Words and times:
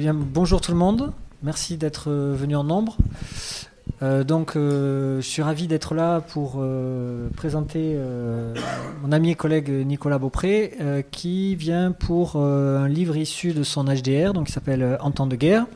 Eh 0.00 0.12
bonjour 0.12 0.60
tout 0.60 0.70
le 0.70 0.76
monde. 0.76 1.12
Merci 1.42 1.76
d'être 1.76 2.08
euh, 2.08 2.32
venu 2.36 2.54
en 2.54 2.62
nombre. 2.62 2.96
Euh, 4.00 4.22
donc, 4.22 4.54
euh, 4.54 5.20
je 5.20 5.26
suis 5.26 5.42
ravi 5.42 5.66
d'être 5.66 5.96
là 5.96 6.20
pour 6.20 6.62
présenter 7.36 7.98
mon 9.02 9.10
ami 9.10 9.30
et 9.30 9.34
collègue 9.34 9.70
Nicolas 9.70 10.18
Beaupré, 10.18 10.76
qui 11.10 11.56
vient 11.56 11.90
pour 11.90 12.36
un 12.36 12.86
livre 12.86 13.16
issu 13.16 13.52
de 13.52 13.64
son 13.64 13.86
HDR, 13.86 14.34
donc 14.34 14.46
qui 14.46 14.52
s'appelle 14.52 14.98
En 15.00 15.10
temps 15.10 15.26
de 15.26 15.34
guerre, 15.34 15.66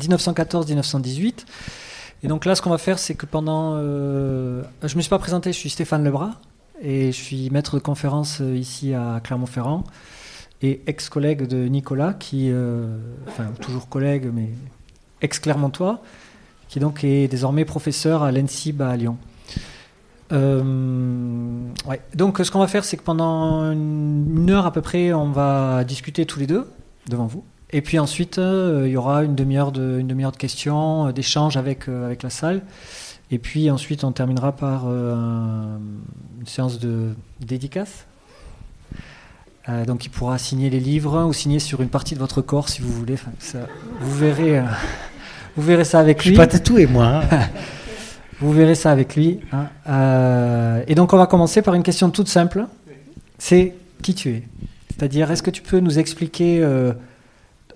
1914-1918. 0.00 1.46
Et 2.22 2.28
donc 2.28 2.44
là, 2.44 2.54
ce 2.54 2.60
qu'on 2.60 2.70
va 2.70 2.78
faire, 2.78 2.98
c'est 2.98 3.14
que 3.14 3.24
pendant. 3.24 3.78
je 3.78 4.62
ne 4.82 4.96
me 4.96 5.00
suis 5.00 5.08
pas 5.08 5.18
présenté, 5.18 5.52
je 5.54 5.58
suis 5.58 5.70
Stéphane 5.70 6.04
Lebras, 6.04 6.32
et 6.82 7.06
je 7.06 7.16
suis 7.16 7.48
maître 7.48 7.76
de 7.76 7.80
conférence 7.80 8.40
ici 8.40 8.92
à 8.92 9.20
Clermont-Ferrand, 9.24 9.84
et 10.62 10.82
ex-collègue 10.86 11.46
de 11.46 11.66
Nicolas, 11.68 12.12
qui. 12.14 12.50
euh, 12.50 12.98
enfin, 13.28 13.46
toujours 13.60 13.88
collègue, 13.88 14.30
mais 14.32 14.50
ex-Clermontois 15.22 16.02
qui 16.68 16.78
donc 16.78 17.02
est 17.02 17.26
désormais 17.26 17.64
professeur 17.64 18.22
à 18.22 18.30
l'ENSIB 18.30 18.80
à 18.82 18.96
Lyon. 18.96 19.16
Euh, 20.32 20.62
ouais. 21.88 22.00
Donc 22.14 22.38
ce 22.38 22.50
qu'on 22.50 22.60
va 22.60 22.68
faire, 22.68 22.84
c'est 22.84 22.96
que 22.96 23.02
pendant 23.02 23.70
une 23.72 24.48
heure 24.50 24.66
à 24.66 24.72
peu 24.72 24.80
près, 24.80 25.12
on 25.12 25.30
va 25.32 25.82
discuter 25.84 26.26
tous 26.26 26.38
les 26.38 26.46
deux 26.46 26.70
devant 27.08 27.26
vous. 27.26 27.42
Et 27.70 27.82
puis 27.82 27.98
ensuite, 27.98 28.38
euh, 28.38 28.84
il 28.86 28.92
y 28.92 28.96
aura 28.96 29.24
une 29.24 29.34
demi-heure 29.34 29.72
de, 29.72 30.00
demi-heure 30.02 30.32
de 30.32 30.36
questions, 30.36 31.10
d'échanges 31.12 31.56
avec, 31.56 31.88
avec 31.88 32.22
la 32.22 32.30
salle. 32.30 32.62
Et 33.32 33.38
puis 33.38 33.70
ensuite, 33.70 34.02
on 34.04 34.12
terminera 34.12 34.52
par 34.52 34.86
un- 34.86 35.80
une 36.40 36.46
séance 36.46 36.78
de 36.80 37.14
dédicace. 37.40 38.06
Euh, 39.68 39.84
donc 39.84 40.04
il 40.06 40.08
pourra 40.08 40.38
signer 40.38 40.70
les 40.70 40.80
livres 40.80 41.22
ou 41.24 41.32
signer 41.32 41.58
sur 41.58 41.82
une 41.82 41.88
partie 41.88 42.14
de 42.14 42.18
votre 42.20 42.40
corps 42.40 42.68
si 42.68 42.80
vous 42.82 42.92
voulez. 42.92 43.14
Enfin, 43.14 43.30
ça, 43.38 43.58
vous 44.00 44.16
verrez. 44.16 44.58
euh, 44.58 44.62
vous 45.56 45.62
verrez 45.62 45.84
ça 45.84 46.00
avec 46.00 46.18
Je 46.18 46.22
suis 46.22 46.30
lui. 46.30 46.36
pas 46.36 46.46
tatoué, 46.46 46.86
moi. 46.86 47.22
hein. 47.30 47.40
Vous 48.42 48.52
verrez 48.52 48.74
ça 48.74 48.90
avec 48.90 49.16
lui. 49.16 49.40
hein. 49.52 49.66
Euh, 49.86 50.82
et 50.86 50.94
donc, 50.94 51.12
on 51.12 51.18
va 51.18 51.26
commencer 51.26 51.60
par 51.60 51.74
une 51.74 51.82
question 51.82 52.08
toute 52.08 52.28
simple. 52.28 52.64
C'est 53.36 53.74
qui 54.02 54.14
tu 54.14 54.30
es? 54.30 54.42
C'est-à-dire, 54.88 55.30
est-ce 55.30 55.42
que 55.42 55.50
tu 55.50 55.60
peux 55.60 55.78
nous 55.78 55.98
expliquer 55.98 56.60
euh, 56.62 56.94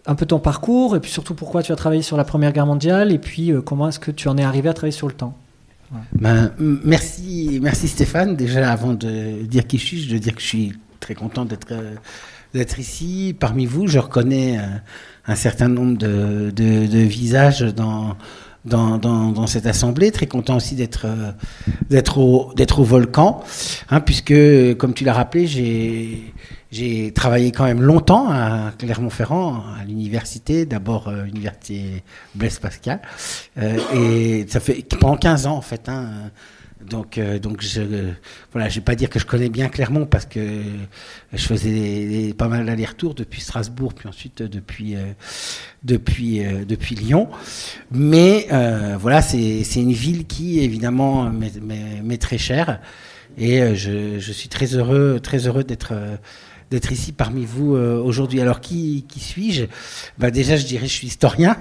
un 0.07 0.15
peu 0.15 0.25
ton 0.25 0.39
parcours 0.39 0.97
et 0.97 1.01
puis 1.01 1.11
surtout 1.11 1.35
pourquoi 1.35 1.63
tu 1.63 1.71
as 1.71 1.77
travaillé 1.77 2.01
sur 2.01 2.17
la 2.17 2.25
Première 2.25 2.53
Guerre 2.53 2.65
mondiale 2.65 3.13
et 3.13 3.19
puis 3.19 3.53
comment 3.67 3.89
est-ce 3.91 3.99
que 3.99 4.11
tu 4.11 4.27
en 4.29 4.39
es 4.39 4.43
arrivé 4.43 4.71
à 4.71 4.73
travailler 4.73 4.93
sur 4.97 5.07
le 5.07 5.13
temps? 5.13 5.37
Ben, 6.15 6.51
merci, 6.59 7.61
merci 7.63 7.87
Stéphane. 7.87 8.35
Déjà, 8.35 8.73
avant 8.73 8.95
de 8.95 9.43
dire 9.45 9.67
qui 9.67 9.77
je 9.77 9.85
suis, 9.85 10.03
je 10.03 10.15
veux 10.15 10.19
dire 10.21 10.35
que 10.35 10.41
je 10.41 10.47
suis 10.47 10.73
très 11.05 11.15
content 11.15 11.45
d'être 11.45 11.73
euh, 11.73 11.95
d'être 12.55 12.79
ici. 12.79 13.37
Parmi 13.39 13.67
vous, 13.67 13.87
je 13.87 13.99
reconnais 13.99 14.59
euh, 14.59 14.63
un 15.27 15.35
certain 15.35 15.69
nombre 15.69 15.99
de, 15.99 16.99
visages 17.05 17.63
dans, 17.63 18.17
cette 19.47 19.67
assemblée. 19.67 20.11
Très 20.13 20.27
content 20.27 20.57
aussi 20.57 20.75
d'être 20.75 21.07
euh, 21.07 22.03
au, 22.17 22.85
volcan, 22.85 23.43
hein, 23.91 24.01
puisque, 24.01 24.35
comme 24.79 24.95
tu 24.95 25.05
l'as 25.05 25.13
rappelé, 25.13 25.47
j'ai 26.71 27.13
travaillé 27.13 27.53
quand 27.53 27.65
même 27.65 27.83
longtemps 27.83 28.31
à 28.31 28.73
Clermont-Ferrand, 28.79 29.63
à 29.81 29.85
l'université, 29.85 30.65
d'abord 30.65 31.09
euh, 31.09 31.25
l'université 31.25 32.03
Blaise 32.35 32.59
Pascal, 32.59 33.01
et 33.95 34.47
ça 34.49 34.61
fait 34.61 34.85
pendant 34.99 35.17
15 35.17 35.47
ans 35.47 35.57
en 35.57 35.61
fait. 35.61 35.89
Hein, 35.89 36.31
donc, 36.89 37.19
euh, 37.19 37.39
donc 37.39 37.63
je, 37.63 37.81
euh, 37.81 38.13
voilà, 38.53 38.69
je 38.69 38.77
vais 38.77 38.81
pas 38.85 38.95
dire 38.95 39.09
que 39.11 39.19
je 39.19 39.27
connais 39.27 39.49
bien 39.49 39.69
Clermont 39.69 40.07
parce 40.07 40.27
que 40.27 40.41
je 41.33 41.45
faisais 41.47 42.35
pas 42.37 42.49
mal 42.49 42.67
d'allers-retours 42.67 43.15
depuis 43.15 43.41
Strasbourg, 43.41 43.95
puis 43.95 44.09
ensuite 44.09 44.41
euh, 44.43 44.49
depuis 44.49 44.97
euh, 44.97 45.13
depuis 45.83 46.45
euh, 46.45 46.65
depuis 46.65 46.95
Lyon. 46.95 47.29
Mais 47.91 48.47
euh, 48.53 48.97
voilà, 48.99 49.23
c'est 49.23 49.63
une 49.77 49.93
ville 49.93 50.27
qui 50.27 50.61
évidemment 50.61 51.31
m'est- 51.31 52.19
très 52.19 52.39
chère 52.39 52.81
et 53.37 53.75
je, 53.75 54.19
je 54.21 54.33
suis 54.33 54.49
très 54.49 54.67
heureux 54.77 55.19
très 55.21 55.47
heureux 55.47 55.65
d'être 55.65 55.93
d'être 56.71 56.93
ici 56.93 57.13
parmi 57.13 57.45
vous 57.45 57.73
aujourd'hui. 57.75 58.41
Alors 58.41 58.61
qui 58.61 59.05
qui 59.09 59.21
suis-je? 59.21 59.65
Bah 60.19 60.31
déjà, 60.31 60.57
je 60.57 60.65
dirais 60.65 60.87
je 60.87 60.93
suis 60.93 61.07
historien. 61.09 61.57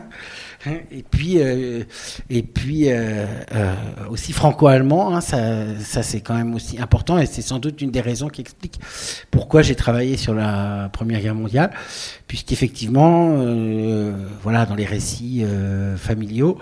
Hein, 0.65 0.77
Et 0.91 1.03
puis, 1.03 1.39
euh, 1.39 1.83
et 2.29 2.41
puis 2.41 2.89
euh, 2.89 3.25
euh, 3.53 3.75
aussi 4.09 4.31
franco-allemand, 4.31 5.13
hein, 5.13 5.19
ça, 5.19 5.77
ça 5.79 6.03
c'est 6.03 6.21
quand 6.21 6.35
même 6.35 6.55
aussi 6.55 6.79
important 6.79 7.17
et 7.17 7.25
c'est 7.25 7.41
sans 7.41 7.59
doute 7.59 7.81
une 7.81 7.91
des 7.91 7.99
raisons 7.99 8.29
qui 8.29 8.39
explique 8.39 8.79
pourquoi 9.29 9.61
j'ai 9.61 9.75
travaillé 9.75 10.15
sur 10.15 10.33
la 10.33 10.89
Première 10.93 11.19
Guerre 11.19 11.35
mondiale, 11.35 11.71
puisqu'effectivement, 12.27 13.33
euh, 13.37 14.13
voilà, 14.41 14.65
dans 14.65 14.75
les 14.75 14.85
récits 14.85 15.43
euh, 15.43 15.97
familiaux, 15.97 16.57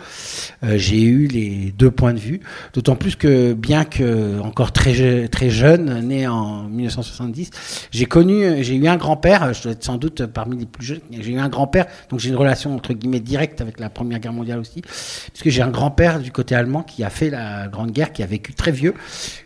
euh, 0.64 0.78
j'ai 0.78 1.02
eu 1.02 1.28
les 1.28 1.72
deux 1.78 1.92
points 1.92 2.14
de 2.14 2.20
vue. 2.20 2.42
D'autant 2.74 2.96
plus 2.96 3.16
que 3.16 3.54
bien 3.54 3.86
que 3.86 4.40
encore 4.40 4.72
très 4.72 5.28
très 5.28 5.50
jeune, 5.50 6.08
né 6.08 6.28
en 6.28 6.64
1970, 6.64 7.52
j'ai 7.92 8.06
connu, 8.06 8.64
j'ai 8.64 8.76
eu 8.76 8.88
un 8.88 8.98
grand-père. 8.98 9.54
Je 9.54 9.64
dois 9.64 9.72
être 9.74 9.84
sans 9.84 9.98
doute 9.98 10.26
parmi 10.26 10.58
les 10.58 10.66
plus 10.66 10.86
jeunes. 10.86 11.02
J'ai 11.12 11.34
eu 11.34 11.40
un 11.40 11.50
grand-père, 11.50 11.86
donc 12.10 12.20
j'ai 12.20 12.30
une 12.30 12.36
relation 12.36 12.76
entre 12.76 12.94
guillemets 12.94 13.20
directe 13.20 13.62
avec 13.62 13.80
la 13.80 13.90
Première 13.92 14.20
Guerre 14.20 14.34
mondiale 14.34 14.60
aussi, 14.60 14.82
puisque 14.82 15.50
j'ai 15.50 15.62
un 15.62 15.70
grand-père 15.70 16.20
du 16.20 16.32
côté 16.32 16.56
allemand 16.56 16.84
qui 16.84 17.04
a 17.04 17.10
fait 17.10 17.30
la 17.30 17.68
Grande 17.68 17.92
Guerre, 17.92 18.12
qui 18.12 18.24
a 18.24 18.26
vécu 18.26 18.54
très 18.54 18.72
vieux, 18.72 18.94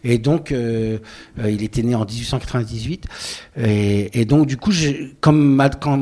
et 0.03 0.17
donc 0.17 0.51
euh, 0.51 0.99
euh, 1.39 1.51
il 1.51 1.63
était 1.63 1.83
né 1.83 1.95
en 1.95 2.05
1898, 2.05 3.05
et, 3.57 4.25
donc 4.25 4.47
du 4.47 4.57
coup, 4.57 4.71
comme 5.21 5.61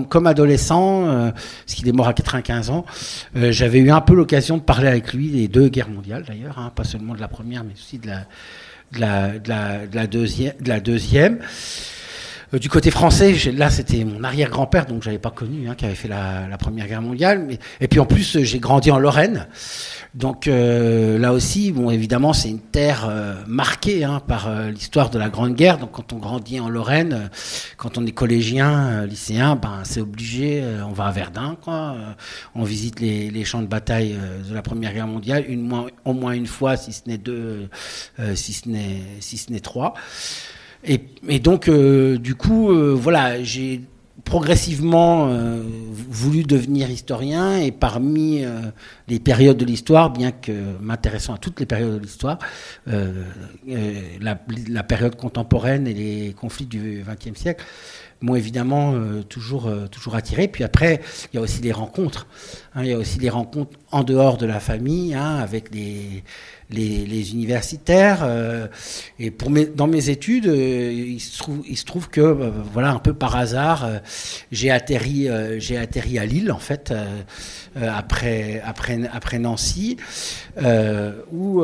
comme, 0.10 0.28
adolescent, 0.28 1.08
euh, 1.08 1.32
parce 1.32 1.76
qu'il 1.76 1.88
est 1.88 1.92
mort 1.92 2.08
à 2.08 2.14
95 2.14 2.70
ans, 2.70 2.86
euh, 3.36 3.52
j'avais 3.52 3.80
eu 3.80 3.92
un 3.92 4.02
peu 4.02 4.16
l'occasion 4.16 4.58
de 4.58 4.64
parler 4.64 4.88
avec 4.88 5.14
lui 5.14 5.30
des 5.30 5.48
deux 5.48 5.70
guerres 5.70 5.90
mondiales 5.90 6.24
d'ailleurs, 6.24 6.60
hein, 6.60 6.72
pas 6.76 6.84
seulement 6.84 7.14
de 7.14 7.22
la 7.22 7.28
première, 7.28 7.64
mais 7.64 7.74
aussi 7.74 8.00
de 8.00 8.08
la, 9.00 9.40
de 9.40 9.96
la 9.96 10.08
deuxième. 10.08 10.54
De 10.60 10.70
la 10.70 10.80
deuxième. 10.80 11.40
Euh, 12.54 12.60
du 12.60 12.70
côté 12.70 12.92
français, 12.92 13.34
là 13.52 13.70
c'était 13.70 14.04
mon 14.04 14.24
arrière-grand-père, 14.24 14.86
donc 14.86 15.04
j'avais 15.04 15.20
pas 15.20 15.32
connu, 15.32 15.68
hein, 15.68 15.76
qui 15.76 15.86
avait 15.86 15.96
fait 15.96 16.08
la, 16.08 16.48
la 16.48 16.58
Première 16.58 16.88
Guerre 16.88 17.02
mondiale. 17.02 17.46
Mais, 17.48 17.60
et 17.82 17.88
puis 17.88 18.00
en 18.00 18.06
plus, 18.06 18.38
euh, 18.38 18.44
j'ai 18.44 18.60
grandi 18.60 18.92
en 18.92 19.00
Lorraine, 19.00 19.48
donc 20.14 20.48
euh, 20.48 21.18
là 21.18 21.34
aussi, 21.34 21.72
bon 21.72 21.90
évidemment, 21.90 22.34
c'est 22.34 22.50
une 22.50 22.60
terre 22.60 23.08
euh, 23.10 23.34
marquée 23.48 24.04
hein, 24.04 24.22
par 24.26 24.48
euh, 24.48 24.70
l'histoire 24.70 25.10
de 25.10 25.18
la 25.18 25.30
Grande 25.30 25.56
Guerre. 25.56 25.80
Donc 25.80 25.92
quand 25.92 26.14
on 26.14 26.18
grandit 26.18 26.60
en 26.60 26.70
Lorraine, 26.70 27.30
quand 27.78 27.98
on 27.98 28.06
est 28.06 28.12
collégien, 28.12 29.06
lycéen, 29.06 29.56
ben 29.56 29.82
c'est 29.84 30.02
obligé, 30.02 30.64
on 30.88 30.92
va 30.94 31.06
à 31.06 31.12
Verdun, 31.12 31.58
quoi. 31.62 31.96
on 32.56 32.64
visite 32.64 33.00
les, 33.00 33.32
les 33.32 33.46
champs 33.46 33.62
de 33.62 33.68
bataille 33.68 34.16
de 34.48 34.54
la 34.54 34.62
Première 34.62 34.94
Guerre 34.94 35.08
mondiale, 35.08 35.46
une 35.48 35.72
au 36.06 36.14
moins 36.14 36.34
une 36.34 36.48
fois, 36.48 36.78
si 36.78 36.94
ce 36.94 37.02
n'est 37.08 37.18
deux, 37.18 37.70
si 38.36 38.54
ce 38.54 38.70
n'est 38.70 39.02
si 39.20 39.38
ce 39.38 39.52
n'est 39.52 39.60
trois. 39.60 39.96
Et, 40.86 41.40
donc, 41.40 41.68
euh, 41.68 42.18
du 42.18 42.36
coup, 42.36 42.72
euh, 42.72 42.94
voilà, 42.94 43.42
j'ai 43.42 43.82
progressivement 44.26 45.28
euh, 45.30 45.62
voulu 45.92 46.44
devenir 46.44 46.90
historien 46.90 47.58
et 47.58 47.72
parmi 47.72 48.44
les 49.08 49.20
périodes 49.20 49.58
de 49.58 49.66
l'histoire, 49.66 50.12
bien 50.12 50.32
que 50.32 50.52
m'intéressant 50.80 51.34
à 51.34 51.38
toutes 51.38 51.60
les 51.60 51.66
périodes 51.66 51.98
de 51.98 52.04
l'histoire, 52.04 52.40
la, 52.88 54.84
période 54.84 55.16
contemporaine 55.18 55.88
et 55.88 55.94
les 55.94 56.34
conflits 56.34 56.66
du 56.66 57.04
XXe 57.06 57.38
siècle 57.38 57.66
m'ont 58.22 58.36
évidemment 58.36 58.96
toujours, 59.28 59.70
toujours 59.92 60.16
attiré. 60.16 60.48
Puis 60.48 60.64
après, 60.64 61.02
il 61.32 61.36
y 61.36 61.40
a 61.40 61.42
aussi 61.42 61.62
les 61.62 61.74
rencontres. 61.74 62.26
hein, 62.76 62.84
il 62.84 62.90
y 62.90 62.94
a 62.94 62.98
aussi 62.98 63.20
les 63.20 63.30
rencontres 63.30 63.78
en 63.92 64.04
dehors 64.04 64.38
de 64.38 64.46
la 64.46 64.62
famille, 64.62 65.14
hein, 65.16 65.36
avec 65.36 65.76
les, 65.76 66.24
les, 66.74 67.32
universitaires. 67.34 68.20
euh, 68.24 68.68
et 69.20 69.32
pour 69.32 69.50
mes, 69.50 69.66
dans 69.66 69.88
mes 69.88 70.10
études, 70.10 70.48
euh, 70.48 70.92
il, 70.92 71.20
se 71.20 71.38
trouve, 71.38 71.62
il 71.68 71.78
se 71.78 71.86
trouve 71.86 72.10
que, 72.10 72.22
euh, 72.22 72.50
voilà, 72.74 72.92
un 72.92 73.00
peu 73.00 73.14
par 73.14 73.36
hasard, 73.36 73.88
j'ai 74.52 74.72
atterri, 74.72 75.28
j'ai 75.58 75.78
atterri 75.78 76.20
à 76.20 76.26
Lille, 76.26 76.52
en 76.52 76.60
fait, 76.60 76.94
après, 77.76 78.62
après, 78.66 79.00
après 79.12 79.40
Nancy, 79.40 79.98
où, 81.32 81.64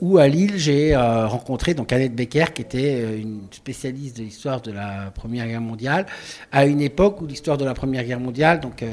où 0.00 0.18
à 0.18 0.28
Lille, 0.28 0.54
j'ai 0.56 0.96
rencontré 0.96 1.74
donc 1.74 1.92
Annette 1.92 2.14
Becker, 2.14 2.46
qui 2.54 2.62
était 2.62 3.18
une 3.18 3.40
spécialiste 3.50 4.18
de 4.18 4.22
l'histoire 4.22 4.60
de 4.60 4.72
la 4.72 5.10
Première 5.14 5.46
Guerre 5.46 5.60
mondiale, 5.60 6.06
à 6.52 6.66
une 6.66 6.80
époque 6.80 7.20
où 7.20 7.26
l'histoire 7.26 7.58
de 7.58 7.64
la 7.64 7.74
Première 7.74 8.04
Guerre 8.04 8.20
mondiale, 8.20 8.60
donc 8.60 8.84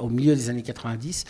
au 0.00 0.08
milieu 0.08 0.34
des 0.34 0.50
années 0.50 0.62
90, 0.62 1.24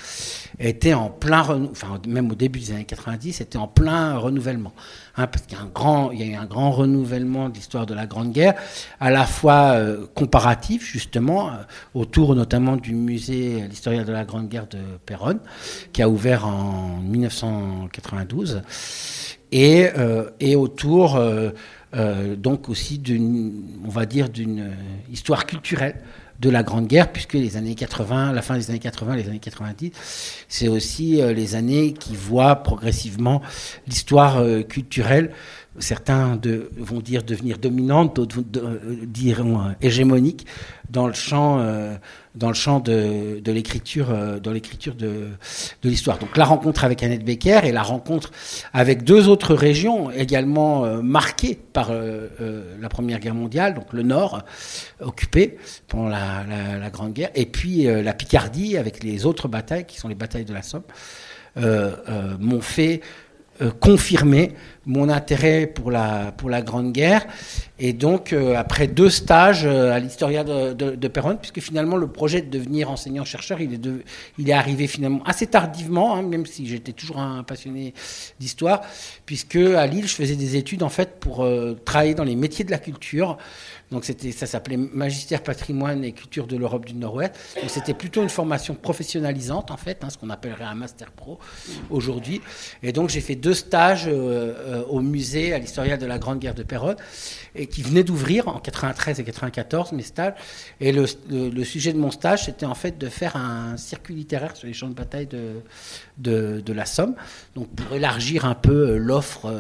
était 0.59 0.95
en 0.95 1.09
plein, 1.11 1.43
renou- 1.43 1.71
enfin 1.71 2.01
même 2.07 2.31
au 2.31 2.35
début 2.35 2.59
des 2.61 2.73
années 2.73 2.85
90, 2.85 3.41
était 3.49 3.59
en 3.59 3.67
plein 3.67 4.17
renouvellement. 4.17 4.73
Hein, 5.17 5.27
parce 5.27 5.45
qu'il 5.47 5.59
y 5.59 5.61
a 5.61 5.65
un 5.65 5.71
grand, 5.73 6.11
il 6.13 6.21
y 6.21 6.23
a 6.23 6.27
eu 6.27 6.35
un 6.35 6.45
grand 6.45 6.71
renouvellement 6.71 7.49
de 7.49 7.55
l'histoire 7.55 7.87
de 7.87 7.95
la 7.95 8.07
Grande 8.07 8.33
Guerre, 8.33 8.55
à 9.01 9.11
la 9.11 9.27
fois 9.27 9.73
euh, 9.73 10.07
comparatif 10.15 10.85
justement, 10.85 11.49
euh, 11.49 11.55
autour 11.95 12.35
notamment 12.35 12.77
du 12.77 12.95
musée 12.95 13.65
l'historien 13.69 14.05
de 14.05 14.13
la 14.13 14.25
Grande 14.25 14.49
Guerre 14.49 14.69
de 14.69 14.79
Péronne, 15.05 15.41
qui 15.93 16.03
a 16.03 16.09
ouvert 16.09 16.47
en 16.47 17.01
1992, 17.03 18.63
et, 19.51 19.89
euh, 19.97 20.31
et 20.41 20.57
autour 20.57 21.17
euh, 21.17 21.51
euh, 21.97 22.37
donc 22.37 22.69
aussi 22.69 22.99
d'une, 22.99 23.81
on 23.85 23.89
va 23.89 24.05
dire, 24.05 24.29
d'une 24.29 24.61
euh, 24.61 24.75
histoire 25.11 25.47
culturelle 25.47 25.97
de 26.39 26.51
la 26.51 26.63
Grande 26.63 26.87
Guerre, 26.87 27.13
puisque 27.13 27.35
les 27.35 27.57
années 27.57 27.75
80, 27.75 28.33
la 28.33 28.43
fin 28.43 28.57
des 28.57 28.71
années 28.71 28.79
80, 28.79 29.17
les 29.17 29.29
années 29.29 29.39
90, 29.39 29.93
c'est 30.49 30.69
aussi 30.69 31.21
euh, 31.21 31.33
les 31.33 31.55
années 31.55 31.93
qui 31.95 32.15
voient 32.15 32.57
progressivement 32.57 33.43
l'histoire 33.87 34.39
euh, 34.39 34.63
culturelle 34.63 35.33
certains 35.81 36.39
vont 36.77 37.01
dire 37.01 37.23
devenir 37.23 37.59
dominante, 37.59 38.17
d'autres 38.17 38.43
diront 39.07 39.75
hégémonique 39.81 40.47
dans 40.91 41.07
le 41.07 41.13
champ, 41.13 41.59
dans 42.35 42.49
le 42.49 42.55
champ 42.55 42.81
de, 42.81 43.41
l'écriture, 43.47 44.09
l'écriture 44.53 44.95
de, 44.95 45.29
l'histoire. 45.85 46.19
Donc 46.19 46.37
la 46.37 46.45
rencontre 46.45 46.85
avec 46.85 47.03
Annette 47.03 47.25
Becker 47.25 47.61
et 47.65 47.73
la 47.73 47.83
rencontre 47.83 48.31
avec 48.73 49.05
deux 49.05 49.29
autres 49.29 49.55
régions 49.55 50.11
également 50.11 51.03
marquées 51.03 51.59
par 51.73 51.91
la 51.93 52.89
Première 52.89 53.21
Guerre 53.21 53.35
mondiale, 53.35 53.75
donc 53.75 53.93
le 53.93 54.03
Nord 54.03 54.43
occupé 55.01 55.59
pendant 55.89 56.09
la, 56.09 56.91
Grande 56.91 57.13
Guerre, 57.13 57.31
et 57.35 57.47
puis 57.47 57.85
la 57.85 58.15
Picardie 58.15 58.77
avec 58.77 59.03
les 59.03 59.27
autres 59.27 59.49
batailles 59.49 59.85
qui 59.85 59.99
sont 59.99 60.09
les 60.09 60.15
batailles 60.15 60.47
de 60.47 60.55
la 60.55 60.63
Somme, 60.63 60.83
m'ont 61.57 62.61
fait 62.61 63.03
euh, 63.61 63.73
confirmer 63.73 64.53
mon 64.87 65.09
intérêt 65.09 65.67
pour 65.67 65.91
la, 65.91 66.33
pour 66.37 66.49
la 66.49 66.63
Grande 66.63 66.93
Guerre. 66.93 67.27
Et 67.81 67.93
donc, 67.93 68.33
euh, 68.33 68.55
après 68.55 68.87
deux 68.87 69.11
stages 69.11 69.67
euh, 69.67 69.93
à 69.93 69.99
l'Historia 69.99 70.45
de, 70.45 70.75
de, 70.75 70.95
de 70.95 71.09
Péronne, 71.09 71.39
puisque 71.39 71.61
finalement 71.61 71.97
le 71.97 72.07
projet 72.07 72.41
de 72.41 72.49
devenir 72.49 72.89
enseignant-chercheur, 72.89 73.61
il, 73.61 73.75
est 73.75 73.81
il 74.39 74.49
est 74.49 74.53
arrivé 74.53 74.87
finalement 74.87 75.25
assez 75.25 75.49
tardivement, 75.49 76.15
hein, 76.15 76.23
même 76.23 76.47
si 76.47 76.69
j'étais 76.69 76.93
toujours 76.93 77.19
un 77.19 77.43
passionné 77.43 77.95
d'histoire, 78.39 78.83
puisque 79.27 79.57
à 79.57 79.87
Lille, 79.89 80.07
je 80.07 80.15
faisais 80.15 80.37
des 80.37 80.55
études 80.55 80.85
en 80.85 80.89
fait 80.89 81.19
pour 81.19 81.47
travailler 81.85 82.15
dans 82.15 82.25
les 82.25 82.37
métiers 82.37 82.65
de 82.65 82.71
la 82.71 82.79
culture. 82.79 83.39
Donc 83.91 84.05
c'était, 84.05 84.33
ça 84.33 84.47
s'appelait 84.47 84.77
Magistère 84.77 85.43
patrimoine 85.43 86.05
et 86.05 86.13
culture 86.13 86.47
de 86.47 86.57
l'Europe 86.57 86.85
du 86.85 86.95
Nord-Ouest. 86.95 87.35
Donc 87.61 87.71
c'était 87.71 87.95
plutôt 87.95 88.23
une 88.23 88.29
formation 88.29 88.75
professionnalisante 88.75 89.71
en 89.71 89.77
fait, 89.77 90.03
hein, 90.03 90.11
ce 90.11 90.19
qu'on 90.19 90.31
appellerait 90.31 90.65
un 90.65 90.75
master 90.75 91.11
pro 91.11 91.39
aujourd'hui. 91.91 92.41
Et 92.83 92.93
donc 92.93 93.09
j'ai 93.09 93.21
fait 93.21 93.35
deux 93.35 93.55
stages 93.55 94.07
euh, 94.07 94.13
euh, 94.13 94.85
au 94.89 95.01
musée 95.01 95.55
à 95.55 95.59
l'historial 95.59 95.99
de 95.99 96.07
la 96.07 96.19
Grande 96.19 96.39
Guerre 96.39 96.55
de 96.55 96.63
Péronne 96.63 96.97
et 97.55 97.67
qui 97.67 97.83
venait 97.83 98.05
d'ouvrir 98.05 98.49
en 98.49 98.59
93 98.59 99.21
et 99.21 99.25
94 99.25 99.93
mes 99.93 100.03
stages. 100.03 100.35
Et 100.81 100.93
le, 100.93 101.07
le, 101.31 101.65
sujet 101.65 101.93
de 101.93 101.99
mon 101.99 102.11
stage 102.11 102.45
c'était 102.45 102.67
en 102.67 102.75
fait 102.75 102.99
de 102.99 103.09
faire 103.09 103.37
un 103.37 103.77
circuit 103.77 104.15
littéraire 104.15 104.57
sur 104.57 104.67
les 104.67 104.75
champs 104.75 104.89
de 104.89 104.95
bataille 104.95 105.27
de, 105.27 105.63
de, 106.19 106.63
la 106.73 106.85
Somme, 106.85 107.15
donc 107.55 107.69
pour 107.69 107.95
élargir 107.95 108.45
un 108.45 108.55
peu 108.55 108.91
euh, 108.91 108.99
l'offre 108.99 109.53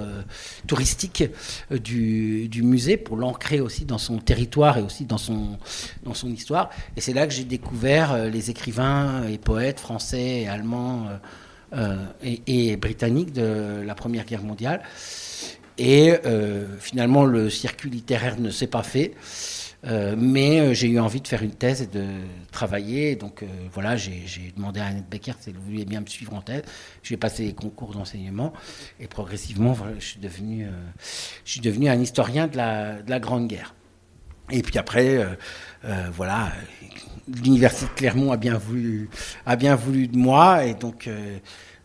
touristique 0.66 1.24
du, 1.70 2.48
du 2.48 2.62
musée, 2.62 2.96
pour 2.96 3.16
l'ancrer 3.16 3.60
aussi 3.60 3.84
dans 3.84 3.98
son 3.98 4.18
territoire 4.18 4.78
et 4.78 4.82
aussi 4.82 5.04
dans 5.04 5.18
son, 5.18 5.58
dans 6.04 6.14
son 6.14 6.30
histoire. 6.30 6.70
Et 6.96 7.00
c'est 7.00 7.12
là 7.12 7.26
que 7.26 7.32
j'ai 7.32 7.44
découvert 7.44 8.12
euh, 8.12 8.28
les 8.28 8.50
écrivains 8.50 9.24
et 9.28 9.38
poètes 9.38 9.80
français 9.80 10.42
et 10.42 10.48
allemands 10.48 11.06
euh, 11.08 11.16
euh, 11.74 12.40
et, 12.46 12.76
britanniques 12.76 13.32
de 13.32 13.82
la 13.84 13.94
Première 13.94 14.24
Guerre 14.24 14.42
mondiale. 14.42 14.82
Et 15.80 16.14
finalement, 16.80 17.24
le 17.24 17.50
circuit 17.50 17.88
littéraire 17.88 18.40
ne 18.40 18.50
s'est 18.50 18.66
pas 18.66 18.82
fait. 18.82 19.14
Mais 19.84 20.74
j'ai 20.74 20.88
eu 20.88 20.98
envie 20.98 21.20
de 21.20 21.28
faire 21.28 21.42
une 21.42 21.54
thèse 21.54 21.82
et 21.82 21.86
de 21.86 22.04
travailler. 22.50 23.16
Donc 23.16 23.44
voilà, 23.72 23.96
j'ai 23.96 24.52
demandé 24.56 24.80
à 24.80 24.86
Annette 24.86 25.08
Becker 25.08 25.32
si 25.40 25.50
elle 25.50 25.56
voulait 25.56 25.84
bien 25.84 26.00
me 26.00 26.06
suivre 26.06 26.34
en 26.34 26.40
thèse. 26.40 26.62
J'ai 27.02 27.16
passé 27.16 27.44
les 27.44 27.54
concours 27.54 27.92
d'enseignement 27.92 28.52
et 29.00 29.06
progressivement, 29.06 29.76
je, 29.98 30.04
suis 30.04 30.20
devenu, 31.60 31.88
un 31.88 32.00
historien 32.00 32.46
de 32.46 32.56
la, 32.56 33.02
de 33.02 33.10
la 33.10 33.20
Grande 33.20 33.48
Guerre. 33.48 33.74
Et 34.50 34.62
puis 34.62 34.78
après, 34.78 35.16
euh, 35.16 35.26
euh, 35.84 36.06
voilà, 36.12 36.52
l'université 37.42 37.86
de 37.86 37.90
Clermont 37.90 38.32
a 38.32 38.36
bien 38.36 38.56
voulu, 38.56 39.10
a 39.44 39.56
bien 39.56 39.74
voulu 39.74 40.08
de 40.08 40.16
moi, 40.16 40.64
et 40.64 40.74
donc 40.74 41.06
euh, 41.06 41.38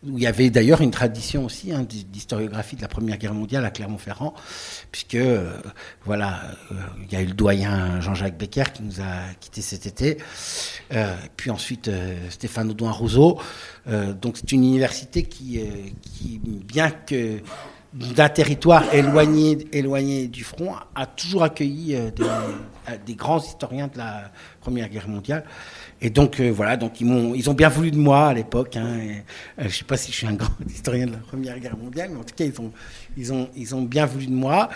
où 0.06 0.18
il 0.18 0.22
y 0.22 0.26
avait 0.26 0.50
d'ailleurs 0.50 0.80
une 0.80 0.90
tradition 0.90 1.44
aussi 1.44 1.72
hein, 1.72 1.86
d'historiographie 1.88 2.76
de 2.76 2.82
la 2.82 2.88
Première 2.88 3.16
Guerre 3.16 3.34
mondiale 3.34 3.64
à 3.64 3.70
Clermont-Ferrand, 3.70 4.34
puisque 4.92 5.18
voilà, 6.04 6.42
il 7.02 7.12
y 7.12 7.16
a 7.16 7.22
eu 7.22 7.26
le 7.26 7.32
doyen 7.34 8.00
Jean-Jacques 8.00 8.36
Becker 8.36 8.64
qui 8.72 8.82
nous 8.82 9.00
a 9.00 9.32
quitté 9.40 9.62
cet 9.62 9.86
été, 9.86 10.18
puis 11.36 11.50
ensuite 11.50 11.90
Stéphane 12.30 12.70
Audouin 12.70 12.92
Rousseau. 12.92 13.40
donc 13.86 14.36
c'est 14.36 14.52
une 14.52 14.64
université 14.64 15.22
qui, 15.22 15.60
bien 16.66 16.90
que 16.90 17.40
d'un 17.94 18.28
territoire 18.28 18.92
éloigné, 18.92 19.68
éloigné 19.72 20.26
du 20.26 20.42
front, 20.42 20.74
a 20.94 21.06
toujours 21.06 21.44
accueilli 21.44 21.94
euh, 21.94 22.10
euh, 22.20 22.96
des, 23.06 23.14
grands 23.14 23.38
historiens 23.38 23.86
de 23.86 23.98
la 23.98 24.32
Première 24.60 24.88
Guerre 24.88 25.08
mondiale. 25.08 25.44
Et 26.04 26.10
donc 26.10 26.38
euh, 26.38 26.50
voilà, 26.50 26.76
donc 26.76 27.00
ils 27.00 27.06
m'ont, 27.06 27.34
ils 27.34 27.48
ont 27.48 27.54
bien 27.54 27.70
voulu 27.70 27.90
de 27.90 27.96
moi 27.96 28.26
à 28.28 28.34
l'époque. 28.34 28.76
Hein, 28.76 28.98
je 29.56 29.64
ne 29.64 29.68
sais 29.70 29.84
pas 29.84 29.96
si 29.96 30.12
je 30.12 30.16
suis 30.18 30.26
un 30.26 30.32
grand 30.34 30.52
historien 30.68 31.06
de 31.06 31.12
la 31.12 31.18
Première 31.18 31.58
Guerre 31.58 31.78
mondiale, 31.78 32.10
mais 32.12 32.18
en 32.20 32.24
tout 32.24 32.34
cas 32.36 32.44
ils 32.44 32.60
ont, 32.60 32.70
ils 33.16 33.32
ont, 33.32 33.48
ils 33.56 33.74
ont 33.74 33.80
bien 33.80 34.04
voulu 34.04 34.26
de 34.26 34.34
moi. 34.34 34.68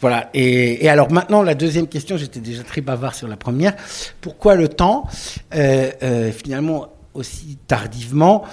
Voilà. 0.00 0.30
Et, 0.32 0.82
et 0.82 0.88
alors 0.88 1.12
maintenant 1.12 1.42
la 1.42 1.54
deuxième 1.54 1.86
question, 1.86 2.16
j'étais 2.16 2.40
déjà 2.40 2.62
très 2.62 2.80
bavard 2.80 3.14
sur 3.14 3.28
la 3.28 3.36
première. 3.36 3.76
Pourquoi 4.22 4.54
le 4.54 4.68
temps 4.68 5.04
Finalement 5.52 6.88
aussi 7.12 7.58
tardivement? 7.66 8.44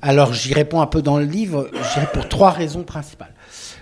Alors 0.00 0.34
j'y 0.34 0.54
réponds 0.54 0.80
un 0.80 0.88
peu 0.88 1.00
dans 1.00 1.18
le 1.18 1.24
livre. 1.24 1.70
Je 1.72 1.94
dirais 1.94 2.10
pour 2.12 2.28
trois 2.28 2.50
raisons 2.50 2.82
principales. 2.82 3.34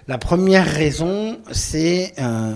La 0.06 0.18
première 0.18 0.66
raison, 0.66 1.38
c'est 1.50 2.12
euh, 2.18 2.52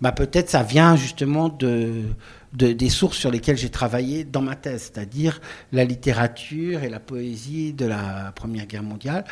bah 0.00 0.12
peut-être 0.12 0.48
ça 0.48 0.62
vient 0.62 0.96
justement 0.96 1.48
de, 1.50 2.04
des 2.52 2.90
sources 2.90 3.16
sur 3.16 3.30
lesquelles 3.30 3.56
j'ai 3.56 3.70
travaillé 3.70 4.24
dans 4.24 4.42
ma 4.42 4.56
thèse, 4.56 4.92
c'est-à-dire 4.92 5.40
la 5.72 5.84
littérature 5.84 6.82
et 6.82 6.88
la 6.88 7.00
poésie 7.00 7.72
de 7.72 7.86
la 7.86 8.32
Première 8.34 8.66
Guerre 8.66 8.82
mondiale. 8.82 9.24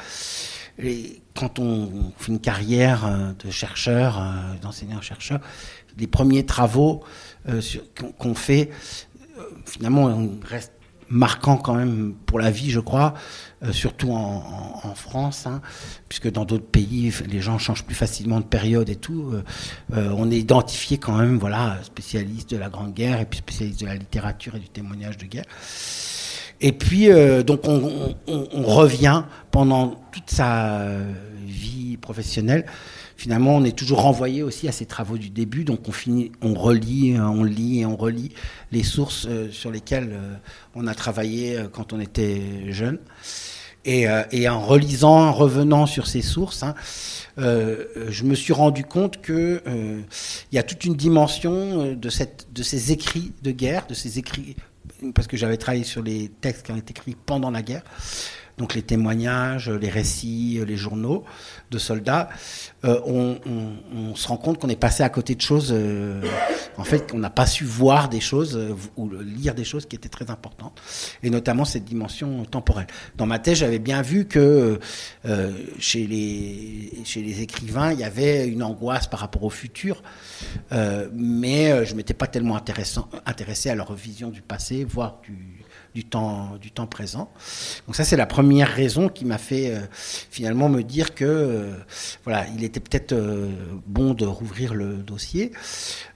Et 0.78 1.20
quand 1.34 1.58
on 1.58 2.12
fait 2.17 2.32
une 2.32 2.40
carrière 2.40 3.05
euh, 3.05 3.32
de 3.44 3.50
chercheur, 3.50 4.19
euh, 4.19 4.55
d'enseignant-chercheur, 4.62 5.40
les 5.99 6.06
premiers 6.06 6.46
travaux 6.46 7.02
qu'on 8.19 8.34
fait, 8.34 8.70
finalement, 9.67 10.05
on 10.05 10.38
reste 10.44 10.72
marquant 11.11 11.57
quand 11.57 11.75
même 11.75 12.15
pour 12.27 12.39
la 12.39 12.51
vie, 12.51 12.71
je 12.71 12.81
crois, 12.81 13.15
euh, 13.65 13.73
surtout 13.73 14.12
en, 14.12 14.81
en, 14.85 14.95
France, 14.95 15.47
hein, 15.47 15.61
puisque 16.09 16.31
dans 16.31 16.45
d'autres 16.45 16.67
pays, 16.67 17.12
les 17.29 17.41
gens 17.41 17.59
changent 17.59 17.85
plus 17.85 17.97
facilement 17.97 18.39
de 18.39 18.45
période 18.45 18.89
et 18.89 18.97
tout. 18.97 19.33
Euh, 19.33 19.43
euh, 19.95 20.15
on 20.17 20.31
est 20.31 20.39
identifié 20.39 20.99
quand 20.99 21.17
même, 21.17 21.39
voilà, 21.39 21.79
spécialiste 21.83 22.53
de 22.53 22.57
la 22.57 22.69
Grande 22.69 22.95
Guerre 22.95 23.21
et 23.21 23.27
puis 23.27 23.41
spécialiste 23.41 23.81
de 23.81 23.87
la 23.87 23.97
littérature 23.97 24.55
et 24.55 24.61
du 24.61 24.69
témoignage 24.69 25.19
de 25.19 25.27
guerre. 25.27 25.47
Et 26.62 26.73
puis, 26.73 27.09
donc, 27.45 27.61
on, 27.65 28.15
on, 28.27 28.49
on, 28.53 28.63
revient 28.65 29.23
pendant 29.51 29.99
toute 30.13 30.29
sa 30.29 30.89
vie 31.46 31.96
professionnelle 31.96 32.67
finalement, 33.20 33.56
on 33.56 33.65
est 33.65 33.77
toujours 33.77 34.00
renvoyé 34.00 34.43
aussi 34.43 34.67
à 34.67 34.72
ces 34.72 34.86
travaux 34.86 35.19
du 35.19 35.29
début. 35.29 35.65
Donc, 35.65 35.86
on 35.86 35.93
finit, 35.93 36.32
on 36.41 36.55
relit, 36.55 37.17
euh, 37.17 37.24
on 37.24 37.44
lit 37.44 37.81
et 37.81 37.86
on 37.86 37.94
relit 37.94 38.32
les 38.72 38.82
sources 38.82 39.27
euh, 39.29 39.50
sur 39.50 39.70
lesquelles 39.70 40.08
euh, 40.12 40.34
on 40.74 40.86
a 40.86 40.94
travaillé 40.94 41.62
quand 41.70 41.93
on 41.93 42.00
était 42.00 42.72
jeune. 42.72 42.98
Et, 43.84 44.08
en 44.48 44.60
relisant, 44.60 45.29
en 45.29 45.32
revenant 45.32 45.86
sur 45.86 46.06
ces 46.06 46.22
sources, 46.22 46.62
hein, 46.62 46.74
je 47.39 48.24
me 48.24 48.34
suis 48.34 48.53
rendu 48.53 48.84
compte 48.84 49.22
que 49.22 49.62
il 50.53 50.55
y 50.55 50.58
a 50.58 50.62
toute 50.62 50.84
une 50.84 50.94
dimension 50.94 51.94
de, 51.94 51.94
de 51.96 52.62
ces 52.62 52.93
écrits 52.93 53.32
de 53.43 53.50
guerre, 53.50 53.86
de 53.86 53.94
ces 53.94 54.19
écrits, 54.19 54.55
parce 55.15 55.27
que 55.27 55.39
j'avais 55.39 55.56
travaillé 55.56 55.84
sur 55.84 56.03
les 56.03 56.29
textes 56.43 56.67
qui 56.67 56.72
ont 56.72 56.77
été 56.77 56.91
écrits 56.91 57.17
pendant 57.24 57.50
la 57.50 57.62
guerre, 57.62 57.82
donc 58.60 58.74
les 58.74 58.82
témoignages, 58.82 59.70
les 59.70 59.88
récits, 59.88 60.60
les 60.67 60.76
journaux 60.76 61.24
de 61.70 61.79
soldats, 61.79 62.29
euh, 62.84 63.00
on, 63.06 64.14
se 64.14 64.29
rend 64.29 64.36
compte 64.36 64.58
qu'on 64.58 64.69
est 64.69 64.76
passé 64.76 65.02
à 65.02 65.08
côté 65.08 65.34
de 65.34 65.40
choses, 65.40 65.70
euh, 65.72 66.22
en 66.76 66.84
fait, 66.84 67.10
qu'on 67.10 67.19
n'a 67.19 67.31
pas 67.31 67.46
su 67.46 67.64
voir 67.64 68.10
des 68.10 68.20
choses 68.20 68.56
euh, 68.56 68.74
ou 68.96 69.08
lire 69.08 69.55
des 69.55 69.64
choses 69.64 69.86
qui 69.86 69.96
étaient 69.96 70.10
très 70.10 70.31
importantes, 70.31 70.79
et 71.22 71.31
notamment 71.31 71.64
cette 71.64 71.86
dimension 71.86 72.44
temporelle. 72.44 72.88
Dans 73.17 73.24
ma 73.24 73.38
thèse, 73.38 73.58
j'avais 73.58 73.79
bien 73.79 74.02
vu 74.02 74.26
que 74.26 74.79
chez, 75.79 76.06
les, 76.06 76.93
chez 77.05 77.22
les 77.22 77.40
écrivains, 77.40 77.93
il 77.93 78.00
y 78.00 78.05
avait 78.05 78.46
une 78.46 78.62
angoisse 78.62 79.06
par 79.06 79.20
rapport 79.20 79.44
au 79.44 79.50
futur, 79.50 80.02
mais 80.70 81.86
je 81.86 81.94
m'étais 81.94 82.14
pas 82.14 82.26
tellement 82.26 82.56
intéressé 82.56 83.70
à 83.70 83.74
leur 83.74 83.94
vision 83.94 84.29
du 84.29 84.43
passé, 84.43 84.84
voire 84.84 85.20
du 85.22 85.59
du 85.94 86.05
temps, 86.05 86.56
du 86.61 86.70
temps 86.70 86.87
présent. 86.87 87.31
Donc 87.87 87.97
ça, 87.97 88.05
c'est 88.05 88.17
la 88.17 88.27
première 88.27 88.69
raison 88.69 89.09
qui 89.09 89.25
m'a 89.25 89.39
fait 89.39 89.75
euh, 89.75 89.81
finalement 90.31 90.69
me 90.69 90.82
dire 90.82 91.15
que 91.15 91.25
euh, 91.25 91.73
voilà, 92.25 92.47
il 92.56 92.63
était 92.63 92.79
peut-être 92.79 93.13
euh, 93.13 93.49
bon 93.87 94.15
de 94.15 94.25
rouvrir 94.25 94.75
le 94.75 94.94
dossier. 94.97 95.53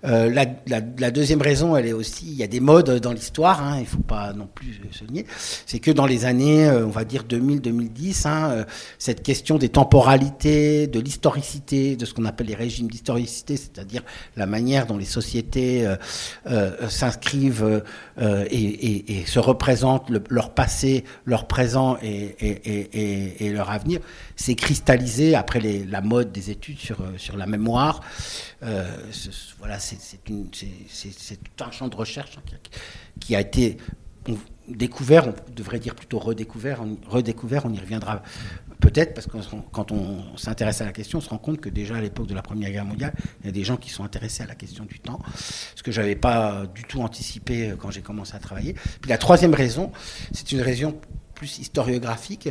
La, 0.03 1.11
deuxième 1.11 1.41
raison, 1.43 1.77
elle 1.77 1.87
est 1.87 1.93
aussi, 1.93 2.27
il 2.27 2.35
y 2.35 2.43
a 2.43 2.47
des 2.47 2.61
modes 2.61 3.01
dans 3.01 3.13
l'histoire, 3.13 3.63
hein, 3.63 3.79
il 3.81 3.87
faut 3.87 3.99
pas 3.99 4.33
non 4.33 4.47
plus 4.47 4.81
se 4.91 5.05
nier, 5.05 5.25
c'est 5.67 5.79
que 5.79 5.91
dans 5.91 6.07
les 6.07 6.25
années, 6.27 6.69
on 6.69 6.91
va 6.91 7.05
dire 7.05 7.25
2000-2010, 7.25 8.29
hein, 8.29 8.67
cette 8.99 9.23
question 9.23 9.57
des 9.57 9.71
temporalités, 9.71 10.87
de 10.87 11.01
l'historicité, 11.01 11.97
de 11.97 12.05
ce 12.05 12.13
qu'on 12.13 12.27
appelle 12.27 12.49
les 12.49 12.55
régimes 12.55 12.89
d'historicité, 12.89 13.57
c'est-à-dire 13.57 14.03
la 14.37 14.45
manière 14.47 14.87
dont 14.87 14.99
les 14.99 15.07
sociétés 15.07 15.89
s'inscrivent 16.89 17.83
et, 18.21 18.57
et, 18.57 19.21
et 19.21 19.27
se 19.27 19.39
représentent 19.39 19.64
leur 20.29 20.51
passé, 20.55 21.05
leur 21.25 21.47
présent 21.47 21.97
et, 22.03 23.51
leur 23.53 23.71
avenir, 23.71 24.01
c'est 24.37 24.55
cristallisé 24.55 25.35
après 25.35 25.61
la 25.61 26.01
mode 26.01 26.33
des 26.33 26.51
études 26.51 26.79
sur, 26.79 27.01
euh, 27.01 27.37
la 27.37 27.47
mémoire. 27.47 28.01
Euh, 28.63 28.85
voilà, 29.59 29.79
c'est 29.79 30.23
tout 30.25 30.47
un 31.61 31.71
champ 31.71 31.89
de 31.89 31.97
recherche 31.97 32.39
hein, 32.39 32.57
qui, 33.21 33.37
a 33.37 33.41
été 33.41 33.79
découvert, 34.69 35.29
on 35.29 35.35
devrait 35.55 35.79
dire 35.79 35.95
plutôt 35.95 36.19
redécouvert, 36.19 36.81
redécouvert, 37.09 37.67
on 37.67 37.73
y 37.73 37.79
reviendra 37.79 38.23
Peut-être 38.85 39.15
parce 39.15 39.27
que 39.27 39.39
quand 39.73 39.93
on 39.93 40.37
s'intéresse 40.37 40.83
à 40.83 40.85
la 40.85 40.93
question, 40.93 41.17
on 41.19 41.21
se 41.23 41.31
rend 41.31 41.39
compte 41.39 41.59
que 41.59 41.71
déjà 41.71 41.97
à 41.97 42.03
l'époque 42.03 42.27
de 42.27 42.35
la 42.35 42.43
Première 42.43 42.71
Guerre 42.71 42.85
mondiale, 42.85 43.15
il 43.41 43.47
y 43.47 43.49
a 43.49 43.53
des 43.53 43.65
gens 43.65 43.79
qui 43.79 43.89
sont 43.89 44.05
intéressés 44.05 44.43
à 44.43 44.47
la 44.47 44.55
question 44.55 44.85
du 44.85 44.99
temps, 45.01 45.21
ce 45.75 45.83
que 45.83 45.91
je 45.91 46.03
n'avais 46.03 46.17
pas 46.17 46.65
du 46.67 46.85
tout 46.85 47.01
anticipé 47.01 47.71
euh, 47.71 47.77
quand 47.77 47.91
j'ai 47.91 48.03
commencé 48.03 48.35
à 48.35 48.39
travailler. 48.39 48.75
Puis 49.01 49.09
la 49.09 49.17
troisième 49.17 49.55
raison, 49.55 49.91
c'est 50.33 50.53
une 50.53 50.61
raison 50.61 51.01
plus 51.35 51.59
historiographique. 51.59 52.51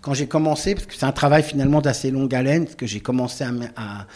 Quand 0.00 0.14
j'ai 0.14 0.26
commencé, 0.26 0.74
parce 0.74 0.86
que 0.86 0.94
c'est 0.94 1.04
un 1.04 1.12
travail 1.12 1.42
finalement 1.42 1.82
d'assez 1.82 2.10
longue 2.10 2.34
haleine, 2.34 2.66
que 2.66 2.86
j'ai 2.86 3.00
commencé 3.00 3.44
à, 3.44 4.06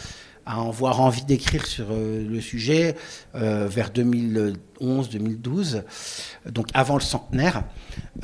à 0.48 0.58
en 0.58 0.70
avoir 0.70 1.00
envie 1.02 1.24
d'écrire 1.24 1.66
sur 1.66 1.88
euh, 1.90 2.26
le 2.26 2.40
sujet 2.40 2.96
euh, 3.34 3.68
vers 3.68 3.90
2011-2012, 4.80 5.82
donc 6.50 6.68
avant 6.74 6.94
le 6.94 7.00
centenaire. 7.00 7.64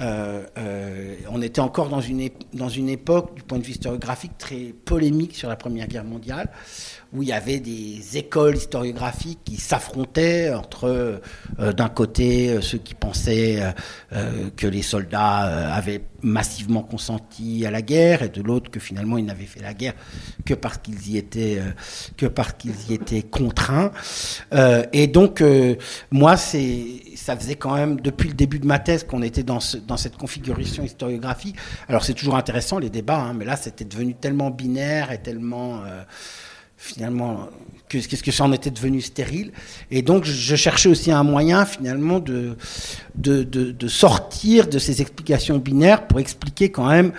Euh, 0.01 0.45
on 1.31 1.41
était 1.43 1.61
encore 1.61 1.89
dans 1.89 2.01
une, 2.01 2.29
dans 2.53 2.69
une 2.69 2.89
époque, 2.89 3.35
du 3.35 3.43
point 3.43 3.59
de 3.59 3.65
vue 3.65 3.73
historiographique, 3.73 4.37
très 4.39 4.75
polémique 4.85 5.35
sur 5.35 5.49
la 5.49 5.57
Première 5.57 5.87
Guerre 5.87 6.05
mondiale 6.05 6.51
où 7.15 7.23
il 7.23 7.29
y 7.29 7.33
avait 7.33 7.61
des 7.61 8.19
écoles 8.19 8.57
historiographiques 8.57 9.39
qui 9.45 9.57
s'affrontaient 9.57 10.53
entre, 10.53 11.21
euh, 11.61 11.73
d'un 11.73 11.89
côté, 11.89 12.51
euh, 12.51 12.61
ceux 12.61 12.79
qui 12.79 12.95
pensaient 12.95 13.63
euh, 14.13 14.51
que 14.57 14.67
les 14.67 14.83
soldats 14.83 15.75
avaient 15.75 16.03
massivement 16.23 16.83
consenti 16.83 17.65
à 17.67 17.71
la 17.71 17.83
guerre, 17.83 18.23
et 18.23 18.31
de 18.31 18.43
l'autre 18.43 18.71
que 18.71 18.81
finalement 18.81 19.17
ils 19.17 19.25
n'avaient 19.25 19.45
fait 19.45 19.61
la 19.61 19.75
guerre 19.75 19.93
que 20.45 20.55
parce 20.55 20.79
qu'ils 20.79 21.11
y 21.11 21.19
étaient, 21.19 21.61
que 22.17 22.27
parce 22.27 22.55
qu'ils 22.55 22.91
y 22.91 22.95
étaient 22.95 23.23
contraints. 23.23 23.93
et 24.93 25.07
donc, 25.07 25.43
moi, 26.11 26.37
ça 26.45 27.37
faisait 27.37 27.57
quand 27.57 27.75
même 27.75 28.01
depuis 28.01 28.29
le 28.29 28.35
début 28.35 28.59
de 28.59 28.67
ma 28.67 28.79
thèse 28.79 29.05
qu'on 29.05 29.23
était 29.23 29.43
dans, 29.43 29.61
ce, 29.61 29.77
dans 29.77 29.97
cette 29.97 30.17
configuration 30.17 30.85
historiographique. 30.85 31.57
Alors 31.89 32.05
c'est 32.05 32.15
toujours 32.15 32.37
intéressant 32.37 32.79
les 32.79 32.91
débats, 32.91 33.21
hein, 33.21 33.35
mais 33.35 33.45
là 33.45 33.57
c'était 33.57 33.85
devenu 33.85 34.15
tellement 34.15 34.51
binaire 34.51 35.13
et 35.13 35.19
tellement 35.19 35.83
finalement 36.77 37.49
qu'est-ce 37.89 38.23
que 38.23 38.33
ça 38.33 38.45
en 38.45 38.53
était 38.53 38.71
devenu 38.71 39.01
stérile. 39.01 39.53
Et 39.91 40.03
donc 40.03 40.25
je 40.25 40.57
cherchais 40.57 40.89
aussi 40.89 41.11
un 41.11 41.23
moyen 41.23 41.65
finalement 41.65 42.19
de, 42.19 42.57
de, 43.15 43.43
de, 43.43 43.89
sortir 43.89 44.67
de 44.69 44.79
ces 44.79 45.01
explications 45.01 45.59
binaires 45.59 46.07
pour 46.07 46.19
expliquer 46.19 46.71
quand 46.71 46.89
même 46.89 47.13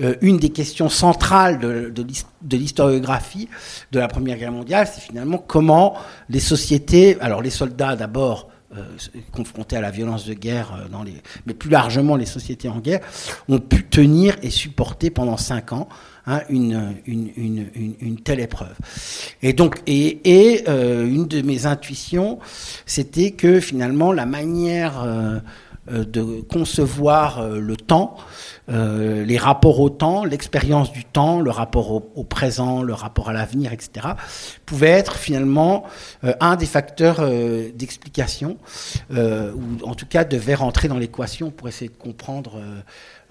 euh, 0.00 0.14
une 0.20 0.38
des 0.38 0.50
questions 0.50 0.88
centrales 0.88 1.58
de, 1.58 1.92
de 2.42 2.56
l'historiographie 2.56 3.48
de 3.92 3.98
la 3.98 4.08
Première 4.08 4.38
Guerre 4.38 4.52
mondiale, 4.52 4.88
c'est 4.92 5.00
finalement 5.00 5.38
comment 5.38 5.96
les 6.28 6.40
sociétés, 6.40 7.20
alors 7.20 7.42
les 7.42 7.50
soldats 7.50 7.96
d'abord, 7.96 8.48
euh, 8.48 8.59
confrontés 9.32 9.76
à 9.76 9.80
la 9.80 9.90
violence 9.90 10.26
de 10.26 10.34
guerre, 10.34 10.74
euh, 10.74 10.88
dans 10.88 11.02
les, 11.02 11.14
mais 11.46 11.54
plus 11.54 11.70
largement 11.70 12.16
les 12.16 12.26
sociétés 12.26 12.68
en 12.68 12.78
guerre, 12.78 13.00
ont 13.48 13.58
pu 13.58 13.84
tenir 13.84 14.36
et 14.42 14.50
supporter 14.50 15.10
pendant 15.10 15.36
cinq 15.36 15.72
ans 15.72 15.88
Hein, 16.26 16.42
une, 16.50 16.96
une, 17.06 17.30
une, 17.36 17.94
une, 18.00 18.20
telle 18.20 18.40
épreuve. 18.40 18.76
Et 19.40 19.54
donc, 19.54 19.80
et, 19.86 20.20
et 20.24 20.68
euh, 20.68 21.06
une 21.06 21.26
de 21.26 21.40
mes 21.40 21.64
intuitions, 21.64 22.38
c'était 22.84 23.30
que 23.30 23.58
finalement 23.58 24.12
la 24.12 24.26
manière 24.26 25.02
euh, 25.02 25.38
euh, 25.90 26.04
de 26.04 26.42
concevoir 26.42 27.48
le 27.48 27.74
temps, 27.74 28.16
les 28.70 29.38
rapports 29.38 29.80
au 29.80 29.90
temps, 29.90 30.24
l'expérience 30.24 30.92
du 30.92 31.04
temps, 31.04 31.40
le 31.40 31.50
rapport 31.50 31.90
au, 31.92 32.24
présent, 32.24 32.82
le 32.82 32.94
rapport 32.94 33.28
à 33.28 33.32
l'avenir, 33.32 33.72
etc., 33.72 34.08
pouvait 34.64 34.90
être 34.90 35.16
finalement 35.16 35.84
un 36.22 36.56
des 36.56 36.66
facteurs 36.66 37.20
d'explication, 37.74 38.58
ou 39.10 39.84
en 39.84 39.94
tout 39.94 40.06
cas 40.06 40.24
devait 40.24 40.54
rentrer 40.54 40.88
dans 40.88 40.98
l'équation 40.98 41.50
pour 41.50 41.68
essayer 41.68 41.90
de 41.90 41.96
comprendre 41.96 42.60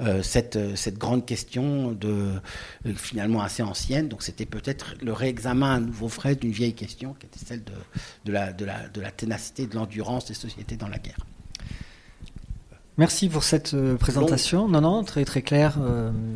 euh, 0.02 0.24
cette, 0.24 0.56
euh, 0.56 0.76
grande 0.98 1.26
question 1.26 1.92
de, 1.92 2.08
euh, 2.86 2.94
finalement 2.96 3.42
assez 3.42 3.62
ancienne. 3.62 4.08
Donc 4.08 4.24
c'était 4.24 4.46
peut-être 4.46 4.96
le 5.02 5.12
réexamen 5.12 5.76
à 5.76 5.80
nouveau 5.80 6.08
frais 6.08 6.36
d'une 6.36 6.52
vieille 6.52 6.74
question 6.74 7.14
qui 7.20 7.26
était 7.26 7.46
celle 7.46 7.64
de 8.26 8.34
la 8.34 9.12
ténacité, 9.12 9.68
de 9.68 9.76
l'endurance 9.76 10.26
des 10.26 10.34
sociétés 10.34 10.78
dans 10.78 10.88
la 10.88 11.00
guerre. 11.00 11.18
Merci 13.00 13.30
pour 13.30 13.44
cette 13.44 13.76
présentation. 13.98 14.68
Non, 14.68 14.82
non, 14.82 15.04
très 15.04 15.26
très 15.26 15.42
clair. 15.42 15.78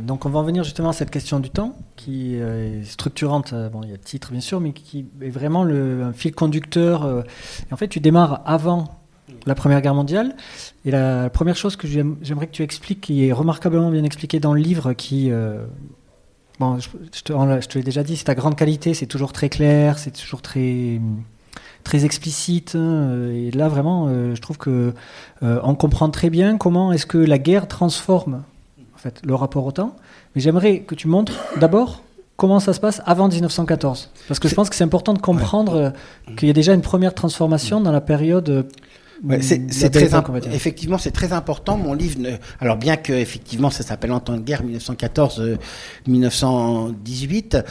donc 0.01 0.25
on 0.25 0.29
va 0.29 0.39
en 0.39 0.43
venir 0.43 0.63
justement 0.63 0.89
à 0.89 0.93
cette 0.93 1.11
question 1.11 1.39
du 1.39 1.49
temps 1.49 1.77
qui 1.95 2.35
est 2.35 2.83
structurante. 2.85 3.53
Bon, 3.71 3.81
il 3.83 3.89
y 3.89 3.91
a 3.91 3.97
le 3.97 3.99
titre 3.99 4.31
bien 4.31 4.41
sûr, 4.41 4.59
mais 4.61 4.71
qui 4.71 5.05
est 5.21 5.29
vraiment 5.29 5.63
le 5.63 6.03
un 6.03 6.13
fil 6.13 6.33
conducteur. 6.33 7.23
Et 7.69 7.73
en 7.73 7.77
fait, 7.77 7.89
tu 7.89 7.99
démarres 7.99 8.41
avant 8.45 9.03
la 9.45 9.55
Première 9.55 9.81
Guerre 9.81 9.95
mondiale. 9.95 10.35
Et 10.85 10.91
la 10.91 11.29
première 11.29 11.55
chose 11.55 11.75
que 11.75 11.87
j'aimerais 11.87 12.47
que 12.47 12.51
tu 12.51 12.63
expliques, 12.63 13.01
qui 13.01 13.27
est 13.27 13.31
remarquablement 13.31 13.91
bien 13.91 14.03
expliquée 14.03 14.39
dans 14.39 14.53
le 14.53 14.61
livre, 14.61 14.93
qui... 14.93 15.31
Euh, 15.31 15.65
bon, 16.59 16.79
je, 16.79 16.89
te, 17.23 17.33
je 17.33 17.67
te 17.67 17.77
l'ai 17.77 17.83
déjà 17.83 18.03
dit, 18.03 18.17
c'est 18.17 18.25
ta 18.25 18.35
grande 18.35 18.55
qualité, 18.55 18.93
c'est 18.93 19.07
toujours 19.07 19.33
très 19.33 19.49
clair, 19.49 19.97
c'est 19.99 20.11
toujours 20.11 20.41
très 20.41 20.99
très 21.83 22.05
explicite. 22.05 22.75
Hein, 22.75 23.29
et 23.31 23.51
là, 23.51 23.67
vraiment, 23.67 24.07
euh, 24.07 24.35
je 24.35 24.41
trouve 24.41 24.57
que 24.57 24.93
euh, 25.43 25.59
on 25.63 25.75
comprend 25.75 26.09
très 26.09 26.29
bien 26.29 26.57
comment 26.57 26.91
est-ce 26.91 27.05
que 27.05 27.17
la 27.17 27.37
guerre 27.37 27.67
transforme 27.67 28.43
en 28.95 28.97
fait 28.97 29.21
le 29.25 29.35
rapport 29.35 29.65
au 29.65 29.71
temps. 29.71 29.95
Mais 30.35 30.41
j'aimerais 30.41 30.79
que 30.79 30.95
tu 30.95 31.07
montres 31.07 31.33
d'abord 31.59 32.01
comment 32.37 32.59
ça 32.59 32.73
se 32.73 32.79
passe 32.79 33.01
avant 33.05 33.27
1914, 33.27 34.09
parce 34.27 34.39
que 34.39 34.47
je 34.47 34.55
pense 34.55 34.69
que 34.69 34.75
c'est 34.75 34.83
important 34.83 35.13
de 35.13 35.19
comprendre 35.19 35.93
qu'il 36.35 36.47
y 36.47 36.51
a 36.51 36.53
déjà 36.53 36.73
une 36.73 36.81
première 36.81 37.13
transformation 37.13 37.79
dans 37.79 37.91
la 37.91 38.01
période 38.01 38.67
c'est 39.41 39.89
très 39.89 40.09
effectivement 40.53 40.97
c'est 40.97 41.11
très 41.11 41.33
important. 41.33 41.77
Mon 41.77 41.93
livre, 41.93 42.19
ne, 42.19 42.31
alors 42.59 42.77
bien 42.77 42.97
que 42.97 43.13
effectivement 43.13 43.69
ça 43.69 43.83
s'appelle 43.83 44.11
En 44.11 44.19
temps 44.19 44.35
de 44.35 44.41
guerre 44.41 44.63
1914-1918, 46.07 47.63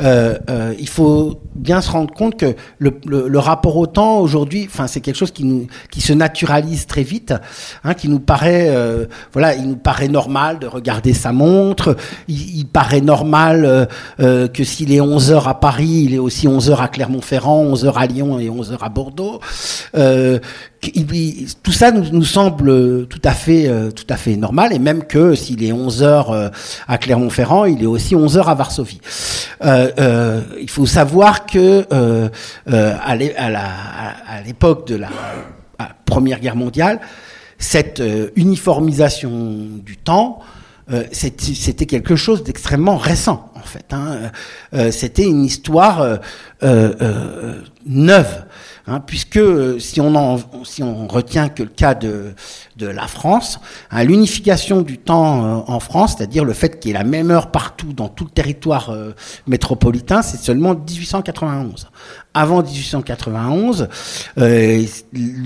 euh, 0.00 0.38
euh, 0.50 0.74
il 0.78 0.88
faut 0.88 1.40
bien 1.54 1.80
se 1.80 1.90
rendre 1.90 2.12
compte 2.12 2.38
que 2.38 2.56
le, 2.78 2.98
le, 3.06 3.28
le 3.28 3.38
rapport 3.38 3.76
au 3.76 3.86
temps 3.86 4.18
aujourd'hui, 4.18 4.66
enfin 4.68 4.86
c'est 4.86 5.00
quelque 5.00 5.16
chose 5.16 5.30
qui 5.30 5.44
nous 5.44 5.66
qui 5.90 6.00
se 6.00 6.12
naturalise 6.12 6.86
très 6.86 7.02
vite, 7.02 7.34
hein, 7.84 7.94
qui 7.94 8.08
nous 8.08 8.20
paraît 8.20 8.68
euh, 8.68 9.06
voilà, 9.32 9.54
il 9.54 9.68
nous 9.68 9.76
paraît 9.76 10.08
normal 10.08 10.58
de 10.58 10.66
regarder 10.66 11.12
sa 11.12 11.32
montre, 11.32 11.96
il, 12.28 12.58
il 12.58 12.66
paraît 12.66 13.00
normal 13.00 13.64
euh, 13.64 13.86
euh, 14.20 14.48
que 14.48 14.64
s'il 14.64 14.92
est 14.92 15.00
11 15.00 15.32
heures 15.32 15.48
à 15.48 15.60
Paris, 15.60 16.04
il 16.06 16.14
est 16.14 16.18
aussi 16.18 16.48
11 16.48 16.70
heures 16.70 16.80
à 16.80 16.88
Clermont-Ferrand, 16.88 17.60
11 17.60 17.84
heures 17.84 17.98
à 17.98 18.06
Lyon 18.06 18.38
et 18.38 18.50
11 18.50 18.72
heures 18.72 18.84
à 18.84 18.88
Bordeaux. 18.88 19.40
Euh, 19.96 20.38
tout 21.62 21.72
ça 21.72 21.90
nous, 21.90 22.24
semble 22.24 23.06
tout 23.06 23.20
à 23.24 23.32
fait 23.32 23.66
euh, 23.66 23.90
tout 23.90 24.06
à 24.08 24.16
fait 24.16 24.36
normal 24.36 24.72
et 24.72 24.78
même 24.78 25.04
que 25.04 25.34
s'il 25.34 25.64
est 25.64 25.72
11 25.72 26.02
heures 26.02 26.30
euh, 26.30 26.48
à 26.86 26.98
Clermont-Ferrand, 26.98 27.64
il 27.64 27.82
est 27.82 27.86
aussi 27.86 28.14
11 28.14 28.38
heures 28.38 28.48
à 28.48 28.54
Varsovie. 28.54 29.00
Euh, 29.64 30.42
il 30.60 30.70
faut 30.70 30.86
savoir 30.86 31.46
que 31.46 31.86
à 32.66 33.16
l'époque 34.44 34.86
de 34.86 34.96
la 34.96 35.08
Première 36.04 36.40
Guerre 36.40 36.56
mondiale, 36.56 37.00
cette 37.58 38.02
uniformisation 38.36 39.30
du 39.84 39.96
temps 39.96 40.40
c'était 41.10 41.86
quelque 41.86 42.14
chose 42.14 42.44
d'extrêmement 42.44 42.96
récent 42.96 43.50
en 43.56 43.66
fait. 43.66 43.92
Hein. 43.92 44.30
c'était 44.92 45.26
une 45.26 45.44
histoire 45.44 46.20
neuve. 47.86 48.45
Hein, 48.88 49.00
puisque 49.00 49.38
euh, 49.38 49.80
si 49.80 50.00
on, 50.00 50.14
en, 50.14 50.38
si 50.64 50.84
on 50.84 51.08
retient 51.08 51.48
que 51.48 51.64
le 51.64 51.68
cas 51.68 51.94
de, 51.94 52.34
de 52.76 52.86
la 52.86 53.06
France. 53.06 53.58
Hein, 53.90 54.04
L'unification 54.04 54.82
du 54.82 54.98
temps 54.98 55.44
euh, 55.44 55.60
en 55.66 55.80
France, 55.80 56.14
c'est-à-dire 56.16 56.44
le 56.44 56.52
fait 56.52 56.78
qu'il 56.78 56.90
y 56.90 56.94
ait 56.94 56.98
la 56.98 57.04
même 57.04 57.30
heure 57.30 57.50
partout 57.50 57.92
dans 57.92 58.08
tout 58.08 58.24
le 58.24 58.30
territoire 58.30 58.90
euh, 58.90 59.12
métropolitain, 59.46 60.22
c'est 60.22 60.38
seulement 60.38 60.74
1891 60.74 61.88
avant 62.36 62.62
1891, 62.62 63.88
euh, 64.38 64.84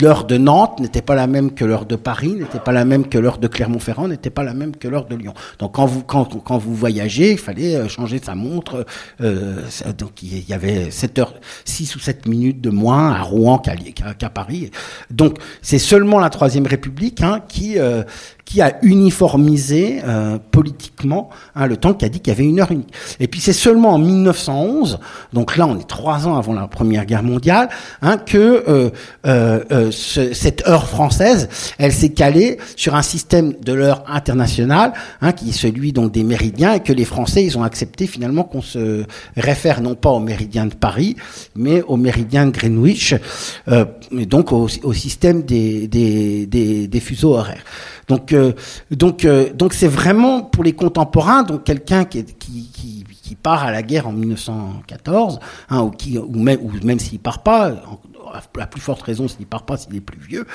l'heure 0.01 0.25
de 0.25 0.37
Nantes 0.37 0.81
n'était 0.81 1.03
pas 1.03 1.15
la 1.15 1.29
même 1.29 1.53
que 1.53 1.65
l'heure 1.65 1.87
de 1.87 1.95
Paris, 1.95 2.33
n'était 2.33 2.59
pas 2.59 2.73
la 2.73 2.85
même 2.85 3.09
que 3.09 3.17
l'heure 3.17 3.39
de 3.39 3.47
Clermont-Ferrand, 3.47 4.09
n'était 4.09 4.31
pas 4.31 4.43
la 4.43 4.55
même 4.55 4.75
que 4.75 4.89
l'heure 4.89 5.07
de 5.07 5.15
Lyon. 5.15 5.33
Donc 5.61 5.77
quand 5.77 5.87
vous 5.87 6.03
quand, 6.03 6.43
quand 6.43 6.59
vous 6.59 6.75
voyagez, 6.75 7.31
il 7.31 7.39
fallait 7.39 7.77
euh, 7.77 7.89
changer 7.89 8.19
sa 8.19 8.35
montre. 8.35 8.85
Euh, 9.21 9.63
donc 9.97 10.21
il 10.25 10.49
y 10.49 10.53
avait 10.53 10.91
7 10.91 11.19
heures, 11.21 11.35
6 11.65 11.95
ou 11.95 12.01
7 12.01 12.27
minutes 12.27 12.61
de 12.61 12.71
moins 12.71 13.13
à 13.13 13.23
Rouen 13.23 13.59
qu'à 13.59 14.31
Paris. 14.31 14.73
Donc 15.11 15.39
c'est 15.63 15.79
seulement 15.79 16.19
la 16.19 16.29
Troisième 16.29 16.67
République 16.67 17.20
qui 17.49 17.79
euh, 17.79 18.03
qui 18.51 18.61
a 18.61 18.79
uniformisé 18.83 20.01
euh, 20.05 20.39
politiquement 20.51 21.31
hein, 21.55 21.69
le 21.69 21.77
temps, 21.77 21.95
qui 21.95 22.05
a 22.05 22.09
dit 22.09 22.19
qu'il 22.19 22.33
y 22.33 22.37
avait 22.37 22.45
une 22.45 22.59
heure 22.59 22.73
unique. 22.73 22.93
Et 23.21 23.29
puis 23.29 23.41
c'est 23.41 23.53
seulement 23.53 23.91
en 23.91 23.99
1911, 23.99 24.99
donc 25.33 25.57
là 25.57 25.69
on 25.69 25.79
est 25.79 25.87
trois 25.87 26.27
ans 26.27 26.37
avant 26.37 26.53
la 26.53 26.67
Première 26.67 27.07
Guerre 27.07 27.23
mondiale, 27.23 27.69
hein, 28.03 28.19
que 28.19 28.65
euh, 28.69 28.91
euh, 29.25 29.61
euh 29.71 29.91
ce, 29.93 30.33
cette 30.33 30.67
heure 30.67 30.89
française, 30.89 31.49
elle 31.79 31.93
s'est 31.93 32.09
calée 32.09 32.59
sur 32.75 32.97
un 32.97 33.03
système 33.03 33.53
de 33.53 33.73
l'heure 33.73 34.03
internationale, 34.09 34.95
hein, 35.21 35.31
qui 35.31 35.51
est 35.51 35.53
celui 35.53 35.93
donc 35.93 36.11
des 36.11 36.25
méridiens, 36.25 36.73
et 36.75 36.81
que 36.81 36.93
les 36.93 37.05
Français 37.05 37.45
ils 37.45 37.57
ont 37.57 37.63
accepté 37.63 38.09
finalement 38.09 38.43
qu'on 38.43 38.63
se 38.63 39.05
réfère 39.37 39.81
non 39.81 39.95
pas 39.95 40.11
au 40.11 40.19
méridien 40.19 40.67
de 40.67 40.75
Paris, 40.75 41.15
mais 41.55 41.83
au 41.83 41.97
méridien 41.97 42.47
de 42.47 42.51
Greenwich, 42.51 43.15
euh, 43.69 43.85
et 44.11 44.27
donc 44.27 44.51
au, 44.51 44.69
au 44.83 44.93
système 44.93 45.43
des, 45.43 45.87
des, 45.87 46.47
des, 46.47 46.89
des 46.89 47.01
fuseaux 47.01 47.35
horaires. 47.35 47.63
Donc, 48.11 48.33
euh, 48.33 48.53
donc, 48.91 49.25
euh, 49.25 49.53
donc 49.55 49.73
c'est 49.73 49.87
vraiment 49.87 50.43
pour 50.43 50.65
les 50.65 50.73
contemporains, 50.73 51.45
donc 51.45 51.63
quelqu'un 51.63 52.05
qui, 52.05 52.25
qui, 52.25 53.05
part 53.41 53.63
à 53.63 53.71
la 53.71 53.83
guerre 53.83 54.09
en 54.09 54.13
1914, 54.13 55.39
hein, 55.71 55.83
ou, 55.83 55.91
qui, 55.91 56.19
ou 56.19 56.37
même, 56.37 56.59
ou 56.61 56.73
même 56.85 56.99
s'il 56.99 57.21
part 57.21 57.45
pas, 57.45 57.73
la 58.57 58.67
plus 58.67 58.81
forte 58.81 59.03
raison 59.03 59.29
s'il 59.29 59.47
part 59.47 59.65
pas 59.65 59.77
s'il 59.77 59.95
est 59.95 60.01
plus 60.01 60.19
vieux, 60.19 60.47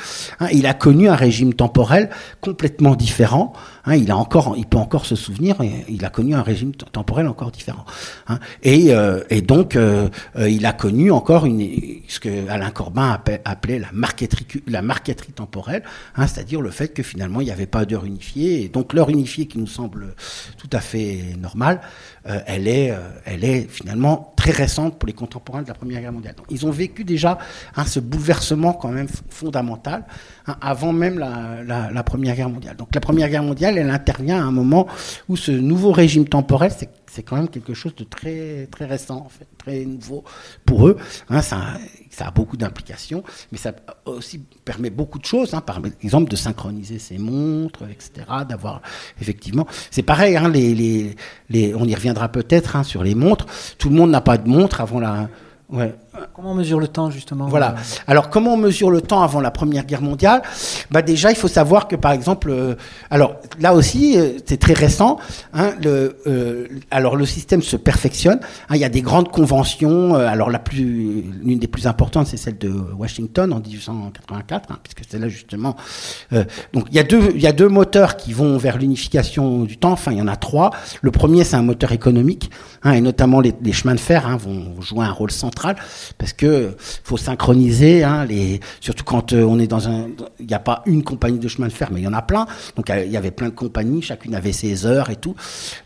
hein, 0.41 0.49
il 0.51 0.67
a 0.67 0.73
connu 0.73 1.07
un 1.07 1.15
régime 1.15 1.53
temporel 1.53 2.09
complètement 2.41 2.95
différent. 2.95 3.53
Hein, 3.85 3.95
il 3.95 4.09
a 4.11 4.17
encore, 4.17 4.55
il 4.57 4.65
peut 4.65 4.77
encore 4.77 5.05
se 5.05 5.15
souvenir, 5.15 5.57
il 5.87 6.03
a 6.05 6.09
connu 6.09 6.33
un 6.33 6.41
régime 6.41 6.73
temporel 6.73 7.27
encore 7.27 7.51
différent. 7.51 7.85
Hein, 8.27 8.39
et, 8.63 8.93
euh, 8.93 9.23
et, 9.29 9.41
donc, 9.41 9.75
euh, 9.75 10.09
euh, 10.37 10.49
il 10.49 10.65
a 10.65 10.73
connu 10.73 11.11
encore 11.11 11.45
ce 11.45 12.19
que 12.19 12.49
Alain 12.49 12.71
Corbin 12.71 13.19
appelait 13.45 13.79
la 13.79 13.89
marqueterie, 13.93 14.45
la 14.67 14.81
marqueterie 14.81 15.33
temporelle, 15.33 15.83
hein, 16.15 16.27
c'est-à-dire 16.27 16.61
le 16.61 16.71
fait 16.71 16.89
que 16.89 17.03
finalement 17.03 17.41
il 17.41 17.45
n'y 17.45 17.51
avait 17.51 17.67
pas 17.67 17.85
d'heure 17.85 18.05
unifiée. 18.05 18.63
Et 18.63 18.69
donc 18.69 18.93
l'heure 18.93 19.09
unifiée 19.09 19.45
qui 19.47 19.59
nous 19.59 19.67
semble 19.67 20.15
tout 20.57 20.69
à 20.71 20.79
fait 20.79 21.35
normale, 21.39 21.81
euh, 22.27 22.39
elle 22.47 22.67
est, 22.67 22.91
euh, 22.91 22.97
elle 23.25 23.43
est 23.43 23.69
finalement 23.69 24.33
très 24.35 24.51
récente 24.51 24.97
pour 24.97 25.05
les 25.07 25.13
contemporains 25.13 25.61
de 25.61 25.67
la 25.67 25.75
Première 25.75 26.01
Guerre 26.01 26.11
mondiale. 26.11 26.35
Donc, 26.35 26.47
ils 26.49 26.65
ont 26.65 26.71
vécu 26.71 27.03
déjà 27.03 27.37
hein, 27.75 27.85
ce 27.85 27.99
bouleversement 27.99 28.73
quand 28.73 28.89
même 28.89 29.07
fondamental 29.29 30.05
hein, 30.47 30.55
avant 30.61 30.91
même 30.91 31.19
la, 31.19 31.63
la, 31.63 31.91
la, 31.91 32.03
Première 32.03 32.35
Guerre 32.35 32.49
mondiale. 32.49 32.75
Donc 32.75 32.89
la 32.93 33.01
Première 33.01 33.29
Guerre 33.29 33.43
mondiale, 33.43 33.77
elle 33.77 33.89
intervient 33.89 34.39
à 34.39 34.43
un 34.43 34.51
moment 34.51 34.87
où 35.29 35.37
ce 35.37 35.51
nouveau 35.51 35.91
régime 35.91 36.25
temporel, 36.25 36.71
c'est 36.75 36.89
c'est 37.15 37.23
quand 37.23 37.37
même 37.37 37.47
quelque 37.47 37.73
chose 37.73 37.95
de 37.95 38.03
très 38.03 38.67
très 38.69 38.85
récent 38.85 39.27
très 39.57 39.85
nouveau 39.85 40.25
pour 40.65 40.89
eux. 40.89 40.97
Hein, 41.29 41.41
ça, 41.41 41.77
a 42.19 42.31
beaucoup 42.31 42.57
d'implications, 42.57 43.23
mais 43.53 43.57
ça 43.57 43.73
aussi 44.05 44.39
permet 44.65 44.89
beaucoup 44.89 45.17
de 45.17 45.25
choses. 45.25 45.53
Hein, 45.53 45.61
par 45.61 45.79
exemple, 46.01 46.29
de 46.29 46.35
synchroniser 46.35 46.99
ses 46.99 47.17
montres, 47.17 47.83
etc. 47.89 48.27
D'avoir 48.49 48.81
effectivement, 49.21 49.65
c'est 49.91 50.03
pareil. 50.03 50.35
Hein, 50.35 50.51
on 50.51 51.87
y 51.87 51.95
reviendra 51.95 52.27
peut-être 52.29 52.85
sur 52.85 53.01
les 53.01 53.15
montres. 53.15 53.45
Tout 53.77 53.89
le 53.89 53.95
monde 53.95 54.11
n'a 54.11 54.21
pas 54.21 54.37
de 54.37 54.49
montre 54.49 54.81
avant 54.81 54.99
la. 54.99 55.29
Comment 56.33 56.51
on 56.51 56.55
mesure 56.55 56.79
le 56.79 56.87
temps 56.87 57.09
justement 57.09 57.47
Voilà. 57.47 57.71
Euh 57.71 57.81
alors 58.07 58.29
comment 58.29 58.53
on 58.53 58.57
mesure 58.57 58.91
le 58.91 59.01
temps 59.01 59.21
avant 59.23 59.41
la 59.41 59.51
Première 59.51 59.85
Guerre 59.85 60.01
mondiale? 60.01 60.41
Bah 60.91 61.01
déjà 61.01 61.31
il 61.31 61.37
faut 61.37 61.47
savoir 61.47 61.87
que 61.87 61.95
par 61.95 62.11
exemple, 62.11 62.49
euh, 62.49 62.75
alors 63.09 63.35
là 63.59 63.73
aussi 63.73 64.17
euh, 64.17 64.37
c'est 64.45 64.57
très 64.57 64.73
récent. 64.73 65.17
Hein, 65.53 65.73
le, 65.83 66.17
euh, 66.27 66.67
alors 66.91 67.15
le 67.15 67.25
système 67.25 67.61
se 67.61 67.75
perfectionne. 67.75 68.39
Hein, 68.69 68.75
il 68.75 68.81
y 68.81 68.85
a 68.85 68.89
des 68.89 69.01
grandes 69.01 69.31
conventions. 69.31 70.15
Euh, 70.15 70.27
alors 70.27 70.49
la 70.49 70.59
plus, 70.59 71.23
l'une 71.43 71.59
des 71.59 71.67
plus 71.67 71.87
importantes 71.87 72.27
c'est 72.27 72.37
celle 72.37 72.57
de 72.57 72.69
Washington 72.69 73.51
en 73.53 73.59
1884, 73.59 74.71
hein, 74.71 74.79
puisque 74.83 75.01
c'est 75.09 75.19
là 75.19 75.27
justement. 75.27 75.75
donc 76.73 76.85
il 76.89 76.95
y 76.95 76.99
a 76.99 77.03
deux, 77.03 77.31
il 77.35 77.41
y 77.41 77.47
a 77.47 77.53
deux 77.53 77.69
moteurs 77.69 78.17
qui 78.17 78.33
vont 78.33 78.57
vers 78.57 78.77
l'unification 78.77 79.63
du 79.63 79.77
temps. 79.77 79.91
Enfin 79.91 80.11
il 80.11 80.17
y 80.17 80.21
en 80.21 80.27
a 80.27 80.35
trois. 80.35 80.71
Le 81.01 81.11
premier 81.11 81.43
c'est 81.43 81.55
un 81.55 81.63
moteur 81.63 81.91
économique, 81.91 82.49
hein, 82.83 82.93
et 82.93 83.01
notamment 83.01 83.41
les, 83.41 83.53
les 83.61 83.73
chemins 83.73 83.95
de 83.95 83.99
fer 83.99 84.27
hein, 84.27 84.37
vont 84.37 84.81
jouer 84.81 85.05
un 85.05 85.11
rôle 85.11 85.31
central 85.31 85.75
parce 86.17 86.33
que 86.33 86.75
faut 87.03 87.17
synchroniser 87.17 88.03
hein, 88.03 88.25
les 88.25 88.59
surtout 88.79 89.03
quand 89.03 89.33
euh, 89.33 89.43
on 89.43 89.59
est 89.59 89.67
dans 89.67 89.87
un 89.87 90.07
il 90.39 90.47
n'y 90.47 90.53
a 90.53 90.59
pas 90.59 90.83
une 90.85 91.03
compagnie 91.03 91.39
de 91.39 91.47
chemin 91.47 91.67
de 91.67 91.73
fer 91.73 91.89
mais 91.91 92.01
il 92.01 92.03
y 92.03 92.07
en 92.07 92.13
a 92.13 92.21
plein. 92.21 92.45
Donc 92.75 92.89
il 92.89 93.11
y 93.11 93.17
avait 93.17 93.31
plein 93.31 93.49
de 93.49 93.53
compagnies 93.53 94.01
chacune 94.01 94.35
avait 94.35 94.51
ses 94.51 94.85
heures 94.85 95.09
et 95.09 95.15
tout. 95.15 95.35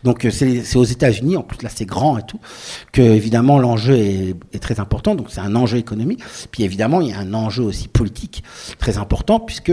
Donc 0.04 0.24
euh, 0.24 0.30
c'est 0.30 0.76
aux 0.76 0.84
États-Unis 0.84 1.36
en 1.36 1.42
plus 1.42 1.62
là 1.62 1.70
c'est 1.74 1.84
grand 1.84 2.18
et 2.18 2.22
tout 2.22 2.40
que 2.92 3.02
évidemment 3.02 3.58
l'enjeu 3.58 3.96
est, 3.96 4.36
très 4.60 4.80
important. 4.80 5.14
Donc 5.14 5.28
c'est 5.30 5.40
un 5.40 5.54
enjeu 5.56 5.78
économique. 5.78 6.20
Puis 6.50 6.64
évidemment 6.64 7.00
il 7.00 7.08
y 7.08 7.12
a 7.12 7.18
un 7.18 7.34
enjeu 7.34 7.62
aussi 7.62 7.88
politique 7.88 8.42
très 8.78 8.98
important 8.98 9.40
puisque 9.40 9.72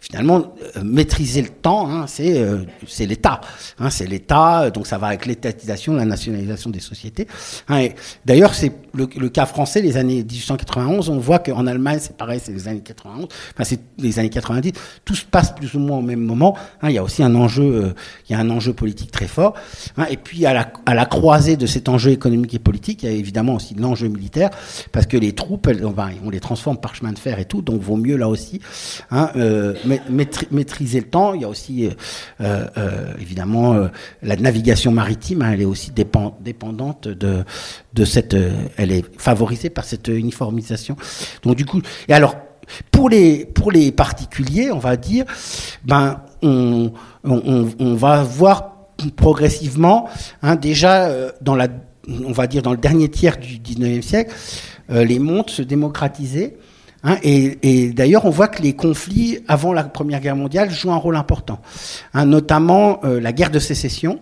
finalement 0.00 0.54
euh, 0.76 0.84
maîtriser 0.84 1.42
le 1.42 1.48
temps 1.48 1.90
hein, 1.90 2.06
c'est 2.06 2.38
euh, 2.38 2.64
c'est 2.86 3.06
l'État 3.06 3.40
hein, 3.78 3.90
c'est 3.90 4.06
l'État. 4.06 4.70
Donc 4.70 4.86
ça 4.86 4.98
va 4.98 5.08
avec 5.08 5.26
l'étatisation 5.26 5.94
la 5.94 6.04
nationalisation 6.04 6.70
des 6.70 6.80
sociétés 6.80 7.26
hein, 7.68 7.88
d'ailleurs 8.24 8.54
c'est 8.54 8.72
le, 8.94 9.28
cas 9.28 9.46
français, 9.46 9.80
les 9.80 9.96
années 9.96 10.24
1891, 10.24 11.08
on 11.08 11.18
voit 11.18 11.38
qu'en 11.38 11.66
Allemagne, 11.66 11.98
c'est 12.00 12.16
pareil, 12.16 12.40
c'est 12.42 12.52
les 12.52 12.68
années 12.68 12.80
91, 12.80 13.24
enfin 13.24 13.64
c'est 13.64 13.80
les 13.98 14.18
années 14.18 14.30
90, 14.30 14.72
tout 15.04 15.14
se 15.14 15.24
passe 15.24 15.54
plus 15.54 15.74
ou 15.74 15.78
moins 15.78 15.98
au 15.98 16.02
même 16.02 16.20
moment. 16.20 16.56
Hein, 16.82 16.90
il 16.90 16.94
y 16.94 16.98
a 16.98 17.02
aussi 17.02 17.22
un 17.22 17.34
enjeu, 17.34 17.62
euh, 17.62 17.94
il 18.28 18.32
y 18.32 18.34
a 18.36 18.38
un 18.38 18.50
enjeu 18.50 18.72
politique 18.72 19.10
très 19.10 19.26
fort. 19.26 19.54
Hein, 19.96 20.06
et 20.10 20.16
puis 20.16 20.46
à 20.46 20.52
la, 20.54 21.06
croisée 21.06 21.56
de 21.56 21.66
cet 21.66 21.88
enjeu 21.88 22.10
économique 22.10 22.54
et 22.54 22.58
politique, 22.58 23.02
il 23.02 23.08
y 23.10 23.12
a 23.12 23.14
évidemment 23.14 23.54
aussi 23.54 23.74
l'enjeu 23.74 24.08
militaire, 24.08 24.50
parce 24.92 25.06
que 25.06 25.16
les 25.16 25.32
troupes, 25.32 25.66
elles, 25.66 25.84
on, 25.84 25.94
on 26.24 26.30
les 26.30 26.40
transforme 26.40 26.78
par 26.78 26.94
chemin 26.94 27.12
de 27.12 27.18
fer 27.18 27.38
et 27.38 27.44
tout, 27.44 27.62
donc 27.62 27.80
vaut 27.80 27.96
mieux 27.96 28.16
là 28.16 28.28
aussi 28.28 28.60
hein, 29.10 29.30
euh, 29.36 29.74
maîtriser 30.50 31.00
le 31.00 31.06
temps. 31.06 31.34
Il 31.34 31.42
y 31.42 31.44
a 31.44 31.48
aussi 31.48 31.88
euh, 32.40 32.66
euh, 32.76 33.12
évidemment 33.20 33.74
euh, 33.74 33.88
la 34.22 34.36
navigation 34.36 34.90
maritime, 34.90 35.42
hein, 35.42 35.52
elle 35.52 35.62
est 35.62 35.66
aussi 35.66 35.90
dépend, 35.92 36.36
dépendante 36.40 37.08
de, 37.08 37.44
de 37.94 38.04
cette, 38.04 38.36
elle 38.84 38.92
est 38.92 39.04
favorisé 39.20 39.70
par 39.70 39.84
cette 39.84 40.08
uniformisation. 40.08 40.96
Donc 41.42 41.56
du 41.56 41.66
coup, 41.66 41.80
et 42.08 42.14
alors 42.14 42.36
pour 42.90 43.08
les 43.08 43.44
pour 43.44 43.72
les 43.72 43.92
particuliers, 43.92 44.70
on 44.70 44.78
va 44.78 44.96
dire, 44.96 45.24
ben 45.84 46.22
on 46.42 46.92
on, 47.24 47.94
va 47.94 48.22
voir 48.22 48.74
progressivement, 49.16 50.08
hein, 50.42 50.56
déjà 50.56 51.06
euh, 51.06 51.30
dans 51.40 51.54
la, 51.54 51.68
on 52.08 52.32
va 52.32 52.46
dire 52.46 52.62
dans 52.62 52.72
le 52.72 52.78
dernier 52.78 53.08
tiers 53.08 53.38
du 53.38 53.58
19e 53.58 54.02
siècle, 54.02 54.34
euh, 54.90 55.04
les 55.04 55.18
montres 55.18 55.52
se 55.52 55.62
démocratiser. 55.62 56.56
Hein, 57.02 57.18
et, 57.22 57.58
et 57.62 57.92
d'ailleurs, 57.92 58.24
on 58.24 58.30
voit 58.30 58.48
que 58.48 58.62
les 58.62 58.74
conflits 58.74 59.40
avant 59.46 59.72
la 59.72 59.84
Première 59.84 60.20
Guerre 60.20 60.36
mondiale 60.36 60.70
jouent 60.70 60.92
un 60.92 60.96
rôle 60.96 61.16
important, 61.16 61.60
hein, 62.14 62.24
notamment 62.24 63.00
euh, 63.04 63.20
la 63.20 63.32
guerre 63.32 63.50
de 63.50 63.58
sécession, 63.58 64.20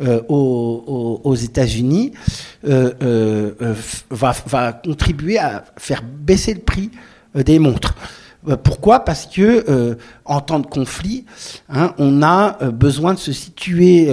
euh, 0.00 0.22
aux, 0.28 1.20
aux, 1.24 1.34
États-Unis 1.34 2.12
euh, 2.64 2.92
euh, 3.02 3.74
va, 4.10 4.32
va, 4.46 4.72
contribuer 4.72 5.38
à 5.38 5.64
faire 5.76 6.02
baisser 6.04 6.54
le 6.54 6.60
prix 6.60 6.92
des 7.34 7.58
montres. 7.58 7.96
Pourquoi? 8.62 9.04
Parce 9.04 9.26
que 9.26 9.98
en 10.24 10.40
temps 10.40 10.60
de 10.60 10.66
conflit, 10.66 11.24
hein, 11.68 11.94
on 11.98 12.22
a 12.22 12.70
besoin 12.70 13.14
de 13.14 13.18
se 13.18 13.32
situer 13.32 14.06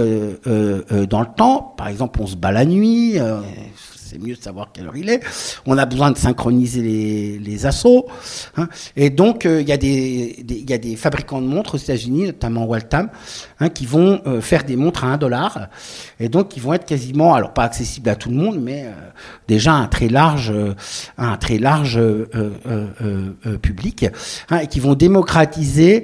dans 0.44 1.22
le 1.22 1.36
temps. 1.38 1.76
Par 1.78 1.88
exemple, 1.88 2.20
on 2.22 2.26
se 2.26 2.36
bat 2.36 2.52
la 2.52 2.66
nuit 2.66 3.20
c'est 4.06 4.22
mieux 4.22 4.36
de 4.36 4.42
savoir 4.42 4.70
quelle 4.72 4.86
heure 4.86 4.96
il 4.96 5.10
est. 5.10 5.22
On 5.66 5.78
a 5.78 5.86
besoin 5.86 6.12
de 6.12 6.18
synchroniser 6.18 6.82
les, 7.40 7.66
assauts. 7.66 8.06
Hein. 8.58 8.68
Et 8.96 9.10
donc, 9.10 9.46
euh, 9.46 9.62
il 9.62 9.68
y, 9.68 9.72
a 9.72 9.78
des, 9.78 10.44
des, 10.44 10.64
y 10.68 10.74
a 10.74 10.78
des 10.78 10.96
fabricants 10.96 11.42
de 11.42 11.48
montres 11.48 11.76
aux 11.76 11.78
États-Unis, 11.78 12.26
notamment 12.26 12.66
Waltham, 12.66 13.10
hein, 13.60 13.70
qui 13.70 13.88
vont 13.88 14.22
euh, 14.28 14.42
faire 14.42 14.64
des 14.64 14.76
montres 14.76 15.06
à 15.06 15.08
1 15.08 15.18
dollar. 15.18 15.70
Et 16.20 16.30
donc, 16.30 16.50
qui 16.50 16.60
vont 16.60 16.74
être 16.74 16.86
quasiment, 16.86 17.34
alors 17.34 17.54
pas 17.54 17.64
accessibles 17.64 18.10
à 18.10 18.16
tout 18.16 18.30
le 18.30 18.36
monde, 18.36 18.60
mais 18.62 18.84
euh, 18.86 18.92
déjà 19.48 19.74
un 19.74 19.88
très 19.88 20.10
large, 20.10 20.54
un 21.18 21.38
très 21.38 21.58
large 21.58 22.00
public, 23.62 24.06
hein, 24.50 24.60
et 24.60 24.68
qui 24.68 24.80
vont 24.80 24.94
démocratiser 24.94 26.04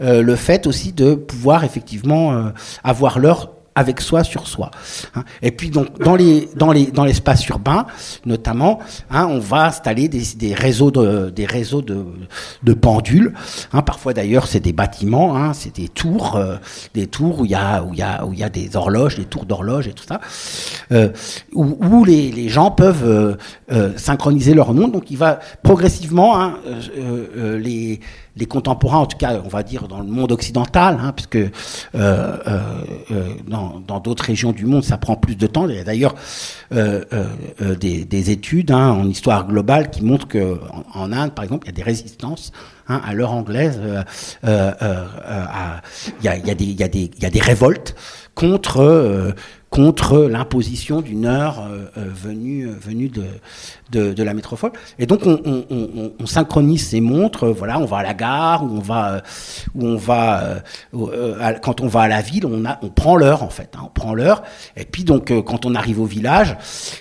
le 0.00 0.36
fait 0.36 0.66
aussi 0.66 0.92
de 0.92 1.14
pouvoir 1.14 1.64
effectivement 1.64 2.52
avoir 2.82 3.18
l'heure 3.18 3.50
avec 3.74 4.00
soi 4.00 4.24
sur 4.24 4.46
soi. 4.46 4.70
Hein. 5.14 5.24
Et 5.42 5.50
puis 5.50 5.70
donc 5.70 5.98
dans 5.98 6.16
les 6.16 6.48
dans 6.56 6.72
les 6.72 6.86
dans 6.86 7.04
l'espace 7.04 7.46
urbain 7.48 7.86
notamment, 8.24 8.78
hein, 9.10 9.26
on 9.30 9.38
va 9.38 9.66
installer 9.66 10.08
des, 10.08 10.22
des 10.36 10.54
réseaux 10.54 10.90
de 10.90 11.30
des 11.30 11.46
réseaux 11.46 11.82
de 11.82 12.04
de 12.62 12.74
pendules. 12.74 13.34
Hein. 13.72 13.82
Parfois 13.82 14.12
d'ailleurs 14.14 14.46
c'est 14.46 14.60
des 14.60 14.72
bâtiments, 14.72 15.36
hein, 15.36 15.52
c'est 15.54 15.74
des 15.74 15.88
tours, 15.88 16.36
euh, 16.36 16.56
des 16.94 17.06
tours 17.06 17.40
où 17.40 17.44
il 17.44 17.50
y 17.50 17.54
a 17.54 17.82
où 17.82 17.92
il 17.92 17.98
y 17.98 18.02
a 18.02 18.24
où 18.24 18.32
il 18.32 18.38
y 18.38 18.44
a 18.44 18.48
des 18.48 18.76
horloges, 18.76 19.16
des 19.16 19.24
tours 19.24 19.46
d'horloges 19.46 19.88
et 19.88 19.92
tout 19.92 20.04
ça, 20.06 20.20
euh, 20.92 21.08
où, 21.52 21.76
où 21.80 22.04
les, 22.04 22.30
les 22.30 22.48
gens 22.48 22.70
peuvent 22.70 23.04
euh, 23.04 23.36
euh 23.70 23.92
synchroniser 23.96 24.54
leur 24.54 24.72
monde. 24.74 24.92
Donc 24.92 25.10
il 25.10 25.16
va 25.16 25.38
progressivement 25.62 26.40
hein, 26.40 26.58
euh, 26.66 27.58
les 27.58 28.00
les 28.36 28.46
contemporains, 28.46 28.98
en 28.98 29.06
tout 29.06 29.18
cas, 29.18 29.40
on 29.44 29.48
va 29.48 29.62
dire 29.62 29.88
dans 29.88 30.00
le 30.00 30.06
monde 30.06 30.32
occidental, 30.32 30.98
hein, 31.00 31.12
puisque 31.12 31.36
euh, 31.36 31.50
euh, 31.94 32.60
euh, 33.10 33.34
dans 33.46 34.00
d'autres 34.00 34.24
régions 34.24 34.52
du 34.52 34.64
monde, 34.64 34.84
ça 34.84 34.96
prend 34.96 35.16
plus 35.16 35.36
de 35.36 35.46
temps. 35.46 35.68
Il 35.68 35.76
y 35.76 35.78
a 35.78 35.84
d'ailleurs 35.84 36.14
euh, 36.72 37.04
euh, 37.12 37.74
des, 37.74 38.04
des, 38.04 38.30
études 38.30 38.70
hein, 38.70 38.90
en 38.90 39.06
histoire 39.08 39.46
globale 39.46 39.90
qui 39.90 40.02
montrent 40.02 40.28
que 40.28 40.58
en, 40.94 41.12
Inde, 41.12 41.34
par 41.34 41.44
exemple, 41.44 41.66
il 41.66 41.70
y 41.70 41.74
a 41.74 41.76
des 41.76 41.82
résistances 41.82 42.52
hein, 42.88 43.02
à 43.04 43.12
l'heure 43.12 43.32
anglaise. 43.32 43.78
Il 44.42 44.48
y, 46.22 46.28
a 46.28 46.54
des, 46.54 46.64
y 46.64 47.26
a 47.26 47.30
des 47.30 47.40
révoltes 47.40 47.94
contre 48.34 49.34
contre 49.72 50.18
l'imposition 50.18 51.00
d'une 51.00 51.24
heure 51.24 51.60
euh, 51.60 51.86
euh, 51.96 52.04
venue, 52.14 52.66
euh, 52.66 52.74
venue 52.78 53.08
de, 53.08 54.12
de, 54.12 54.22
la 54.22 54.34
métropole. 54.34 54.72
Et 54.98 55.06
donc 55.06 55.20
on, 55.24 55.40
on, 55.46 55.64
on, 55.70 56.12
on, 56.20 56.26
synchronise 56.26 56.88
ces 56.88 57.00
montres. 57.00 57.46
Voilà, 57.46 57.78
on 57.78 57.86
va 57.86 57.96
à 57.98 58.02
la 58.02 58.12
gare, 58.12 58.64
ou 58.64 58.76
on 58.76 58.80
va, 58.80 59.22
où 59.74 59.86
on 59.86 59.96
va, 59.96 60.60
quand 61.62 61.80
on 61.80 61.88
va 61.88 62.02
à 62.02 62.08
la 62.08 62.20
ville, 62.20 62.44
on, 62.44 62.66
a, 62.66 62.78
on 62.82 62.90
prend 62.90 63.16
l'heure 63.16 63.42
en 63.42 63.48
fait. 63.48 63.70
Hein, 63.74 63.84
on 63.86 63.88
prend 63.88 64.14
l'heure. 64.14 64.42
Et 64.76 64.84
puis 64.84 65.04
donc 65.04 65.32
quand 65.42 65.64
on 65.64 65.74
arrive 65.74 66.00
au 66.00 66.06
village, 66.06 66.54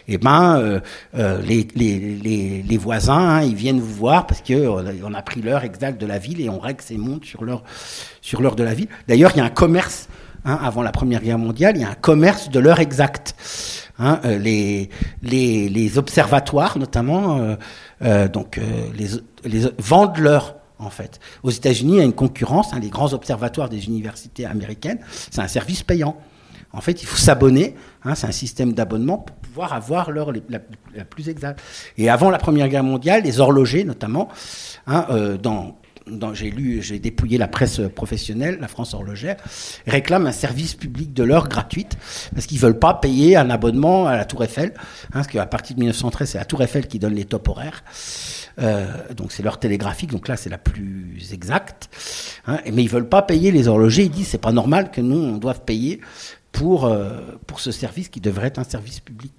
eh 0.08 0.18
ben 0.18 0.82
les, 1.14 1.68
les, 1.76 2.00
les, 2.00 2.64
les, 2.64 2.78
voisins, 2.78 3.14
hein, 3.18 3.44
ils 3.44 3.56
viennent 3.56 3.82
vous 3.82 3.94
voir 3.94 4.28
parce 4.28 4.42
que 4.42 4.68
on 5.04 5.14
a 5.14 5.22
pris 5.22 5.42
l'heure 5.42 5.66
exacte 5.66 6.00
de 6.00 6.06
la 6.06 6.20
ville 6.20 6.40
et 6.40 6.48
on 6.48 6.60
règle 6.60 6.82
ces 6.82 6.98
montres 6.98 7.28
sur 7.28 7.44
l'heure 8.42 8.56
de 8.56 8.64
la 8.64 8.74
ville. 8.74 8.88
D'ailleurs, 9.10 9.32
il 9.36 9.40
y 9.40 9.42
a 9.42 9.46
un 9.46 9.50
commerce 9.50 10.08
Hein, 10.44 10.58
avant 10.62 10.82
la 10.82 10.92
Première 10.92 11.22
Guerre 11.22 11.38
mondiale, 11.38 11.78
il 11.78 11.82
y 11.82 11.86
a 11.86 11.90
un 11.90 11.96
commerce 11.96 12.50
de 12.50 12.60
l'heure 12.60 12.80
exacte. 12.80 13.36
Hein, 14.00 14.20
euh, 14.26 14.40
les, 14.40 15.98
observatoires, 15.98 16.80
notamment, 16.80 17.38
euh, 17.38 17.56
euh, 18.04 18.28
vendent 19.78 20.18
l'heure. 20.18 20.56
En 20.80 20.90
fait, 20.90 21.20
aux 21.44 21.52
États-Unis, 21.52 21.94
il 21.94 21.98
y 21.98 22.02
a 22.02 22.06
une 22.06 22.14
concurrence. 22.14 22.74
Hein, 22.74 22.80
les 22.80 22.90
grands 22.90 23.14
observatoires 23.14 23.70
des 23.70 23.86
universités 23.86 24.48
américaines, 24.48 24.98
c'est 25.30 25.42
un 25.42 25.48
service 25.48 25.84
payant. 25.84 26.18
En 26.74 26.82
fait, 26.82 27.04
il 27.04 27.06
faut 27.06 27.18
s'abonner. 27.18 27.76
C'est 28.16 28.26
un 28.26 28.32
système 28.32 28.74
d'abonnement 28.74 29.20
pour 29.20 29.36
pouvoir 29.36 29.74
avoir 29.74 30.10
l'heure 30.10 30.32
la, 30.50 31.04
plus 31.04 31.30
exacte. 31.30 31.62
Et 32.00 32.10
avant 32.10 32.32
la 32.32 32.40
Première 32.40 32.68
Guerre 32.68 32.84
mondiale, 32.84 33.22
les 33.24 33.40
horlogers, 33.40 33.84
notamment, 33.84 34.30
dans 34.88 35.76
j'ai 36.34 36.50
lu, 36.50 36.82
j'ai 36.82 37.00
dépouillé 37.00 37.38
la 37.38 37.48
presse 37.48 37.82
professionnelle, 37.96 38.58
la 38.60 38.68
France 38.68 38.94
horlogère, 38.94 39.38
réclame 39.88 40.28
un 40.28 40.32
service 40.32 40.76
public 40.76 41.14
de 41.14 41.24
l'heure 41.24 41.48
gratuite 41.48 41.98
parce 42.34 42.46
qu'ils 42.46 42.60
veulent 42.60 42.80
pas 42.80 42.94
payer 42.94 43.36
un 43.36 43.50
abonnement 43.50 44.08
à 44.08 44.16
la 44.16 44.26
Tour 44.26 44.44
Eiffel, 44.44 44.74
hein, 44.76 45.10
parce 45.14 45.28
qu'à 45.28 45.46
partir 45.46 45.76
de 45.76 45.82
1913, 45.82 46.30
c'est 46.30 46.38
la 46.38 46.46
Tour 46.46 46.62
Eiffel 46.64 46.88
qui 46.88 47.00
donne 47.00 47.14
les 47.14 47.26
top 47.26 47.48
horaires. 47.48 47.84
Euh, 48.60 48.88
donc 49.16 49.32
c'est 49.32 49.44
l'heure 49.44 49.60
télégraphique, 49.60 50.12
donc 50.12 50.28
là 50.28 50.38
c'est 50.38 50.50
la 50.50 50.58
plus 50.58 51.34
exacte. 51.34 51.90
Hein, 52.48 52.60
mais 52.72 52.84
ils 52.84 52.90
veulent 52.90 53.10
pas 53.10 53.22
payer 53.22 53.52
les 53.52 53.68
horlogers. 53.68 54.04
Ils 54.04 54.12
disent 54.12 54.28
c'est 54.28 54.38
pas 54.38 54.52
normal 54.52 54.92
que 54.92 55.02
nous 55.02 55.18
on 55.18 55.38
doive 55.38 55.62
payer 55.62 56.02
pour 56.52 56.86
euh, 56.86 57.38
pour 57.48 57.60
ce 57.60 57.72
service 57.72 58.10
qui 58.10 58.20
devrait 58.20 58.48
être 58.48 58.60
un 58.60 58.64
service 58.64 59.00
public. 59.00 59.34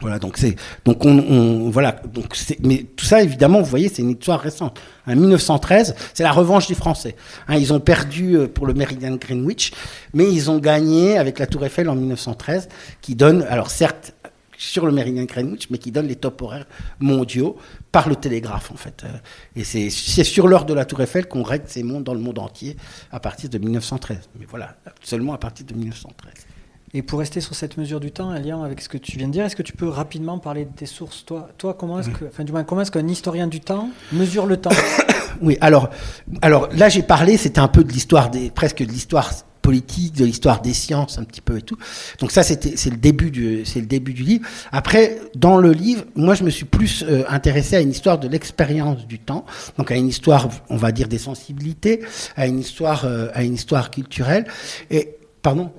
Voilà, 0.00 0.18
donc 0.18 0.36
c'est 0.38 0.54
donc 0.84 1.04
on, 1.04 1.70
voilà 1.70 1.92
donc 1.92 2.34
c'est 2.34 2.58
mais 2.64 2.86
tout 2.96 3.04
ça 3.04 3.22
évidemment 3.22 3.60
vous 3.60 3.68
voyez 3.68 3.88
c'est 3.88 4.02
une 4.02 4.10
histoire 4.10 4.40
récente. 4.40 4.80
En 5.06 5.14
1913, 5.14 5.94
c'est 6.14 6.22
la 6.22 6.32
revanche 6.32 6.68
des 6.68 6.74
Français. 6.74 7.16
Hein, 7.48 7.56
ils 7.56 7.72
ont 7.72 7.80
perdu 7.80 8.36
euh, 8.36 8.46
pour 8.46 8.66
le 8.66 8.74
Meridian 8.74 9.16
Greenwich, 9.16 9.72
mais 10.14 10.30
ils 10.30 10.50
ont 10.50 10.58
gagné 10.58 11.18
avec 11.18 11.38
la 11.38 11.46
Tour 11.46 11.64
Eiffel 11.64 11.88
en 11.88 11.94
1913, 11.94 12.68
qui 13.00 13.14
donne 13.14 13.42
alors 13.48 13.70
certes 13.70 14.14
sur 14.58 14.86
le 14.86 14.92
Meridian 14.92 15.24
Greenwich, 15.24 15.68
mais 15.70 15.78
qui 15.78 15.92
donne 15.92 16.06
les 16.06 16.16
top 16.16 16.42
horaires 16.42 16.66
mondiaux 16.98 17.56
par 17.92 18.08
le 18.08 18.16
télégraphe 18.16 18.70
en 18.70 18.76
fait. 18.76 19.04
Euh, 19.04 19.08
et 19.56 19.64
c'est 19.64 19.90
sur 19.90 20.48
l'heure 20.48 20.64
de 20.64 20.74
la 20.74 20.84
Tour 20.84 21.00
Eiffel 21.00 21.26
qu'on 21.26 21.42
règle 21.42 21.64
ces 21.68 21.82
mondes 21.82 22.04
dans 22.04 22.14
le 22.14 22.20
monde 22.20 22.38
entier 22.38 22.76
à 23.10 23.20
partir 23.20 23.48
de 23.48 23.58
1913. 23.58 24.30
Mais 24.38 24.46
voilà, 24.48 24.76
seulement 25.02 25.32
à 25.32 25.38
partir 25.38 25.66
de 25.66 25.74
1913. 25.74 26.47
Et 26.94 27.02
pour 27.02 27.18
rester 27.18 27.40
sur 27.40 27.54
cette 27.54 27.76
mesure 27.76 28.00
du 28.00 28.10
temps, 28.10 28.30
en 28.30 28.38
lien 28.38 28.62
avec 28.62 28.80
ce 28.80 28.88
que 28.88 28.98
tu 28.98 29.18
viens 29.18 29.28
de 29.28 29.32
dire, 29.32 29.44
est-ce 29.44 29.56
que 29.56 29.62
tu 29.62 29.74
peux 29.74 29.88
rapidement 29.88 30.38
parler 30.38 30.64
de 30.64 30.72
tes 30.72 30.86
sources? 30.86 31.24
Toi, 31.26 31.50
toi 31.58 31.74
comment 31.74 32.00
est-ce 32.00 32.10
que, 32.10 32.24
enfin, 32.26 32.44
du 32.44 32.52
moins, 32.52 32.64
comment 32.64 32.80
est-ce 32.80 32.90
qu'un 32.90 33.06
historien 33.08 33.46
du 33.46 33.60
temps 33.60 33.90
mesure 34.12 34.46
le 34.46 34.56
temps? 34.56 34.70
Oui, 35.40 35.56
alors, 35.60 35.88
alors 36.42 36.68
là, 36.72 36.88
j'ai 36.88 37.04
parlé, 37.04 37.36
c'était 37.36 37.60
un 37.60 37.68
peu 37.68 37.84
de 37.84 37.92
l'histoire 37.92 38.28
des, 38.28 38.50
presque 38.50 38.82
de 38.84 38.90
l'histoire 38.90 39.30
politique, 39.62 40.16
de 40.16 40.24
l'histoire 40.24 40.62
des 40.62 40.72
sciences, 40.72 41.18
un 41.18 41.24
petit 41.24 41.40
peu 41.40 41.58
et 41.58 41.62
tout. 41.62 41.76
Donc 42.20 42.32
ça, 42.32 42.42
c'était, 42.42 42.76
c'est 42.76 42.90
le 42.90 42.96
début 42.96 43.30
du, 43.30 43.64
c'est 43.64 43.80
le 43.80 43.86
début 43.86 44.14
du 44.14 44.22
livre. 44.22 44.48
Après, 44.72 45.20
dans 45.36 45.58
le 45.58 45.72
livre, 45.72 46.04
moi, 46.16 46.34
je 46.34 46.42
me 46.42 46.50
suis 46.50 46.64
plus 46.64 47.04
euh, 47.06 47.22
intéressé 47.28 47.76
à 47.76 47.80
une 47.80 47.90
histoire 47.90 48.18
de 48.18 48.26
l'expérience 48.26 49.06
du 49.06 49.18
temps, 49.18 49.44
donc 49.76 49.92
à 49.92 49.94
une 49.94 50.08
histoire, 50.08 50.48
on 50.70 50.76
va 50.76 50.90
dire, 50.90 51.06
des 51.06 51.18
sensibilités, 51.18 52.00
à 52.34 52.46
une 52.46 52.58
histoire, 52.58 53.04
euh, 53.04 53.28
à 53.34 53.44
une 53.44 53.54
histoire 53.54 53.90
culturelle. 53.90 54.46
Et 54.90 55.16
pardon? 55.42 55.70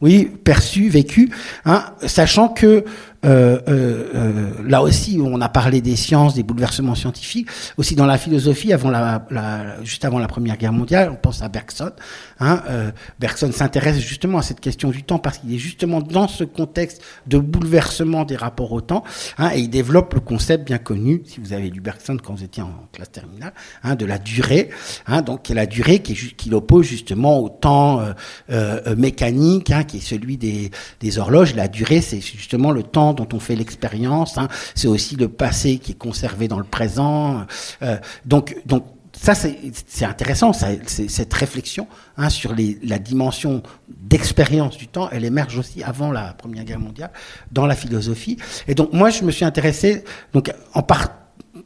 Oui, 0.00 0.30
perçu, 0.44 0.88
vécu, 0.88 1.30
hein, 1.64 1.84
sachant 2.06 2.48
que 2.48 2.84
là 3.22 4.82
aussi, 4.82 5.20
on 5.22 5.40
a 5.40 5.48
parlé 5.48 5.80
des 5.80 5.96
sciences, 5.96 6.34
des 6.34 6.42
bouleversements 6.42 6.94
scientifiques. 6.94 7.48
Aussi 7.76 7.94
dans 7.94 8.06
la 8.06 8.18
philosophie, 8.18 8.72
avant 8.72 8.90
la, 8.90 9.26
la 9.30 9.82
juste 9.84 10.04
avant 10.04 10.18
la 10.18 10.28
Première 10.28 10.56
Guerre 10.56 10.72
mondiale, 10.72 11.10
on 11.12 11.16
pense 11.16 11.42
à 11.42 11.48
Bergson. 11.48 11.92
Hein, 12.38 12.62
euh, 12.68 12.90
Bergson 13.18 13.52
s'intéresse 13.52 13.98
justement 13.98 14.38
à 14.38 14.42
cette 14.42 14.60
question 14.60 14.90
du 14.90 15.02
temps 15.02 15.18
parce 15.18 15.38
qu'il 15.38 15.52
est 15.54 15.58
justement 15.58 16.00
dans 16.00 16.28
ce 16.28 16.44
contexte 16.44 17.02
de 17.26 17.38
bouleversement 17.38 18.24
des 18.24 18.36
rapports 18.36 18.72
au 18.72 18.80
temps, 18.80 19.04
hein, 19.38 19.50
et 19.54 19.60
il 19.60 19.70
développe 19.70 20.14
le 20.14 20.20
concept 20.20 20.66
bien 20.66 20.78
connu, 20.78 21.22
si 21.26 21.40
vous 21.40 21.52
avez 21.52 21.68
lu 21.70 21.80
Bergson 21.80 22.16
quand 22.22 22.34
vous 22.34 22.44
étiez 22.44 22.62
en 22.62 22.88
classe 22.92 23.12
terminale, 23.12 23.52
hein, 23.82 23.94
de 23.94 24.06
la 24.06 24.18
durée. 24.18 24.70
Hein, 25.06 25.22
donc 25.22 25.48
la 25.48 25.66
durée 25.66 26.00
qui, 26.00 26.48
l'oppose 26.48 26.86
justement 26.86 27.38
au 27.38 27.48
temps 27.48 28.00
euh, 28.00 28.12
euh, 28.50 28.96
mécanique, 28.96 29.70
hein, 29.70 29.84
qui 29.84 29.98
est 29.98 30.00
celui 30.00 30.36
des 30.36 31.18
horloges. 31.18 31.54
La 31.54 31.68
durée, 31.68 32.00
c'est 32.00 32.20
justement 32.20 32.70
le 32.70 32.82
temps 32.82 33.09
dont 33.14 33.28
on 33.32 33.40
fait 33.40 33.56
l'expérience. 33.56 34.38
Hein. 34.38 34.48
C'est 34.74 34.88
aussi 34.88 35.16
le 35.16 35.28
passé 35.28 35.78
qui 35.78 35.92
est 35.92 35.98
conservé 35.98 36.48
dans 36.48 36.58
le 36.58 36.64
présent. 36.64 37.46
Euh, 37.82 37.96
donc, 38.24 38.56
donc 38.66 38.84
ça, 39.12 39.34
c'est 39.34 40.04
intéressant, 40.04 40.52
cette 40.52 41.34
réflexion 41.34 41.86
hein, 42.16 42.30
sur 42.30 42.54
la 42.82 42.98
dimension 42.98 43.62
d'expérience 43.88 44.78
du 44.78 44.88
temps, 44.88 45.08
elle 45.12 45.24
émerge 45.24 45.58
aussi 45.58 45.82
avant 45.82 46.10
la 46.10 46.32
Première 46.32 46.64
Guerre 46.64 46.78
mondiale 46.78 47.10
dans 47.52 47.66
la 47.66 47.74
philosophie. 47.74 48.38
Et 48.66 48.74
donc, 48.74 48.92
moi, 48.92 49.10
je 49.10 49.24
me 49.24 49.30
suis 49.30 49.44
intéressé, 49.44 50.04
donc, 50.32 50.50
en 50.72 50.82
partie 50.82 51.19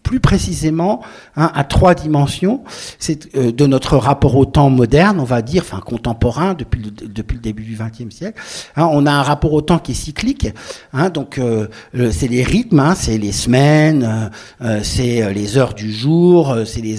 plus 0.05 0.21
précisément 0.21 1.03
hein, 1.37 1.51
à 1.55 1.64
trois 1.64 1.97
dimensions 1.97 2.62
c'est 3.01 3.35
euh, 3.35 3.51
de 3.51 3.67
notre 3.67 3.97
rapport 3.97 4.37
au 4.37 4.45
temps 4.45 4.71
moderne, 4.71 5.19
on 5.19 5.25
va 5.25 5.43
dire, 5.43 5.62
enfin 5.62 5.81
contemporain 5.81 6.55
depuis 6.55 6.81
le, 6.81 6.90
depuis 6.90 7.35
le 7.35 7.40
début 7.40 7.64
du 7.64 7.77
XXe 7.77 8.14
siècle. 8.14 8.40
Hein, 8.77 8.88
on 8.93 9.07
a 9.07 9.11
un 9.11 9.23
rapport 9.23 9.53
au 9.53 9.62
temps 9.62 9.79
qui 9.79 9.93
est 9.93 9.95
cyclique, 9.97 10.49
hein, 10.93 11.11
donc 11.11 11.38
euh, 11.38 11.67
c'est 12.12 12.29
les 12.29 12.43
rythmes, 12.43 12.81
hein, 12.81 12.95
c'est 12.95 13.19
les 13.19 13.33
semaines, 13.33 14.05
euh, 14.05 14.29
euh 14.67 14.81
c'est 14.83 15.23
euh, 15.23 15.33
les 15.33 15.57
heures 15.57 15.75
du 15.75 15.93
jour, 15.93 16.51
euh, 16.51 16.64
c'est 16.64 16.81
les 16.81 16.97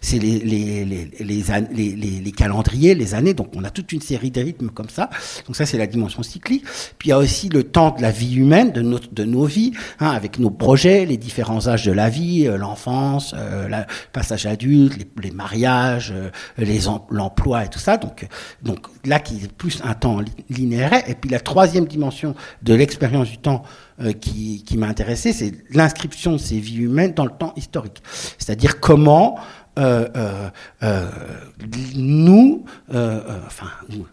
c'est 0.00 0.18
les, 0.18 0.38
les, 0.40 0.84
les, 0.84 1.44
les, 1.72 2.20
les 2.24 2.32
calendriers, 2.32 2.94
les 2.94 3.14
années. 3.14 3.34
Donc 3.34 3.48
on 3.54 3.64
a 3.64 3.70
toute 3.70 3.92
une 3.92 4.00
série 4.00 4.30
de 4.30 4.40
rythmes 4.40 4.70
comme 4.70 4.88
ça. 4.88 5.10
Donc 5.46 5.56
ça 5.56 5.66
c'est 5.66 5.78
la 5.78 5.86
dimension 5.86 6.22
cyclique. 6.22 6.64
Puis 6.98 7.08
il 7.08 7.10
y 7.10 7.12
a 7.12 7.18
aussi 7.18 7.48
le 7.48 7.62
temps 7.62 7.94
de 7.96 8.02
la 8.02 8.10
vie 8.10 8.34
humaine, 8.36 8.72
de 8.72 8.82
notre 8.82 9.12
de 9.12 9.24
nos 9.24 9.44
vies, 9.44 9.72
hein, 10.00 10.10
avec 10.10 10.38
nos 10.38 10.50
projets, 10.50 11.06
les 11.06 11.16
différents 11.16 11.68
âges 11.68 11.84
de 11.84 11.92
la 11.92 12.08
vie 12.08 12.45
euh, 12.46 12.56
l'enfance, 12.56 13.34
euh, 13.36 13.68
le 13.68 13.76
passage 14.12 14.46
adulte, 14.46 15.06
les, 15.22 15.30
mariages, 15.30 16.12
euh, 16.12 16.30
l'emploi 17.10 17.64
et 17.64 17.68
tout 17.68 17.78
ça. 17.78 17.96
Donc, 17.96 18.26
donc 18.62 18.86
là, 19.04 19.20
qui 19.20 19.36
est 19.36 19.52
plus 19.52 19.80
un 19.84 19.94
temps 19.94 20.20
linéaire. 20.50 21.08
Et 21.08 21.14
puis 21.14 21.30
la 21.30 21.40
troisième 21.40 21.86
dimension 21.86 22.34
de 22.62 22.74
l'expérience 22.74 23.30
du 23.30 23.38
temps 23.38 23.62
qui, 24.20 24.62
m'a 24.76 24.88
intéressé, 24.88 25.32
c'est 25.32 25.54
l'inscription 25.70 26.32
de 26.32 26.38
ces 26.38 26.58
vies 26.58 26.82
humaines 26.82 27.14
dans 27.14 27.24
le 27.24 27.30
temps 27.30 27.54
historique. 27.56 28.02
C'est-à-dire 28.38 28.80
comment 28.80 29.38
nous, 31.94 32.64
enfin 32.90 33.66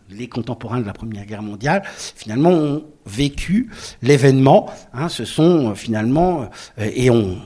les 0.10 0.28
contemporains 0.28 0.80
de 0.80 0.86
la 0.86 0.94
Première 0.94 1.26
Guerre 1.26 1.42
mondiale, 1.42 1.84
finalement, 2.16 2.50
on, 2.50 2.84
vécu 3.06 3.70
l'événement, 4.02 4.70
hein, 4.94 5.10
ce 5.10 5.26
sont 5.26 5.76
finalement 5.76 6.50
et 6.78 7.10
on 7.10 7.38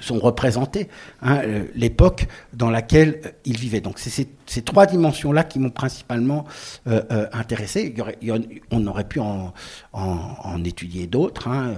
sont 0.00 0.18
représentés 0.18 0.88
hein, 1.22 1.42
l'époque 1.74 2.26
dans 2.52 2.70
laquelle 2.70 3.34
ils 3.44 3.56
vivaient. 3.56 3.80
Donc 3.80 3.98
c'est 3.98 4.10
ces, 4.10 4.28
ces, 4.46 4.62
trois 4.62 4.86
dimensions-là 4.86 5.44
qui 5.44 5.58
m'ont 5.58 5.70
principalement 5.70 6.44
intéressé. 7.32 7.94
on 8.70 8.86
aurait 8.86 9.08
pu 9.08 9.20
en, 9.20 9.52
en, 9.92 10.64
étudier 10.64 11.06
d'autres. 11.06 11.48
Hein. 11.48 11.74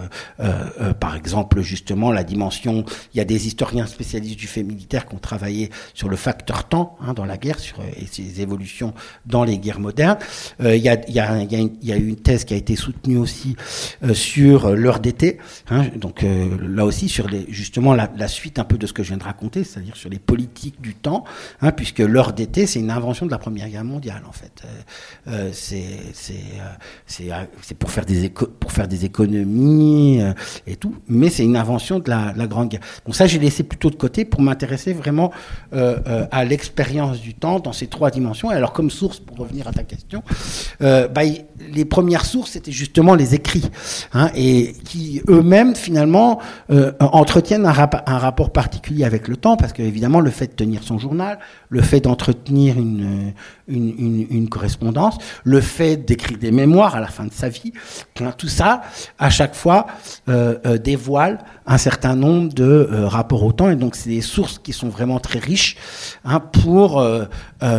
par 1.01 1.17
exemple, 1.17 1.61
justement, 1.61 2.13
la 2.13 2.25
dimension. 2.25 2.85
Il 3.15 3.19
y 3.19 3.21
a 3.21 3.25
des 3.25 3.47
historiens 3.47 3.87
spécialistes 3.87 4.39
du 4.39 4.47
fait 4.47 4.63
militaire 4.63 5.07
qui 5.07 5.15
ont 5.15 5.19
travaillé 5.19 5.71
sur 5.95 6.09
le 6.09 6.17
facteur 6.17 6.69
temps 6.69 6.97
hein, 7.01 7.15
dans 7.15 7.25
la 7.25 7.37
guerre 7.37 7.59
sur, 7.59 7.77
et 7.97 8.07
ses 8.07 8.41
évolutions 8.41 8.95
dans 9.27 9.45
les 9.45 9.59
guerres 9.59 9.81
modernes. 9.81 10.19
il, 10.61 10.77
y 10.77 10.89
a, 10.89 11.01
il, 11.09 11.15
y 11.15 11.21
a, 11.21 11.43
il, 11.43 11.89
y 11.89 11.93
une 11.93 12.17
thèse 12.17 12.45
qui 12.45 12.55
a 12.55 12.57
été 12.57 12.77
soutenue 12.77 13.19
aussi 13.19 13.57
euh, 14.03 14.15
sur 14.15 14.71
l'heure 14.75 15.01
d'été. 15.01 15.39
Hein, 15.71 15.87
donc 15.97 16.23
euh, 16.23 16.57
là 16.61 16.85
aussi 16.85 17.09
sur 17.09 17.29
les, 17.29 17.47
justement 17.49 17.95
la, 17.95 18.11
la, 18.17 18.29
suite 18.29 18.59
un 18.59 18.65
peu 18.65 18.79
de 18.79 18.87
ce 18.87 18.93
que 18.93 19.03
je 19.03 19.09
viens 19.09 19.17
de 19.17 19.25
raconter, 19.25 19.65
c'est-à-dire 19.65 19.97
sur 19.97 20.11
les 20.11 20.19
politiques 20.19 20.64
du 20.81 20.95
temps, 20.95 21.25
hein, 21.61 21.73
puisque 21.73 21.99
l'heure 21.99 22.33
d'été 22.33 22.67
c'est 22.67 22.81
une 22.81 22.91
invention 22.91 23.27
de 23.27 23.31
la 23.31 23.39
Première 23.39 23.69
Guerre 23.69 23.85
mondiale 23.85 24.23
en 24.29 24.33
fait. 24.33 24.63
Euh, 25.29 25.51
c'est 25.53 25.85
c'est 27.07 27.75
pour 27.75 27.91
faire 27.91 28.05
des 28.05 28.29
pour 28.29 28.73
faire 28.73 28.89
des 28.89 29.05
économies 29.05 30.23
et 30.67 30.77
tout, 30.77 30.95
mais 31.09 31.31
c'est 31.31 31.45
une 31.45 31.57
invention 31.57 31.99
de 31.99 32.09
la, 32.09 32.33
Grande 32.47 32.69
Guerre. 32.69 32.81
Donc 33.07 33.15
ça 33.15 33.27
j'ai 33.27 33.39
laissé 33.39 33.63
plutôt 33.63 33.91
de 33.91 33.97
côté 33.97 34.25
pour 34.25 34.41
m'intéresser 34.41 34.93
vraiment 34.93 35.31
à 35.73 36.45
l'expérience 36.45 37.21
du 37.21 37.35
temps 37.35 37.61
dans 37.61 37.73
ces 37.73 37.87
trois 37.87 38.11
dimensions. 38.11 38.51
Et 38.53 38.55
alors 38.55 38.73
comme 38.73 38.91
source 38.91 39.19
pour 39.19 39.39
revenir 39.39 39.69
à 39.69 39.73
ta 39.73 39.83
question, 39.83 40.23
bah, 40.81 41.23
les 41.73 41.85
premières 41.85 42.25
sources, 42.25 42.53
c'était 42.53 42.73
justement 42.73 43.15
les 43.15 43.35
écrits, 43.35 43.71
hein, 44.13 44.31
et 44.35 44.73
qui 44.85 45.23
eux-mêmes, 45.29 45.75
finalement, 45.75 46.41
euh, 46.71 46.93
entretiennent 47.01 47.67
un, 47.67 47.73
rapport 47.73 48.53
particulier 48.53 49.05
avec 49.05 49.29
le 49.29 49.37
temps, 49.37 49.57
parce 49.57 49.73
que 49.73 49.83
évidemment, 49.83 50.21
le 50.21 50.31
fait 50.31 50.54
tenir 50.55 50.83
son 50.83 50.99
journal, 50.99 51.39
le 51.69 51.83
fait 51.83 52.01
d'entretenir 52.01 52.79
une, 52.79 53.33
une, 53.69 54.49
correspondance, 54.49 55.19
le 55.45 55.61
fait 55.61 55.97
d'écrire 55.97 56.39
des 56.39 56.51
mémoires 56.51 56.95
à 56.95 57.01
la 57.01 57.09
fin 57.09 57.25
de 57.25 57.33
sa 57.33 57.49
vie, 57.49 57.73
tout 58.39 58.49
ça, 58.49 58.83
à 59.19 59.31
chaque 59.31 59.55
fois, 59.55 59.87
euh, 60.29 60.59
euh, 60.67 60.79
dévoile 60.79 61.39
un 61.67 61.79
certain 61.79 62.15
nombre 62.15 62.53
de 62.53 62.89
rapports 63.05 63.43
au 63.43 63.53
temps, 63.53 63.71
et 63.71 63.77
donc 63.77 63.97
c'est 63.97 64.11
des 64.11 64.21
sources 64.21 64.59
qui 64.59 64.73
sont 64.73 64.89
vraiment 64.89 65.19
très 65.19 65.39
riches 65.39 65.77
hein, 66.25 66.41
pour 66.41 67.03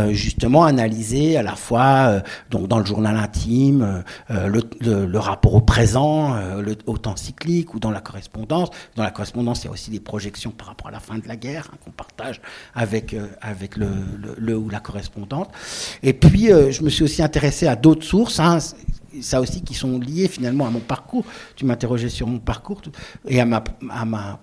justement 0.10 0.66
analyser 0.66 1.38
à 1.38 1.44
la 1.44 1.56
fois, 1.56 2.22
donc 2.50 2.68
dans 2.68 2.80
le 2.80 2.86
journal 2.86 3.16
intime, 3.18 4.04
euh, 4.32 5.06
le, 5.08 5.20
rapport 5.20 5.56
au 5.56 5.62
présent, 5.62 6.36
euh, 6.36 6.62
le, 6.62 6.76
au 6.86 6.98
temps 6.98 7.16
cyclique 7.16 7.74
ou 7.74 7.80
dans 7.80 7.92
la 7.92 8.02
correspondance. 8.02 8.70
Dans 8.96 9.04
la 9.04 9.12
correspondance, 9.12 9.64
il 9.64 9.66
y 9.66 9.70
a 9.70 9.72
aussi 9.72 9.92
des 9.92 10.00
projections 10.00 10.52
par 10.52 10.68
rapport 10.68 10.88
à 10.88 10.92
la 10.92 11.00
fin 11.00 11.18
de 11.18 11.28
la 11.28 11.36
guerre 11.36 11.70
hein, 11.72 11.78
qu'on 11.84 11.92
partage 11.92 12.42
avec, 12.74 13.14
euh, 13.14 13.28
avec 13.42 13.78
le, 13.78 13.88
le, 14.38 14.58
ou 14.58 14.70
la 14.70 14.80
correspondante. 14.80 15.50
Et 16.04 16.14
puis, 16.14 16.48
je 16.48 16.84
me 16.84 16.90
suis 16.90 17.04
aussi 17.04 17.22
intéressé 17.22 17.68
à 17.68 17.76
d'autres 17.76 18.06
sources. 18.06 18.40
Hein, 18.40 18.60
ça 19.22 19.40
aussi 19.40 19.62
qui 19.62 19.74
sont 19.74 19.98
liées 19.98 20.28
finalement 20.28 20.68
à 20.68 20.70
mon 20.70 20.82
parcours. 20.82 21.24
Tu 21.56 21.66
m'interrogeais 21.66 22.10
sur 22.10 22.28
mon 22.28 22.40
parcours 22.40 22.82
et 23.28 23.40
à 23.40 23.46
ma, 23.46 23.62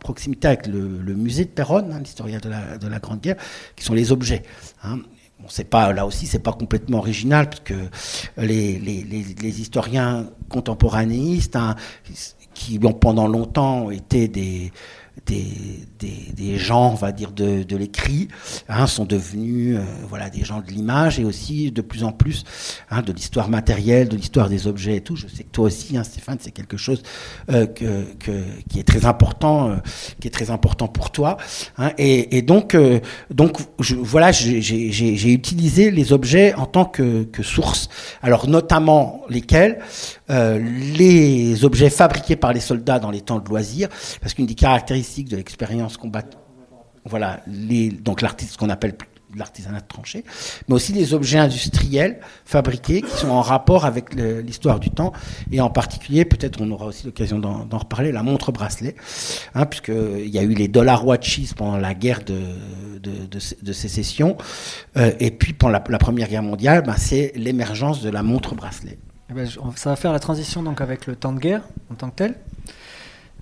proximité 0.00 0.48
avec 0.48 0.66
le, 0.66 1.14
musée 1.14 1.44
de 1.44 1.50
Péronne, 1.50 1.92
hein, 1.92 2.00
l'historien 2.00 2.38
de 2.38 2.48
la, 2.48 2.78
de 2.78 2.88
la, 2.88 2.98
Grande 2.98 3.20
Guerre, 3.20 3.36
qui 3.76 3.84
sont 3.84 3.94
les 3.94 4.12
objets. 4.12 4.42
Hein 4.82 4.98
pas 5.70 5.92
là 5.92 6.06
aussi, 6.06 6.26
c'est 6.26 6.38
pas 6.38 6.52
complètement 6.52 6.98
original 6.98 7.48
parce 7.48 7.60
que 7.60 7.74
les, 8.38 9.60
historiens 9.60 10.26
contemporanéistes 10.48 11.58
qui 12.54 12.78
ont 12.82 12.92
pendant 12.92 13.26
longtemps 13.26 13.90
été 13.90 14.28
des 14.28 14.72
des, 15.26 15.86
des, 16.34 16.58
gens, 16.58 16.90
on 16.92 16.94
va 16.94 17.12
dire, 17.12 17.32
de, 17.32 17.62
de 17.62 17.76
l'écrit, 17.76 18.28
hein, 18.68 18.86
sont 18.86 19.04
devenus 19.04 19.76
euh, 19.76 19.80
voilà, 20.08 20.30
des 20.30 20.44
gens 20.44 20.60
de 20.60 20.70
l'image 20.70 21.18
et 21.20 21.24
aussi 21.24 21.70
de 21.70 21.80
plus 21.80 22.04
en 22.04 22.12
plus 22.12 22.44
hein, 22.90 23.02
de 23.02 23.12
l'histoire 23.12 23.48
matérielle, 23.48 24.08
de 24.08 24.16
l'histoire 24.16 24.48
des 24.48 24.66
objets 24.66 24.96
et 24.96 25.00
tout. 25.00 25.16
Je 25.16 25.28
sais 25.28 25.44
que 25.44 25.50
toi 25.50 25.66
aussi, 25.66 25.96
hein, 25.96 26.04
Stéphane, 26.04 26.38
c'est 26.40 26.50
quelque 26.50 26.76
chose 26.76 27.02
euh, 27.50 27.66
que, 27.66 28.04
que, 28.18 28.42
qui 28.68 28.80
est 28.80 28.86
très 28.86 29.06
important, 29.06 29.70
euh, 29.70 29.76
qui 30.20 30.28
est 30.28 30.32
très 30.32 30.50
important 30.50 30.88
pour 30.88 31.10
toi. 31.10 31.36
Et, 31.98 32.42
donc, 32.42 32.76
donc 33.30 33.58
je, 33.78 33.94
voilà, 33.94 34.32
j'ai 34.32 35.32
utilisé 35.32 35.90
les 35.90 36.12
objets 36.12 36.54
en 36.54 36.66
tant 36.66 36.84
que 36.84 37.42
source. 37.42 37.88
Alors, 38.22 38.48
notamment 38.48 39.22
lesquels? 39.28 39.78
Euh, 40.30 40.58
les 40.58 41.64
objets 41.64 41.90
fabriqués 41.90 42.36
par 42.36 42.52
les 42.52 42.60
soldats 42.60 42.98
dans 42.98 43.10
les 43.10 43.20
temps 43.20 43.38
de 43.38 43.48
loisirs, 43.48 43.88
parce 44.20 44.34
qu'une 44.34 44.46
des 44.46 44.54
caractéristiques 44.54 45.28
de 45.28 45.36
l'expérience 45.36 45.96
combattante, 45.96 46.38
voilà, 47.04 47.40
donc 47.46 48.22
l'artiste, 48.22 48.52
ce 48.52 48.58
qu'on 48.58 48.70
appelle 48.70 48.94
l'artisanat 49.36 49.80
de 49.80 49.86
tranchée, 49.86 50.24
mais 50.68 50.74
aussi 50.74 50.92
les 50.92 51.14
objets 51.14 51.38
industriels 51.38 52.20
fabriqués 52.44 53.02
qui 53.02 53.16
sont 53.16 53.30
en 53.30 53.40
rapport 53.40 53.84
avec 53.84 54.14
l'histoire 54.14 54.78
du 54.78 54.90
temps, 54.90 55.12
et 55.50 55.60
en 55.60 55.70
particulier, 55.70 56.24
peut-être 56.24 56.60
on 56.60 56.70
aura 56.70 56.86
aussi 56.86 57.06
l'occasion 57.06 57.38
d'en 57.38 57.78
reparler, 57.78 58.12
la 58.12 58.22
montre 58.22 58.52
bracelet, 58.52 58.94
hein, 59.54 59.66
puisqu'il 59.66 60.28
y 60.28 60.38
a 60.38 60.42
eu 60.42 60.54
les 60.54 60.68
dollar 60.68 61.06
watches 61.06 61.54
pendant 61.56 61.78
la 61.78 61.94
guerre 61.94 62.20
de, 62.24 63.72
sécession, 63.72 64.36
euh, 64.96 65.12
et 65.18 65.30
puis 65.30 65.52
pendant 65.52 65.72
la, 65.72 65.84
la 65.88 65.98
Première 65.98 66.28
Guerre 66.28 66.42
mondiale, 66.42 66.82
ben, 66.82 66.96
c'est 66.96 67.32
l'émergence 67.34 68.02
de 68.02 68.10
la 68.10 68.22
montre 68.22 68.54
bracelet. 68.54 68.98
Eh 69.32 69.34
ben, 69.34 69.48
ça 69.76 69.90
va 69.90 69.96
faire 69.96 70.12
la 70.12 70.18
transition 70.18 70.62
donc 70.62 70.82
avec 70.82 71.06
le 71.06 71.16
temps 71.16 71.32
de 71.32 71.38
guerre 71.38 71.62
en 71.90 71.94
tant 71.94 72.10
que 72.10 72.16
tel. 72.16 72.34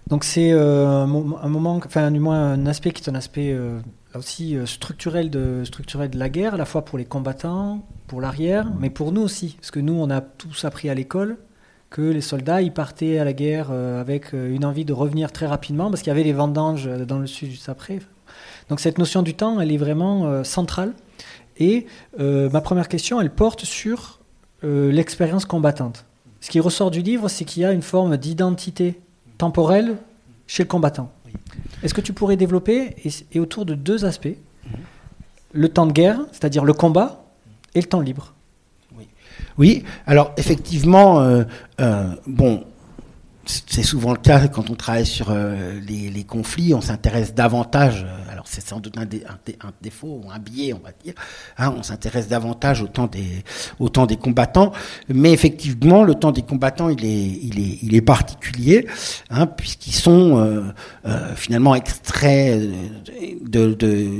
Donc 0.06 0.22
c'est 0.22 0.52
euh, 0.52 0.86
un, 0.86 1.06
moment, 1.06 1.80
enfin 1.84 2.12
du 2.12 2.20
moins 2.20 2.52
un 2.52 2.66
aspect 2.66 2.92
qui 2.92 3.02
est 3.02 3.10
un 3.10 3.16
aspect 3.16 3.52
euh, 3.52 3.80
aussi 4.14 4.56
euh, 4.56 4.66
structurel 4.66 5.30
de, 5.30 5.64
structurel 5.64 6.10
de 6.10 6.18
la 6.18 6.28
guerre, 6.28 6.54
à 6.54 6.56
la 6.56 6.64
fois 6.64 6.84
pour 6.84 6.96
les 6.96 7.04
combattants, 7.04 7.84
pour 8.06 8.20
l'arrière, 8.20 8.70
mais 8.78 8.88
pour 8.88 9.10
nous 9.10 9.22
aussi, 9.22 9.56
parce 9.60 9.72
que 9.72 9.80
nous 9.80 9.94
on 9.94 10.10
a 10.10 10.20
tous 10.20 10.64
appris 10.64 10.88
à 10.90 10.94
l'école 10.94 11.38
que 11.90 12.02
les 12.02 12.20
soldats 12.20 12.62
ils 12.62 12.72
partaient 12.72 13.18
à 13.18 13.24
la 13.24 13.32
guerre 13.32 13.72
avec 13.72 14.32
une 14.32 14.64
envie 14.64 14.84
de 14.84 14.92
revenir 14.92 15.32
très 15.32 15.46
rapidement 15.46 15.90
parce 15.90 16.02
qu'il 16.02 16.10
y 16.10 16.12
avait 16.12 16.22
les 16.22 16.32
vendanges 16.32 16.86
dans 16.86 17.18
le 17.18 17.26
sud 17.26 17.50
juste 17.50 17.68
après. 17.68 17.98
Donc 18.68 18.78
cette 18.78 18.98
notion 18.98 19.22
du 19.22 19.34
temps, 19.34 19.60
elle 19.60 19.72
est 19.72 19.76
vraiment 19.76 20.44
centrale. 20.44 20.92
Et 21.58 21.86
ma 22.16 22.60
première 22.60 22.86
question, 22.86 23.20
elle 23.20 23.30
porte 23.30 23.64
sur 23.64 24.19
euh, 24.64 24.90
l'expérience 24.92 25.44
combattante. 25.44 26.04
Ce 26.40 26.50
qui 26.50 26.60
ressort 26.60 26.90
du 26.90 27.02
livre, 27.02 27.28
c'est 27.28 27.44
qu'il 27.44 27.62
y 27.62 27.64
a 27.64 27.72
une 27.72 27.82
forme 27.82 28.16
d'identité 28.16 29.00
temporelle 29.38 29.96
chez 30.46 30.62
le 30.62 30.68
combattant. 30.68 31.10
Est-ce 31.82 31.94
que 31.94 32.00
tu 32.00 32.12
pourrais 32.12 32.36
développer, 32.36 32.96
et, 33.32 33.40
autour 33.40 33.64
de 33.64 33.74
deux 33.74 34.04
aspects, 34.04 34.36
le 35.52 35.68
temps 35.68 35.86
de 35.86 35.92
guerre, 35.92 36.20
c'est-à-dire 36.32 36.64
le 36.64 36.72
combat, 36.72 37.24
et 37.74 37.80
le 37.80 37.86
temps 37.86 38.00
libre? 38.00 38.34
Oui, 38.96 39.08
oui 39.58 39.84
alors 40.06 40.32
effectivement, 40.36 41.20
euh, 41.20 41.44
euh, 41.80 42.14
bon, 42.26 42.64
c'est 43.46 43.82
souvent 43.82 44.12
le 44.12 44.18
cas 44.18 44.48
quand 44.48 44.70
on 44.70 44.74
travaille 44.74 45.06
sur 45.06 45.28
euh, 45.30 45.80
les, 45.80 46.24
conflits, 46.24 46.74
on 46.74 46.80
s'intéresse 46.80 47.34
davantage, 47.34 48.06
c'est 48.50 48.66
sans 48.66 48.80
doute 48.80 48.96
un, 48.98 49.06
défaut 49.80 50.22
un 50.32 50.38
biais, 50.38 50.72
on 50.72 50.80
va 50.80 50.90
dire, 51.04 51.14
hein, 51.56 51.72
on 51.76 51.82
s'intéresse 51.82 52.26
davantage 52.26 52.82
au 52.82 52.88
temps, 52.88 53.06
des, 53.06 54.16
combattants, 54.16 54.72
mais 55.08 55.32
effectivement, 55.32 56.02
le 56.02 56.14
temps 56.14 56.32
des 56.32 56.42
combattants, 56.42 56.88
il 56.88 57.04
est, 57.04 58.00
particulier, 58.00 58.86
hein, 59.30 59.46
puisqu'ils 59.46 59.94
sont 59.94 60.38
euh, 60.38 61.34
finalement 61.36 61.74
extraits 61.74 62.60
de, 63.46 63.74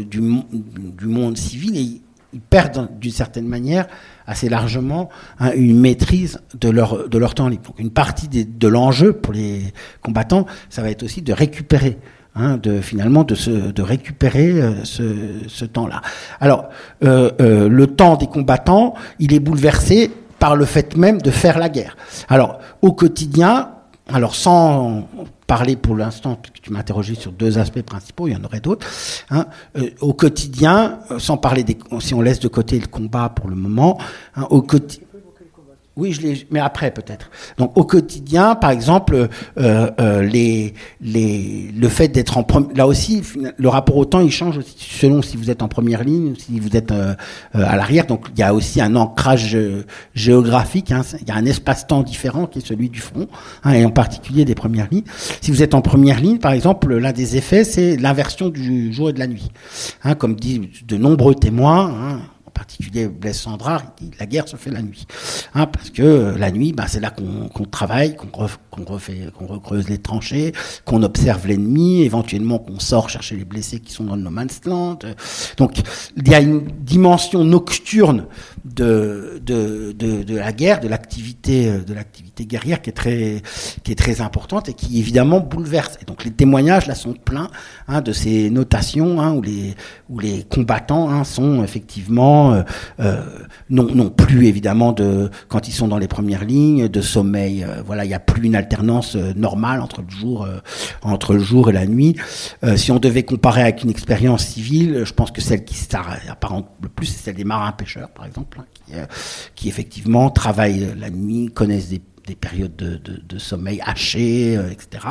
du, 0.05 0.21
monde 0.21 1.37
civil 1.37 1.77
et 1.77 2.01
ils 2.33 2.41
perdent 2.41 2.89
d'une 3.01 3.11
certaine 3.11 3.49
manière 3.49 3.89
assez 4.27 4.49
largement 4.49 5.09
hein, 5.41 5.51
une 5.57 5.81
maîtrise 5.81 6.41
de 6.61 6.69
leur, 6.69 7.35
temps 7.35 7.49
libre. 7.49 7.75
Une 7.79 7.91
partie 7.91 8.29
de 8.29 8.69
l'enjeu 8.69 9.13
pour 9.13 9.33
les 9.33 9.73
combattants, 10.03 10.47
ça 10.69 10.83
va 10.83 10.91
être 10.91 11.03
aussi 11.03 11.23
de 11.23 11.33
récupérer. 11.33 11.99
Hein, 12.37 12.59
de 12.59 12.81
finalement 12.81 13.25
de, 13.25 13.35
se, 13.35 13.51
de 13.51 13.83
récupérer 13.83 14.53
euh, 14.53 14.85
ce, 14.85 15.03
ce 15.49 15.65
temps-là. 15.65 16.01
Alors 16.41 16.69
euh, 17.03 17.33
euh, 17.41 17.69
le 17.69 17.89
temps 17.89 18.17
des 18.17 18.29
combattants, 18.29 18.95
il 19.19 19.35
est 19.35 19.41
bouleversé 19.41 20.13
par 20.39 20.55
le 20.55 20.65
fait 20.65 20.97
même 20.97 21.21
de 21.21 21.33
faire 21.33 21.59
la 21.59 21.69
guerre. 21.69 21.97
Alors 22.29 22.61
au 22.83 22.93
quotidien, 22.93 23.71
alors 24.13 24.37
sans 24.37 25.09
parler 25.51 25.75
pour 25.75 25.97
l'instant, 25.97 26.37
puisque 26.41 26.61
tu 26.61 26.73
m'interrogeais 26.73 27.17
sur 27.17 27.33
deux 27.33 27.59
aspects 27.59 27.83
principaux, 27.83 28.29
il 28.29 28.35
y 28.35 28.37
en 28.37 28.45
aurait 28.45 28.61
d'autres. 28.61 28.87
Hein, 29.31 29.47
euh, 29.77 29.91
au 30.01 30.15
quotidien, 30.15 31.01
euh, 31.11 31.19
sans 31.19 31.37
parler 31.37 31.65
des, 31.65 31.77
si 31.99 32.15
on 32.15 32.21
laisse 32.21 32.39
de 32.39 32.47
côté 32.47 32.79
le 32.79 32.87
combat 32.87 33.29
pour 33.29 33.51
le 33.51 33.57
moment, 33.57 33.99
hein, 34.37 34.47
au 34.51 34.63
quotidien. 34.63 35.09
Oui, 36.01 36.13
je 36.15 36.23
l'ai, 36.23 36.47
mais 36.51 36.61
après 36.61 36.91
peut-être. 36.91 37.31
Donc 37.59 37.77
au 37.77 37.85
quotidien, 37.85 38.55
par 38.55 38.71
exemple, 38.71 39.29
euh, 39.59 39.91
euh, 40.01 40.23
les, 40.23 40.73
les, 41.03 41.71
le 41.77 41.89
fait 41.91 42.09
d'être 42.09 42.39
en 42.39 42.43
première, 42.43 42.75
là 42.75 42.87
aussi, 42.87 43.23
le 43.59 43.69
rapport 43.69 43.99
au 43.99 44.07
temps, 44.07 44.21
il 44.21 44.31
change 44.31 44.57
aussi 44.57 44.75
selon 44.79 45.21
si 45.21 45.37
vous 45.37 45.51
êtes 45.51 45.63
en 45.63 45.69
première 45.69 46.03
ligne, 46.03 46.35
si 46.39 46.59
vous 46.59 46.75
êtes 46.75 46.91
euh, 46.91 47.15
euh, 47.55 47.65
à 47.67 47.77
l'arrière. 47.77 48.07
Donc 48.07 48.29
il 48.35 48.41
y 48.41 48.43
a 48.43 48.55
aussi 48.55 48.81
un 48.81 48.97
ancrage 48.97 49.55
euh, 49.55 49.85
géographique. 50.15 50.91
Hein, 50.91 51.03
il 51.21 51.29
y 51.29 51.33
a 51.33 51.35
un 51.35 51.45
espace-temps 51.45 52.03
différent 52.03 52.47
qui 52.47 52.61
est 52.61 52.67
celui 52.67 52.89
du 52.89 53.01
front, 53.01 53.29
hein, 53.63 53.73
et 53.75 53.85
en 53.85 53.91
particulier 53.91 54.47
des 54.47 54.55
premières 54.55 54.89
lignes. 54.91 55.05
Si 55.43 55.51
vous 55.51 55.63
êtes 55.63 55.75
en 55.75 55.83
première 55.83 56.19
ligne, 56.19 56.39
par 56.39 56.53
exemple, 56.53 56.97
l'un 56.97 57.13
des 57.13 57.37
effets, 57.37 57.65
c'est 57.65 57.99
l'inversion 57.99 58.49
du 58.49 58.91
jour 58.91 59.11
et 59.11 59.13
de 59.13 59.19
la 59.19 59.27
nuit. 59.27 59.51
Hein, 60.03 60.15
comme 60.15 60.35
disent 60.35 60.61
de 60.87 60.97
nombreux 60.97 61.35
témoins. 61.35 62.23
En 62.51 62.53
particulier 62.53 63.07
Blaise 63.07 63.39
Sandrard, 63.39 63.85
il 64.01 64.11
dit 64.11 64.17
la 64.19 64.27
guerre 64.27 64.49
se 64.49 64.57
fait 64.57 64.71
la 64.71 64.83
nuit. 64.83 65.07
Hein, 65.55 65.67
parce 65.67 65.91
que 65.91 66.03
euh, 66.03 66.37
la 66.37 66.51
nuit, 66.51 66.73
bah, 66.73 66.87
c'est 66.89 66.99
là 66.99 67.11
qu'on 67.11 67.65
travaille, 67.65 68.17
qu'on 68.17 68.85
refait, 68.85 69.29
qu'on 69.39 69.47
recreuse 69.47 69.89
les 69.89 69.99
tranchées, 69.99 70.53
qu'on 70.85 71.05
observe 71.05 71.47
l'ennemi, 71.47 72.03
éventuellement 72.03 72.59
qu'on 72.59 72.81
sort 72.81 73.09
chercher 73.09 73.37
les 73.37 73.45
blessés 73.45 73.79
qui 73.79 73.93
sont 73.93 74.03
dans 74.03 74.17
le 74.17 74.23
no 74.23 74.31
man's 74.31 74.65
land. 74.65 74.99
Donc 75.59 75.79
il 76.17 76.27
y 76.27 76.35
a 76.35 76.41
une 76.41 76.63
dimension 76.81 77.45
nocturne 77.45 78.27
de, 78.65 79.41
de, 79.45 79.93
de, 79.93 80.23
de 80.23 80.37
la 80.37 80.53
guerre, 80.53 80.81
de 80.81 80.89
l'activité, 80.89 81.69
euh, 81.69 81.79
de 81.81 81.95
l'activité 81.95 82.47
guerrière 82.47 82.83
qui 82.83 82.91
est 82.91 82.95
très, 82.95 83.43
qui 83.83 83.93
est 83.93 83.97
très 83.97 84.21
importante 84.21 84.69
et 84.69 84.75
qui 84.75 84.99
évidemment 84.99 85.41
bouleverse. 85.41 85.99
Et 86.03 86.05
donc 86.05 86.25
les 86.25 86.31
témoignages 86.31 86.87
là 86.87 86.95
sont 86.95 87.15
pleins 87.15 87.49
hein, 87.89 88.01
de 88.01 88.13
ces 88.13 88.51
notations 88.51 89.21
hein, 89.21 89.33
où 89.33 89.43
les 89.43 89.75
où 90.09 90.19
les 90.19 90.45
combattants 90.45 91.11
hein, 91.11 91.25
sont 91.25 91.63
effectivement 91.63 92.53
euh, 92.53 92.63
euh, 93.01 93.23
non 93.69 93.95
non 93.95 94.11
plus 94.11 94.47
évidemment 94.47 94.93
de 94.93 95.31
quand 95.49 95.69
ils 95.69 95.73
sont 95.73 95.89
dans 95.89 95.99
les 95.99 96.09
premières 96.09 96.45
lignes 96.45 96.89
de 96.89 97.01
sommeil. 97.01 97.65
euh, 97.65 97.83
voilà, 97.85 98.05
il 98.05 98.09
n'y 98.09 98.15
a 98.15 98.21
plus 98.21 98.47
une 98.47 98.57
alternance 98.57 99.17
normale 99.17 99.81
entre 99.81 100.03
le 100.03 100.11
jour 100.11 100.47
entre 101.03 101.35
le 101.35 101.41
jour 101.41 101.71
et 101.71 101.73
la 101.73 101.87
nuit. 101.87 102.17
Si 102.77 102.93
on 102.93 102.99
devait 102.99 103.23
comparer 103.23 103.63
avec 103.63 103.83
une 103.83 103.91
expérience 103.91 104.45
civile, 104.45 105.03
je 105.05 105.13
pense 105.13 105.31
que 105.31 105.41
celle 105.41 105.65
qui 105.65 105.75
s'apparente 105.75 106.69
le 106.83 106.89
plus, 106.89 107.07
c'est 107.07 107.25
celle 107.25 107.37
des 107.37 107.45
marins 107.45 107.73
pêcheurs, 107.73 108.11
par 108.11 108.27
exemple, 108.27 108.50
qui, 108.91 108.97
euh, 108.97 109.07
qui 109.55 109.69
effectivement 109.69 110.31
travaillent 110.31 110.95
la 110.99 111.11
nuit, 111.11 111.51
connaissent 111.53 111.89
des 111.89 112.01
des 112.27 112.35
périodes 112.35 112.77
de, 112.77 112.97
de, 112.97 113.21
de 113.27 113.39
sommeil 113.39 113.81
hachées, 113.85 114.57
euh, 114.57 114.71
etc., 114.71 115.07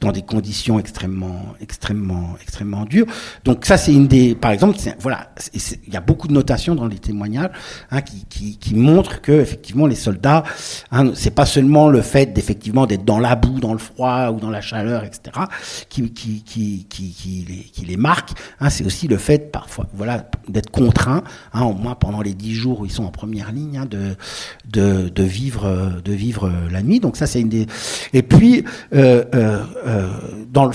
dans 0.00 0.12
des 0.12 0.22
conditions 0.22 0.78
extrêmement, 0.78 1.54
extrêmement, 1.60 2.36
extrêmement 2.40 2.84
dures. 2.84 3.06
Donc 3.44 3.64
ça, 3.64 3.76
c'est 3.76 3.92
une 3.92 4.06
des, 4.06 4.34
par 4.34 4.50
exemple, 4.50 4.78
voilà, 4.98 5.30
il 5.54 5.92
y 5.92 5.96
a 5.96 6.00
beaucoup 6.00 6.28
de 6.28 6.32
notations 6.32 6.74
dans 6.74 6.86
les 6.86 6.98
témoignages 6.98 7.50
hein, 7.90 8.00
qui, 8.00 8.24
qui, 8.28 8.58
qui 8.58 8.74
montrent 8.74 9.20
que 9.20 9.32
effectivement 9.32 9.86
les 9.86 9.94
soldats, 9.94 10.44
hein, 10.90 11.12
c'est 11.14 11.34
pas 11.34 11.46
seulement 11.46 11.88
le 11.88 12.02
fait 12.02 12.32
d'effectivement 12.32 12.86
d'être 12.86 13.04
dans 13.04 13.18
la 13.18 13.36
boue, 13.36 13.60
dans 13.60 13.72
le 13.72 13.78
froid 13.78 14.30
ou 14.30 14.40
dans 14.40 14.50
la 14.50 14.60
chaleur, 14.60 15.04
etc., 15.04 15.38
qui, 15.88 16.10
qui, 16.12 16.42
qui, 16.42 16.86
qui, 16.88 17.10
qui 17.10 17.46
les, 17.48 17.64
qui 17.64 17.84
les 17.84 17.96
marque. 17.96 18.30
Hein, 18.60 18.70
c'est 18.70 18.84
aussi 18.84 19.08
le 19.08 19.18
fait 19.18 19.50
parfois, 19.50 19.86
voilà, 19.94 20.28
d'être 20.48 20.70
contraint, 20.70 21.22
hein, 21.52 21.62
au 21.62 21.74
moins 21.74 21.94
pendant 21.94 22.22
les 22.22 22.34
dix 22.34 22.54
jours 22.54 22.80
où 22.80 22.86
ils 22.86 22.92
sont 22.92 23.04
en 23.04 23.10
première 23.10 23.52
ligne, 23.52 23.78
hein, 23.78 23.86
de, 23.86 24.16
de, 24.68 25.08
de 25.08 25.22
vivre, 25.22 26.00
de 26.04 26.12
vivre 26.12 26.45
euh, 26.46 26.70
la 26.70 26.82
nuit. 26.82 27.00
Donc 27.00 27.16
ça, 27.16 27.26
c'est 27.26 27.40
une 27.40 27.48
des. 27.48 27.66
Et 28.12 28.22
puis, 28.22 28.64
euh, 28.94 29.24
euh, 29.34 30.08
dans 30.52 30.66
le, 30.66 30.72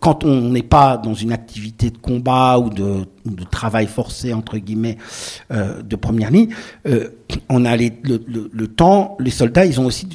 quand 0.00 0.24
on 0.24 0.50
n'est 0.50 0.62
pas 0.62 0.96
dans 0.96 1.14
une 1.14 1.32
activité 1.32 1.90
de 1.90 1.98
combat 1.98 2.58
ou 2.58 2.70
de, 2.70 3.04
travail 3.50 3.86
forcé 3.86 4.32
entre 4.32 4.56
guillemets 4.56 4.96
de 5.50 5.96
première 5.96 6.30
ligne, 6.30 6.48
on 7.48 7.64
a 7.64 7.76
le, 7.76 7.90
le, 8.04 8.50
le 8.50 8.66
temps. 8.68 9.16
Les 9.20 9.30
soldats, 9.30 9.66
ils 9.66 9.78
ont 9.78 9.86
aussi 9.86 10.08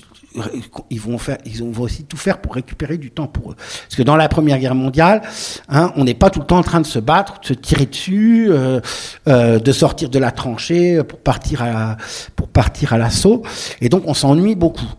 ils 0.89 0.99
vont 0.99 1.17
faire, 1.17 1.37
ils 1.45 1.63
vont 1.63 1.83
aussi 1.83 2.03
tout 2.03 2.17
faire 2.17 2.39
pour 2.39 2.55
récupérer 2.55 2.97
du 2.97 3.11
temps 3.11 3.27
pour 3.27 3.51
eux. 3.51 3.55
Parce 3.55 3.95
que 3.95 4.03
dans 4.03 4.15
la 4.15 4.29
Première 4.29 4.59
Guerre 4.59 4.75
mondiale, 4.75 5.21
hein, 5.69 5.91
on 5.95 6.03
n'est 6.03 6.13
pas 6.13 6.29
tout 6.29 6.39
le 6.39 6.45
temps 6.45 6.57
en 6.57 6.63
train 6.63 6.81
de 6.81 6.85
se 6.85 6.99
battre, 6.99 7.39
de 7.41 7.47
se 7.47 7.53
tirer 7.53 7.85
dessus, 7.85 8.47
euh, 8.49 8.79
euh, 9.27 9.59
de 9.59 9.71
sortir 9.71 10.09
de 10.09 10.19
la 10.19 10.31
tranchée 10.31 11.03
pour 11.03 11.19
partir 11.19 11.61
à, 11.63 11.97
pour 12.35 12.49
partir 12.49 12.93
à 12.93 12.97
l'assaut, 12.97 13.43
et 13.81 13.89
donc 13.89 14.03
on 14.05 14.13
s'ennuie 14.13 14.55
beaucoup. 14.55 14.89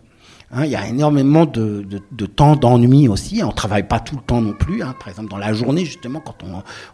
Hein, 0.53 0.65
il 0.65 0.71
y 0.71 0.77
a 0.77 0.87
énormément 0.87 1.45
de, 1.45 1.83
temps 2.37 2.55
d'ennui 2.55 3.09
aussi. 3.09 3.43
On 3.43 3.51
travaille 3.51 3.83
pas 3.83 3.99
tout 3.99 4.15
le 4.15 4.23
temps 4.23 4.41
non 4.41 4.53
plus. 4.53 4.83
Hein. 4.83 4.95
Par 4.99 5.09
exemple, 5.09 5.29
dans 5.29 5.39
la 5.39 5.53
journée, 5.53 5.85
justement, 5.85 6.21
quand 6.21 6.37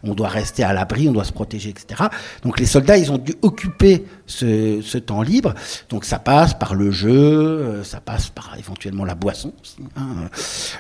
on, 0.03 0.15
doit 0.15 0.29
rester 0.29 0.65
à 0.65 0.73
l'abri, 0.73 1.09
on 1.09 1.13
doit 1.13 1.25
se 1.25 1.33
protéger, 1.33 1.69
etc. 1.69 2.05
Donc 2.43 2.59
les 2.59 2.67
soldats, 2.67 2.97
ils 2.97 3.13
ont 3.13 3.19
dû 3.19 3.35
occuper 3.43 4.07
ce, 4.27 4.99
temps 4.99 5.23
libre. 5.23 5.53
Donc 5.91 6.05
ça 6.07 6.19
passe 6.19 6.55
par 6.55 6.75
le 6.75 6.91
jeu, 6.91 7.11
euh, 7.11 7.85
ça 7.85 8.01
passe 8.01 8.31
par 8.31 8.55
éventuellement 8.59 9.05
la 9.05 9.15
boisson, 9.15 9.53
aussi, 9.61 9.77
hein, 9.97 10.29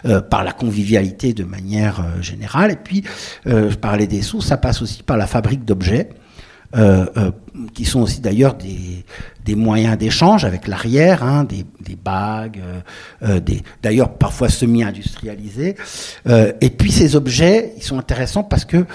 euh, 0.06 0.20
par 0.20 0.44
la 0.44 0.52
convivialité 0.52 1.34
de 1.34 1.44
manière 1.44 2.00
euh, 2.00 2.22
générale. 2.22 2.70
Et 2.70 2.76
puis, 2.76 3.04
euh, 3.46 3.70
je 3.70 3.76
parlais 3.76 4.06
des 4.06 4.22
sous, 4.22 4.40
ça 4.40 4.56
passe 4.56 4.80
aussi 4.80 5.02
par 5.02 5.16
la 5.16 5.26
fabrique 5.26 5.64
d'objets. 5.64 6.08
Euh, 6.74 7.06
euh, 7.18 7.30
qui 7.74 7.84
sont 7.84 8.00
aussi 8.00 8.20
d'ailleurs 8.20 8.54
des, 8.54 9.04
des 9.44 9.54
moyens 9.54 9.98
d'échange 9.98 10.44
avec 10.44 10.68
l'arrière, 10.68 11.22
hein, 11.22 11.44
des, 11.44 11.64
des 11.80 11.96
bagues, 11.96 12.60
euh, 12.64 12.80
euh, 13.24 13.60
d'ailleurs 13.82 14.10
parfois 14.10 14.48
semi-industrialisés. 14.48 15.76
Euh, 16.28 16.52
et 16.60 16.70
puis 16.70 16.92
ces 16.92 17.16
objets, 17.16 17.72
ils 17.76 17.82
sont 17.82 17.98
intéressants 17.98 18.44
parce 18.44 18.64
que 18.64 18.86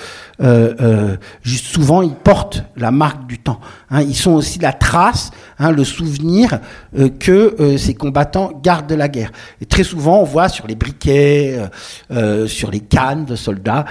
juste 1.42 1.66
souvent 1.66 2.02
ils 2.02 2.14
portent 2.14 2.64
la 2.76 2.92
marque 2.92 3.28
du 3.28 3.40
temps. 3.40 3.60
Hein, 3.90 4.02
ils 4.02 4.16
sont 4.16 4.34
aussi 4.34 4.60
la 4.60 4.74
trace, 4.74 5.32
hein, 5.60 5.72
le 5.72 5.84
souvenir 5.84 6.60
que 7.20 7.76
ces 7.78 7.96
combattants 7.96 8.52
gardent 8.62 8.88
de 8.88 8.96
la 8.96 9.08
guerre. 9.08 9.32
Et 9.62 9.66
très 9.66 9.84
souvent, 9.84 10.20
on 10.20 10.24
voit 10.24 10.50
sur 10.50 10.68
les 10.68 10.76
briquets, 10.76 11.60
sur 12.48 12.70
les 12.70 12.82
cannes 12.82 13.26
de 13.26 13.36
soldats, 13.36 13.86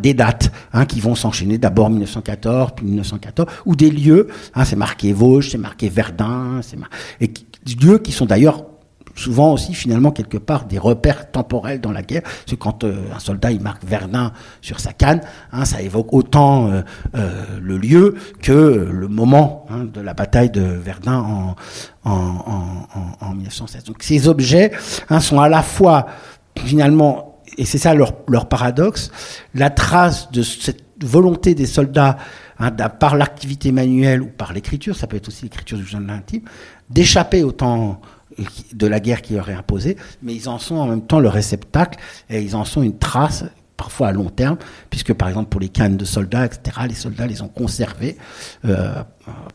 des 0.00 0.14
dates 0.14 0.50
qui 0.88 1.00
vont 1.00 1.14
s'enchaîner. 1.14 1.58
D'abord 1.58 1.90
1914, 1.90 2.72
puis 2.76 2.86
1914, 2.86 3.48
ou 3.66 3.76
des 3.76 3.90
lieux. 3.90 4.11
Hein, 4.54 4.64
c'est 4.64 4.76
marqué 4.76 5.12
Vosges, 5.12 5.50
c'est 5.50 5.58
marqué 5.58 5.88
Verdun, 5.88 6.60
c'est 6.62 6.78
et 7.20 7.28
qui, 7.28 7.46
lieux 7.80 7.98
qui 7.98 8.12
sont 8.12 8.26
d'ailleurs 8.26 8.64
souvent 9.14 9.52
aussi 9.52 9.74
finalement 9.74 10.10
quelque 10.10 10.38
part 10.38 10.64
des 10.64 10.78
repères 10.78 11.30
temporels 11.30 11.80
dans 11.80 11.92
la 11.92 12.02
guerre. 12.02 12.22
Parce 12.22 12.44
que 12.50 12.54
quand 12.54 12.84
euh, 12.84 12.94
un 13.14 13.18
soldat 13.18 13.52
il 13.52 13.60
marque 13.60 13.84
Verdun 13.84 14.32
sur 14.60 14.80
sa 14.80 14.92
canne, 14.92 15.20
hein, 15.52 15.64
ça 15.64 15.82
évoque 15.82 16.12
autant 16.12 16.68
euh, 16.70 16.80
euh, 17.14 17.44
le 17.60 17.78
lieu 17.78 18.14
que 18.40 18.88
le 18.90 19.08
moment 19.08 19.66
hein, 19.70 19.84
de 19.84 20.00
la 20.00 20.14
bataille 20.14 20.50
de 20.50 20.62
Verdun 20.62 21.18
en, 21.18 21.56
en, 22.04 22.10
en, 22.10 22.88
en, 22.94 23.26
en 23.26 23.34
1916. 23.34 23.84
Donc 23.84 24.02
ces 24.02 24.28
objets 24.28 24.72
sont 25.20 25.40
à 25.40 25.48
la 25.48 25.62
fois 25.62 26.06
finalement, 26.64 27.40
et 27.58 27.64
c'est 27.64 27.78
ça 27.78 27.94
leur, 27.94 28.14
leur 28.28 28.48
paradoxe, 28.48 29.10
la 29.54 29.70
trace 29.70 30.30
de 30.30 30.42
cette 30.42 30.84
volonté 31.02 31.54
des 31.54 31.66
soldats 31.66 32.16
Hein, 32.62 32.70
par 32.70 33.16
l'activité 33.16 33.72
manuelle 33.72 34.22
ou 34.22 34.28
par 34.28 34.52
l'écriture, 34.52 34.94
ça 34.94 35.08
peut 35.08 35.16
être 35.16 35.26
aussi 35.26 35.42
l'écriture 35.42 35.78
du 35.78 35.84
journal 35.84 36.16
intime, 36.16 36.42
d'échapper 36.90 37.42
au 37.42 37.50
temps 37.50 38.00
de 38.72 38.86
la 38.86 39.00
guerre 39.00 39.20
qui 39.20 39.34
leur 39.34 39.50
est 39.50 39.54
imposée, 39.54 39.96
mais 40.22 40.32
ils 40.32 40.48
en 40.48 40.60
sont 40.60 40.76
en 40.76 40.86
même 40.86 41.04
temps 41.04 41.18
le 41.18 41.28
réceptacle 41.28 41.98
et 42.30 42.40
ils 42.40 42.54
en 42.54 42.64
sont 42.64 42.84
une 42.84 42.96
trace 43.00 43.44
parfois 43.76 44.08
à 44.08 44.12
long 44.12 44.30
terme, 44.30 44.58
puisque 44.90 45.12
par 45.12 45.26
exemple 45.26 45.48
pour 45.48 45.60
les 45.60 45.70
cannes 45.70 45.96
de 45.96 46.04
soldats, 46.04 46.46
etc., 46.46 46.86
les 46.88 46.94
soldats 46.94 47.26
les 47.26 47.42
ont 47.42 47.48
conservées, 47.48 48.16
euh, 48.64 49.02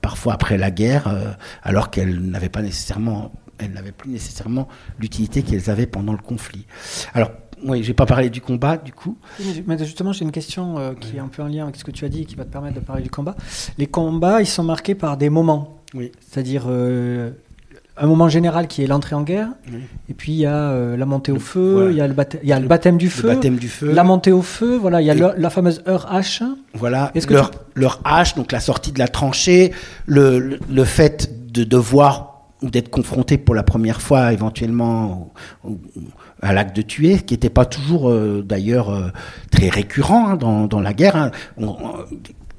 parfois 0.02 0.34
après 0.34 0.58
la 0.58 0.70
guerre, 0.70 1.08
euh, 1.08 1.32
alors 1.64 1.92
qu'elles 1.92 2.20
n'avaient 2.20 2.50
pas 2.50 2.62
nécessairement, 2.62 3.32
elles 3.58 3.72
n'avaient 3.72 3.94
plus 3.94 4.10
nécessairement 4.10 4.68
l'utilité 5.00 5.44
qu'elles 5.44 5.70
avaient 5.70 5.88
pendant 5.88 6.12
le 6.12 6.20
conflit. 6.20 6.66
Alors 7.14 7.32
oui, 7.66 7.84
j'ai 7.84 7.94
pas 7.94 8.06
parlé 8.06 8.30
du 8.30 8.42
combat, 8.42 8.78
du 8.78 8.92
coup. 8.92 9.18
Mais 9.66 9.78
justement, 9.78 10.14
j'ai 10.14 10.24
une 10.24 10.32
question 10.32 10.78
euh, 10.78 10.94
qui 11.00 11.18
est 11.18 11.20
un 11.20 11.28
peu 11.28 11.42
en 11.42 11.48
lien 11.48 11.64
avec 11.64 11.76
ce 11.76 11.84
que 11.84 11.92
tu 11.92 12.06
as 12.06 12.10
dit, 12.10 12.26
qui 12.26 12.36
va 12.36 12.46
te 12.46 12.52
permettre 12.52 12.76
de 12.76 12.80
parler 12.80 13.02
du 13.02 13.10
combat. 13.10 13.36
Les 13.78 13.88
combats, 13.88 14.42
ils 14.42 14.48
sont 14.48 14.64
marqués 14.64 14.96
par 14.96 15.18
des 15.18 15.30
moments. 15.30 15.82
Oui. 15.94 16.12
C'est-à-dire 16.20 16.66
euh, 16.68 17.32
un 17.98 18.08
moment 18.08 18.30
général 18.30 18.68
qui 18.68 18.84
est 18.84 18.88
l'entrée 18.88 19.16
en 19.16 19.24
guerre, 19.24 19.50
oui. 19.72 19.80
et 20.10 20.14
puis 20.14 20.34
il 20.34 20.40
y 20.40 20.46
a 20.46 20.70
euh, 20.70 20.98
la 20.98 21.06
montée 21.06 21.32
au 21.32 21.40
feu, 21.40 21.74
voilà. 21.74 21.92
il 21.92 21.98
y 21.98 22.02
a, 22.02 22.08
le, 22.08 22.14
baptême, 22.14 22.42
il 22.44 22.50
y 22.50 22.54
a 22.54 22.60
le, 22.60 22.68
baptême 22.68 22.98
du 22.98 23.10
feu, 23.10 23.28
le 23.28 23.34
baptême 23.34 23.56
du 23.56 23.70
feu, 23.70 23.92
la 23.92 24.04
montée 24.04 24.32
au 24.32 24.42
feu, 24.42 24.76
voilà, 24.76 25.02
il 25.02 25.08
y 25.08 25.10
a 25.10 25.16
le, 25.16 25.32
la 25.38 25.50
fameuse 25.50 25.82
heure 25.88 26.08
H. 26.12 26.44
Voilà, 26.74 27.12
leur, 27.30 27.52
tu... 27.52 27.58
leur 27.76 28.02
H, 28.04 28.36
donc 28.36 28.52
la 28.52 28.60
sortie 28.60 28.92
de 28.92 29.00
la 29.00 29.08
tranchée, 29.08 29.72
le, 30.06 30.60
le 30.70 30.84
fait 30.84 31.52
de 31.52 31.64
devoir 31.64 32.37
ou 32.62 32.70
d'être 32.70 32.90
confronté 32.90 33.38
pour 33.38 33.56
la 33.56 33.64
première 33.64 34.02
fois 34.02 34.34
éventuellement 34.34 35.32
à 36.42 36.54
l'acte 36.54 36.76
de 36.76 36.82
tuer, 36.82 37.20
qui 37.20 37.34
n'était 37.34 37.50
pas 37.50 37.66
toujours 37.66 38.10
euh, 38.10 38.44
d'ailleurs 38.44 38.90
euh, 38.90 39.10
très 39.52 39.70
récurrent 39.70 40.30
hein, 40.30 40.68
dans, 40.68 40.80
la 40.80 40.94
guerre. 40.94 41.16
Hein. 41.16 41.32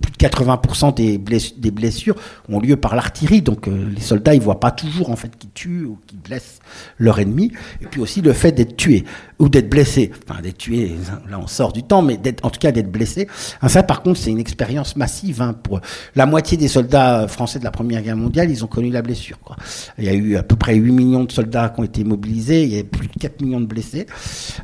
Plus 0.00 0.12
de 0.12 0.16
80% 0.16 0.94
des, 0.94 1.70
blessures 1.70 2.14
ont 2.48 2.61
lieu 2.61 2.76
par 2.76 2.94
l'artillerie. 2.94 3.42
Donc 3.42 3.68
euh, 3.68 3.88
les 3.94 4.00
soldats, 4.00 4.34
ils 4.34 4.40
voient 4.40 4.61
pas 4.61 4.70
toujours 4.70 5.11
en 5.11 5.16
fait 5.16 5.37
qui 5.38 5.48
tuent 5.48 5.84
ou 5.84 5.98
qui 6.06 6.16
blessent 6.16 6.61
leur 6.98 7.18
ennemi. 7.18 7.52
Et 7.80 7.87
puis 7.87 8.00
aussi 8.00 8.20
le 8.20 8.32
fait 8.32 8.52
d'être 8.52 8.76
tué 8.76 9.04
ou 9.38 9.48
d'être 9.48 9.68
blessé. 9.68 10.11
Enfin, 10.28 10.40
d'être 10.40 10.58
tué, 10.58 10.96
là 11.28 11.38
on 11.40 11.46
sort 11.46 11.72
du 11.72 11.82
temps, 11.82 12.02
mais 12.02 12.16
d'être, 12.16 12.44
en 12.44 12.50
tout 12.50 12.61
cas 12.61 12.72
d'être 12.72 12.90
blessé. 12.90 13.28
Hein, 13.62 13.68
ça, 13.68 13.82
par 13.82 14.02
contre, 14.02 14.18
c'est 14.18 14.30
une 14.30 14.40
expérience 14.40 14.96
massive. 14.96 15.42
Hein, 15.42 15.54
pour 15.54 15.80
la 16.14 16.26
moitié 16.26 16.56
des 16.56 16.68
soldats 16.68 17.28
français 17.28 17.58
de 17.58 17.64
la 17.64 17.70
Première 17.70 18.02
Guerre 18.02 18.16
mondiale, 18.16 18.50
ils 18.50 18.64
ont 18.64 18.68
connu 18.68 18.90
la 18.90 19.02
blessure. 19.02 19.38
Quoi. 19.40 19.56
Il 19.98 20.04
y 20.04 20.08
a 20.08 20.14
eu 20.14 20.37
à 20.37 20.42
peu 20.42 20.56
près 20.56 20.74
8 20.74 20.92
millions 20.92 21.24
de 21.24 21.32
soldats 21.32 21.68
qui 21.68 21.80
ont 21.80 21.84
été 21.84 22.04
mobilisés. 22.04 22.64
Il 22.64 22.74
y 22.74 22.78
a 22.78 22.84
plus 22.84 23.08
de 23.08 23.12
4 23.18 23.42
millions 23.42 23.61
de 23.61 23.66
blessés. 23.66 24.06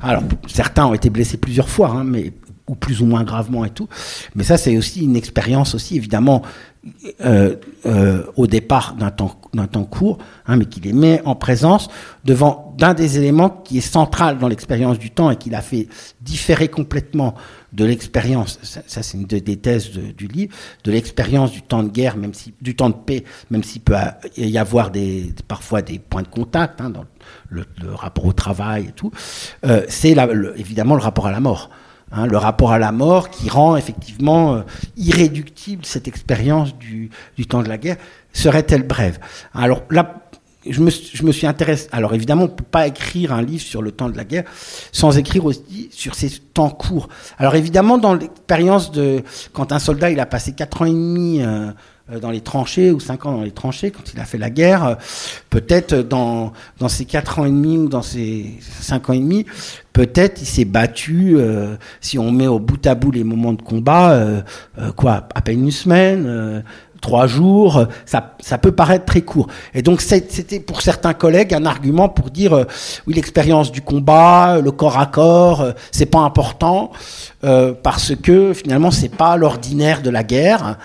Alors 0.00 0.22
certains 0.46 0.86
ont 0.86 0.94
été 0.94 1.10
blessés 1.10 1.36
plusieurs 1.36 1.68
fois, 1.68 1.90
hein, 1.90 2.04
mais 2.04 2.32
ou 2.66 2.74
plus 2.74 3.02
ou 3.02 3.06
moins 3.06 3.24
gravement 3.24 3.64
et 3.64 3.70
tout. 3.70 3.88
Mais 4.34 4.44
ça, 4.44 4.56
c'est 4.56 4.76
aussi 4.76 5.04
une 5.04 5.16
expérience 5.16 5.74
aussi, 5.74 5.96
évidemment, 5.96 6.42
euh, 7.20 7.56
euh, 7.86 8.24
au 8.36 8.46
départ 8.46 8.94
d'un 8.94 9.10
temps, 9.10 9.40
d'un 9.54 9.66
temps 9.66 9.84
court, 9.84 10.18
hein, 10.46 10.56
mais 10.56 10.66
qui 10.66 10.80
les 10.80 10.92
met 10.92 11.22
en 11.24 11.34
présence 11.34 11.88
devant 12.26 12.74
d'un 12.76 12.92
des 12.92 13.16
éléments 13.16 13.48
qui 13.48 13.78
est 13.78 13.82
central 13.82 14.38
dans 14.38 14.48
l'expérience 14.48 14.98
du 14.98 15.10
temps 15.10 15.30
et 15.30 15.36
qui 15.36 15.48
l'a 15.48 15.62
fait 15.62 15.88
différer 16.20 16.68
complètement 16.68 17.34
de 17.72 17.86
l'expérience, 17.86 18.58
ça, 18.62 18.82
c'est 18.86 19.16
une 19.16 19.24
des 19.24 19.56
thèses 19.56 19.90
du 19.92 20.26
livre, 20.28 20.54
de 20.84 20.92
l'expérience 20.92 21.52
du 21.52 21.62
temps 21.62 21.82
de 21.82 21.88
guerre, 21.88 22.16
même 22.16 22.34
si 22.34 22.52
du 22.60 22.76
temps 22.76 22.90
de 22.90 22.94
paix, 22.94 23.24
même 23.50 23.64
s'il 23.64 23.80
peut 23.80 23.96
y 24.36 24.58
avoir 24.58 24.90
des, 24.90 25.34
parfois 25.48 25.80
des 25.80 25.98
points 25.98 26.22
de 26.22 26.28
contact 26.28 26.80
hein, 26.80 26.90
dans 26.90 27.04
le, 27.48 27.64
rapport 27.94 28.26
au 28.26 28.32
travail 28.32 28.86
et 28.88 28.92
tout, 28.92 29.10
euh, 29.64 29.84
c'est 29.88 30.14
évidemment 30.56 30.96
le 30.96 31.02
rapport 31.02 31.26
à 31.26 31.32
la 31.32 31.40
mort. 31.40 31.70
Hein, 32.16 32.26
le 32.26 32.36
rapport 32.36 32.70
à 32.70 32.78
la 32.78 32.92
mort 32.92 33.28
qui 33.28 33.48
rend 33.48 33.76
effectivement 33.76 34.54
euh, 34.54 34.60
irréductible 34.96 35.84
cette 35.84 36.06
expérience 36.06 36.76
du, 36.78 37.10
temps 37.48 37.62
de 37.62 37.68
la 37.68 37.76
guerre. 37.76 37.96
Serait-elle 38.32 38.86
brève? 38.86 39.18
Alors 39.52 39.82
là, 39.90 40.14
je 40.64 40.80
me, 40.80 41.32
suis 41.32 41.46
intéressé. 41.48 41.88
Alors 41.90 42.14
évidemment, 42.14 42.44
on 42.44 42.48
ne 42.48 42.52
peut 42.52 42.62
pas 42.62 42.86
écrire 42.86 43.32
un 43.32 43.42
livre 43.42 43.62
sur 43.62 43.82
le 43.82 43.90
temps 43.90 44.08
de 44.08 44.16
la 44.16 44.24
guerre 44.24 44.44
sans 44.92 45.18
écrire 45.18 45.44
aussi 45.44 45.88
sur 45.90 46.14
ces 46.14 46.30
temps 46.30 46.70
courts. 46.70 47.08
Alors 47.36 47.56
évidemment, 47.56 47.98
dans 47.98 48.14
l'expérience 48.14 48.92
de 48.92 49.22
quand 49.52 49.72
un 49.72 49.80
soldat 49.80 50.10
il 50.12 50.20
a 50.20 50.26
passé 50.26 50.52
quatre 50.52 50.82
ans 50.82 50.86
et 50.86 50.90
demi 50.90 51.42
euh, 51.42 51.72
dans 52.20 52.30
les 52.30 52.42
tranchées 52.42 52.90
ou 52.90 53.00
cinq 53.00 53.24
ans 53.24 53.32
dans 53.32 53.42
les 53.42 53.50
tranchées 53.50 53.90
quand 53.90 54.12
il 54.12 54.20
a 54.20 54.24
fait 54.24 54.36
la 54.36 54.50
guerre. 54.50 54.84
Euh, 54.84 54.94
peut-être 55.48 55.94
dans, 55.94 56.52
dans 56.78 56.88
ces 56.88 57.06
quatre 57.06 57.38
ans 57.38 57.46
et 57.46 57.50
demi 57.50 57.78
ou 57.78 57.88
dans 57.88 58.02
ces 58.02 58.58
cinq 58.60 59.08
ans 59.08 59.14
et 59.14 59.20
demi, 59.20 59.46
peut-être 59.92 60.42
il 60.42 60.46
s'est 60.46 60.66
battu, 60.66 61.36
euh, 61.36 61.76
si 62.00 62.18
on 62.18 62.30
met 62.30 62.46
au 62.46 62.58
bout 62.58 62.86
à 62.86 62.94
bout 62.94 63.10
les 63.10 63.24
moments 63.24 63.54
de 63.54 63.62
combat, 63.62 64.20
quoi, 64.96 65.28
à 65.34 65.40
peine 65.40 65.64
une 65.64 65.70
semaine, 65.70 66.62
trois 67.00 67.26
jours, 67.26 67.86
ça, 68.04 68.34
ça 68.40 68.58
peut 68.58 68.72
paraître 68.72 69.04
très 69.04 69.22
court. 69.22 69.46
Et 69.72 69.82
donc 69.82 70.00
c'était 70.00 70.60
pour 70.60 70.82
certains 70.82 71.14
collègues 71.14 71.54
un 71.54 71.64
argument 71.64 72.08
pour 72.08 72.30
dire 72.30 72.66
oui 73.06 73.14
l'expérience 73.14 73.70
du 73.70 73.80
combat, 73.82 74.60
le 74.60 74.72
corps 74.72 74.98
à 74.98 75.06
corps, 75.06 75.72
c'est 75.92 76.06
pas 76.06 76.20
important 76.20 76.90
parce 77.82 78.14
que 78.16 78.52
finalement 78.52 78.90
c'est 78.90 79.14
pas 79.14 79.36
l'ordinaire 79.36 80.02
de 80.02 80.10
la 80.10 80.24
guerre. 80.24 80.76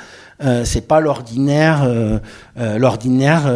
Euh, 0.41 0.63
c'est 0.63 0.87
pas 0.87 1.01
l'ordinaire, 1.01 1.83
euh, 1.83 2.19
euh, 2.57 2.77
l'ordinaire 2.77 3.51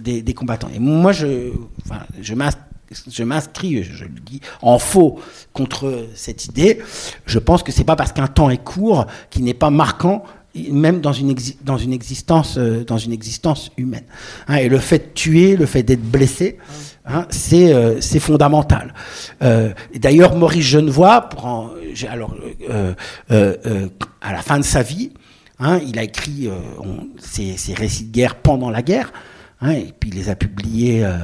des, 0.00 0.22
des, 0.22 0.34
combattants. 0.34 0.70
Et 0.74 0.78
moi, 0.78 1.12
je, 1.12 1.52
enfin, 1.84 2.00
je 2.22 3.24
m'inscris, 3.24 3.82
je 3.82 4.04
le 4.04 4.20
dis, 4.24 4.40
en 4.62 4.78
faux 4.78 5.20
contre 5.52 6.06
cette 6.14 6.46
idée. 6.46 6.80
Je 7.26 7.38
pense 7.38 7.62
que 7.62 7.72
c'est 7.72 7.84
pas 7.84 7.96
parce 7.96 8.12
qu'un 8.12 8.26
temps 8.26 8.48
est 8.48 8.62
court 8.62 9.06
qu'il 9.28 9.44
n'est 9.44 9.54
pas 9.54 9.70
marquant 9.70 10.24
même 10.72 11.00
dans 11.00 11.12
une, 11.12 11.36
dans 11.62 11.76
une 11.76 11.92
existence 11.92 12.58
dans 12.58 12.96
une 12.96 13.12
existence 13.12 13.70
humaine 13.76 14.04
hein, 14.48 14.56
et 14.56 14.68
le 14.68 14.78
fait 14.78 14.98
de 14.98 15.12
tuer 15.14 15.56
le 15.56 15.66
fait 15.66 15.82
d'être 15.82 16.02
blessé 16.02 16.58
hein, 17.06 17.26
c'est 17.30 18.00
c'est 18.00 18.18
fondamental 18.18 18.94
euh, 19.42 19.72
d'ailleurs 19.94 20.34
Maurice 20.34 20.64
Genevoix 20.64 21.28
pour 21.28 21.70
alors 22.10 22.34
à 23.28 24.32
la 24.32 24.42
fin 24.42 24.58
de 24.58 24.64
sa 24.64 24.82
vie 24.82 25.12
Hein, 25.60 25.80
il 25.86 25.98
a 25.98 26.04
écrit 26.04 26.46
euh, 26.46 26.52
ses, 27.18 27.74
récits 27.74 28.04
de 28.04 28.12
guerre 28.12 28.36
pendant 28.36 28.70
la 28.70 28.82
guerre, 28.82 29.12
hein, 29.60 29.72
et 29.72 29.92
puis 29.98 30.10
il 30.10 30.16
les 30.16 30.28
a 30.28 30.36
publiés, 30.36 31.04
euh, 31.04 31.16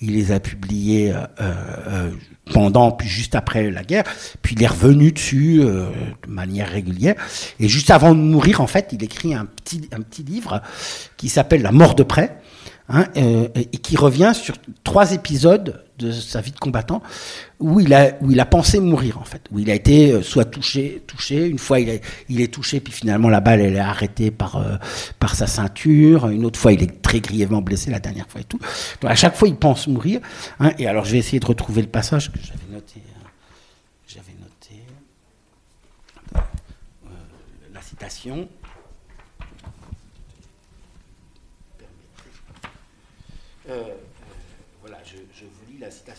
il 0.00 0.12
les 0.12 0.30
a 0.30 0.38
publiés 0.38 1.12
euh, 1.40 2.10
pendant 2.52 2.92
puis 2.92 3.08
juste 3.08 3.34
après 3.34 3.68
la 3.70 3.82
guerre. 3.82 4.04
Puis 4.42 4.54
il 4.54 4.62
est 4.62 4.68
revenu 4.68 5.10
dessus 5.10 5.58
de 5.58 5.88
manière 6.28 6.68
régulière. 6.68 7.16
Et 7.58 7.68
juste 7.68 7.90
avant 7.90 8.14
de 8.14 8.20
mourir, 8.20 8.60
en 8.60 8.68
fait, 8.68 8.90
il 8.92 9.02
écrit 9.02 9.34
un 9.34 9.46
petit 9.46 10.22
livre 10.22 10.62
qui 11.16 11.28
s'appelle 11.28 11.62
La 11.62 11.72
mort 11.72 11.94
de 11.94 12.02
près. 12.02 12.38
Hein, 12.92 13.06
et 13.14 13.78
qui 13.78 13.96
revient 13.96 14.32
sur 14.34 14.56
trois 14.82 15.12
épisodes 15.12 15.84
de 16.00 16.12
sa 16.12 16.40
vie 16.40 16.50
de 16.50 16.58
combattant 16.58 17.02
où 17.58 17.78
il 17.78 17.92
a 17.92 18.12
où 18.22 18.30
il 18.30 18.40
a 18.40 18.46
pensé 18.46 18.80
mourir 18.80 19.18
en 19.18 19.24
fait, 19.24 19.42
où 19.52 19.58
il 19.58 19.70
a 19.70 19.74
été 19.74 20.12
euh, 20.12 20.22
soit 20.22 20.46
touché, 20.46 21.02
touché. 21.06 21.46
Une 21.46 21.58
fois 21.58 21.78
il, 21.78 22.00
il 22.28 22.40
est 22.40 22.52
touché, 22.52 22.80
puis 22.80 22.92
finalement 22.92 23.28
la 23.28 23.40
balle 23.40 23.60
elle 23.60 23.76
est 23.76 23.78
arrêtée 23.78 24.30
par 24.30 24.56
euh, 24.56 24.76
par 25.18 25.34
sa 25.34 25.46
ceinture. 25.46 26.28
Une 26.28 26.44
autre 26.44 26.58
fois 26.58 26.72
il 26.72 26.82
est 26.82 27.02
très 27.02 27.20
grièvement 27.20 27.60
blessé, 27.60 27.90
la 27.90 28.00
dernière 28.00 28.28
fois 28.28 28.40
et 28.40 28.44
tout. 28.44 28.58
Donc 29.00 29.10
à 29.10 29.14
chaque 29.14 29.36
fois 29.36 29.48
il 29.48 29.56
pense 29.56 29.86
mourir. 29.86 30.20
Hein, 30.58 30.72
et 30.78 30.86
alors 30.86 31.04
je 31.04 31.12
vais 31.12 31.18
essayer 31.18 31.40
de 31.40 31.46
retrouver 31.46 31.82
le 31.82 31.88
passage 31.88 32.32
que 32.32 32.38
j'avais 32.42 32.72
noté. 32.72 33.02
Hein. 33.16 33.28
J'avais 34.08 34.34
noté 34.40 34.82
euh, 36.36 37.10
la 37.74 37.82
citation. 37.82 38.48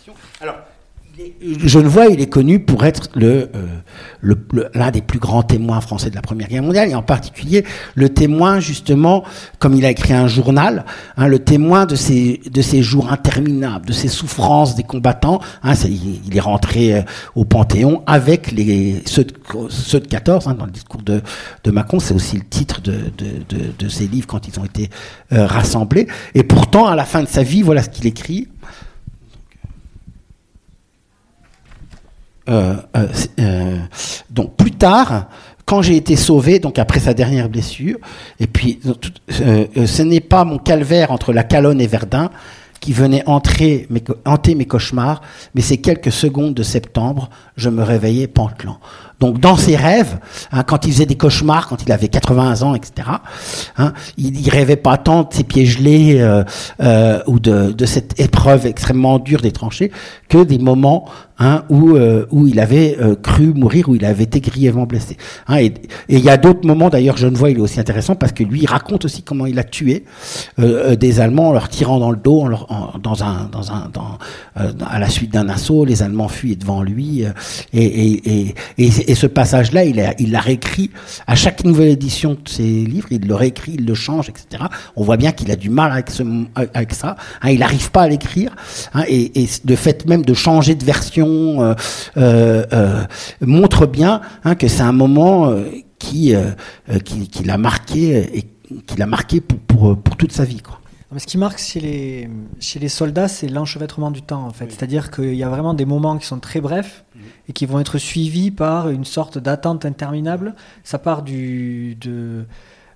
Citation. 0.01 0.13
Alors, 0.39 0.57
Genevois, 1.65 2.07
il 2.07 2.21
est 2.21 2.29
connu 2.29 2.59
pour 2.59 2.85
être 2.85 3.09
euh, 3.17 3.45
l'un 4.73 4.91
des 4.91 5.01
plus 5.01 5.19
grands 5.19 5.43
témoins 5.43 5.81
français 5.81 6.09
de 6.09 6.15
la 6.15 6.21
Première 6.21 6.47
Guerre 6.47 6.63
mondiale, 6.63 6.89
et 6.89 6.95
en 6.95 7.03
particulier 7.03 7.65
le 7.95 8.09
témoin, 8.09 8.59
justement, 8.59 9.23
comme 9.59 9.75
il 9.75 9.85
a 9.85 9.91
écrit 9.91 10.13
un 10.13 10.27
journal, 10.27 10.85
hein, 11.17 11.27
le 11.27 11.39
témoin 11.39 11.85
de 11.85 11.95
ces, 11.95 12.41
de 12.49 12.61
ces 12.61 12.81
jours 12.81 13.11
interminables, 13.11 13.85
de 13.85 13.93
ces 13.93 14.07
souffrances 14.07 14.75
des 14.75 14.83
combattants. 14.83 15.41
Hein, 15.63 15.73
il, 15.85 16.35
est 16.35 16.39
rentré 16.39 16.95
euh, 16.95 17.01
au 17.35 17.45
Panthéon 17.45 18.03
avec 18.07 18.51
les, 18.51 19.03
ceux, 19.05 19.25
de, 19.25 19.33
ceux 19.69 19.99
de 19.99 20.07
14, 20.07 20.47
hein, 20.47 20.53
dans 20.53 20.65
le 20.65 20.71
discours 20.71 21.01
de, 21.01 21.21
de 21.63 21.71
Macron, 21.71 21.99
c'est 21.99 22.13
aussi 22.13 22.37
le 22.37 22.45
titre 22.45 22.81
de, 22.81 23.89
ces 23.89 24.07
livres 24.07 24.27
quand 24.27 24.47
ils 24.47 24.59
ont 24.59 24.65
été 24.65 24.89
euh, 25.33 25.45
rassemblés. 25.45 26.07
Et 26.35 26.43
pourtant, 26.43 26.87
à 26.87 26.95
la 26.95 27.05
fin 27.05 27.21
de 27.21 27.27
sa 27.27 27.43
vie, 27.43 27.61
voilà 27.61 27.83
ce 27.83 27.89
qu'il 27.89 28.07
écrit. 28.07 28.47
Euh, 32.40 32.40
euh, 32.40 32.40
euh, 32.40 32.40
donc 34.29 34.55
plus 34.55 34.71
tard, 34.71 35.27
quand 35.65 35.81
j'ai 35.81 35.95
été 35.95 36.15
sauvé, 36.15 36.59
donc 36.59 36.79
après 36.79 36.99
sa 36.99 37.13
dernière 37.13 37.47
blessure, 37.47 37.97
et 38.39 38.47
puis 38.47 38.79
ce 39.29 40.01
n'est 40.01 40.19
pas 40.19 40.43
mon 40.43 40.57
calvaire 40.57 41.11
entre 41.11 41.33
la 41.33 41.43
Calonne 41.43 41.79
et 41.79 41.87
Verdun 41.87 42.29
qui 42.81 42.93
venait 42.93 43.23
entrer, 43.27 43.87
hanter 44.25 44.55
mes 44.55 44.65
cauchemars, 44.65 45.21
mais 45.53 45.61
ces 45.61 45.77
quelques 45.77 46.11
secondes 46.11 46.55
de 46.55 46.63
septembre, 46.63 47.29
je 47.55 47.69
me 47.69 47.83
réveillais 47.83 48.27
pantelant. 48.27 48.79
Donc 49.21 49.39
dans 49.39 49.55
ses 49.55 49.75
rêves, 49.75 50.17
hein, 50.51 50.63
quand 50.63 50.85
il 50.87 50.91
faisait 50.91 51.05
des 51.05 51.15
cauchemars, 51.15 51.67
quand 51.67 51.83
il 51.83 51.91
avait 51.91 52.07
80 52.07 52.63
ans, 52.63 52.73
etc., 52.73 53.07
hein, 53.77 53.93
il, 54.17 54.39
il 54.41 54.49
rêvait 54.49 54.75
pas 54.75 54.97
tant 54.97 55.21
de 55.21 55.27
ses 55.31 55.43
pieds 55.43 55.67
gelés 55.67 56.19
euh, 56.19 56.43
euh, 56.81 57.21
ou 57.27 57.39
de, 57.39 57.71
de, 57.71 57.85
cette 57.85 58.19
épreuve 58.19 58.65
extrêmement 58.65 59.19
dure 59.19 59.41
des 59.41 59.51
tranchées 59.51 59.91
que 60.27 60.43
des 60.43 60.57
moments 60.57 61.05
hein, 61.41 61.63
où, 61.69 61.95
euh, 61.95 62.25
où 62.31 62.47
il 62.47 62.59
avait 62.59 62.97
euh, 63.01 63.15
cru 63.15 63.53
mourir, 63.53 63.89
où 63.89 63.95
il 63.95 64.05
avait 64.05 64.23
été 64.23 64.39
grièvement 64.39 64.85
blessé. 64.85 65.17
Hein, 65.47 65.57
et 65.57 65.73
il 66.07 66.19
y 66.19 66.29
a 66.29 66.37
d'autres 66.37 66.65
moments, 66.65 66.89
d'ailleurs, 66.89 67.17
je 67.17 67.27
ne 67.27 67.35
vois, 67.35 67.49
il 67.49 67.57
est 67.57 67.61
aussi 67.61 67.79
intéressant 67.79 68.15
parce 68.15 68.31
que 68.31 68.43
lui, 68.43 68.61
il 68.61 68.67
raconte 68.67 69.05
aussi 69.05 69.23
comment 69.23 69.47
il 69.47 69.57
a 69.57 69.63
tué 69.63 70.05
euh, 70.59 70.95
des 70.95 71.19
Allemands 71.19 71.49
en 71.49 71.53
leur 71.53 71.67
tirant 71.67 71.99
dans 71.99 72.11
le 72.11 72.17
dos, 72.17 72.41
en 72.41 72.47
leur, 72.47 72.71
en, 72.71 72.97
dans 72.99 73.23
un, 73.23 73.49
dans 73.51 73.71
un, 73.71 73.89
à 74.55 74.99
la 74.99 75.09
suite 75.09 75.33
d'un 75.33 75.49
assaut, 75.49 75.83
les 75.83 76.03
Allemands 76.03 76.27
fuient 76.27 76.55
devant 76.55 76.83
lui, 76.83 77.23
et, 77.73 77.83
et, 77.83 78.55
et, 78.77 79.10
et 79.10 79.10
et 79.11 79.15
ce 79.15 79.27
passage-là, 79.27 79.83
il 79.83 79.97
l'a 79.97 80.13
il 80.19 80.37
réécrit 80.37 80.89
à 81.27 81.35
chaque 81.35 81.65
nouvelle 81.65 81.89
édition 81.89 82.37
de 82.41 82.47
ses 82.47 82.63
livres, 82.63 83.09
il 83.11 83.27
le 83.27 83.35
réécrit, 83.35 83.73
il 83.73 83.85
le 83.85 83.93
change, 83.93 84.29
etc. 84.29 84.63
On 84.95 85.03
voit 85.03 85.17
bien 85.17 85.33
qu'il 85.33 85.51
a 85.51 85.57
du 85.57 85.69
mal 85.69 85.91
avec, 85.91 86.09
ce, 86.09 86.23
avec 86.55 86.93
ça. 86.93 87.17
Hein, 87.41 87.49
il 87.49 87.59
n'arrive 87.59 87.91
pas 87.91 88.03
à 88.03 88.07
l'écrire. 88.07 88.55
Hein, 88.93 89.03
et, 89.09 89.43
et 89.43 89.49
de 89.65 89.75
fait 89.75 90.07
même 90.07 90.23
de 90.23 90.33
changer 90.33 90.75
de 90.75 90.85
version 90.85 91.61
euh, 91.61 91.73
euh, 92.15 92.63
euh 92.71 93.03
montre 93.41 93.85
bien 93.85 94.21
hein, 94.45 94.55
que 94.55 94.69
c'est 94.69 94.81
un 94.81 94.93
moment 94.93 95.49
euh, 95.49 95.65
qui, 95.99 96.33
euh, 96.33 96.51
qui, 97.03 97.27
qui 97.27 97.43
l'a 97.43 97.57
marqué 97.57 98.37
et 98.37 98.47
qui 98.87 98.95
l'a 98.95 99.07
marqué 99.07 99.41
pour, 99.41 99.59
pour, 99.59 99.97
pour 100.01 100.15
toute 100.15 100.31
sa 100.31 100.45
vie. 100.45 100.61
Quoi. 100.61 100.79
Ce 101.17 101.25
qui 101.25 101.37
marque 101.37 101.59
chez 101.59 101.81
les, 101.81 102.29
chez 102.61 102.79
les 102.79 102.87
soldats, 102.87 103.27
c'est 103.27 103.49
l'enchevêtrement 103.49 104.11
du 104.11 104.21
temps, 104.21 104.45
en 104.45 104.51
fait. 104.51 104.71
C'est-à-dire 104.71 105.11
qu'il 105.11 105.35
y 105.35 105.43
a 105.43 105.49
vraiment 105.49 105.73
des 105.73 105.83
moments 105.83 106.17
qui 106.17 106.25
sont 106.25 106.39
très 106.39 106.61
brefs, 106.61 107.03
et 107.51 107.53
qui 107.53 107.65
vont 107.65 107.81
être 107.81 107.97
suivis 107.97 108.49
par 108.49 108.87
une 108.87 109.03
sorte 109.03 109.37
d'attente 109.37 109.83
interminable. 109.83 110.55
Ça 110.85 110.97
part 110.97 111.21
du, 111.21 111.95
de 111.99 112.45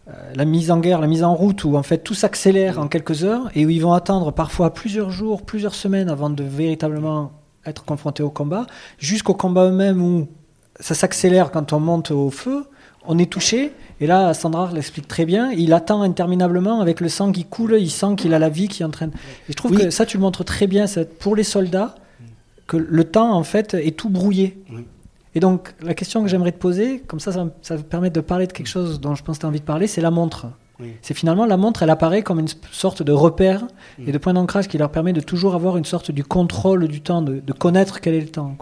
euh, 0.08 0.12
la 0.34 0.46
mise 0.46 0.72
en 0.72 0.80
guerre, 0.80 1.02
la 1.02 1.08
mise 1.08 1.26
en 1.26 1.36
route, 1.36 1.66
où 1.66 1.76
en 1.76 1.84
fait 1.84 1.98
tout 1.98 2.14
s'accélère 2.14 2.80
en 2.80 2.88
quelques 2.88 3.26
heures 3.26 3.52
et 3.54 3.66
où 3.66 3.70
ils 3.70 3.82
vont 3.82 3.92
attendre 3.92 4.32
parfois 4.32 4.74
plusieurs 4.74 5.12
jours, 5.12 5.42
plusieurs 5.42 5.76
semaines 5.76 6.08
avant 6.08 6.30
de 6.30 6.42
véritablement 6.42 7.34
être 7.66 7.84
confrontés 7.84 8.24
au 8.24 8.30
combat, 8.30 8.66
jusqu'au 8.98 9.34
combat 9.34 9.66
eux-mêmes 9.66 10.02
où 10.02 10.30
ça 10.80 10.96
s'accélère 10.96 11.52
quand 11.52 11.74
on 11.74 11.82
monte 11.82 12.12
au 12.12 12.30
feu, 12.30 12.64
on 13.06 13.18
est 13.18 13.30
touché, 13.30 13.74
et 14.00 14.08
là 14.08 14.34
Sandra 14.34 14.72
l'explique 14.72 15.10
très 15.10 15.26
bien, 15.26 15.52
il 15.52 15.74
attend 15.74 16.02
interminablement 16.02 16.80
avec 16.80 17.02
le 17.02 17.10
sang 17.10 17.34
qui 17.34 17.44
coule, 17.44 17.76
il 17.78 17.92
sent 17.92 18.16
qu'il 18.16 18.34
a 18.34 18.40
la 18.40 18.50
vie 18.50 18.70
qui 18.70 18.84
est 18.84 18.86
en 18.86 18.90
train 18.90 19.08
de... 19.08 19.14
Et 19.14 19.52
je 19.52 19.54
trouve 19.54 19.78
que 19.78 19.90
ça 19.90 20.06
tu 20.06 20.16
le 20.16 20.22
montres 20.22 20.46
très 20.46 20.66
bien, 20.66 20.86
pour 21.20 21.36
les 21.36 21.44
soldats, 21.44 21.96
que 22.68 22.78
le 22.78 23.04
temps 23.04 23.34
en 23.34 23.44
fait 23.44 23.74
est 23.74 23.96
tout 23.96 24.10
brouillé. 24.10 24.58
Et 25.36 25.40
donc, 25.40 25.74
la 25.82 25.94
question 25.94 26.24
que 26.24 26.30
j'aimerais 26.30 26.54
te 26.54 26.58
poser, 26.58 27.00
comme 27.00 27.20
ça, 27.20 27.32
ça, 27.32 27.48
ça 27.62 27.78
permet 27.78 28.10
de 28.10 28.22
parler 28.22 28.48
de 28.48 28.54
quelque 28.54 28.70
chose 28.70 29.02
dont 29.02 29.16
je 29.16 29.24
pense 29.24 29.38
que 29.38 29.42
tu 29.42 29.46
as 29.46 29.50
envie 29.50 29.60
de 29.60 29.66
parler, 29.66 29.86
c'est 29.86 30.02
la 30.02 30.12
montre. 30.12 30.48
C'est 31.02 31.14
finalement 31.14 31.46
la 31.46 31.58
montre, 31.58 31.84
elle 31.84 31.90
apparaît 31.90 32.22
comme 32.22 32.40
une 32.40 32.50
sorte 32.72 33.02
de 33.02 33.14
repère 33.14 33.64
et 34.06 34.12
de 34.12 34.18
point 34.18 34.34
d'ancrage 34.34 34.68
qui 34.68 34.78
leur 34.78 34.92
permet 34.92 35.14
de 35.14 35.22
toujours 35.22 35.56
avoir 35.56 35.78
une 35.78 35.86
sorte 35.86 36.12
du 36.12 36.24
contrôle 36.24 36.88
du 36.88 37.02
temps, 37.02 37.22
de, 37.22 37.42
connaître 37.54 38.02
quel 38.02 38.14
est 38.14 38.22
le 38.22 38.28
temps. 38.28 38.56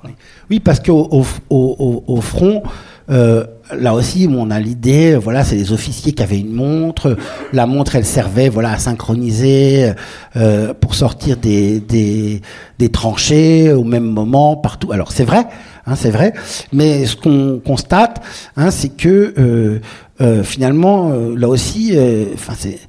Oui, 0.50 0.60
parce 0.60 0.80
qu'au 0.80 1.10
au, 1.50 2.04
au, 2.08 2.22
front, 2.22 2.62
euh, 3.10 3.46
là 3.78 3.94
aussi, 3.94 4.28
on 4.30 4.52
a 4.52 4.60
l'idée, 4.60 5.16
voilà, 5.16 5.44
c'est 5.44 5.56
les 5.56 5.72
officiers 5.72 6.14
qui 6.14 6.24
avaient 6.24 6.40
une 6.40 6.54
montre. 6.54 7.18
La 7.52 7.66
montre, 7.66 7.96
elle 7.96 8.06
servait, 8.06 8.50
voilà, 8.50 8.72
à 8.72 8.78
synchroniser 8.78 9.94
euh, 10.36 10.74
pour 10.74 10.96
sortir 10.96 11.38
des, 11.38 11.80
des, 11.80 12.42
des 12.80 12.90
tranchées 12.90 13.74
au 13.74 13.84
même 13.84 14.06
moment 14.06 14.56
partout. 14.56 14.92
Alors 14.92 15.12
c'est 15.12 15.26
vrai, 15.26 15.46
hein, 15.86 15.96
c'est 15.96 16.12
vrai, 16.12 16.34
mais 16.72 17.06
ce 17.06 17.16
qu'on 17.16 17.62
constate, 17.64 18.22
hein, 18.56 18.72
c'est 18.72 18.90
que 18.90 19.82
euh, 20.24 20.44
finalement, 20.44 21.12
euh, 21.12 21.36
là 21.36 21.50
aussi, 21.50 21.92
euh, 21.94 22.26
enfin, 22.34 22.54
c'est 22.58 22.80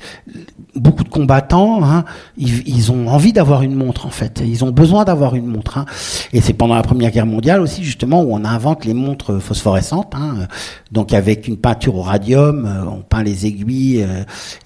beaucoup 0.76 1.02
de 1.02 1.08
combattants, 1.08 1.84
hein, 1.84 2.04
ils, 2.36 2.66
ils, 2.68 2.92
ont 2.92 3.08
envie 3.08 3.32
d'avoir 3.32 3.62
une 3.62 3.74
montre 3.74 4.06
en 4.06 4.10
fait. 4.10 4.42
Ils 4.44 4.64
ont 4.64 4.70
besoin 4.70 5.04
d'avoir 5.04 5.34
une 5.34 5.46
montre. 5.46 5.78
Hein. 5.78 5.86
Et 6.32 6.40
c'est 6.40 6.52
pendant 6.52 6.74
la 6.74 6.82
Première 6.82 7.10
Guerre 7.10 7.26
mondiale 7.26 7.60
aussi 7.60 7.82
justement 7.82 8.22
où 8.22 8.34
on 8.34 8.44
invente 8.44 8.84
les 8.84 8.94
montres 8.94 9.40
phosphorescentes. 9.40 10.14
Hein, 10.14 10.46
donc 10.92 11.12
avec 11.12 11.48
une 11.48 11.56
peinture 11.56 11.96
au 11.96 12.02
radium, 12.02 12.68
on 12.90 13.02
peint 13.02 13.22
les 13.22 13.46
aiguilles 13.46 14.06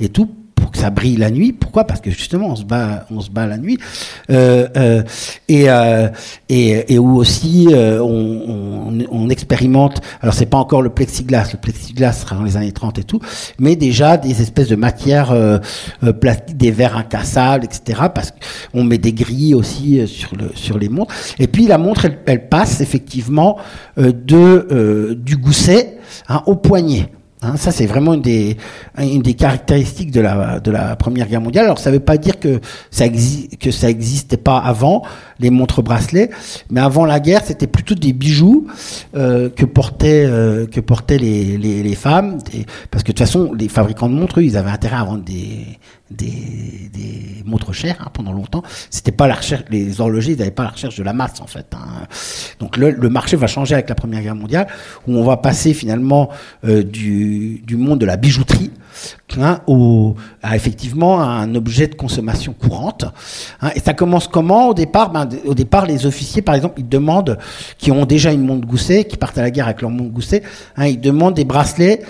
et 0.00 0.08
tout 0.08 0.28
pour 0.60 0.70
que 0.70 0.78
ça 0.78 0.90
brille 0.90 1.16
la 1.16 1.30
nuit. 1.30 1.52
Pourquoi? 1.52 1.84
Parce 1.84 2.00
que 2.00 2.10
justement, 2.10 2.48
on 2.48 2.56
se 2.56 2.64
bat, 2.64 3.06
on 3.10 3.20
se 3.20 3.30
bat 3.30 3.46
la 3.46 3.58
nuit, 3.58 3.78
euh, 4.30 4.68
euh, 4.76 5.02
et, 5.48 5.70
euh, 5.70 6.08
et, 6.48 6.94
et 6.94 6.98
où 6.98 7.16
aussi 7.16 7.68
euh, 7.70 8.00
on, 8.00 9.28
expérimente. 9.30 10.00
Alors 10.22 10.34
c'est 10.34 10.46
pas 10.46 10.56
encore 10.56 10.80
le 10.80 10.88
plexiglas, 10.88 11.50
le 11.52 11.58
plexiglas 11.58 12.12
sera 12.12 12.36
dans 12.36 12.44
les 12.44 12.56
années 12.56 12.72
30 12.72 12.98
et 12.98 13.04
tout, 13.04 13.20
mais 13.58 13.76
déjà 13.76 14.16
des 14.16 14.40
espèces 14.40 14.68
de 14.68 14.76
matières 14.76 15.34
plastiques, 16.20 16.56
des 16.56 16.70
verres 16.70 16.96
incassables, 16.96 17.66
etc. 17.66 18.00
Parce 18.14 18.32
qu'on 18.72 18.84
met 18.84 18.96
des 18.96 19.12
grilles 19.12 19.54
aussi 19.54 20.06
sur 20.08 20.34
le 20.34 20.50
sur 20.54 20.78
les 20.78 20.88
montres. 20.88 21.14
Et 21.38 21.46
puis 21.46 21.66
la 21.66 21.76
montre, 21.76 22.06
elle, 22.06 22.18
elle 22.24 22.48
passe 22.48 22.80
effectivement 22.80 23.58
de 23.98 25.14
du 25.20 25.36
gousset 25.36 25.98
hein, 26.28 26.42
au 26.46 26.56
poignet. 26.56 27.10
Hein, 27.40 27.56
ça, 27.56 27.70
c'est 27.70 27.86
vraiment 27.86 28.14
une 28.14 28.22
des, 28.22 28.56
une 28.98 29.22
des 29.22 29.34
caractéristiques 29.34 30.10
de 30.10 30.20
la, 30.20 30.58
de 30.58 30.70
la 30.72 30.96
Première 30.96 31.28
Guerre 31.28 31.40
mondiale. 31.40 31.66
Alors, 31.66 31.78
ça 31.78 31.90
ne 31.90 31.96
veut 31.96 32.04
pas 32.04 32.16
dire 32.16 32.40
que 32.40 32.60
ça 32.90 33.08
que 33.08 33.70
ça 33.70 33.86
n'existait 33.86 34.36
pas 34.36 34.58
avant 34.58 35.02
les 35.38 35.50
montres 35.50 35.82
bracelets, 35.82 36.30
mais 36.70 36.80
avant 36.80 37.04
la 37.04 37.20
guerre, 37.20 37.42
c'était 37.44 37.68
plutôt 37.68 37.94
des 37.94 38.12
bijoux 38.12 38.66
euh, 39.16 39.48
que 39.50 39.64
portaient 39.64 40.26
euh, 40.26 40.66
que 40.66 40.80
portaient 40.80 41.18
les, 41.18 41.56
les, 41.58 41.82
les 41.82 41.94
femmes, 41.94 42.38
parce 42.90 43.04
que 43.04 43.12
de 43.12 43.16
toute 43.16 43.20
façon, 43.20 43.52
les 43.52 43.68
fabricants 43.68 44.08
de 44.08 44.14
montres, 44.14 44.40
eux, 44.40 44.44
ils 44.44 44.56
avaient 44.56 44.70
intérêt 44.70 44.96
à 44.96 45.04
vendre 45.04 45.22
des 45.22 45.78
des, 46.10 46.90
des 46.92 47.42
montres 47.44 47.72
chères 47.72 47.96
hein, 48.00 48.10
pendant 48.12 48.32
longtemps. 48.32 48.62
C'était 48.90 49.12
pas 49.12 49.26
la 49.26 49.34
recherche, 49.34 49.64
les 49.70 50.00
horlogers 50.00 50.36
n'avaient 50.36 50.50
pas 50.50 50.64
la 50.64 50.70
recherche 50.70 50.96
de 50.96 51.02
la 51.02 51.12
masse 51.12 51.40
en 51.40 51.46
fait. 51.46 51.66
Hein. 51.74 52.06
Donc 52.60 52.76
le, 52.76 52.90
le, 52.90 53.08
marché 53.08 53.36
va 53.36 53.46
changer 53.46 53.74
avec 53.74 53.88
la 53.88 53.94
Première 53.94 54.22
Guerre 54.22 54.34
mondiale, 54.34 54.68
où 55.06 55.16
on 55.16 55.24
va 55.24 55.36
passer 55.36 55.74
finalement 55.74 56.30
euh, 56.64 56.82
du, 56.82 57.62
du, 57.66 57.76
monde 57.76 58.00
de 58.00 58.06
la 58.06 58.16
bijouterie 58.16 58.70
hein, 59.38 59.60
au, 59.66 60.14
à 60.42 60.56
effectivement 60.56 61.20
un 61.20 61.54
objet 61.54 61.86
de 61.86 61.94
consommation 61.94 62.52
courante. 62.52 63.04
Hein. 63.60 63.70
Et 63.74 63.80
ça 63.80 63.94
commence 63.94 64.28
comment 64.28 64.68
au 64.68 64.74
départ? 64.74 65.10
Ben, 65.10 65.28
Au 65.46 65.54
départ, 65.54 65.86
les 65.86 66.06
officiers, 66.06 66.42
par 66.42 66.54
exemple, 66.54 66.80
ils 66.80 66.88
demandent, 66.88 67.38
qui 67.78 67.90
ont 67.90 68.06
déjà 68.06 68.32
une 68.32 68.44
montre 68.44 68.66
gousset, 68.66 69.04
qui 69.04 69.16
partent 69.16 69.38
à 69.38 69.42
la 69.42 69.50
guerre 69.50 69.66
avec 69.66 69.82
leur 69.82 69.90
montre 69.90 70.10
gousset, 70.10 70.42
hein, 70.76 70.86
ils 70.86 71.00
demandent 71.00 71.34
des 71.34 71.44
bracelets 71.44 72.00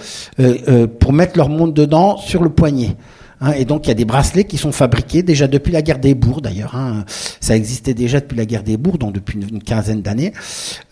euh, 0.40 0.57
euh, 0.68 0.86
pour 0.86 1.12
mettre 1.12 1.36
leur 1.36 1.49
montre 1.49 1.74
dedans 1.74 2.16
sur 2.16 2.42
le 2.42 2.51
poignet. 2.51 2.96
Hein, 3.41 3.53
et 3.53 3.64
donc 3.64 3.86
il 3.86 3.89
y 3.89 3.91
a 3.93 3.95
des 3.95 4.05
bracelets 4.05 4.45
qui 4.45 4.57
sont 4.57 4.72
fabriqués 4.72 5.22
déjà 5.22 5.47
depuis 5.47 5.72
la 5.72 5.82
guerre 5.82 5.99
des 5.99 6.14
bourgs 6.14 6.41
d'ailleurs. 6.41 6.74
Hein, 6.74 7.05
ça 7.41 7.57
existait 7.57 7.95
déjà 7.95 8.20
depuis 8.20 8.36
la 8.36 8.47
guerre 8.47 8.62
des 8.62 8.76
bourgs, 8.76 8.99
donc 8.99 9.12
depuis 9.12 9.39
une, 9.41 9.62
quinzaine 9.62 10.03
d'années. 10.03 10.32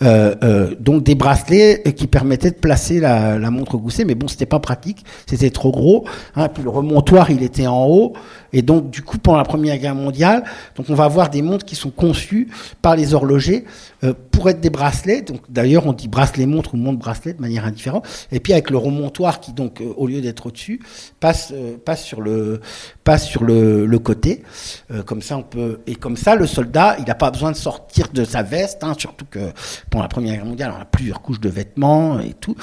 Euh, 0.03 0.35
euh, 0.43 0.75
donc 0.79 1.03
des 1.03 1.15
bracelets 1.15 1.83
qui 1.97 2.07
permettaient 2.07 2.51
de 2.51 2.57
placer 2.57 3.01
la, 3.01 3.39
la 3.39 3.51
montre 3.51 3.77
gousset, 3.77 4.05
mais 4.05 4.15
bon 4.15 4.29
c'était 4.29 4.47
pas 4.47 4.61
pratique, 4.61 5.05
c'était 5.27 5.51
trop 5.51 5.73
gros. 5.73 6.05
Hein, 6.35 6.49
puis 6.49 6.63
le 6.63 6.71
remontoir 6.71 7.31
il 7.31 7.43
était 7.43 7.67
en 7.67 7.85
haut, 7.87 8.13
et 8.57 8.63
donc 8.63 8.91
du 8.91 9.03
coup 9.03 9.19
pendant 9.19 9.37
la 9.37 9.45
Première 9.45 9.77
Guerre 9.77 9.95
mondiale, 9.95 10.43
donc 10.77 10.87
on 10.89 10.95
va 10.95 11.05
avoir 11.05 11.29
des 11.29 11.43
montres 11.43 11.67
qui 11.67 11.77
sont 11.77 11.91
conçues 11.91 12.49
par 12.81 12.97
les 12.97 13.13
horlogers 13.13 13.67
euh, 14.03 14.15
pour 14.31 14.49
être 14.49 14.63
des 14.63 14.71
bracelets. 14.71 15.21
Donc 15.21 15.43
d'ailleurs 15.51 15.87
on 15.87 15.93
dit 15.93 16.09
bracelet 16.09 16.47
montre 16.47 16.73
ou 16.73 16.79
montre 16.79 16.99
bracelet 16.99 17.35
de 17.35 17.41
manière 17.43 17.67
indifférente. 17.67 18.09
Et 18.33 18.41
puis 18.41 18.55
avec 18.55 18.71
le 18.71 18.79
remontoir 18.79 19.41
qui 19.41 19.53
donc 19.53 19.83
euh, 19.83 19.93
au 19.99 20.07
lieu 20.07 20.23
d'être 20.23 20.47
au-dessus 20.47 20.81
passe 21.21 21.53
euh, 21.53 21.77
passe 21.77 22.03
sur 22.03 22.23
le 22.23 22.61
passe 23.05 23.29
sur 23.29 23.45
le, 23.45 23.99
côté. 23.99 24.43
Euh, 24.91 25.03
comme 25.03 25.21
ça, 25.21 25.37
on 25.37 25.43
peut 25.43 25.81
et 25.87 25.95
comme 25.95 26.17
ça, 26.17 26.35
le 26.35 26.47
soldat, 26.47 26.97
il 26.99 27.05
n'a 27.05 27.15
pas 27.15 27.31
besoin 27.31 27.53
de 27.53 27.57
sortir 27.57 28.09
de 28.09 28.25
sa 28.25 28.43
veste. 28.43 28.83
Hein, 28.85 28.95
surtout 28.97 29.27
que 29.31 29.53
pendant 29.91 30.05
la 30.05 30.09
Première 30.09 30.37
Guerre 30.37 30.47
mondiale, 30.47 30.73
on 30.75 30.81
a 30.81 30.87
plusieurs 30.87 31.21
couches 31.21 31.41
de 31.41 31.51
vêtements 31.51 32.21
et 32.21 32.33
tout. 32.33 32.57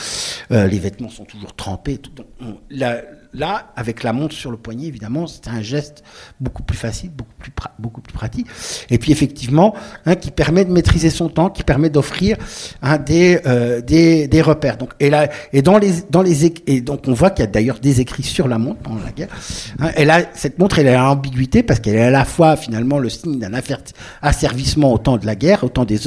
Les 0.49 0.79
vêtements 0.79 1.09
sont 1.09 1.25
toujours 1.25 1.53
trempés. 1.53 1.97
Tout. 1.97 2.11
Donc, 2.11 2.27
là, 3.33 3.71
avec 3.75 4.03
la 4.03 4.13
montre 4.13 4.35
sur 4.35 4.51
le 4.51 4.57
poignet, 4.57 4.87
évidemment, 4.87 5.27
c'est 5.27 5.47
un 5.47 5.61
geste 5.61 6.03
beaucoup 6.39 6.63
plus 6.63 6.77
facile, 6.77 7.11
beaucoup 7.79 8.01
plus, 8.01 8.13
pratique. 8.13 8.47
Et 8.89 8.97
puis, 8.97 9.11
effectivement, 9.11 9.73
hein, 10.05 10.15
qui 10.15 10.31
permet 10.31 10.65
de 10.65 10.71
maîtriser 10.71 11.09
son 11.09 11.29
temps, 11.29 11.49
qui 11.49 11.63
permet 11.63 11.89
d'offrir 11.89 12.37
hein, 12.81 12.97
des, 12.97 13.39
euh, 13.45 13.81
des, 13.81 14.27
des, 14.27 14.41
repères. 14.41 14.77
Donc, 14.77 14.91
et 14.99 15.09
là, 15.09 15.29
et 15.51 15.61
dans 15.61 15.77
les, 15.77 15.91
dans 16.09 16.21
les, 16.21 16.45
et 16.67 16.81
donc, 16.81 17.01
on 17.07 17.13
voit 17.13 17.31
qu'il 17.31 17.43
y 17.43 17.47
a 17.47 17.51
d'ailleurs 17.51 17.79
des 17.79 18.01
écrits 18.01 18.23
sur 18.23 18.47
la 18.47 18.57
montre 18.57 18.81
pendant 18.81 19.03
la 19.03 19.11
guerre. 19.11 19.29
Hein, 19.79 19.91
elle 19.95 20.09
a, 20.09 20.21
cette 20.35 20.59
montre, 20.59 20.79
elle 20.79 20.87
a 20.87 20.97
l'ambiguïté 20.97 21.63
parce 21.63 21.79
qu'elle 21.79 21.95
est 21.95 22.03
à 22.03 22.11
la 22.11 22.25
fois, 22.25 22.55
finalement, 22.55 22.99
le 22.99 23.09
signe 23.09 23.39
d'un 23.39 23.53
asservissement 24.21 24.93
au 24.93 24.97
temps 24.97 25.17
de 25.17 25.25
la 25.25 25.35
guerre, 25.35 25.63
autant 25.63 25.85
des, 25.85 25.99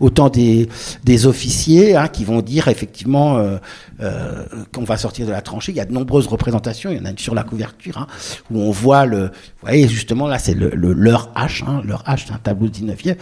autant 0.00 0.30
des, 0.30 0.68
des 1.04 1.26
officiers, 1.26 1.96
hein, 1.96 2.08
qui 2.08 2.24
vont 2.24 2.40
dire, 2.40 2.68
effectivement, 2.68 3.36
euh, 3.38 3.58
euh, 4.00 4.44
qu'on 4.74 4.84
va 4.84 4.96
sortir 4.96 5.26
de 5.26 5.32
la 5.32 5.42
tranchée. 5.42 5.72
Il 5.72 5.76
y 5.76 5.80
a 5.80 5.84
de 5.84 5.92
nombreuses 5.92 6.26
représentations. 6.26 6.61
Il 6.84 6.96
y 6.96 7.00
en 7.00 7.04
a 7.04 7.10
une 7.10 7.18
sur 7.18 7.34
la 7.34 7.42
couverture 7.42 7.98
hein, 7.98 8.06
où 8.50 8.60
on 8.60 8.70
voit 8.70 9.06
le. 9.06 9.26
Vous 9.26 9.68
voyez, 9.68 9.88
justement, 9.88 10.26
là, 10.26 10.38
c'est 10.38 10.54
le, 10.54 10.70
H. 10.70 11.64
Hein, 11.66 11.82
leur 11.84 12.02
H, 12.04 12.24
c'est 12.26 12.32
un 12.32 12.38
tableau 12.38 12.68
du 12.68 12.84
19e 12.84 13.16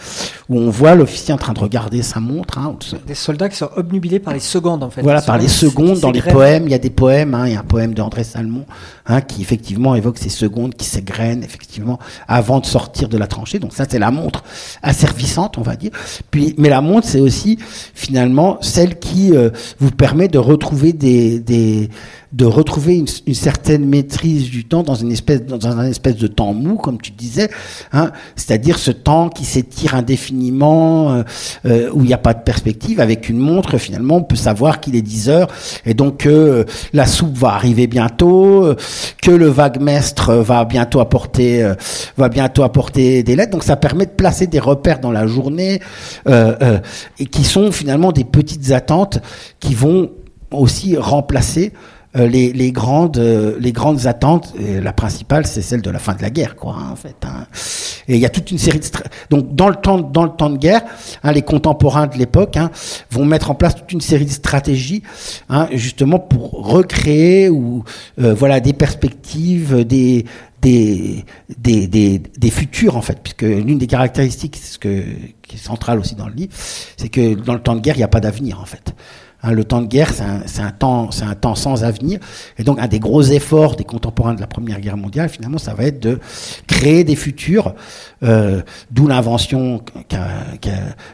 où 0.49 0.59
on 0.59 0.69
voit 0.69 0.95
l'officier 0.95 1.33
en 1.33 1.37
train 1.37 1.53
de 1.53 1.59
regarder 1.59 2.01
sa 2.01 2.19
montre. 2.19 2.57
Hein, 2.57 2.75
des 3.05 3.15
soldats 3.15 3.49
qui 3.49 3.57
sont 3.57 3.69
obnubilés 3.75 4.19
par 4.19 4.33
les 4.33 4.39
secondes, 4.39 4.83
en 4.83 4.89
fait. 4.89 5.01
Voilà, 5.01 5.21
par 5.21 5.37
les 5.37 5.47
secondes 5.47 5.99
dans 5.99 6.11
les 6.11 6.21
poèmes. 6.21 6.63
Il 6.65 6.71
y 6.71 6.75
a 6.75 6.79
des 6.79 6.89
poèmes. 6.89 7.33
Hein, 7.33 7.47
il 7.47 7.53
y 7.53 7.55
a 7.55 7.59
un 7.59 7.63
poème 7.63 7.93
d'André 7.93 8.23
Salmon 8.23 8.65
qui, 9.27 9.41
effectivement, 9.41 9.95
évoque 9.95 10.17
ces 10.17 10.29
secondes 10.29 10.73
qui 10.75 10.85
s'égrènent, 10.85 11.43
effectivement, 11.43 11.99
avant 12.27 12.59
de 12.59 12.65
sortir 12.65 13.09
de 13.09 13.17
la 13.17 13.27
tranchée. 13.27 13.59
Donc, 13.59 13.73
ça, 13.73 13.85
c'est 13.89 13.99
la 13.99 14.11
montre 14.11 14.43
asservissante, 14.81 15.57
on 15.57 15.61
va 15.61 15.75
dire. 15.75 15.91
Puis, 16.29 16.55
mais 16.57 16.69
la 16.69 16.81
montre, 16.81 17.07
c'est 17.07 17.19
aussi, 17.19 17.57
finalement, 17.93 18.57
celle 18.61 18.99
qui 18.99 19.35
euh, 19.35 19.49
vous 19.79 19.91
permet 19.91 20.27
de 20.27 20.37
retrouver 20.37 20.93
des, 20.93 21.39
des 21.39 21.89
de 22.33 22.45
retrouver 22.45 22.95
une, 22.95 23.07
une, 23.27 23.33
certaine 23.33 23.85
maîtrise 23.85 24.49
du 24.49 24.63
temps 24.63 24.83
dans 24.83 24.95
une 24.95 25.11
espèce 25.11 25.43
dans 25.43 25.67
un 25.67 25.85
espèce 25.85 26.15
de 26.15 26.27
temps 26.27 26.53
mou 26.53 26.75
comme 26.75 27.01
tu 27.01 27.11
disais 27.11 27.49
hein, 27.91 28.11
c'est-à-dire 28.37 28.77
ce 28.77 28.91
temps 28.91 29.27
qui 29.27 29.43
s'étire 29.43 29.95
indéfiniment 29.95 31.11
euh, 31.11 31.23
euh, 31.65 31.89
où 31.93 32.03
il 32.03 32.07
n'y 32.07 32.13
a 32.13 32.17
pas 32.17 32.33
de 32.33 32.41
perspective 32.41 33.01
avec 33.01 33.27
une 33.27 33.37
montre 33.37 33.77
finalement 33.77 34.17
on 34.17 34.23
peut 34.23 34.37
savoir 34.37 34.79
qu'il 34.79 34.95
est 34.95 35.01
10 35.01 35.29
heures 35.29 35.47
et 35.85 35.93
donc 35.93 36.17
que 36.17 36.29
euh, 36.29 36.63
la 36.93 37.05
soupe 37.05 37.37
va 37.37 37.49
arriver 37.49 37.87
bientôt 37.87 38.75
que 39.21 39.31
le 39.31 39.47
vague-mestre 39.47 40.33
va 40.35 40.63
bientôt 40.63 40.99
apporter 40.99 41.69
va 42.17 42.29
bientôt 42.29 42.63
apporter 42.63 43.23
des 43.23 43.35
lettres. 43.35 43.51
Donc 43.51 43.63
ça 43.63 43.75
permet 43.75 44.05
de 44.05 44.11
placer 44.11 44.47
des 44.47 44.59
repères 44.59 44.99
dans 44.99 45.11
la 45.11 45.27
journée 45.27 45.79
et 46.27 47.25
qui 47.25 47.43
sont 47.43 47.71
finalement 47.71 48.11
des 48.11 48.23
petites 48.23 48.71
attentes 48.71 49.19
qui 49.59 49.73
vont 49.73 50.11
aussi 50.51 50.97
remplacer 50.97 51.73
euh, 51.73 51.77
les, 52.15 52.51
les, 52.51 52.71
grandes, 52.71 53.17
euh, 53.17 53.55
les 53.59 53.71
grandes 53.71 54.07
attentes. 54.07 54.53
La 54.59 54.93
principale, 54.93 55.45
c'est 55.45 55.61
celle 55.61 55.81
de 55.81 55.89
la 55.89 55.99
fin 55.99 56.13
de 56.13 56.21
la 56.21 56.29
guerre, 56.29 56.55
quoi, 56.55 56.75
hein, 56.77 56.89
en 56.91 56.95
fait. 56.95 57.15
Hein. 57.23 57.45
Et 58.07 58.15
il 58.15 58.19
y 58.19 58.25
a 58.25 58.29
toute 58.29 58.51
une 58.51 58.57
série 58.57 58.79
de 58.79 58.85
donc 59.29 59.55
dans 59.55 59.69
le 59.69 59.75
temps, 59.75 59.99
dans 59.99 60.23
le 60.23 60.31
temps 60.31 60.49
de 60.49 60.57
guerre, 60.57 60.81
hein, 61.23 61.31
les 61.31 61.41
contemporains 61.41 62.07
de 62.07 62.17
l'époque 62.17 62.57
hein, 62.57 62.71
vont 63.09 63.25
mettre 63.25 63.51
en 63.51 63.55
place 63.55 63.75
toute 63.75 63.91
une 63.91 64.01
série 64.01 64.25
de 64.25 64.31
stratégies, 64.31 65.03
hein, 65.49 65.67
justement 65.71 66.19
pour 66.19 66.51
recréer 66.51 67.49
ou 67.49 67.83
euh, 68.19 68.33
voilà 68.33 68.59
des 68.59 68.73
perspectives, 68.73 69.85
des 69.85 70.25
des, 70.61 71.25
des, 71.57 71.87
des, 71.87 72.19
des, 72.19 72.51
futurs 72.51 72.95
en 72.95 73.01
fait, 73.01 73.19
puisque 73.23 73.41
l'une 73.41 73.79
des 73.79 73.87
caractéristiques, 73.87 74.57
ce 74.57 74.77
que, 74.77 75.03
qui 75.41 75.55
est 75.55 75.59
centrale 75.59 75.97
aussi 75.99 76.13
dans 76.13 76.27
le 76.27 76.35
livre, 76.35 76.53
c'est 76.97 77.09
que 77.09 77.33
dans 77.33 77.55
le 77.55 77.61
temps 77.61 77.75
de 77.75 77.81
guerre, 77.81 77.95
il 77.95 77.99
n'y 77.99 78.03
a 78.03 78.07
pas 78.07 78.19
d'avenir 78.19 78.59
en 78.59 78.65
fait. 78.65 78.93
Hein, 79.43 79.53
le 79.53 79.63
temps 79.63 79.81
de 79.81 79.87
guerre, 79.87 80.11
c'est 80.13 80.61
un, 80.61 80.71
temps, 80.71 81.09
un 81.21 81.35
temps 81.35 81.55
sans 81.55 81.83
avenir. 81.83 82.19
Et 82.57 82.63
donc, 82.63 82.79
un 82.79 82.87
des 82.87 82.99
gros 82.99 83.23
efforts 83.23 83.75
des 83.75 83.83
contemporains 83.83 84.35
de 84.35 84.41
la 84.41 84.47
Première 84.47 84.79
Guerre 84.79 84.97
mondiale, 84.97 85.29
finalement, 85.29 85.57
ça 85.57 85.73
va 85.73 85.85
être 85.85 85.99
de 85.99 86.19
créer 86.67 87.03
des 87.03 87.15
futurs, 87.15 87.73
euh, 88.23 88.61
d'où 88.91 89.07
l'invention 89.07 89.81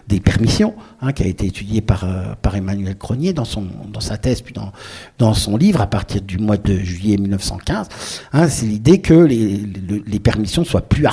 des 0.07 0.19
permissions, 0.19 0.75
hein, 1.01 1.13
qui 1.13 1.23
a 1.23 1.28
été 1.28 1.45
étudiée 1.45 1.82
par, 1.82 2.03
euh, 2.03 2.34
par 2.41 2.55
Emmanuel 2.55 2.97
Cronier 2.97 3.34
dans, 3.34 3.45
son, 3.45 3.65
dans 3.91 4.01
sa 4.01 4.17
thèse, 4.17 4.41
puis 4.41 4.53
dans, 4.53 4.71
dans 5.17 5.34
son 5.34 5.55
livre 5.55 5.82
à 5.82 5.88
partir 5.88 6.21
du 6.21 6.38
mois 6.38 6.57
de 6.57 6.78
juillet 6.78 7.17
1915. 7.17 7.88
Hein, 8.34 8.47
c'est 8.49 8.65
l'idée 8.65 8.99
que 8.99 9.13
les, 9.13 9.65
les, 10.05 10.19
permissions 10.19 10.65
soient 10.65 10.82
plus 10.82 11.05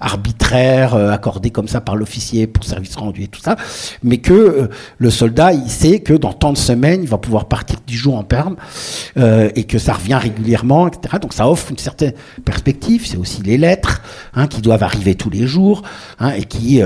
arbitraire 0.00 0.94
euh, 0.94 1.10
accordé 1.10 1.50
comme 1.50 1.68
ça 1.68 1.80
par 1.80 1.96
l'officier 1.96 2.46
pour 2.46 2.64
service 2.64 2.96
rendu 2.96 3.24
et 3.24 3.28
tout 3.28 3.40
ça, 3.40 3.56
mais 4.02 4.18
que 4.18 4.32
euh, 4.32 4.68
le 4.98 5.10
soldat 5.10 5.52
il 5.52 5.68
sait 5.68 6.00
que 6.00 6.12
dans 6.12 6.32
tant 6.32 6.52
de 6.52 6.58
semaines 6.58 7.02
il 7.02 7.08
va 7.08 7.18
pouvoir 7.18 7.46
partir 7.46 7.78
dix 7.86 7.96
jours 7.96 8.16
en 8.16 8.24
perme 8.24 8.56
euh, 9.16 9.50
et 9.54 9.64
que 9.64 9.78
ça 9.78 9.94
revient 9.94 10.14
régulièrement, 10.14 10.88
etc. 10.88 11.16
Donc 11.20 11.32
ça 11.32 11.48
offre 11.48 11.70
une 11.70 11.78
certaine 11.78 12.12
perspective. 12.44 13.06
C'est 13.06 13.16
aussi 13.16 13.42
les 13.42 13.58
lettres 13.58 14.02
hein, 14.34 14.46
qui 14.46 14.60
doivent 14.60 14.82
arriver 14.82 15.14
tous 15.14 15.30
les 15.30 15.46
jours 15.46 15.82
hein, 16.18 16.30
et 16.30 16.44
qui 16.44 16.80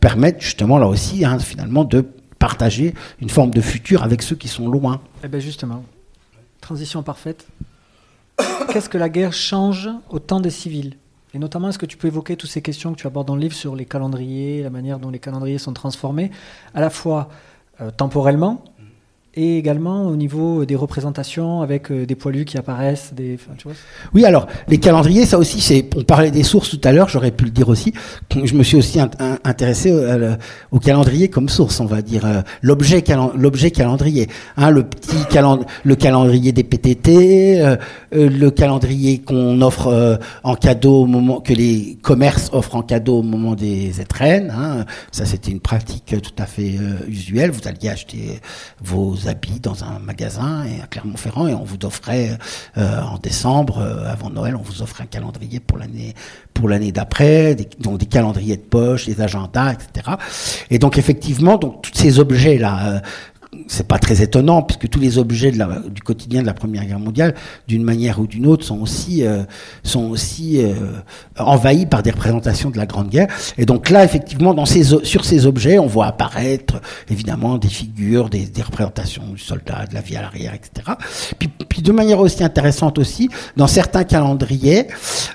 permettent 0.00 0.40
justement 0.40 0.78
là 0.78 0.86
aussi 0.86 1.24
hein, 1.24 1.38
finalement 1.38 1.84
de 1.84 2.04
partager 2.38 2.94
une 3.20 3.30
forme 3.30 3.50
de 3.50 3.60
futur 3.60 4.02
avec 4.02 4.22
ceux 4.22 4.36
qui 4.36 4.48
sont 4.48 4.68
loin. 4.68 5.00
Eh 5.24 5.28
bien 5.28 5.40
justement, 5.40 5.84
transition 6.60 7.02
parfaite. 7.02 7.46
Qu'est-ce 8.72 8.88
que 8.88 8.98
la 8.98 9.08
guerre 9.08 9.32
change 9.32 9.88
au 10.10 10.18
temps 10.18 10.40
des 10.40 10.50
civils? 10.50 10.94
Et 11.34 11.38
notamment, 11.38 11.68
est-ce 11.68 11.78
que 11.78 11.86
tu 11.86 11.96
peux 11.96 12.08
évoquer 12.08 12.36
toutes 12.36 12.50
ces 12.50 12.62
questions 12.62 12.92
que 12.92 12.98
tu 12.98 13.06
abordes 13.06 13.26
dans 13.26 13.36
le 13.36 13.42
livre 13.42 13.54
sur 13.54 13.76
les 13.76 13.84
calendriers, 13.84 14.62
la 14.62 14.70
manière 14.70 14.98
dont 14.98 15.10
les 15.10 15.18
calendriers 15.18 15.58
sont 15.58 15.72
transformés, 15.72 16.30
à 16.74 16.80
la 16.80 16.90
fois 16.90 17.28
euh, 17.80 17.90
temporellement, 17.90 18.64
et 19.38 19.56
également 19.56 20.06
au 20.06 20.16
niveau 20.16 20.64
des 20.64 20.74
représentations 20.74 21.62
avec 21.62 21.92
euh, 21.92 22.04
des 22.06 22.16
poilus 22.16 22.44
qui 22.44 22.58
apparaissent. 22.58 23.12
Des, 23.14 23.38
vois 23.64 23.72
oui, 24.12 24.24
alors 24.24 24.48
les 24.66 24.78
calendriers, 24.78 25.26
ça 25.26 25.38
aussi, 25.38 25.60
c'est. 25.60 25.88
On 25.96 26.02
parlait 26.02 26.32
des 26.32 26.42
sources 26.42 26.70
tout 26.70 26.80
à 26.82 26.92
l'heure, 26.92 27.08
j'aurais 27.08 27.30
pu 27.30 27.44
le 27.44 27.50
dire 27.50 27.68
aussi. 27.68 27.92
Je 28.44 28.54
me 28.54 28.64
suis 28.64 28.76
aussi 28.76 28.98
intéressé 29.44 29.94
au, 30.72 30.78
calendrier 30.80 31.28
comme 31.28 31.48
source, 31.48 31.78
on 31.78 31.86
va 31.86 32.02
dire 32.02 32.26
euh, 32.26 32.40
l'objet 32.62 33.02
calendrier. 33.02 34.28
Hein, 34.56 34.70
le 34.70 34.82
petit 34.82 35.16
le 35.84 35.94
calendrier 35.94 36.50
des 36.50 36.64
PTT, 36.64 37.60
euh, 37.60 37.76
le 38.12 38.50
calendrier 38.50 39.18
qu'on 39.18 39.60
offre 39.60 40.18
en 40.42 40.54
cadeau 40.56 41.02
au 41.02 41.06
moment 41.06 41.40
que 41.40 41.52
les 41.52 41.96
commerces 42.02 42.50
offrent 42.52 42.74
en 42.74 42.82
cadeau 42.82 43.18
au 43.18 43.22
moment 43.22 43.54
des 43.54 44.00
étrennes. 44.00 44.52
Hein. 44.56 44.84
Ça, 45.12 45.26
c'était 45.26 45.52
une 45.52 45.60
pratique 45.60 46.16
tout 46.20 46.42
à 46.42 46.46
fait 46.46 46.74
usuelle. 47.06 47.52
Vous 47.52 47.68
alliez 47.68 47.90
acheter 47.90 48.40
vos 48.82 49.27
habits 49.28 49.60
dans 49.60 49.84
un 49.84 49.98
magasin 49.98 50.64
à 50.82 50.86
Clermont-Ferrand 50.86 51.48
et 51.48 51.54
on 51.54 51.64
vous 51.64 51.78
offrait 51.84 52.38
euh, 52.76 53.00
en 53.00 53.18
décembre, 53.18 53.78
euh, 53.78 54.10
avant 54.10 54.30
Noël, 54.30 54.56
on 54.56 54.62
vous 54.62 54.82
offrait 54.82 55.04
un 55.04 55.06
calendrier 55.06 55.60
pour 55.60 55.78
l'année 55.78 56.14
pour 56.54 56.68
l'année 56.68 56.90
d'après, 56.90 57.56
donc 57.78 57.98
des 57.98 58.06
calendriers 58.06 58.56
de 58.56 58.62
poche, 58.62 59.06
des 59.06 59.20
agendas, 59.20 59.74
etc. 59.74 60.16
Et 60.70 60.80
donc 60.80 60.98
effectivement, 60.98 61.56
donc 61.56 61.82
tous 61.82 61.94
ces 61.94 62.18
objets 62.18 62.58
là, 62.58 62.88
euh, 62.88 63.00
c'est 63.66 63.86
pas 63.86 63.98
très 63.98 64.22
étonnant 64.22 64.62
puisque 64.62 64.88
tous 64.88 65.00
les 65.00 65.18
objets 65.18 65.50
du 65.50 66.02
quotidien 66.02 66.42
de 66.42 66.46
la 66.46 66.54
Première 66.54 66.84
Guerre 66.84 66.98
mondiale, 66.98 67.34
d'une 67.66 67.82
manière 67.82 68.20
ou 68.20 68.26
d'une 68.26 68.46
autre, 68.46 68.64
sont 68.64 68.80
aussi 68.80 69.24
euh, 69.24 69.42
sont 69.82 70.04
aussi 70.04 70.62
euh, 70.62 70.74
envahis 71.38 71.86
par 71.86 72.02
des 72.02 72.10
représentations 72.10 72.70
de 72.70 72.76
la 72.76 72.86
Grande 72.86 73.08
Guerre. 73.08 73.28
Et 73.56 73.66
donc 73.66 73.90
là, 73.90 74.04
effectivement, 74.04 74.54
dans 74.54 74.66
ces, 74.66 74.82
sur 74.82 75.24
ces 75.24 75.46
objets, 75.46 75.78
on 75.78 75.86
voit 75.86 76.06
apparaître 76.06 76.80
évidemment 77.10 77.58
des 77.58 77.68
figures, 77.68 78.28
des, 78.28 78.48
représentations 78.62 79.22
du 79.32 79.38
soldat, 79.38 79.86
de 79.88 79.94
la 79.94 80.00
vie 80.00 80.16
à 80.16 80.22
l'arrière, 80.22 80.52
etc. 80.54 80.92
Puis, 81.68 81.82
de 81.82 81.92
manière 81.92 82.18
aussi 82.20 82.42
intéressante 82.42 82.98
aussi, 82.98 83.28
dans 83.56 83.66
certains 83.68 84.04
calendriers, 84.04 84.88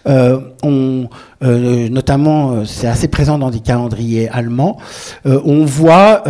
euh, 0.07 0.39
on 0.61 1.07
euh, 1.41 1.89
notamment, 1.89 2.65
c'est 2.65 2.87
assez 2.87 3.07
présent 3.07 3.37
dans 3.37 3.49
des 3.49 3.59
calendriers 3.59 4.29
allemands, 4.29 4.77
on 5.25 5.65
voit 5.65 6.23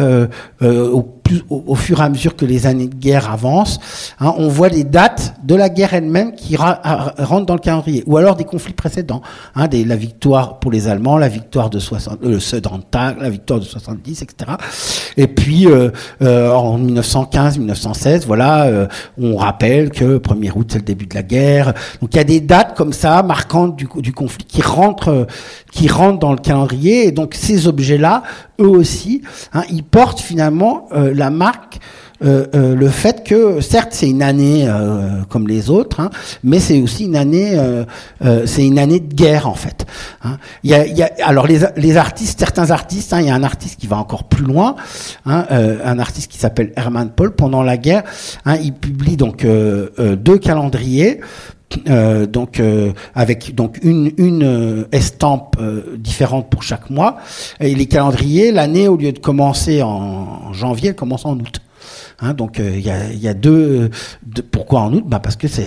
au 0.62 1.02
au, 1.50 1.76
fur 1.76 2.00
et 2.00 2.04
à 2.04 2.10
mesure 2.10 2.36
que 2.36 2.46
les 2.46 2.68
années 2.68 2.88
de 2.88 2.96
guerre 2.96 3.32
avancent, 3.32 3.80
hein, 4.20 4.34
on 4.38 4.48
voit 4.48 4.70
les 4.70 4.84
dates 4.84 5.36
de 5.44 5.56
la 5.56 5.70
guerre 5.70 5.94
elle-même 5.94 6.36
qui 6.36 6.56
rentrent 6.56 7.46
dans 7.46 7.54
le 7.54 7.60
calendrier, 7.60 8.04
ou 8.06 8.18
alors 8.18 8.36
des 8.36 8.44
conflits 8.44 8.74
précédents, 8.74 9.22
hein, 9.56 9.68
des, 9.68 9.86
la 9.86 9.96
victoire 9.96 10.60
pour 10.60 10.72
les 10.72 10.88
Allemands, 10.88 11.18
la 11.18 11.30
victoire 11.30 11.70
de 11.70 11.80
60, 11.80 12.20
euh, 12.24 12.40
la 13.20 13.30
victoire 13.30 13.60
de 13.60 13.66
70, 13.66 14.22
etc. 14.22 14.52
Et 15.18 15.28
puis 15.28 15.68
euh, 15.68 15.90
euh, 16.22 16.52
en 16.52 16.78
1915, 16.78 17.58
1916, 17.60 18.26
voilà, 18.28 18.88
on 19.20 19.38
rappelle 19.38 19.90
que 19.90 20.18
1er 20.18 20.52
août 20.56 20.68
c'est 20.72 20.80
le 20.80 20.86
début 20.86 21.06
de 21.06 21.16
la 21.16 21.24
guerre. 21.24 21.74
Donc 22.02 22.14
il 22.14 22.18
y 22.18 22.20
a 22.20 22.24
des 22.24 22.42
dates 22.42 22.76
comme 22.76 22.94
ça 22.94 23.24
marquantes 23.24 23.76
du, 23.76 23.88
conflit 23.88 24.46
qui 24.46 24.62
rentrent, 24.62 25.28
qui 25.72 25.88
dans 26.20 26.32
le 26.32 26.38
calendrier, 26.38 27.08
et 27.08 27.12
donc 27.12 27.34
ces 27.34 27.68
objets-là, 27.68 28.24
eux 28.60 28.68
aussi, 28.68 29.22
hein, 29.54 29.64
ils 29.72 29.84
portent 29.84 30.20
finalement 30.20 30.88
euh, 30.94 31.14
marque 31.30 31.80
euh, 32.24 32.46
euh, 32.56 32.76
le 32.76 32.88
fait 32.88 33.24
que 33.26 33.60
certes 33.60 33.90
c'est 33.92 34.10
une 34.10 34.24
année 34.24 34.66
euh, 34.66 35.24
comme 35.30 35.48
les 35.48 35.70
autres, 35.70 36.00
hein, 36.00 36.10
mais 36.44 36.60
c'est 36.60 36.80
aussi 36.82 37.06
une 37.06 37.16
année, 37.16 37.58
c'est 38.46 38.66
une 38.66 38.80
année 38.80 39.00
de 39.00 39.14
guerre 39.14 39.48
en 39.48 39.56
fait. 39.56 39.86
Hein. 40.24 40.38
Il, 40.64 40.72
y 40.72 40.74
a, 40.74 41.06
a, 41.06 41.28
alors 41.28 41.48
les, 41.48 41.60
les, 41.76 41.98
artistes, 41.98 42.40
certains 42.40 42.72
artistes, 42.72 43.14
hein, 43.14 43.20
il 43.20 43.28
y 43.28 43.30
a 43.30 43.36
un 43.36 43.44
artiste 43.44 43.80
qui 43.80 43.88
va 43.88 43.98
encore 43.98 44.26
plus 44.26 44.46
loin, 44.46 44.76
un 45.26 46.00
artiste 46.00 46.32
qui 46.32 46.38
s'appelle 46.38 46.72
Herman 46.76 47.10
Paul. 47.10 47.32
Pendant 47.34 47.64
la 47.64 47.78
guerre, 47.78 48.04
il 48.46 48.74
publie 48.74 49.18
donc 49.18 49.46
deux 49.46 50.38
calendriers. 50.38 51.20
Euh, 51.88 52.26
donc 52.26 52.62
avec 53.16 53.56
donc 53.56 53.80
une, 53.84 54.12
une 54.18 54.86
estampe 54.92 55.58
différente 55.98 56.50
pour 56.50 56.64
chaque 56.64 56.90
mois. 56.90 57.18
Et 57.60 57.76
les 57.76 57.86
calendriers 57.86 58.52
l'année 58.52 58.88
au 58.88 58.98
lieu 58.98 59.12
de 59.12 59.20
commencer 59.20 59.82
en, 59.82 60.54
janvier 60.54 60.90
elle 60.90 60.96
commence 60.96 61.26
en 61.26 61.38
août 61.38 61.62
Hein, 62.24 62.34
donc 62.34 62.62
euh, 62.62 62.72
il 62.74 62.86
y, 62.86 62.90
a, 62.90 63.12
y, 63.12 63.28
a, 63.28 63.34
deux, 63.34 63.90
Pourquoi 64.50 64.80
en 64.80 64.94
août? 64.94 65.04
Bah 65.06 65.20
Parce 65.20 65.36
que 65.36 65.50
c'est 65.50 65.66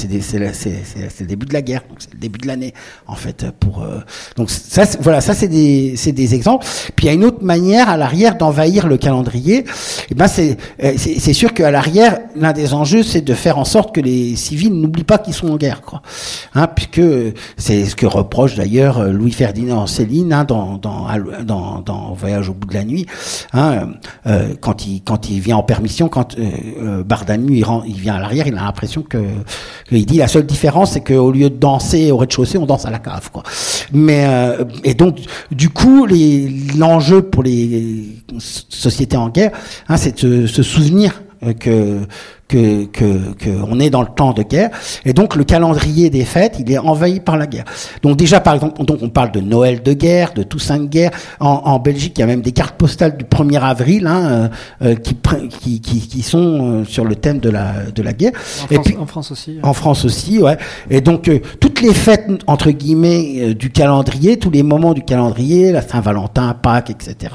le 0.00 1.26
début 1.26 1.44
de 1.44 1.52
la 1.52 1.60
guerre, 1.60 1.82
c'est 1.98 2.14
le 2.14 2.18
début 2.18 2.38
de 2.38 2.46
l'année 2.46 2.72
en 3.06 3.14
fait. 3.14 3.44
Pour 3.60 3.82
euh, 3.82 3.98
donc 4.36 4.48
ça, 4.48 4.84
voilà, 5.00 5.20
ça 5.20 5.34
c'est 5.34 5.48
des, 5.48 5.96
des 6.06 6.34
exemples. 6.34 6.64
Puis 6.96 7.06
il 7.06 7.08
y 7.08 7.10
a 7.10 7.12
une 7.12 7.26
autre 7.26 7.44
manière 7.44 7.90
à 7.90 7.98
l'arrière 7.98 8.38
d'envahir 8.38 8.86
le 8.86 8.96
calendrier. 8.96 9.58
Et 9.58 9.64
eh 10.12 10.14
ben 10.14 10.28
c'est 10.28 10.56
euh, 10.82 10.94
c'est 10.96 11.34
sûr 11.34 11.52
qu'à 11.52 11.70
l'arrière, 11.70 12.20
l'un 12.34 12.54
des 12.54 12.72
enjeux 12.72 13.02
c'est 13.02 13.20
de 13.20 13.34
faire 13.34 13.58
en 13.58 13.66
sorte 13.66 13.94
que 13.94 14.00
les 14.00 14.34
civils 14.34 14.72
n'oublient 14.72 15.04
pas 15.04 15.18
qu'ils 15.18 15.34
sont 15.34 15.50
en 15.50 15.56
guerre, 15.56 15.82
quoi. 15.82 16.00
Hein, 16.54 16.68
puisque 16.68 17.02
c'est 17.58 17.84
ce 17.84 17.94
que 17.94 18.06
reproche 18.06 18.54
d'ailleurs 18.54 19.04
Louis 19.04 19.32
Ferdinand 19.32 19.86
Céline 19.86 20.32
hein, 20.32 20.44
dans, 20.44 20.78
dans, 20.78 21.06
dans, 21.44 21.80
dans 21.80 22.14
Voyage 22.14 22.48
au 22.48 22.54
bout 22.54 22.66
de 22.66 22.74
la 22.74 22.84
nuit, 22.84 23.06
hein, 23.52 23.90
euh, 24.26 24.54
quand 24.58 24.86
il 24.86 25.02
quand 25.02 25.28
il 25.28 25.40
vient 25.40 25.58
en 25.58 25.62
permission 25.62 25.97
quand 26.06 26.38
euh, 26.38 26.50
euh 26.80 27.84
il, 27.86 27.94
vient 27.94 28.14
à 28.14 28.20
l'arrière, 28.20 28.46
il 28.46 28.56
a 28.56 28.62
l'impression 28.62 29.02
que 29.02 29.18
il 29.90 30.06
dit 30.06 30.18
la 30.18 30.28
seule 30.28 30.46
différence 30.46 30.92
c'est 30.92 31.00
qu'au 31.00 31.32
lieu 31.32 31.50
de 31.50 31.56
danser 31.56 32.12
au 32.12 32.16
rez-de-chaussée, 32.18 32.58
on 32.58 32.66
danse 32.66 32.86
à 32.86 32.90
la 32.90 33.00
cave 33.00 33.30
quoi. 33.32 33.42
Mais 33.92 34.26
euh, 34.28 34.64
et 34.84 34.94
donc 34.94 35.16
du 35.50 35.70
coup 35.70 36.06
l'enjeu 36.76 37.22
pour 37.22 37.42
les 37.42 38.06
sociétés 38.38 39.16
en 39.16 39.30
guerre, 39.30 39.50
hein, 39.88 39.96
c'est 39.96 40.24
de 40.24 40.46
se 40.46 40.62
souvenir 40.62 41.22
euh, 41.42 41.52
que 41.52 42.00
que, 42.48 42.86
que, 42.86 43.34
que, 43.34 43.50
on 43.70 43.78
est 43.78 43.90
dans 43.90 44.00
le 44.00 44.08
temps 44.08 44.32
de 44.32 44.42
guerre. 44.42 44.70
Et 45.04 45.12
donc 45.12 45.36
le 45.36 45.44
calendrier 45.44 46.10
des 46.10 46.24
fêtes, 46.24 46.56
il 46.58 46.72
est 46.72 46.78
envahi 46.78 47.20
par 47.20 47.36
la 47.36 47.46
guerre. 47.46 47.64
Donc 48.02 48.16
déjà, 48.16 48.40
par 48.40 48.54
exemple, 48.54 48.82
donc 48.84 48.98
on 49.02 49.10
parle 49.10 49.32
de 49.32 49.40
Noël 49.40 49.82
de 49.82 49.92
guerre, 49.92 50.32
de 50.32 50.42
Toussaint 50.42 50.78
de 50.78 50.86
guerre. 50.86 51.10
En, 51.40 51.48
en 51.64 51.78
Belgique, 51.78 52.14
il 52.16 52.20
y 52.20 52.24
a 52.24 52.26
même 52.26 52.40
des 52.40 52.52
cartes 52.52 52.76
postales 52.76 53.16
du 53.16 53.24
1er 53.24 53.60
avril 53.60 54.06
hein, 54.06 54.50
euh, 54.82 54.88
euh 54.90 54.94
qui, 54.94 55.14
qui, 55.48 55.80
qui, 55.80 56.00
qui, 56.08 56.22
sont 56.22 56.80
euh, 56.80 56.84
sur 56.84 57.04
le 57.04 57.16
thème 57.16 57.38
de 57.38 57.50
la, 57.50 57.90
de 57.94 58.02
la 58.02 58.12
guerre. 58.14 58.32
En, 58.62 58.66
Et 58.70 58.74
France, 58.74 58.86
puis, 58.86 58.96
en 58.96 59.06
France 59.06 59.30
aussi. 59.30 59.58
En 59.62 59.72
France 59.74 60.04
aussi, 60.06 60.40
ouais. 60.40 60.56
Et 60.88 61.02
donc, 61.02 61.28
euh, 61.28 61.40
toutes 61.60 61.82
les 61.82 61.92
fêtes 61.92 62.28
entre 62.46 62.70
guillemets 62.70 63.54
du 63.54 63.70
calendrier, 63.70 64.38
tous 64.38 64.50
les 64.50 64.62
moments 64.62 64.94
du 64.94 65.02
calendrier, 65.02 65.70
la 65.70 65.82
Saint-Valentin, 65.82 66.54
Pâques, 66.54 66.90
etc. 66.90 67.34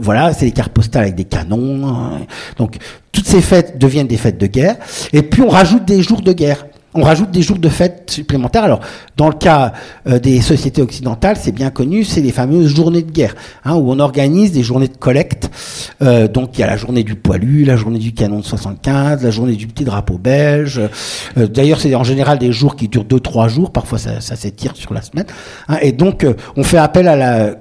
voilà, 0.00 0.32
c'est 0.32 0.46
les 0.46 0.52
cartes 0.52 0.72
postales 0.72 1.02
avec 1.02 1.14
des 1.14 1.24
canons. 1.24 1.86
Hein. 1.86 2.20
Donc 2.56 2.78
toutes 3.12 3.26
ces 3.26 3.40
fêtes 3.40 3.78
deviennent 3.78 4.06
des 4.06 4.16
fêtes 4.16 4.38
de 4.38 4.46
guerre. 4.46 4.76
Et 5.12 5.22
puis 5.22 5.42
on 5.42 5.48
rajoute 5.48 5.84
des 5.84 6.02
jours 6.02 6.22
de 6.22 6.32
guerre 6.32 6.66
on 6.96 7.02
rajoute 7.02 7.30
des 7.30 7.42
jours 7.42 7.58
de 7.58 7.68
fête 7.68 8.10
supplémentaires. 8.10 8.64
Alors, 8.64 8.80
dans 9.16 9.28
le 9.28 9.34
cas 9.34 9.72
euh, 10.08 10.18
des 10.18 10.40
sociétés 10.40 10.82
occidentales, 10.82 11.36
c'est 11.40 11.52
bien 11.52 11.70
connu, 11.70 12.04
c'est 12.04 12.20
les 12.20 12.32
fameuses 12.32 12.74
journées 12.74 13.02
de 13.02 13.10
guerre, 13.10 13.34
hein, 13.64 13.74
où 13.74 13.90
on 13.90 13.98
organise 13.98 14.52
des 14.52 14.62
journées 14.62 14.88
de 14.88 14.96
collecte. 14.96 15.50
Euh, 16.02 16.26
donc, 16.28 16.56
il 16.56 16.62
y 16.62 16.64
a 16.64 16.66
la 16.66 16.76
journée 16.76 17.04
du 17.04 17.14
poilu, 17.14 17.64
la 17.64 17.76
journée 17.76 17.98
du 17.98 18.12
canon 18.12 18.38
de 18.40 18.44
75, 18.44 19.22
la 19.22 19.30
journée 19.30 19.54
du 19.54 19.66
petit 19.66 19.84
drapeau 19.84 20.18
belge. 20.18 20.80
Euh, 21.36 21.46
d'ailleurs, 21.46 21.80
c'est 21.80 21.94
en 21.94 22.04
général 22.04 22.38
des 22.38 22.52
jours 22.52 22.76
qui 22.76 22.88
durent 22.88 23.04
deux, 23.04 23.20
trois 23.20 23.48
jours. 23.48 23.72
Parfois, 23.72 23.98
ça, 23.98 24.20
s'étire 24.20 24.76
sur 24.76 24.94
la 24.94 25.02
semaine. 25.02 25.26
Hein. 25.68 25.78
et 25.82 25.92
donc, 25.92 26.26
on 26.56 26.62
fait 26.62 26.78
appel 26.78 27.08
à 27.08 27.16
la... 27.16 27.56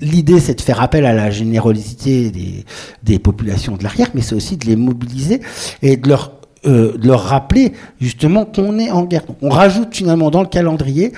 L'idée, 0.00 0.40
c'est 0.40 0.54
de 0.54 0.60
faire 0.60 0.80
appel 0.80 1.06
à 1.06 1.12
la 1.12 1.30
générosité 1.30 2.30
des, 2.30 2.64
des 3.02 3.18
populations 3.18 3.76
de 3.76 3.82
l'arrière, 3.82 4.08
mais 4.14 4.20
c'est 4.20 4.34
aussi 4.34 4.56
de 4.56 4.66
les 4.66 4.76
mobiliser 4.76 5.40
et 5.82 5.96
de 5.96 6.08
leur 6.08 6.35
euh, 6.66 6.96
de 6.96 7.06
leur 7.06 7.22
rappeler 7.24 7.72
justement 8.00 8.44
qu'on 8.44 8.78
est 8.78 8.90
en 8.90 9.04
guerre. 9.04 9.22
on 9.42 9.48
rajoute 9.48 9.94
finalement 9.94 10.30
dans 10.30 10.42
le 10.42 10.48
calendrier 10.48 11.12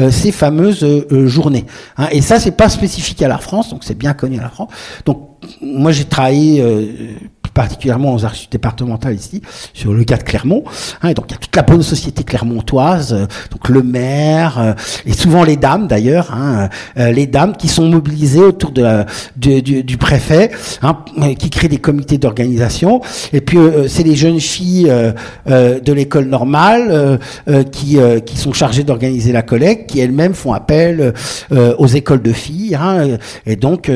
euh, 0.00 0.10
ces 0.10 0.32
fameuses 0.32 0.82
euh, 0.82 1.26
journées. 1.26 1.66
Hein. 1.96 2.08
et 2.10 2.20
ça, 2.20 2.40
c'est 2.40 2.56
pas 2.56 2.68
spécifique 2.68 3.20
à 3.22 3.28
la 3.28 3.38
France, 3.38 3.70
donc 3.70 3.84
c'est 3.84 3.98
bien 3.98 4.14
connu 4.14 4.38
à 4.38 4.42
la 4.42 4.48
France. 4.48 4.70
Donc 5.04 5.28
moi, 5.60 5.92
j'ai 5.92 6.04
travaillé 6.04 6.64
particulièrement 7.54 8.14
aux 8.14 8.24
archives 8.24 8.50
départementales 8.50 9.14
ici, 9.14 9.40
sur 9.72 9.94
le 9.94 10.04
cas 10.04 10.16
de 10.16 10.24
Clermont. 10.24 10.64
Hein, 11.02 11.10
et 11.10 11.14
donc 11.14 11.26
il 11.28 11.32
y 11.32 11.34
a 11.36 11.38
toute 11.38 11.54
la 11.54 11.62
bonne 11.62 11.82
société 11.82 12.24
clermontoise, 12.24 13.12
euh, 13.12 13.26
donc 13.50 13.68
le 13.68 13.82
maire 13.82 14.58
euh, 14.58 14.72
et 15.06 15.12
souvent 15.12 15.44
les 15.44 15.56
dames 15.56 15.86
d'ailleurs, 15.86 16.32
hein, 16.34 16.68
euh, 16.98 17.12
les 17.12 17.26
dames 17.26 17.56
qui 17.56 17.68
sont 17.68 17.88
mobilisées 17.88 18.40
autour 18.40 18.72
de 18.72 18.82
la, 18.82 19.06
du, 19.36 19.62
du, 19.62 19.96
préfet, 19.96 20.50
hein, 20.82 20.98
qui 21.38 21.48
créent 21.48 21.68
des 21.68 21.78
comités 21.78 22.18
d'organisation. 22.18 23.00
Et 23.32 23.40
puis 23.40 23.58
c'est 23.88 24.02
les 24.02 24.16
jeunes 24.16 24.40
filles 24.40 24.92
de 25.46 25.92
l'école 25.92 26.26
normale 26.26 27.20
qui, 27.70 27.98
qui 28.26 28.36
sont 28.36 28.52
chargées 28.52 28.82
d'organiser 28.82 29.32
la 29.32 29.42
collecte, 29.42 29.90
qui 29.90 30.00
elles-mêmes 30.00 30.34
font 30.34 30.52
appel 30.52 31.14
aux 31.52 31.86
écoles 31.86 32.22
de 32.22 32.32
filles. 32.32 32.74
Hein, 32.74 33.18
et 33.46 33.56
donc, 33.56 33.90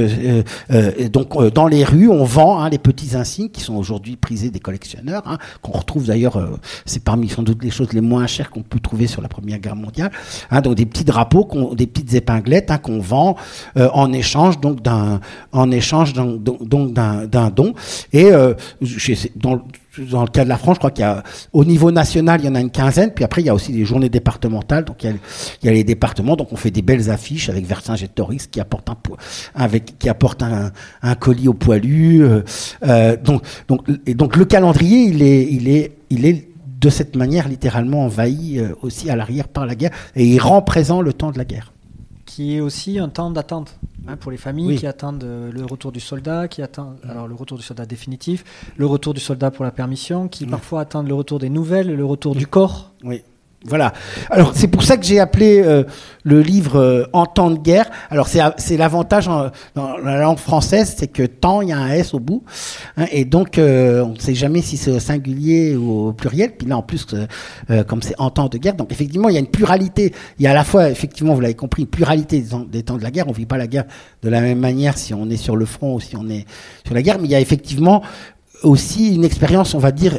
donc 1.12 1.52
dans 1.52 1.66
les 1.66 1.84
rues, 1.84 2.08
on 2.08 2.24
vend 2.24 2.60
hein, 2.60 2.68
les 2.70 2.78
petits 2.78 3.16
insignes 3.16 3.47
qui 3.48 3.60
sont 3.60 3.74
aujourd'hui 3.74 4.16
prisés 4.16 4.50
des 4.50 4.60
collectionneurs, 4.60 5.22
hein, 5.26 5.38
qu'on 5.62 5.72
retrouve 5.72 6.06
d'ailleurs, 6.06 6.36
euh, 6.36 6.58
c'est 6.86 7.02
parmi 7.02 7.28
sans 7.28 7.42
doute 7.42 7.62
les 7.62 7.70
choses 7.70 7.92
les 7.92 8.00
moins 8.00 8.26
chères 8.26 8.50
qu'on 8.50 8.62
peut 8.62 8.80
trouver 8.80 9.06
sur 9.06 9.22
la 9.22 9.28
Première 9.28 9.58
Guerre 9.58 9.76
mondiale. 9.76 10.10
Hein, 10.50 10.60
donc 10.60 10.74
des 10.74 10.86
petits 10.86 11.04
drapeaux, 11.04 11.74
des 11.74 11.86
petites 11.86 12.14
épinglettes 12.14 12.70
hein, 12.70 12.78
qu'on 12.78 13.00
vend 13.00 13.36
euh, 13.76 13.88
en 13.92 14.12
échange 14.12 14.60
donc 14.60 14.82
d'un 14.82 15.20
en 15.52 15.70
échange 15.70 16.12
donc 16.12 16.92
d'un 16.92 17.50
don. 17.50 17.74
Et 18.12 18.30
euh, 18.32 18.54
dans 20.10 20.22
le 20.22 20.28
cas 20.28 20.44
de 20.44 20.48
la 20.48 20.56
France, 20.56 20.74
je 20.74 20.78
crois 20.78 20.90
qu'il 20.90 21.02
y 21.02 21.06
a, 21.06 21.22
au 21.52 21.64
niveau 21.64 21.90
national, 21.90 22.40
il 22.40 22.46
y 22.46 22.48
en 22.48 22.54
a 22.54 22.60
une 22.60 22.70
quinzaine, 22.70 23.12
puis 23.12 23.24
après, 23.24 23.42
il 23.42 23.46
y 23.46 23.50
a 23.50 23.54
aussi 23.54 23.72
des 23.72 23.84
journées 23.84 24.08
départementales, 24.08 24.84
donc 24.84 25.02
il 25.02 25.16
y 25.62 25.68
a, 25.68 25.72
les 25.72 25.84
départements, 25.84 26.36
donc 26.36 26.52
on 26.52 26.56
fait 26.56 26.70
des 26.70 26.82
belles 26.82 27.10
affiches 27.10 27.48
avec 27.48 27.66
Vercingétorix 27.66 28.46
qui 28.50 28.60
apporte 28.60 28.88
un, 28.88 29.68
qui 29.98 30.08
apporte 30.08 30.42
un, 30.42 31.14
colis 31.16 31.48
au 31.48 31.54
poilu, 31.54 32.22
euh, 32.22 32.42
euh, 32.86 33.16
donc, 33.16 33.42
donc, 33.68 34.36
le 34.36 34.44
calendrier, 34.44 35.04
il 35.04 35.22
est, 35.22 35.48
il 35.50 35.68
est, 35.68 35.92
il 36.10 36.26
est 36.26 36.48
de 36.80 36.90
cette 36.90 37.16
manière 37.16 37.48
littéralement 37.48 38.04
envahi 38.04 38.58
euh, 38.58 38.74
aussi 38.82 39.10
à 39.10 39.16
l'arrière 39.16 39.48
par 39.48 39.66
la 39.66 39.74
guerre, 39.74 39.90
et 40.14 40.24
il 40.24 40.38
rend 40.38 40.62
présent 40.62 41.00
le 41.00 41.12
temps 41.12 41.32
de 41.32 41.38
la 41.38 41.44
guerre. 41.44 41.72
Qui 42.38 42.54
est 42.54 42.60
aussi 42.60 43.00
un 43.00 43.08
temps 43.08 43.32
d'attente. 43.32 43.74
Hein, 44.06 44.16
pour 44.16 44.30
les 44.30 44.36
familles 44.36 44.78
qui 44.78 44.86
attendent 44.86 45.24
euh, 45.24 45.50
le 45.50 45.64
retour 45.64 45.90
du 45.90 45.98
soldat, 45.98 46.46
qui 46.46 46.62
attendent 46.62 46.96
alors 47.02 47.26
le 47.26 47.34
retour 47.34 47.58
du 47.58 47.64
soldat 47.64 47.84
définitif, 47.84 48.44
le 48.76 48.86
retour 48.86 49.12
du 49.12 49.18
soldat 49.18 49.50
pour 49.50 49.64
la 49.64 49.72
permission, 49.72 50.28
qui 50.28 50.46
parfois 50.46 50.82
attendent 50.82 51.08
le 51.08 51.14
retour 51.14 51.40
des 51.40 51.48
nouvelles, 51.48 51.92
le 51.92 52.04
retour 52.04 52.36
du 52.36 52.46
corps. 52.46 52.92
Oui. 53.02 53.24
Voilà. 53.68 53.92
Alors 54.30 54.52
c'est 54.54 54.68
pour 54.68 54.82
ça 54.82 54.96
que 54.96 55.04
j'ai 55.04 55.20
appelé 55.20 55.62
euh, 55.64 55.84
le 56.24 56.40
livre 56.40 56.76
euh, 56.76 57.04
En 57.12 57.26
temps 57.26 57.50
de 57.50 57.58
guerre. 57.58 57.86
Alors 58.10 58.28
c'est 58.28 58.76
l'avantage 58.76 59.28
dans 59.74 59.98
la 59.98 60.20
langue 60.20 60.38
française, 60.38 60.94
c'est 60.96 61.08
que 61.08 61.24
temps 61.24 61.60
il 61.60 61.68
y 61.68 61.72
a 61.72 61.78
un 61.78 61.90
s 61.90 62.14
au 62.14 62.20
bout, 62.20 62.42
hein, 62.96 63.06
et 63.12 63.24
donc 63.24 63.58
euh, 63.58 64.02
on 64.04 64.14
ne 64.14 64.18
sait 64.18 64.34
jamais 64.34 64.62
si 64.62 64.76
c'est 64.76 64.90
au 64.90 64.98
singulier 64.98 65.76
ou 65.76 66.08
au 66.08 66.12
pluriel. 66.12 66.52
Puis 66.56 66.66
là 66.66 66.76
en 66.76 66.82
plus 66.82 67.06
comme 67.86 68.02
c'est 68.02 68.14
en 68.18 68.30
temps 68.30 68.48
de 68.48 68.58
guerre, 68.58 68.74
donc 68.74 68.90
effectivement 68.92 69.28
il 69.28 69.34
y 69.34 69.36
a 69.36 69.40
une 69.40 69.46
pluralité. 69.46 70.14
Il 70.38 70.44
y 70.44 70.46
a 70.46 70.52
à 70.52 70.54
la 70.54 70.64
fois 70.64 70.90
effectivement 70.90 71.34
vous 71.34 71.40
l'avez 71.40 71.54
compris 71.54 71.82
une 71.82 71.88
pluralité 71.88 72.40
des, 72.40 72.56
des, 72.70 72.82
temps 72.82 72.96
de 72.96 73.02
la 73.02 73.10
guerre. 73.10 73.28
On 73.28 73.32
vit 73.32 73.46
pas 73.46 73.58
la 73.58 73.66
guerre 73.66 73.84
de 74.22 74.28
la 74.28 74.40
même 74.40 74.58
manière 74.58 74.96
si 74.96 75.14
on 75.14 75.28
est 75.28 75.36
sur 75.36 75.56
le 75.56 75.66
front 75.66 75.94
ou 75.94 76.00
si 76.00 76.16
on 76.16 76.28
est 76.28 76.46
sur 76.84 76.94
la 76.94 77.02
guerre, 77.02 77.18
mais 77.18 77.26
il 77.26 77.30
y 77.30 77.34
a 77.34 77.40
effectivement 77.40 78.02
aussi 78.62 79.14
une 79.14 79.24
expérience, 79.24 79.74
on 79.74 79.78
va 79.78 79.92
dire, 79.92 80.16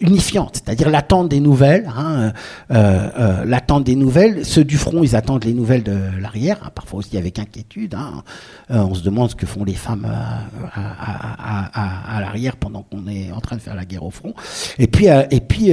unifiante, 0.00 0.60
c'est-à-dire 0.62 0.90
l'attente 0.90 1.28
des 1.28 1.40
nouvelles, 1.40 1.90
hein, 1.96 2.32
euh, 2.70 3.08
euh, 3.18 3.44
l'attente 3.44 3.84
des 3.84 3.96
nouvelles. 3.96 4.44
Ceux 4.44 4.64
du 4.64 4.76
front, 4.76 5.02
ils 5.02 5.16
attendent 5.16 5.44
les 5.44 5.54
nouvelles 5.54 5.82
de 5.82 5.96
l'arrière, 6.20 6.58
hein, 6.64 6.70
parfois 6.74 6.98
aussi 6.98 7.16
avec 7.16 7.38
inquiétude. 7.38 7.94
Hein. 7.94 8.22
Euh, 8.70 8.78
on 8.78 8.94
se 8.94 9.02
demande 9.02 9.30
ce 9.30 9.34
que 9.34 9.46
font 9.46 9.64
les 9.64 9.74
femmes 9.74 10.04
à, 10.04 10.40
à, 10.74 11.70
à, 11.72 12.16
à 12.16 12.20
l'arrière 12.20 12.56
pendant 12.56 12.82
qu'on 12.82 13.06
est 13.08 13.32
en 13.32 13.40
train 13.40 13.56
de 13.56 13.62
faire 13.62 13.74
la 13.74 13.84
guerre 13.84 14.04
au 14.04 14.10
front. 14.10 14.34
Et 14.78 14.86
puis, 14.86 15.06
et 15.06 15.40
puis 15.40 15.72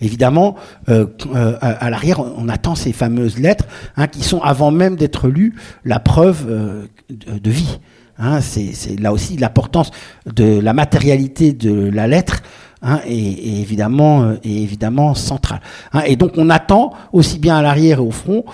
évidemment, 0.00 0.56
à, 0.86 1.90
l'arrière, 1.90 2.20
on 2.20 2.48
attend 2.48 2.74
ces 2.74 2.92
fameuses 2.92 3.38
lettres 3.38 3.66
hein, 3.96 4.06
qui 4.06 4.22
sont, 4.22 4.40
avant 4.42 4.70
même 4.70 4.96
d'être 4.96 5.28
lues, 5.28 5.54
la 5.84 6.00
preuve 6.00 6.46
de 7.08 7.50
vie. 7.50 7.78
Hein, 8.20 8.40
c'est 8.40 8.98
là 8.98 9.12
aussi 9.12 9.36
l'importance 9.36 9.92
de 10.26 10.58
la 10.58 10.72
matérialité 10.72 11.52
de 11.52 11.88
la 11.88 12.08
lettre 12.08 12.42
hein, 12.82 13.00
est, 13.06 13.60
évidemment 13.60 14.22
euh, 14.24 14.34
est 14.42 14.56
évidemment 14.56 15.14
centrale. 15.14 15.60
Hein, 15.92 16.02
et 16.04 16.16
donc 16.16 16.32
on 16.36 16.50
attend 16.50 16.94
aussi 17.12 17.38
bien 17.38 17.56
à 17.56 17.62
l'arrière 17.62 17.98
et 17.98 18.02
au 18.02 18.10
front 18.10 18.44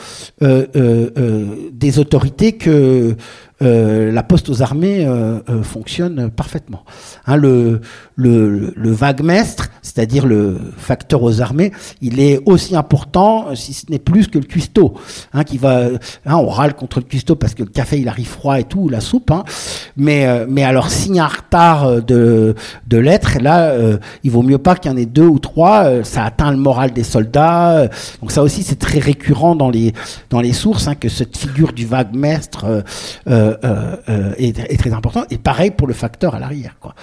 euh, 0.42 0.66
euh, 0.76 1.10
euh 1.16 1.44
des 1.72 1.98
autorités 1.98 2.52
que 2.52 3.16
euh, 3.62 4.10
la 4.12 4.22
poste 4.22 4.48
aux 4.50 4.62
armées 4.62 5.06
euh, 5.06 5.38
euh, 5.48 5.62
fonctionne 5.62 6.30
parfaitement. 6.30 6.84
Hein, 7.26 7.36
le, 7.36 7.80
le, 8.16 8.72
le 8.76 8.90
vaguemestre, 8.90 9.70
c'est-à-dire 9.82 10.26
le 10.26 10.58
facteur 10.76 11.22
aux 11.22 11.40
armées, 11.40 11.72
il 12.00 12.20
est 12.20 12.40
aussi 12.46 12.76
important, 12.76 13.54
si 13.54 13.72
ce 13.72 13.90
n'est 13.90 13.98
plus 13.98 14.28
que 14.28 14.38
le 14.38 14.44
cuistot, 14.44 14.94
hein, 15.32 15.44
qui 15.44 15.58
va, 15.58 15.84
hein, 16.26 16.36
on 16.36 16.48
râle 16.48 16.74
contre 16.74 16.98
le 16.98 17.04
cuistot 17.04 17.36
parce 17.36 17.54
que 17.54 17.62
le 17.62 17.70
café 17.70 17.98
il 18.00 18.08
arrive 18.08 18.28
froid 18.28 18.58
et 18.58 18.64
tout, 18.64 18.88
la 18.88 19.00
soupe, 19.00 19.30
hein, 19.30 19.44
mais 19.96 20.26
mais 20.48 20.64
alors 20.64 20.86
a 20.86 21.24
un 21.24 21.28
retard 21.28 22.02
de 22.02 22.54
de 22.86 22.98
lettres, 22.98 23.38
là, 23.40 23.72
il 24.22 24.30
vaut 24.30 24.42
mieux 24.42 24.58
pas 24.58 24.74
qu'il 24.74 24.90
y 24.90 24.94
en 24.94 24.96
ait 24.96 25.06
deux 25.06 25.26
ou 25.26 25.38
trois, 25.38 26.04
ça 26.04 26.24
atteint 26.24 26.50
le 26.50 26.56
moral 26.56 26.92
des 26.92 27.04
soldats. 27.04 27.88
donc 28.20 28.32
ça 28.32 28.42
aussi 28.42 28.62
c'est 28.62 28.78
très 28.78 28.98
récurrent 28.98 29.54
dans 29.54 29.70
les 29.70 29.92
dans 30.30 30.40
les 30.40 30.52
sources 30.52 30.88
hein, 30.88 30.94
que 30.94 31.08
cette 31.08 31.36
figure 31.36 31.72
du 31.72 31.86
euh, 32.64 32.82
euh, 33.28 33.53
euh, 33.64 34.32
est, 34.38 34.78
très 34.78 34.92
important. 34.92 35.24
Et 35.30 35.38
pareil 35.38 35.70
pour 35.70 35.86
le 35.86 35.94
facteur 35.94 36.34
à 36.34 36.38
l'arrière. 36.38 36.76
Quoi. 36.80 36.94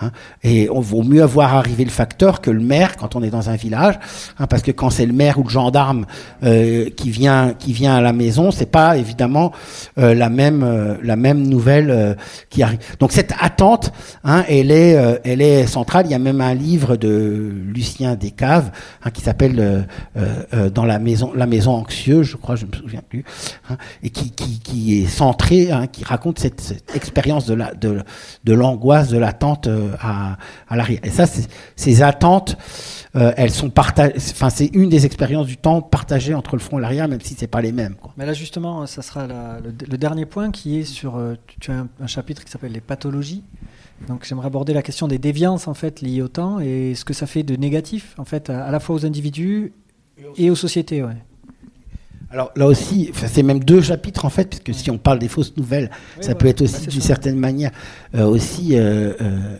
Hein. 0.00 0.10
et 0.42 0.68
on 0.70 0.80
vaut 0.80 1.02
mieux 1.02 1.24
voir 1.24 1.54
arriver 1.54 1.84
le 1.84 1.90
facteur 1.90 2.40
que 2.40 2.50
le 2.50 2.60
maire 2.60 2.96
quand 2.96 3.16
on 3.16 3.22
est 3.22 3.30
dans 3.30 3.50
un 3.50 3.56
village, 3.56 3.98
hein, 4.38 4.46
parce 4.46 4.62
que 4.62 4.70
quand 4.70 4.90
c'est 4.90 5.06
le 5.06 5.12
maire 5.12 5.38
ou 5.38 5.44
le 5.44 5.48
gendarme 5.48 6.06
euh, 6.44 6.90
qui 6.90 7.10
vient 7.10 7.54
qui 7.58 7.72
vient 7.72 7.96
à 7.96 8.00
la 8.00 8.12
maison, 8.12 8.50
c'est 8.50 8.70
pas 8.70 8.96
évidemment 8.96 9.52
euh, 9.98 10.14
la 10.14 10.28
même 10.28 10.62
euh, 10.62 10.96
la 11.02 11.16
même 11.16 11.46
nouvelle 11.46 12.16
qui 12.50 12.62
arrive. 12.62 12.78
Donc 12.98 13.12
cette 13.12 13.32
attente, 13.40 13.92
hein, 14.24 14.44
elle 14.48 14.70
est 14.70 15.20
elle 15.24 15.42
est 15.42 15.66
centrale. 15.66 16.06
Il 16.06 16.12
y 16.12 16.14
a 16.14 16.18
même 16.18 16.40
un 16.40 16.54
livre 16.54 16.96
de 16.96 17.52
Lucien 17.74 18.14
Descaves 18.14 18.70
qui 19.12 19.22
s'appelle 19.22 19.86
dans 20.74 20.84
la 20.84 20.98
maison 20.98 21.32
la 21.34 21.46
maison 21.46 21.72
anxieuse, 21.72 22.26
je 22.26 22.36
crois, 22.36 22.56
je 22.56 22.66
me 22.66 22.72
souviens 22.72 23.02
plus, 23.08 23.24
et 24.02 24.10
qui, 24.10 24.30
qui, 24.30 24.60
qui 24.60 25.02
est 25.02 25.06
centré, 25.06 25.70
qui 25.92 26.04
raconte 26.04 26.38
cette, 26.38 26.84
expérience 26.94 27.46
de 27.46 27.54
la 27.54 27.74
de, 27.74 28.02
de 28.44 28.52
l'angoisse 28.52 29.08
de 29.08 29.18
l'attente 29.18 29.66
euh, 29.66 29.92
à, 30.00 30.36
à 30.68 30.76
l'arrière. 30.76 31.00
Et 31.02 31.10
ça, 31.10 31.24
ces 31.76 32.02
attentes, 32.02 32.56
euh, 33.16 33.32
elles 33.36 33.50
sont 33.50 33.70
partagées. 33.70 34.14
Enfin, 34.16 34.50
c'est 34.50 34.70
une 34.74 34.88
des 34.88 35.06
expériences 35.06 35.46
du 35.46 35.56
temps 35.56 35.80
partagées 35.80 36.34
entre 36.34 36.56
le 36.56 36.60
front 36.60 36.78
et 36.78 36.82
l'arrière, 36.82 37.08
même 37.08 37.20
si 37.20 37.34
c'est 37.34 37.46
pas 37.46 37.60
les 37.60 37.72
mêmes. 37.72 37.94
Quoi. 37.94 38.12
Mais 38.16 38.26
là, 38.26 38.32
justement, 38.32 38.86
ça 38.86 39.02
sera 39.02 39.26
le, 39.26 39.98
dernier 39.98 40.26
point 40.26 40.50
qui 40.50 40.78
est 40.78 40.84
sur. 40.84 41.16
Euh, 41.16 41.34
tu 41.60 41.70
as 41.70 41.86
un, 42.00 42.06
chapitre 42.06 42.44
qui 42.44 42.50
s'appelle 42.50 42.72
les 42.72 42.80
pathologies. 42.80 43.42
Donc, 44.06 44.24
j'aimerais 44.24 44.46
aborder 44.46 44.72
la 44.72 44.82
question 44.82 45.08
des 45.08 45.18
déviances 45.18 45.66
en 45.66 45.74
fait 45.74 46.00
liées 46.00 46.22
au 46.22 46.28
temps 46.28 46.60
et 46.60 46.94
ce 46.94 47.04
que 47.04 47.12
ça 47.12 47.26
fait 47.26 47.42
de 47.42 47.56
négatif 47.56 48.14
en 48.18 48.24
fait 48.24 48.48
à, 48.48 48.70
la 48.70 48.78
fois 48.78 48.94
aux 48.94 49.04
individus 49.04 49.72
et 50.36 50.50
aux 50.50 50.54
sociétés. 50.54 51.02
Ouais. 51.02 51.16
Alors 52.30 52.50
là 52.56 52.66
aussi, 52.66 53.10
c'est 53.14 53.42
même 53.42 53.60
deux 53.60 53.80
chapitres 53.80 54.24
en 54.24 54.30
fait, 54.30 54.50
parce 54.50 54.60
que 54.60 54.72
si 54.72 54.90
on 54.90 54.98
parle 54.98 55.18
des 55.18 55.28
fausses 55.28 55.56
nouvelles, 55.56 55.90
ça 56.20 56.34
peut 56.34 56.46
être 56.46 56.62
aussi 56.62 56.86
d'une 56.86 57.00
certaine 57.00 57.36
manière 57.36 57.70
euh, 58.14 58.26
aussi 58.26 58.76
euh, 58.76 59.12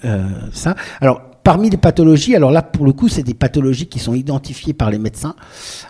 euh, 0.04 0.28
ça. 0.52 0.74
Alors 1.00 1.22
parmi 1.42 1.70
les 1.70 1.78
pathologies, 1.78 2.36
alors 2.36 2.50
là 2.50 2.60
pour 2.60 2.84
le 2.84 2.92
coup 2.92 3.08
c'est 3.08 3.22
des 3.22 3.32
pathologies 3.32 3.86
qui 3.86 3.98
sont 3.98 4.14
identifiées 4.14 4.74
par 4.74 4.90
les 4.90 4.98
médecins. 4.98 5.34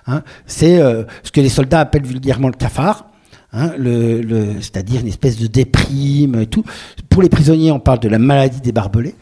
Hein, 0.06 0.22
c'est 0.46 0.80
euh, 0.80 1.02
ce 1.24 1.32
que 1.32 1.40
les 1.40 1.48
soldats 1.48 1.80
appellent 1.80 2.06
vulgairement 2.06 2.48
le 2.48 2.54
cafard. 2.54 3.06
Hein, 3.52 3.72
le, 3.78 4.20
le, 4.20 4.60
c'est-à-dire 4.60 5.00
une 5.00 5.08
espèce 5.08 5.38
de 5.38 5.46
déprime 5.46 6.34
et 6.38 6.46
tout. 6.46 6.64
Pour 7.08 7.22
les 7.22 7.30
prisonniers, 7.30 7.72
on 7.72 7.80
parle 7.80 7.98
de 7.98 8.08
la 8.08 8.18
maladie 8.18 8.60
des 8.60 8.72
barbelés. 8.72 9.14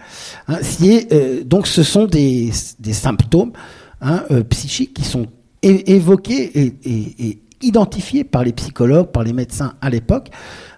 Hein, 0.48 0.58
euh, 0.82 1.44
donc, 1.44 1.68
ce 1.68 1.84
sont 1.84 2.06
des, 2.06 2.50
des 2.80 2.92
symptômes 2.92 3.52
hein, 4.00 4.24
euh, 4.32 4.42
psychiques 4.42 4.94
qui 4.94 5.04
sont 5.04 5.28
évoqués 5.62 6.58
et, 6.60 6.74
et, 6.84 7.28
et, 7.28 7.38
identifiés 7.62 8.24
par 8.24 8.44
les 8.44 8.52
psychologues, 8.52 9.08
par 9.08 9.22
les 9.22 9.32
médecins 9.32 9.74
à 9.80 9.90
l'époque. 9.90 10.28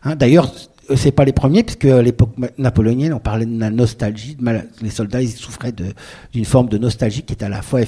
Hein, 0.05 0.17
d'ailleurs, 0.17 0.53
c'est 0.97 1.13
pas 1.13 1.25
les 1.25 1.33
premiers, 1.33 1.63
puisque 1.63 1.85
à 1.85 2.03
l'époque 2.03 2.31
napoléonienne, 2.57 3.13
on 3.13 3.19
parlait 3.19 3.47
de 3.47 3.61
la 3.61 3.71
nostalgie. 3.71 4.37
les 4.81 4.91
soldats, 4.91 5.21
ils 5.21 5.31
souffraient 5.31 5.75
d'une 6.33 6.45
forme 6.45 6.69
de 6.69 6.79
nostalgie 6.79 7.23
qui 7.23 7.35
est 7.35 7.43
à 7.43 7.49
la 7.49 7.63
fois 7.63 7.81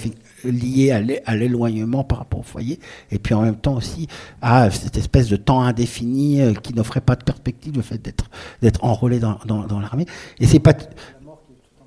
liée 0.45 0.91
à 0.91 1.37
l'éloignement 1.37 2.05
par 2.05 2.19
rapport 2.19 2.41
au 2.41 2.43
foyer, 2.43 2.79
et 3.11 3.19
puis 3.19 3.35
en 3.35 3.43
même 3.43 3.57
temps 3.57 3.75
aussi 3.77 4.07
à 4.43 4.71
cette 4.71 4.97
espèce 4.97 5.29
de 5.29 5.37
temps 5.37 5.63
indéfini 5.63 6.41
euh, 6.41 6.55
qui 6.55 6.75
n'offrait 6.75 7.01
pas 7.01 7.17
de 7.17 7.25
perspective, 7.25 7.75
le 7.77 7.83
fait 7.83 8.03
d'être 8.03 8.85
enrôlé 8.85 9.19
dans, 9.19 9.39
dans, 9.47 9.67
dans 9.67 9.81
l'armée. 9.81 10.07
Et 10.39 10.47
c'est 10.47 10.61
pas 10.61 10.75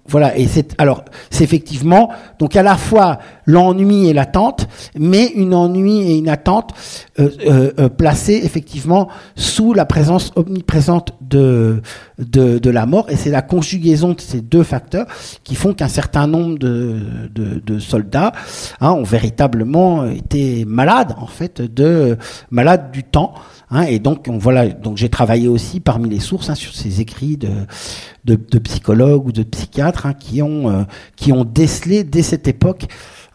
voilà, 0.06 0.38
et 0.38 0.48
c'est 0.48 0.76
alors 0.80 1.06
c'est 1.30 1.46
effectivement 1.46 2.10
donc 2.38 2.58
à 2.58 2.64
la 2.64 2.76
fois 2.76 3.20
l'ennui 3.46 4.10
et 4.10 4.14
l'attente, 4.14 4.68
mais 5.00 5.28
une 5.28 5.54
ennui 5.54 6.02
et 6.02 6.18
une 6.18 6.28
attente 6.28 6.74
euh, 7.20 7.30
euh, 7.48 7.72
euh, 7.80 8.14
effectivement 8.28 9.08
sous 9.36 9.74
la 9.74 9.86
présence 9.86 10.34
omniprésente 10.36 11.14
de 11.22 11.82
de, 12.20 12.70
la 12.70 12.86
mort, 12.86 13.10
et 13.10 13.16
c'est 13.16 13.30
la 13.30 13.42
conjugaison 13.42 14.14
de 14.14 14.20
ces 14.20 14.42
deux 14.42 14.64
facteurs 14.64 15.08
qui 15.44 15.56
font 15.56 15.74
qu'un 15.74 15.88
certain 15.88 16.28
nombre 16.28 16.60
de, 16.60 17.30
de, 17.34 17.62
de 17.66 17.80
soldats 17.80 18.34
hein, 18.82 18.92
ont 18.92 19.04
véritablement 19.04 20.06
été 20.06 20.66
malades 20.66 21.16
en 21.18 21.28
fait 21.28 21.62
de 21.62 22.18
malades 22.52 22.92
du 22.92 23.04
temps. 23.04 23.34
Hein, 23.74 23.84
et 23.84 23.98
donc, 23.98 24.28
on, 24.30 24.38
voilà, 24.38 24.68
donc 24.68 24.98
j'ai 24.98 25.10
travaillé 25.10 25.48
aussi 25.48 25.80
parmi 25.80 26.08
les 26.08 26.20
sources 26.20 26.52
hein, 26.52 26.56
sur 26.56 26.76
ces 26.76 27.02
écrits 27.02 27.38
de, 27.38 28.36
psychologues 28.60 29.26
ou 29.26 29.32
de 29.32 29.42
psychiatres 29.42 30.06
hein, 30.06 30.14
qui 30.14 30.44
ont 30.44 30.70
euh, 30.70 30.84
qui 31.16 31.34
ont 31.34 31.44
décelé 31.44 32.04
dès 32.04 32.22
cette 32.22 32.48
époque 32.48 32.86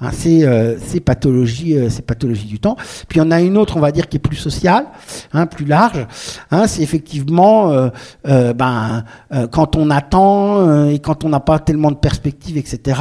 Hein, 0.01 0.11
c'est 0.12 0.44
euh, 0.44 0.78
ces 0.78 1.01
pathologies, 1.01 1.76
euh, 1.76 1.90
ces 1.90 2.03
pathologies 2.03 2.46
du 2.46 2.61
temps. 2.61 2.76
Puis 3.09 3.20
on 3.20 3.32
a 3.32 3.40
une 3.40 3.57
autre, 3.57 3.76
on 3.76 3.80
va 3.80 3.90
dire, 3.90 4.09
qui 4.09 4.16
est 4.18 4.20
plus 4.20 4.36
sociale, 4.36 4.86
hein, 5.32 5.46
plus 5.46 5.64
large. 5.64 6.07
Hein, 6.53 6.68
c'est 6.68 6.82
effectivement, 6.82 7.72
euh, 7.72 7.88
euh 8.28 8.53
ben, 8.53 9.05
quand 9.51 9.76
on 9.76 9.90
attend 9.90 10.88
et 10.88 10.99
quand 11.01 11.24
on 11.24 11.28
n'a 11.28 11.40
pas 11.40 11.59
tellement 11.59 11.90
de 11.90 11.96
perspectives, 11.96 12.57
etc. 12.57 13.01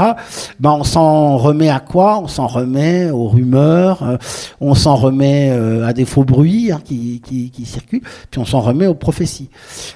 Ben, 0.60 0.72
on 0.72 0.84
s'en 0.84 1.38
remet 1.38 1.70
à 1.70 1.80
quoi? 1.80 2.20
On 2.20 2.28
s'en 2.28 2.48
remet 2.48 3.10
aux 3.12 3.28
rumeurs, 3.28 4.18
on 4.60 4.76
s'en 4.76 4.96
remet 4.96 5.52
à 5.52 5.94
des 5.94 6.06
faux 6.06 6.24
bruits 6.24 6.72
hein, 6.72 6.82
qui, 6.84 7.22
qui, 7.24 7.50
qui, 7.50 7.66
circulent, 7.66 8.02
puis 8.30 8.40
on 8.40 8.46
s'en 8.46 8.60
remet 8.60 8.88
aux 8.88 8.94
prophéties. 8.94 9.50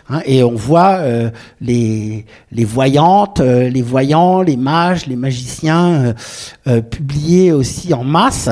Hein, 0.09 0.21
et 0.25 0.43
on 0.43 0.55
voit 0.55 1.01
les, 1.59 2.25
les 2.51 2.65
voyantes, 2.65 3.39
les 3.39 3.81
voyants, 3.81 4.41
les 4.41 4.57
mages, 4.57 5.05
les 5.07 5.15
magiciens 5.15 6.13
publié 6.91 7.51
aussi 7.51 7.93
en 7.93 8.03
masse 8.03 8.49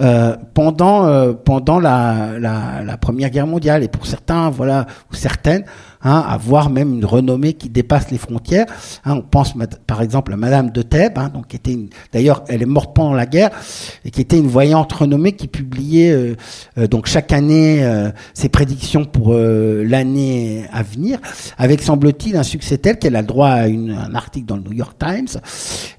euh, 0.00 0.36
pendant 0.52 1.06
euh, 1.06 1.32
la, 1.80 2.38
la, 2.38 2.96
Première 2.98 3.30
Guerre 3.30 3.46
mondiale. 3.46 3.82
Et 3.82 3.88
pour 3.88 4.06
certains 4.06 4.50
voilà 4.50 4.86
ou 5.10 5.14
certaines 5.14 5.64
hein, 6.02 6.24
avoir 6.26 6.70
même 6.70 6.94
une 6.94 7.04
renommée 7.04 7.54
qui 7.54 7.68
dépasse 7.68 8.10
les 8.10 8.18
frontières. 8.18 8.66
Hein, 9.04 9.16
on 9.16 9.22
pense 9.22 9.54
par 9.86 10.02
exemple 10.02 10.32
à 10.32 10.36
Madame 10.36 10.70
de 10.70 10.82
Thèbes, 10.82 11.18
hein, 11.18 11.30
donc 11.32 11.48
qui 11.48 11.56
était 11.56 11.78
d'ailleurs 12.12 12.44
elle 12.48 12.62
est 12.62 12.66
morte 12.66 12.94
pendant 12.94 13.14
la 13.14 13.26
guerre 13.26 13.50
et 14.04 14.10
qui 14.10 14.20
était 14.20 14.38
une 14.38 14.48
voyante 14.48 14.92
renommée 14.92 15.32
qui 15.32 15.48
publiait 15.48 16.12
euh, 16.12 16.36
euh 16.78 16.86
donc 16.86 17.06
chaque 17.06 17.32
année 17.32 17.84
euh, 17.84 18.10
ses 18.34 18.48
prédictions 18.48 19.04
pour 19.04 19.34
l'année 19.34 20.64
à 20.72 20.82
venir, 20.82 21.18
avec 21.58 21.82
semble-t-il 21.82 22.36
un 22.36 22.42
succès 22.42 22.78
tel 22.78 22.98
qu'elle 22.98 23.16
a 23.16 23.20
le 23.20 23.26
droit 23.26 23.48
à 23.48 23.66
une, 23.66 23.90
un 23.90 24.14
article 24.14 24.46
dans 24.46 24.56
le 24.56 24.62
New 24.62 24.72
York 24.72 24.96
Times 24.98 25.40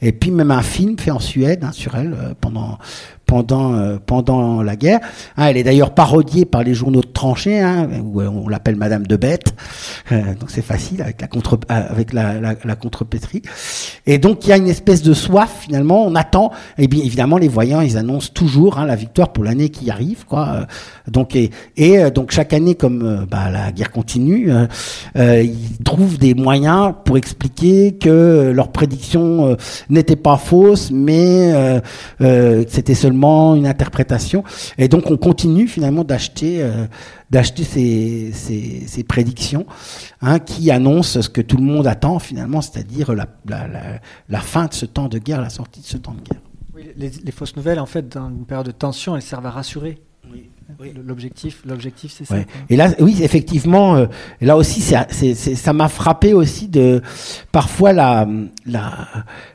et 0.01 0.11
puis 0.11 0.31
même 0.31 0.51
un 0.51 0.61
film 0.61 0.97
fait 0.97 1.11
en 1.11 1.19
Suède 1.19 1.63
hein, 1.63 1.71
sur 1.71 1.95
elle 1.95 2.15
pendant 2.39 2.77
pendant 3.27 3.73
euh, 3.75 3.97
pendant 4.03 4.63
la 4.63 4.75
guerre. 4.75 5.01
Hein, 5.35 5.47
elle 5.47 5.57
est 5.57 5.63
d'ailleurs 5.63 5.93
parodiée 5.93 6.45
par 6.45 6.63
les 6.63 6.73
journaux 6.73 7.01
de 7.01 7.07
tranchées, 7.07 7.59
hein, 7.59 7.87
où 8.03 8.21
euh, 8.21 8.27
on 8.27 8.47
l'appelle 8.47 8.77
Madame 8.77 9.05
de 9.05 9.17
Bête. 9.17 9.53
Euh, 10.11 10.33
donc 10.39 10.49
c'est 10.49 10.63
facile 10.63 11.01
avec 11.01 11.21
la 11.21 11.27
contre 11.27 11.59
avec 11.67 12.13
la, 12.13 12.39
la, 12.39 12.55
la 12.63 12.75
contrepétrie. 12.75 13.43
Et 14.07 14.17
donc 14.17 14.45
il 14.45 14.49
y 14.49 14.53
a 14.53 14.57
une 14.57 14.69
espèce 14.69 15.03
de 15.03 15.13
soif 15.13 15.57
finalement. 15.59 16.05
On 16.05 16.15
attend. 16.15 16.51
Et 16.77 16.87
bien 16.87 17.03
évidemment 17.03 17.37
les 17.37 17.49
voyants 17.49 17.81
ils 17.81 17.97
annoncent 17.97 18.31
toujours 18.33 18.79
hein, 18.79 18.85
la 18.85 18.95
victoire 18.95 19.33
pour 19.33 19.43
l'année 19.43 19.69
qui 19.69 19.91
arrive, 19.91 20.25
quoi. 20.25 20.65
Donc 21.07 21.35
et, 21.35 21.51
et 21.75 22.09
donc 22.11 22.31
chaque 22.31 22.53
année 22.53 22.75
comme 22.75 23.27
bah, 23.29 23.49
la 23.51 23.71
guerre 23.73 23.91
continue, 23.91 24.51
ils 25.15 25.77
trouvent 25.83 26.17
des 26.17 26.33
moyens 26.33 26.93
pour 27.03 27.17
expliquer 27.17 27.97
que 27.97 28.51
leurs 28.55 28.71
prédictions 28.71 29.57
n'étaient 29.89 30.15
pas 30.15 30.37
fausses, 30.37 30.91
mais 30.91 31.81
c'était 32.69 32.95
seulement 32.95 33.16
une 33.23 33.67
interprétation. 33.67 34.43
Et 34.77 34.87
donc 34.87 35.09
on 35.09 35.17
continue 35.17 35.67
finalement 35.67 36.03
d'acheter 36.03 36.61
euh, 36.61 36.85
d'acheter 37.29 37.63
ces, 37.63 38.31
ces, 38.87 39.03
prédictions 39.03 39.65
hein, 40.21 40.39
qui 40.39 40.71
annoncent 40.71 41.21
ce 41.21 41.29
que 41.29 41.41
tout 41.41 41.57
le 41.57 41.63
monde 41.63 41.85
attend 41.87 42.19
finalement, 42.19 42.61
c'est-à-dire 42.61 43.13
la, 43.13 43.27
la, 43.45 43.67
la, 44.29 44.39
fin 44.39 44.67
de 44.67 44.73
ce 44.73 44.85
temps 44.85 45.09
de 45.09 45.17
guerre, 45.19 45.41
la 45.41 45.49
sortie 45.49 45.81
de 45.81 45.85
ce 45.85 45.97
temps 45.97 46.13
de 46.13 46.21
guerre. 46.21 46.41
les, 46.95 47.09
les, 47.09 47.31
fausses 47.31 47.55
nouvelles, 47.57 47.79
en 47.79 47.85
fait, 47.85 48.07
dans 48.07 48.29
une 48.29 48.45
période 48.45 48.67
de 48.67 48.71
tension, 48.71 49.15
elles 49.15 49.21
servent 49.21 49.45
à 49.45 49.51
rassurer. 49.51 50.01
Oui. 50.31 50.49
L'objectif, 51.05 51.61
l'objectif, 51.65 52.13
c'est 52.15 52.25
ça. 52.25 52.35
Et 52.69 52.75
là, 52.75 52.89
oui, 52.99 53.17
effectivement, 53.21 53.95
euh, 53.95 54.05
là 54.41 54.57
aussi, 54.57 54.81
c'est, 54.81 55.35
ça 55.35 55.71
m'a 55.71 55.87
frappé 55.87 56.33
aussi 56.33 56.67
de 56.67 57.01
parfois 57.53 57.93
la 57.93 58.27
la, 58.65 59.07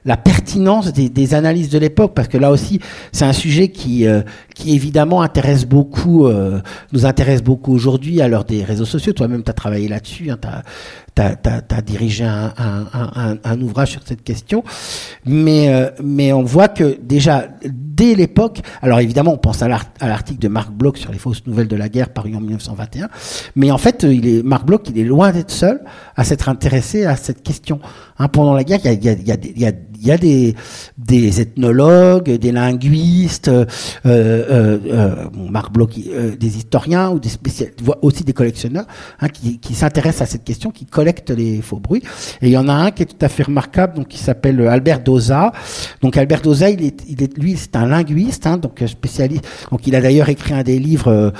la 0.07 0.17
pertinence 0.17 0.91
des, 0.91 1.11
des 1.11 1.35
analyses 1.35 1.69
de 1.69 1.79
l'époque, 1.79 2.13
parce 2.15 2.29
que 2.29 2.39
là 2.39 2.51
aussi, 2.51 2.81
c'est 3.13 3.27
un 3.27 3.35
sujet 3.35 3.69
qui 3.69 4.07
euh, 4.07 4.23
qui 4.55 4.75
évidemment 4.75 5.21
intéresse 5.21 5.67
beaucoup, 5.67 6.27
euh, 6.27 6.61
nous 6.93 7.05
intéresse 7.05 7.43
beaucoup 7.43 7.75
aujourd'hui 7.75 8.23
à 8.23 8.29
l'heure 8.29 8.45
des 8.45 8.65
réseaux 8.65 8.87
sociaux. 8.87 9.13
Toi-même, 9.13 9.43
tu 9.43 9.51
as 9.51 9.55
travaillé 9.55 9.89
là-dessus, 9.89 10.31
hein, 10.31 10.39
tu 10.41 10.49
as, 10.49 10.63
dirigé 11.85 12.25
un, 12.25 12.53
un, 12.57 12.87
un, 12.93 13.39
un, 13.45 13.61
ouvrage 13.61 13.93
sur 13.93 14.03
cette 14.05 14.23
question, 14.23 14.65
mais 15.27 15.93
mais 16.03 16.33
on 16.33 16.43
voit 16.43 16.69
que 16.69 16.99
déjà 17.01 17.49
dès 17.65 18.15
l'époque, 18.15 18.61
alors 18.81 19.01
évidemment, 19.01 19.35
on 19.35 19.39
pense 19.39 19.63
à 19.63 19.69
l'article 19.69 20.41
de 20.41 20.49
Marc 20.49 20.71
Bloch 20.71 20.97
sur 20.97 21.13
les 21.13 21.19
fausses 21.19 21.47
nouvelles 21.47 21.69
de 21.69 21.77
la 21.77 21.89
guerre 21.89 22.11
paru 22.11 22.35
en 22.35 22.41
1921, 22.41 23.09
mais 23.57 23.71
en 23.71 23.79
fait, 23.79 24.05
il 24.05 24.27
est 24.27 24.43
Marc 24.43 24.65
Bloch, 24.65 24.83
il 24.89 24.99
est 24.99 25.05
loin 25.05 25.33
d'être 25.33 25.51
seul 25.51 25.83
à 26.17 26.25
s'être 26.25 26.49
intéressé 26.49 27.05
à 27.05 27.17
cette 27.17 27.43
question. 27.43 27.81
Hein, 28.23 28.29
pendant 28.29 28.55
la 28.55 28.63
guerre, 28.63 28.79
il 28.85 29.05
y 29.05 29.09
a, 29.09 29.13
y 29.15 29.33
a, 29.33 29.37
y 29.57 29.67
a, 29.67 29.73
y 30.01 30.11
a 30.13 30.17
des, 30.17 30.55
des 30.97 31.41
ethnologues, 31.41 32.31
des 32.31 32.53
linguistes, 32.53 33.49
euh, 33.49 33.65
euh, 34.07 34.79
euh, 34.87 35.15
Marc 35.51 35.73
Bloch, 35.73 35.91
euh, 36.07 36.37
des 36.37 36.57
historiens 36.57 37.11
ou 37.11 37.19
des 37.19 37.29
spécialistes, 37.29 37.81
aussi 38.01 38.23
des 38.23 38.33
collectionneurs 38.33 38.87
hein, 39.19 39.29
qui, 39.29 39.59
qui 39.59 39.75
s'intéressent 39.75 40.23
à 40.23 40.31
cette 40.31 40.45
question, 40.45 40.71
qui 40.71 40.87
collectent 40.87 41.31
les 41.31 41.61
faux 41.63 41.81
bruits. 41.81 42.03
Et 42.43 42.47
il 42.47 42.53
y 42.53 42.57
en 42.57 42.69
a 42.69 42.75
un 42.75 42.91
qui 42.93 43.03
est 43.03 43.07
tout 43.07 43.25
à 43.25 43.29
fait 43.29 43.43
remarquable, 43.43 43.97
donc 43.97 44.07
qui 44.07 44.19
s'appelle 44.19 44.61
Albert 44.69 45.01
Doza. 45.01 45.51
Donc 46.01 46.17
Albert 46.17 46.43
Doza, 46.43 46.71
il 46.71 46.85
est, 46.85 47.03
il 47.09 47.21
est 47.25 47.37
lui, 47.37 47.57
c'est 47.57 47.75
un 47.75 47.87
linguiste, 47.87 48.47
hein, 48.47 48.57
donc 48.57 48.85
spécialiste. 48.87 49.49
Donc 49.73 49.85
il 49.89 49.97
a 49.97 50.01
d'ailleurs 50.01 50.29
écrit 50.29 50.55
un 50.55 50.63
des 50.63 50.79
livres 50.79 51.33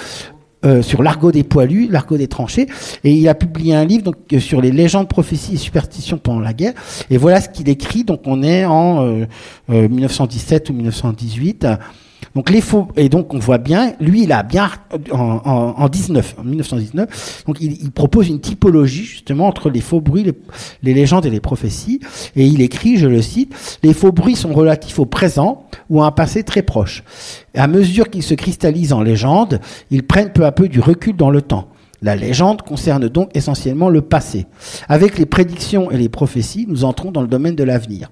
euh, 0.65 0.81
sur 0.83 1.03
l'argot 1.03 1.33
des 1.33 1.43
poilus, 1.43 1.89
l'argot 1.91 2.17
des 2.17 2.29
tranchées, 2.29 2.67
et 3.03 3.13
il 3.13 3.29
a 3.29 3.35
publié 3.35 3.75
un 3.75 3.85
livre 3.85 4.05
donc 4.05 4.17
euh, 4.33 4.39
sur 4.39 4.61
les 4.61 4.71
légendes, 4.71 5.09
prophéties 5.09 5.55
et 5.55 5.57
superstitions 5.57 6.19
pendant 6.19 6.41
la 6.41 6.53
guerre. 6.53 6.75
Et 7.11 7.17
voilà 7.17 7.41
ce 7.41 7.49
qu'il 7.49 7.69
écrit. 7.69 8.05
Donc 8.05 8.21
on 8.27 8.43
est 8.43 8.65
en 8.65 9.05
1917 9.69 10.71
euh, 10.71 10.73
ou 10.73 10.77
1918. 10.77 11.67
Donc 12.35 12.49
les 12.49 12.61
faux 12.61 12.89
et 12.97 13.09
donc 13.09 13.35
on 13.35 13.39
voit 13.39 13.59
bien, 13.59 13.93
lui 14.01 14.23
il 14.23 14.33
a 14.33 14.43
bien 14.43 14.71
en, 15.11 15.41
en, 15.45 15.75
en 15.77 15.89
19, 15.89 16.37
en 16.39 16.45
1919, 16.45 17.45
donc 17.47 17.61
il, 17.61 17.91
propose 17.91 18.29
une 18.29 18.41
typologie 18.41 19.05
justement 19.05 19.47
entre 19.47 19.69
les 19.69 19.81
faux 19.81 20.01
bruits, 20.01 20.25
les, 20.25 20.35
les, 20.83 20.95
légendes 20.95 21.27
et 21.27 21.31
les 21.31 21.41
prophéties, 21.41 22.01
et 22.35 22.47
il 22.47 22.63
écrit, 22.63 22.97
je 22.97 23.07
le 23.07 23.21
cite, 23.21 23.79
les 23.83 23.93
faux 23.93 24.13
bruits 24.13 24.37
sont 24.37 24.53
relatifs 24.53 24.99
au 24.99 25.05
présent 25.05 25.67
ou 25.91 26.03
à 26.03 26.07
un 26.07 26.11
passé 26.11 26.43
très 26.43 26.63
proche. 26.63 27.05
À 27.55 27.67
mesure 27.67 28.09
qu'ils 28.09 28.23
se 28.23 28.35
cristallisent 28.35 28.95
en 28.95 29.03
légende, 29.03 29.61
ils 29.91 30.03
prennent 30.03 30.33
peu 30.33 30.47
à 30.47 30.53
peu 30.53 30.69
du 30.69 30.81
recul 30.81 31.15
dans 31.17 31.31
le 31.31 31.43
temps. 31.43 31.69
La 32.03 32.17
légende 32.17 32.63
concerne 32.63 33.09
donc 33.09 33.31
essentiellement 33.35 33.89
le 33.89 34.01
passé. 34.01 34.47
Avec 34.89 35.19
les 35.19 35.27
prédictions 35.27 35.91
et 35.91 35.97
les 35.97 36.09
prophéties, 36.09 36.67
nous 36.69 36.85
entrons 36.85 37.13
dans 37.13 37.23
le 37.23 37.29
domaine 37.29 37.55
de 37.55 37.63
l'avenir. 37.63 38.11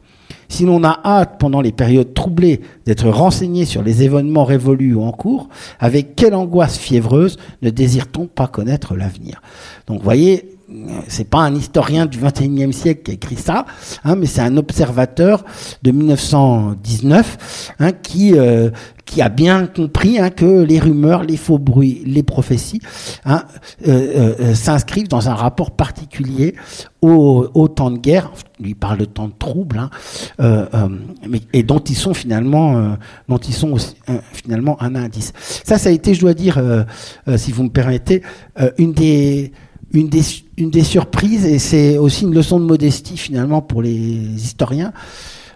Si 0.51 0.65
l'on 0.65 0.83
a 0.83 1.01
hâte 1.05 1.37
pendant 1.39 1.61
les 1.61 1.71
périodes 1.71 2.13
troublées 2.13 2.61
d'être 2.85 3.09
renseigné 3.09 3.65
sur 3.65 3.83
les 3.83 4.03
événements 4.03 4.45
révolus 4.45 4.95
ou 4.95 5.03
en 5.03 5.13
cours, 5.13 5.49
avec 5.79 6.17
quelle 6.17 6.35
angoisse 6.35 6.77
fiévreuse 6.77 7.39
ne 7.63 7.71
désire-t-on 7.71 8.27
pas 8.27 8.49
connaître 8.49 8.97
l'avenir? 8.97 9.41
Donc 9.87 10.03
voyez, 10.03 10.59
c'est 11.09 11.29
pas 11.29 11.41
un 11.41 11.55
historien 11.55 12.07
du 12.07 12.19
21e 12.19 12.73
siècle 12.73 13.03
qui 13.03 13.11
a 13.11 13.15
écrit 13.15 13.37
ça, 13.37 13.67
hein, 14.05 14.17
mais 14.17 14.27
c'est 14.27 14.41
un 14.41 14.57
observateur 14.57 15.45
de 15.83 15.91
1919 15.91 17.73
hein, 17.79 17.93
qui 17.93 18.35
euh, 18.35 18.71
qui 19.11 19.23
a 19.23 19.29
bien 19.29 19.67
compris 19.67 20.21
hein, 20.21 20.31
que 20.31 20.63
les 20.63 20.79
rumeurs, 20.79 21.25
les 21.25 21.37
faux 21.37 21.59
bruits, 21.59 22.03
les 22.07 22.23
prophéties 22.23 22.81
hein, 23.25 23.45
euh, 23.87 23.91
euh, 23.91 24.35
euh, 24.41 24.55
s'inscrivent 24.55 25.09
dans 25.09 25.29
un 25.29 25.35
rapport 25.35 25.73
particulier 25.73 26.55
au, 27.03 27.69
temps 27.69 27.91
de 27.91 27.99
guerre. 27.99 28.31
Il 28.61 28.77
parle 28.77 28.99
de 28.99 29.05
temps 29.05 29.29
de 29.29 29.35
trouble, 29.39 29.79
hein, 29.79 29.91
euh, 30.41 30.67
euh, 30.75 30.89
mais, 31.29 31.41
et 31.53 31.63
dont 31.63 31.79
ils 31.79 31.97
sont 31.97 32.15
finalement, 32.15 32.77
euh, 32.77 32.89
dont 33.29 33.39
ils 33.39 33.55
sont 33.55 33.73
aussi, 33.73 33.97
finalement 34.33 34.81
un 34.83 34.95
indice. 34.95 35.33
Ça, 35.65 35.79
ça 35.79 35.89
a 35.89 35.93
été, 35.93 36.15
je 36.15 36.21
dois 36.21 36.35
dire, 36.35 36.63
si 37.37 37.53
vous 37.53 37.65
me 37.65 37.71
permettez, 37.71 38.23
une 38.79 38.93
des 38.93 39.53
une 39.93 40.09
des, 40.09 40.23
une 40.57 40.71
des 40.71 40.85
surprises, 40.85 41.45
et 41.45 41.59
c'est 41.59 41.99
aussi 41.99 42.25
une 42.25 42.35
leçon 42.35 42.61
de 42.61 42.65
modestie 42.65 43.17
finalement 43.17 43.63
pour 43.63 43.83
les 43.83 43.93
historiens 44.37 44.93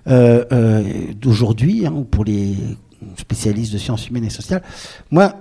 d'aujourd'hui, 0.06 1.86
hein, 1.86 1.94
ou 1.96 2.04
pour 2.04 2.24
les 2.24 2.54
spécialiste 3.16 3.72
de 3.72 3.78
sciences 3.78 4.08
humaines 4.08 4.24
et 4.24 4.30
sociales. 4.30 4.62
Moi, 5.10 5.34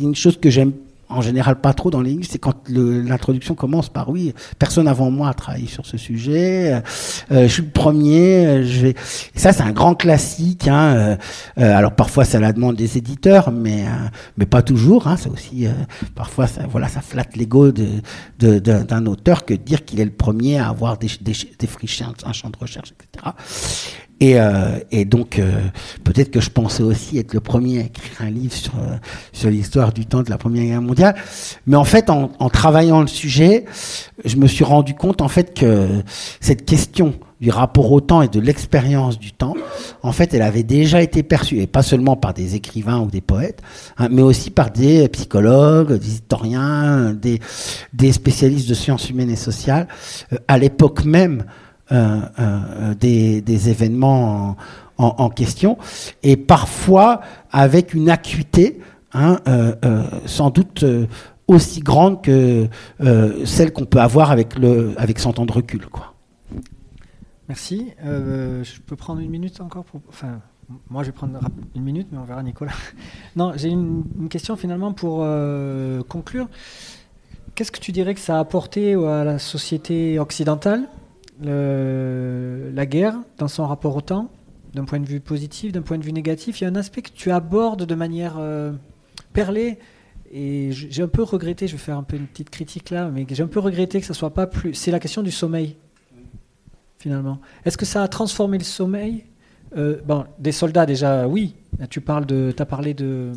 une 0.00 0.14
chose 0.14 0.38
que 0.38 0.50
j'aime 0.50 0.72
en 1.08 1.20
général 1.20 1.60
pas 1.60 1.72
trop 1.72 1.90
dans 1.90 2.00
les 2.00 2.10
livres, 2.10 2.26
c'est 2.28 2.38
quand 2.38 2.68
l'introduction 2.68 3.54
commence 3.54 3.88
par 3.88 4.08
oui, 4.08 4.34
personne 4.58 4.88
avant 4.88 5.10
moi 5.10 5.28
a 5.28 5.34
travaillé 5.34 5.66
sur 5.66 5.86
ce 5.86 5.96
sujet, 5.96 6.82
euh, 7.30 7.42
je 7.42 7.52
suis 7.52 7.62
le 7.62 7.70
premier, 7.70 8.64
je 8.64 8.86
vais. 8.86 8.94
Ça, 9.34 9.52
c'est 9.52 9.62
un 9.62 9.72
grand 9.72 9.94
classique. 9.94 10.68
Hein, 10.68 10.94
euh, 10.94 11.16
euh, 11.58 11.76
alors 11.76 11.94
parfois, 11.94 12.24
ça 12.24 12.40
la 12.40 12.52
demande 12.52 12.76
des 12.76 12.98
éditeurs, 12.98 13.50
mais 13.50 13.84
mais 14.36 14.46
pas 14.46 14.62
toujours. 14.62 15.06
Hein, 15.06 15.16
c'est 15.16 15.30
aussi 15.30 15.66
parfois, 16.14 16.46
ça, 16.46 16.62
voilà, 16.68 16.88
ça 16.88 17.00
flatte 17.00 17.36
l'ego 17.36 17.72
d'un 18.38 19.06
auteur 19.06 19.44
que 19.44 19.54
de 19.54 19.62
dire 19.62 19.84
qu'il 19.84 20.00
est 20.00 20.04
le 20.04 20.10
premier 20.10 20.58
à 20.58 20.68
avoir 20.68 20.98
défriché 20.98 22.04
un 22.24 22.32
champ 22.32 22.50
de 22.50 22.58
recherche, 22.58 22.92
etc. 22.92 23.32
Et, 24.20 24.38
euh, 24.38 24.78
et 24.90 25.04
donc, 25.04 25.38
euh, 25.38 25.60
peut-être 26.04 26.30
que 26.30 26.40
je 26.40 26.50
pensais 26.50 26.82
aussi 26.82 27.18
être 27.18 27.34
le 27.34 27.40
premier 27.40 27.80
à 27.80 27.84
écrire 27.84 28.20
un 28.20 28.30
livre 28.30 28.54
sur, 28.54 28.74
euh, 28.78 28.96
sur 29.32 29.50
l'histoire 29.50 29.92
du 29.92 30.06
temps 30.06 30.22
de 30.22 30.30
la 30.30 30.38
Première 30.38 30.64
Guerre 30.64 30.82
mondiale. 30.82 31.16
Mais 31.66 31.76
en 31.76 31.84
fait, 31.84 32.10
en, 32.10 32.28
travaillant 32.48 33.00
le 33.00 33.08
sujet, 33.08 33.64
je 34.24 34.36
me 34.36 34.46
suis 34.46 34.64
rendu 34.64 34.94
compte 34.94 35.20
en 35.20 35.28
fait 35.28 35.58
que 35.58 35.88
cette 36.40 36.64
question 36.64 37.14
du 37.40 37.50
rapport 37.50 37.90
au 37.90 38.00
temps 38.00 38.22
et 38.22 38.28
de 38.28 38.38
l'expérience 38.38 39.18
du 39.18 39.32
temps, 39.32 39.54
en 40.02 40.12
fait, 40.12 40.32
elle 40.32 40.42
avait 40.42 40.62
déjà 40.62 41.02
été 41.02 41.22
perçue, 41.24 41.58
et 41.58 41.66
pas 41.66 41.82
seulement 41.82 42.16
par 42.16 42.32
des 42.32 42.54
écrivains 42.54 43.00
ou 43.00 43.06
des 43.06 43.20
poètes, 43.20 43.60
hein, 43.98 44.08
mais 44.10 44.22
aussi 44.22 44.50
par 44.50 44.70
des 44.70 45.08
psychologues, 45.08 45.98
des 45.98 46.14
historiens, 46.14 47.12
des, 47.12 48.12
spécialistes 48.12 48.68
de 48.68 48.74
sciences 48.74 49.10
humaines 49.10 49.30
et 49.30 49.36
sociales, 49.36 49.88
à 50.46 50.56
l'époque 50.56 51.04
même 51.04 51.44
des, 51.90 53.40
des, 53.40 53.68
événements 53.68 54.56
en, 54.98 55.28
question, 55.30 55.78
et 56.22 56.36
parfois 56.36 57.20
avec 57.50 57.94
une 57.94 58.10
acuité, 58.10 58.80
hein, 59.12 59.38
euh, 59.48 59.74
euh 59.84 60.02
sans 60.26 60.50
doute 60.50 60.82
euh, 60.82 61.06
aussi 61.48 61.80
grande 61.80 62.22
que 62.22 62.68
celle 63.44 63.72
qu'on 63.72 63.84
peut 63.84 64.00
avoir 64.00 64.30
avec, 64.30 64.58
le, 64.58 64.94
avec 64.96 65.18
100 65.18 65.38
ans 65.38 65.46
de 65.46 65.52
recul. 65.52 65.86
Quoi. 65.88 66.14
Merci. 67.48 67.92
je 68.02 68.80
peux 68.86 68.96
prendre 68.96 69.20
une 69.20 69.30
minute 69.30 69.60
encore 69.60 69.84
pour... 69.84 70.00
Enfin, 70.08 70.40
moi, 70.88 71.02
je 71.02 71.08
vais 71.08 71.12
prendre 71.12 71.38
une 71.74 71.82
minute, 71.82 72.08
mais 72.10 72.16
on 72.16 72.24
verra 72.24 72.42
Nicolas. 72.42 72.72
Non, 73.36 73.52
j'ai 73.56 73.68
une, 73.68 74.04
question 74.30 74.56
finalement 74.56 74.94
pour 74.94 75.26
conclure. 76.08 76.48
Qu'est-ce 77.54 77.70
que 77.70 77.80
tu 77.80 77.92
dirais 77.92 78.14
que 78.14 78.20
ça 78.20 78.36
a 78.36 78.40
apporté 78.40 78.94
à 78.94 79.24
la 79.24 79.38
société 79.38 80.18
occidentale? 80.18 80.88
La 81.42 82.86
guerre 82.86 83.16
dans 83.38 83.48
son 83.48 83.66
rapport 83.66 83.96
au 83.96 84.00
temps, 84.00 84.30
d'un 84.74 84.84
point 84.84 85.00
de 85.00 85.06
vue 85.06 85.20
positif, 85.20 85.72
d'un 85.72 85.82
point 85.82 85.98
de 85.98 86.04
vue 86.04 86.12
négatif. 86.12 86.60
Il 86.60 86.64
y 86.64 86.66
a 86.66 86.70
un 86.70 86.76
aspect 86.76 87.02
que 87.02 87.10
tu 87.10 87.30
abordes 87.30 87.84
de 87.84 87.94
manière 87.94 88.36
euh, 88.38 88.72
perlée. 89.32 89.78
Et 90.32 90.70
j'ai 90.72 91.02
un 91.02 91.08
peu 91.08 91.22
regretté, 91.22 91.68
je 91.68 91.72
vais 91.72 91.78
faire 91.78 91.96
un 91.96 92.02
peu 92.02 92.16
une 92.16 92.26
petite 92.26 92.50
critique 92.50 92.90
là, 92.90 93.08
mais 93.08 93.24
j'ai 93.30 93.42
un 93.44 93.46
peu 93.46 93.60
regretté 93.60 94.00
que 94.00 94.06
ça 94.06 94.14
soit 94.14 94.34
pas 94.34 94.48
plus. 94.48 94.74
C'est 94.74 94.90
la 94.90 94.98
question 94.98 95.22
du 95.22 95.30
sommeil, 95.30 95.76
finalement. 96.98 97.38
Est-ce 97.64 97.78
que 97.78 97.84
ça 97.86 98.02
a 98.02 98.08
transformé 98.08 98.58
le 98.58 98.64
sommeil? 98.64 99.26
Euh, 99.76 100.00
Bon, 100.04 100.24
des 100.40 100.50
soldats 100.50 100.86
déjà, 100.86 101.28
oui. 101.28 101.54
Tu 101.88 102.00
parles 102.00 102.26
de, 102.26 102.52
as 102.58 102.66
parlé 102.66 102.94
de 102.94 103.30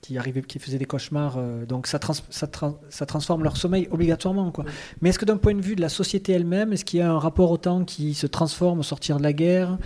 qui 0.00 0.18
arrivaient, 0.18 0.42
qui 0.42 0.58
faisaient 0.58 0.78
des 0.78 0.84
cauchemars. 0.84 1.36
Euh, 1.38 1.64
donc 1.66 1.86
ça, 1.86 1.98
trans, 1.98 2.14
ça, 2.30 2.46
trans, 2.46 2.78
ça, 2.88 3.06
transforme 3.06 3.42
leur 3.42 3.56
sommeil 3.56 3.88
obligatoirement. 3.90 4.50
Quoi. 4.50 4.64
Mais 5.00 5.10
est-ce 5.10 5.18
que 5.18 5.24
d'un 5.24 5.36
point 5.36 5.54
de 5.54 5.62
vue 5.62 5.76
de 5.76 5.80
la 5.80 5.88
société 5.88 6.32
elle-même, 6.32 6.72
est-ce 6.72 6.84
qu'il 6.84 7.00
y 7.00 7.02
a 7.02 7.10
un 7.10 7.18
rapport 7.18 7.50
au 7.50 7.56
temps 7.56 7.84
qui 7.84 8.14
se 8.14 8.26
transforme 8.26 8.80
au 8.80 8.82
sortir 8.82 9.18
de 9.18 9.22
la 9.22 9.32
guerre? 9.32 9.78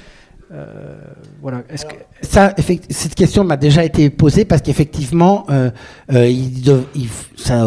Euh, 0.53 0.97
voilà. 1.41 1.63
Est-ce 1.69 1.87
que... 1.87 1.95
Ça, 2.23 2.55
cette 2.91 3.15
question 3.15 3.45
m'a 3.45 3.57
déjà 3.57 3.85
été 3.85 4.11
posée 4.11 4.45
parce 4.45 4.63
qu'effectivement, 4.63 5.47
euh, 5.51 5.71
euh, 6.13 6.29
il, 6.29 6.63
il, 6.95 7.09
ça, 7.37 7.67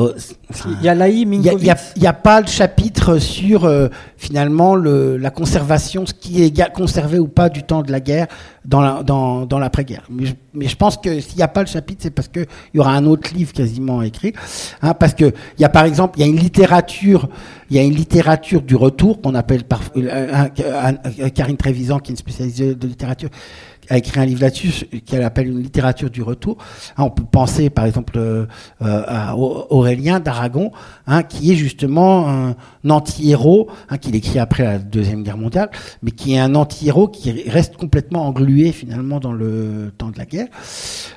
il 0.66 0.82
y 0.82 0.88
a 0.88 0.96
l'AI 0.96 1.22
Il 1.22 1.40
n'y 1.40 1.70
a, 1.70 2.10
a, 2.10 2.14
pas 2.14 2.40
le 2.40 2.48
chapitre 2.48 3.20
sur 3.20 3.66
euh, 3.66 3.90
finalement 4.16 4.76
le, 4.76 5.18
la 5.18 5.30
conservation, 5.30 6.06
ce 6.06 6.14
qui 6.14 6.44
est 6.44 6.74
conservé 6.74 7.20
ou 7.20 7.28
pas 7.28 7.50
du 7.50 7.64
temps 7.64 7.82
de 7.82 7.92
la 7.92 8.00
guerre 8.00 8.28
dans 8.64 8.82
la, 8.82 9.04
dans, 9.04 9.46
dans 9.46 9.60
l'après-guerre. 9.60 10.04
Mais, 10.10 10.30
mais, 10.54 10.68
je 10.68 10.76
pense 10.78 10.98
que 10.98 11.20
s'il 11.20 11.38
n'y 11.38 11.44
a 11.44 11.50
pas 11.50 11.62
le 11.62 11.68
chapitre, 11.68 12.00
c'est 12.04 12.12
parce 12.12 12.30
qu'il 12.30 12.46
y 12.74 12.80
aura 12.80 12.94
un 12.94 13.06
autre 13.06 13.34
livre 13.34 13.52
quasiment 13.52 14.02
écrit. 14.02 14.34
Hein, 14.82 14.94
parce 14.94 15.14
que 15.14 15.26
il 15.26 15.62
y 15.62 15.66
a 15.66 15.70
par 15.70 15.84
exemple, 15.84 16.18
il 16.18 16.22
y 16.22 16.24
a 16.24 16.28
une 16.28 16.40
littérature, 16.40 17.28
il 17.70 17.76
y 17.76 17.80
a 17.80 17.84
une 17.84 17.96
littérature 17.96 18.62
du 18.62 18.76
retour 18.76 19.22
qu'on 19.22 19.36
appelle 19.36 19.66
par, 19.66 19.82
euh, 19.98 20.48
euh, 20.60 21.30
Karine 21.30 21.58
Trévisan, 21.58 22.00
qui 22.00 22.12
est 22.12 22.14
une 22.14 22.18
spécialisée 22.18 22.74
de 22.76 22.88
littérature, 22.88 23.30
a 23.90 23.98
écrit 23.98 24.20
un 24.20 24.26
livre 24.26 24.42
là-dessus 24.42 24.86
qu'elle 25.06 25.24
appelle 25.24 25.48
une 25.48 25.62
littérature 25.62 26.10
du 26.10 26.22
retour. 26.22 26.58
Hein, 26.98 27.04
on 27.04 27.10
peut 27.10 27.24
penser 27.24 27.70
par 27.70 27.86
exemple 27.86 28.18
euh, 28.18 28.46
à 28.80 29.36
Aurélien 29.36 30.20
d'Aragon, 30.20 30.72
hein, 31.06 31.24
qui 31.24 31.52
est 31.52 31.56
justement 31.56 32.30
un 32.30 32.56
anti-héros, 32.90 33.70
hein, 33.90 33.98
qu'il 33.98 34.16
écrit 34.16 34.40
après 34.40 34.64
la 34.64 34.80
Deuxième 34.80 35.24
Guerre 35.24 35.38
mondiale, 35.38 35.70
mais 36.02 36.12
qui 36.12 36.34
est 36.34 36.40
un 36.40 36.56
anti-héros 36.56 37.08
qui 37.08 37.50
reste 37.50 37.78
complètement 37.78 38.28
englué 38.28 38.72
finalement 38.72 39.20
dans 39.20 39.34
le 39.34 39.92
temps 39.98 40.10
de 40.10 40.18
la 40.18 40.26
guerre. 40.26 40.48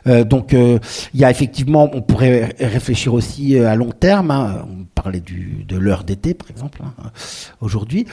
Euh, 0.06 0.24
donc 0.24 0.54
euh, 0.54 0.78
il 1.14 1.20
y 1.20 1.24
a 1.24 1.30
effectivement, 1.30 1.90
on 1.92 2.02
pourrait 2.02 2.54
réfléchir 2.58 3.14
aussi 3.14 3.56
euh, 3.56 3.68
à 3.68 3.74
long 3.74 3.92
terme, 3.92 4.30
on 4.30 4.84
parlait 4.94 5.20
du, 5.20 5.64
de 5.66 5.76
l'heure 5.76 6.04
d'été 6.04 6.34
par 6.34 6.50
exemple 6.50 6.82
aujourd'hui 7.60 8.06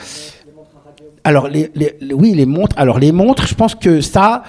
alors 1.28 1.46
les, 1.48 1.70
les, 1.74 1.94
oui, 2.14 2.32
les 2.34 2.46
montres. 2.46 2.74
Alors 2.78 2.98
les 2.98 3.12
montres, 3.12 3.46
je 3.46 3.54
pense 3.54 3.74
que 3.74 4.00
ça, 4.00 4.44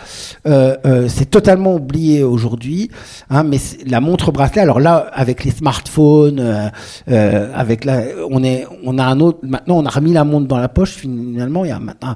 euh, 0.47 0.77
euh, 0.85 1.07
c'est 1.09 1.29
totalement 1.29 1.75
oublié 1.75 2.23
aujourd'hui. 2.23 2.89
Hein, 3.29 3.43
mais 3.43 3.57
la 3.85 3.99
montre 3.99 4.31
bracelet. 4.31 4.61
Alors 4.61 4.79
là, 4.79 5.09
avec 5.11 5.43
les 5.43 5.51
smartphones, 5.51 6.39
euh, 7.09 7.51
avec 7.53 7.83
la, 7.83 8.03
on 8.31 8.45
est, 8.45 8.65
on 8.85 8.97
a 8.97 9.03
un 9.03 9.19
autre. 9.19 9.39
Maintenant, 9.43 9.77
on 9.79 9.85
a 9.85 9.89
remis 9.89 10.13
la 10.13 10.23
montre 10.23 10.47
dans 10.47 10.57
la 10.57 10.69
poche. 10.69 10.91
Finalement, 10.91 11.65
il 11.65 11.67
y 11.67 11.71
a 11.71 11.79
maintenant 11.79 12.15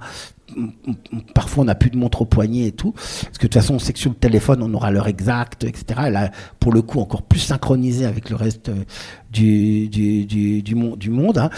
parfois 1.34 1.64
on 1.64 1.66
n'a 1.66 1.76
plus 1.76 1.90
de 1.90 1.98
montre 1.98 2.22
au 2.22 2.26
poignet 2.26 2.68
et 2.68 2.72
tout, 2.72 2.92
parce 2.92 3.38
que 3.38 3.44
de 3.44 3.48
toute 3.48 3.54
façon 3.54 3.76
on 3.76 3.80
sait 3.80 3.94
que 3.94 4.00
sur 4.00 4.12
le 4.12 4.16
téléphone 4.16 4.62
on 4.62 4.74
aura 4.74 4.92
l'heure 4.92 5.08
exacte, 5.08 5.64
etc. 5.64 6.10
Là, 6.10 6.32
pour 6.60 6.74
le 6.74 6.82
coup 6.82 7.00
encore 7.00 7.24
plus 7.24 7.40
synchronisé 7.40 8.06
avec 8.06 8.30
le 8.30 8.36
reste 8.36 8.72
du, 9.32 9.88
du, 9.88 10.26
du, 10.26 10.62
du, 10.62 10.76
monde. 10.76 10.98
Du 10.98 11.10
monde 11.10 11.38
hein. 11.38 11.50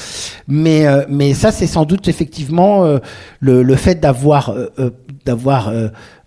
mais, 0.48 0.88
euh, 0.88 1.04
mais 1.10 1.34
ça 1.34 1.52
c'est 1.52 1.68
sans 1.68 1.86
doute 1.86 2.08
effectivement 2.08 2.86
euh, 2.86 3.00
le, 3.40 3.76
fait 3.76 4.00
d'avoir 4.00 4.50
euh, 4.50 4.70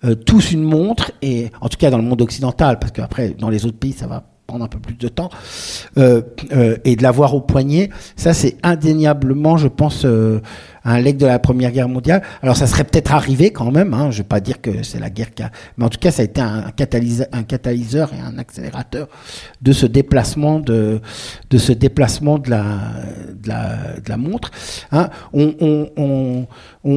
euh 0.04 0.14
tous 0.14 0.52
une 0.52 0.62
montre, 0.62 1.12
et 1.22 1.50
en 1.60 1.68
tout 1.68 1.78
cas 1.78 1.90
dans 1.90 1.98
le 1.98 2.04
monde 2.04 2.22
occidental, 2.22 2.78
parce 2.78 2.92
qu'après 2.92 3.30
dans 3.30 3.50
les 3.50 3.66
autres 3.66 3.78
pays 3.78 3.92
ça 3.92 4.06
va 4.06 4.24
prendre 4.48 4.64
un 4.64 4.68
peu 4.68 4.78
plus 4.78 4.94
de 4.94 5.08
temps, 5.08 5.28
euh, 5.98 6.22
euh, 6.52 6.78
et 6.86 6.96
de 6.96 7.02
l'avoir 7.02 7.34
au 7.34 7.40
poignet, 7.42 7.90
ça 8.16 8.32
c'est 8.32 8.56
indéniablement, 8.62 9.58
je 9.58 9.68
pense, 9.68 10.06
euh, 10.06 10.40
un 10.88 11.00
leg 11.00 11.16
de 11.16 11.26
la 11.26 11.38
Première 11.38 11.70
Guerre 11.70 11.88
mondiale. 11.88 12.22
Alors 12.42 12.56
ça 12.56 12.66
serait 12.66 12.84
peut-être 12.84 13.12
arrivé 13.12 13.50
quand 13.50 13.70
même, 13.70 13.92
hein, 13.94 14.10
je 14.10 14.18
vais 14.18 14.28
pas 14.28 14.40
dire 14.40 14.60
que 14.60 14.82
c'est 14.82 14.98
la 14.98 15.10
guerre 15.10 15.34
qui 15.34 15.42
a... 15.42 15.50
Mais 15.76 15.84
en 15.84 15.88
tout 15.88 15.98
cas, 15.98 16.10
ça 16.10 16.22
a 16.22 16.24
été 16.24 16.40
un, 16.40 16.70
catalyseur, 16.70 17.26
un 17.32 17.42
catalyseur 17.42 18.10
et 18.14 18.20
un 18.20 18.38
accélérateur 18.38 19.08
de 19.60 19.72
ce 19.72 19.86
déplacement 19.86 20.60
de, 20.60 21.00
ce 21.56 21.72
déplacement 21.72 22.38
de 22.38 22.50
la, 22.50 24.16
montre. 24.16 24.50
Hein. 24.92 25.10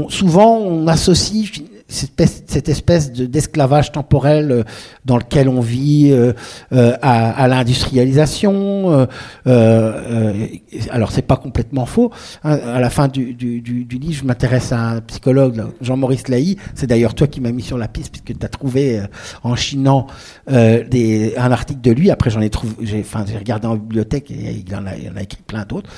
Souvent, 0.10 0.58
on 0.58 0.88
associe 0.88 1.52
cette 1.92 2.70
espèce 2.70 3.12
d'esclavage 3.12 3.92
temporel 3.92 4.52
euh, 4.52 4.64
dans 5.06 5.18
lequel 5.18 5.50
on 5.50 5.60
vit 5.60 6.10
euh, 6.12 6.34
euh, 6.74 6.96
à, 7.02 7.48
l'industrialisation. 7.48 9.08
Alors 9.46 11.12
c'est 11.12 11.22
pas 11.22 11.38
complètement 11.38 11.86
faux. 11.86 12.12
Hein. 12.44 12.60
à 12.74 12.80
la 12.80 12.90
fin 12.90 13.08
du, 13.08 13.34
livre, 13.34 14.22
je 14.22 14.26
m'intéresse 14.26 14.72
à 14.72 14.80
un 14.80 15.02
psychologue, 15.02 15.64
Jean-Maurice 15.82 16.28
Laï. 16.28 16.58
C'est 16.76 16.88
d'ailleurs 16.88 17.14
toi 17.14 17.28
qui 17.28 17.42
m'as 17.42 17.52
mis 17.52 17.62
sur 17.62 17.78
la 17.78 17.88
piste 17.88 18.12
puisque 18.12 18.40
tu 18.40 18.46
as 18.46 18.50
trouvé 18.50 19.02
en 19.44 19.56
chinant 19.56 20.08
un 20.48 21.52
article 21.52 21.82
de 21.82 21.92
lui. 21.92 22.12
Après 22.12 22.30
j'en 22.30 22.42
ai 22.42 22.50
trouvé, 22.50 22.74
j'ai 22.82 23.04
regardé 23.38 23.68
en 23.68 23.76
bibliothèque 23.76 24.32
et 24.32 24.64
il 24.66 24.76
en 24.76 24.86
a, 24.86 24.96
il 24.96 25.10
en 25.10 25.18
a 25.18 25.22
écrit 25.22 25.42
plein 25.46 25.66
d'autres. 25.66 25.90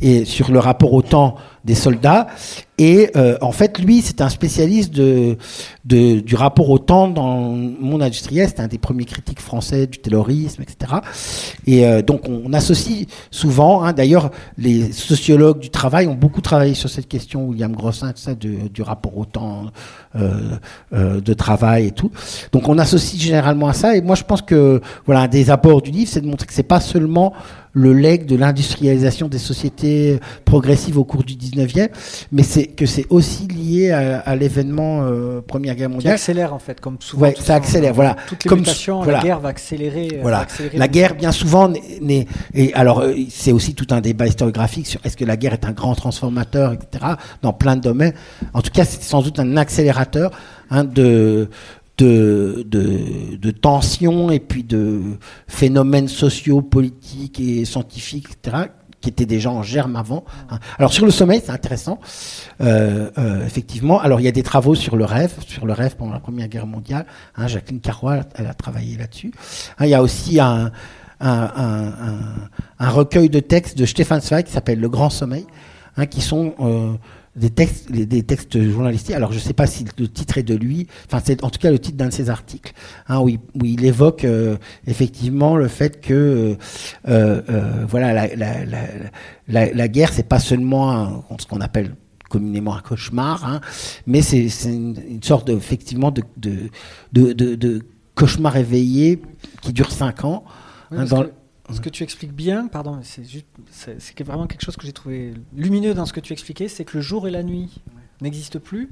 Et 0.00 0.24
sur 0.24 0.50
le 0.50 0.58
rapport 0.58 0.92
au 0.92 1.02
temps 1.02 1.36
des 1.64 1.74
soldats. 1.74 2.26
Et 2.80 3.10
euh, 3.14 3.36
en 3.42 3.52
fait, 3.52 3.78
lui, 3.78 4.00
c'est 4.00 4.22
un 4.22 4.30
spécialiste 4.30 4.90
de, 4.94 5.36
du 5.84 6.34
rapport 6.34 6.70
au 6.70 6.78
temps 6.78 7.08
dans 7.08 7.50
le 7.50 7.76
monde 7.78 8.02
industriel. 8.02 8.48
C'est 8.48 8.60
un 8.60 8.68
des 8.68 8.78
premiers 8.78 9.04
critiques 9.04 9.38
français 9.38 9.86
du 9.86 9.98
taylorisme, 9.98 10.62
etc. 10.62 10.94
Et 11.66 11.86
euh, 11.86 12.00
donc, 12.00 12.22
on, 12.26 12.50
associe 12.54 13.06
souvent, 13.30 13.82
hein, 13.82 13.92
d'ailleurs, 13.92 14.30
les 14.56 14.92
sociologues 14.92 15.58
du 15.60 15.68
travail 15.68 16.06
ont 16.06 16.14
beaucoup 16.14 16.40
travaillé 16.40 16.72
sur 16.72 16.88
cette 16.88 17.06
question, 17.06 17.48
William 17.48 17.72
Grossin, 17.72 18.12
ça, 18.16 18.34
du 18.34 18.82
rapport 18.82 19.18
au 19.18 19.26
temps 19.26 19.66
euh, 20.16 21.20
de 21.20 21.34
travail 21.34 21.88
et 21.88 21.92
tout. 21.92 22.10
Donc, 22.50 22.66
on 22.66 22.78
associe 22.78 23.20
généralement 23.20 23.68
à 23.68 23.74
ça. 23.74 23.94
Et 23.94 24.00
moi, 24.00 24.16
je 24.16 24.24
pense 24.24 24.40
que, 24.40 24.80
voilà, 25.04 25.20
un 25.20 25.28
des 25.28 25.50
apports 25.50 25.82
du 25.82 25.90
livre, 25.90 26.10
c'est 26.10 26.22
de 26.22 26.26
montrer 26.26 26.46
que 26.46 26.54
c'est 26.54 26.62
pas 26.62 26.80
seulement 26.80 27.34
le 27.72 27.92
legs 27.92 28.26
de 28.26 28.36
l'industrialisation 28.36 29.28
des 29.28 29.38
sociétés 29.38 30.20
progressives 30.44 30.98
au 30.98 31.04
cours 31.04 31.22
du 31.22 31.34
19e, 31.34 31.88
mais 32.32 32.42
c'est 32.42 32.66
que 32.66 32.86
c'est 32.86 33.06
aussi 33.10 33.46
lié 33.46 33.90
à, 33.90 34.18
à 34.20 34.36
l'événement 34.36 35.02
euh, 35.02 35.40
Première 35.40 35.74
Guerre 35.74 35.90
mondiale. 35.90 36.14
Qui 36.14 36.20
accélère 36.20 36.54
en 36.54 36.58
fait, 36.58 36.80
comme 36.80 36.96
souvent. 37.00 37.22
Ouais, 37.22 37.34
ça 37.38 37.54
accélère, 37.54 37.94
voilà. 37.94 38.16
Toutes 38.28 38.44
les 38.44 38.48
comme, 38.48 38.64
voilà. 38.64 39.12
la 39.12 39.22
guerre 39.22 39.40
va 39.40 39.48
accélérer. 39.50 40.08
Euh, 40.14 40.18
voilà. 40.22 40.38
Va 40.38 40.42
accélérer 40.44 40.78
la 40.78 40.88
guerre, 40.88 41.14
bien 41.14 41.32
souvent, 41.32 41.68
n'est, 42.00 42.26
et 42.54 42.74
alors 42.74 43.00
euh, 43.00 43.14
c'est 43.30 43.52
aussi 43.52 43.74
tout 43.74 43.86
un 43.90 44.00
débat 44.00 44.26
historiographique 44.26 44.86
sur 44.86 45.00
est-ce 45.04 45.16
que 45.16 45.24
la 45.24 45.36
guerre 45.36 45.52
est 45.52 45.64
un 45.64 45.72
grand 45.72 45.94
transformateur, 45.94 46.72
etc. 46.72 47.04
Dans 47.42 47.52
plein 47.52 47.76
de 47.76 47.82
domaines. 47.82 48.14
En 48.54 48.62
tout 48.62 48.70
cas, 48.70 48.84
c'est 48.84 49.02
sans 49.02 49.22
doute 49.22 49.38
un 49.38 49.56
accélérateur 49.56 50.30
hein, 50.70 50.84
de 50.84 51.48
de, 52.02 52.66
de, 52.66 53.50
tensions 53.50 54.30
et 54.30 54.40
puis 54.40 54.64
de 54.64 55.00
phénomènes 55.46 56.08
sociaux, 56.08 56.62
politiques 56.62 57.40
et 57.40 57.64
scientifiques, 57.64 58.28
etc., 58.30 58.68
qui 59.00 59.08
étaient 59.08 59.26
déjà 59.26 59.50
en 59.50 59.62
germe 59.62 59.96
avant. 59.96 60.24
Hein. 60.50 60.58
Alors 60.78 60.92
sur 60.92 61.06
le 61.06 61.10
sommeil, 61.10 61.40
c'est 61.42 61.52
intéressant, 61.52 62.00
euh, 62.60 63.10
euh, 63.18 63.46
effectivement. 63.46 63.98
Alors 64.00 64.20
il 64.20 64.24
y 64.24 64.28
a 64.28 64.32
des 64.32 64.42
travaux 64.42 64.74
sur 64.74 64.96
le 64.96 65.04
rêve, 65.04 65.32
sur 65.46 65.64
le 65.64 65.72
rêve 65.72 65.96
pendant 65.96 66.12
la 66.12 66.20
Première 66.20 66.48
Guerre 66.48 66.66
mondiale. 66.66 67.06
Hein, 67.36 67.46
Jacqueline 67.46 67.80
Carrois, 67.80 68.20
elle 68.34 68.46
a 68.46 68.54
travaillé 68.54 68.98
là-dessus. 68.98 69.32
Hein, 69.78 69.86
il 69.86 69.90
y 69.90 69.94
a 69.94 70.02
aussi 70.02 70.38
un, 70.38 70.70
un, 71.20 72.30
recueil 72.78 73.30
de 73.30 73.40
textes 73.40 73.78
de 73.78 73.86
Stefan 73.86 74.20
Zweig 74.20 74.44
qui 74.44 74.52
s'appelle 74.52 74.80
Le 74.80 74.88
Grand 74.88 75.10
Sommeil, 75.10 75.46
qui 76.10 76.20
sont 76.20 76.54
euh, 76.60 76.92
des 77.36 77.50
textes, 77.50 77.90
des 77.92 78.22
textes 78.22 78.60
journalistiques. 78.60 79.14
Alors, 79.14 79.32
je 79.32 79.38
ne 79.38 79.42
sais 79.42 79.52
pas 79.52 79.66
si 79.66 79.84
le 79.98 80.08
titre 80.08 80.38
est 80.38 80.42
de 80.42 80.54
lui. 80.54 80.88
Enfin, 81.06 81.22
c'est 81.24 81.44
en 81.44 81.50
tout 81.50 81.60
cas 81.60 81.70
le 81.70 81.78
titre 81.78 81.96
d'un 81.96 82.08
de 82.08 82.12
ses 82.12 82.28
articles, 82.28 82.72
hein, 83.08 83.20
où, 83.20 83.28
il, 83.28 83.38
où, 83.54 83.64
il, 83.64 83.84
évoque 83.84 84.24
euh, 84.24 84.56
effectivement 84.86 85.56
le 85.56 85.68
fait 85.68 86.00
que, 86.00 86.56
euh, 87.08 87.42
euh, 87.48 87.84
voilà, 87.88 88.12
la, 88.12 88.34
la, 88.34 88.64
la, 89.48 89.72
la 89.72 89.88
guerre, 89.88 90.12
c'est 90.12 90.28
pas 90.28 90.40
seulement 90.40 90.92
un, 90.92 91.22
ce 91.38 91.46
qu'on 91.46 91.60
appelle 91.60 91.94
communément 92.28 92.74
un 92.76 92.80
cauchemar, 92.80 93.44
hein, 93.44 93.60
mais 94.06 94.22
c'est 94.22 94.48
une, 94.64 94.96
une, 95.08 95.22
sorte 95.22 95.48
de, 95.48 95.56
effectivement 95.56 96.10
de, 96.10 96.22
de, 96.36 96.70
de, 97.12 97.32
de, 97.32 97.54
de 97.54 97.82
cauchemar 98.14 98.56
éveillé 98.56 99.20
qui 99.62 99.72
dure 99.72 99.90
cinq 99.90 100.24
ans. 100.24 100.44
Oui, 100.90 100.98
hein, 100.98 101.04
dans, 101.04 101.24
ce 101.72 101.80
que 101.80 101.88
tu 101.88 102.02
expliques 102.02 102.32
bien, 102.32 102.68
pardon, 102.68 103.00
c'est 103.02 103.22
c'est 103.70 104.22
vraiment 104.22 104.46
quelque 104.46 104.62
chose 104.62 104.76
que 104.76 104.86
j'ai 104.86 104.92
trouvé 104.92 105.34
lumineux 105.54 105.94
dans 105.94 106.06
ce 106.06 106.12
que 106.12 106.20
tu 106.20 106.32
expliquais, 106.32 106.68
c'est 106.68 106.84
que 106.84 106.96
le 106.96 107.02
jour 107.02 107.28
et 107.28 107.30
la 107.30 107.42
nuit 107.42 107.80
n'existent 108.20 108.58
plus. 108.58 108.90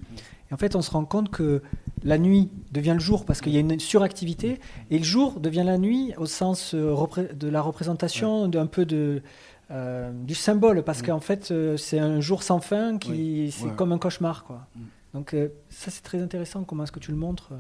Et 0.51 0.55
en 0.55 0.57
fait, 0.57 0.77
on 0.77 0.83
se 0.83 0.91
rend 0.91 1.05
compte 1.05 1.31
que 1.31 1.63
la 2.05 2.19
nuit 2.19 2.49
devient 2.73 2.95
le 2.95 3.01
jour 3.01 3.25
parce 3.25 3.41
qu'il 3.41 3.53
y 3.53 3.57
a 3.57 3.61
une 3.61 3.79
suractivité, 3.81 4.61
et 4.91 4.99
le 4.99 5.05
jour 5.05 5.41
devient 5.41 5.65
la 5.65 5.79
nuit 5.79 6.15
au 6.17 6.27
sens 6.27 6.75
euh, 6.75 6.95
de 7.35 7.49
la 7.49 7.61
représentation 7.61 8.49
d'un 8.49 8.67
peu 8.67 8.87
de 8.87 9.23
euh, 9.71 10.11
du 10.25 10.35
symbole, 10.35 10.83
parce 10.83 11.03
qu'en 11.03 11.21
fait, 11.21 11.51
euh, 11.51 11.77
c'est 11.77 11.99
un 11.99 12.21
jour 12.21 12.43
sans 12.43 12.61
fin 12.61 12.97
qui 12.97 13.51
c'est 13.53 13.67
ouais. 13.67 13.73
comme 13.77 13.93
un 13.93 13.99
cauchemar, 13.99 14.45
quoi. 14.45 14.67
Mm. 14.75 14.81
Donc 15.15 15.35
ça, 15.71 15.91
c'est 15.91 16.03
très 16.03 16.21
intéressant. 16.21 16.65
Comment 16.65 16.85
est-ce 16.85 16.93
que 16.93 16.99
tu 16.99 17.11
le 17.11 17.17
montres 17.17 17.53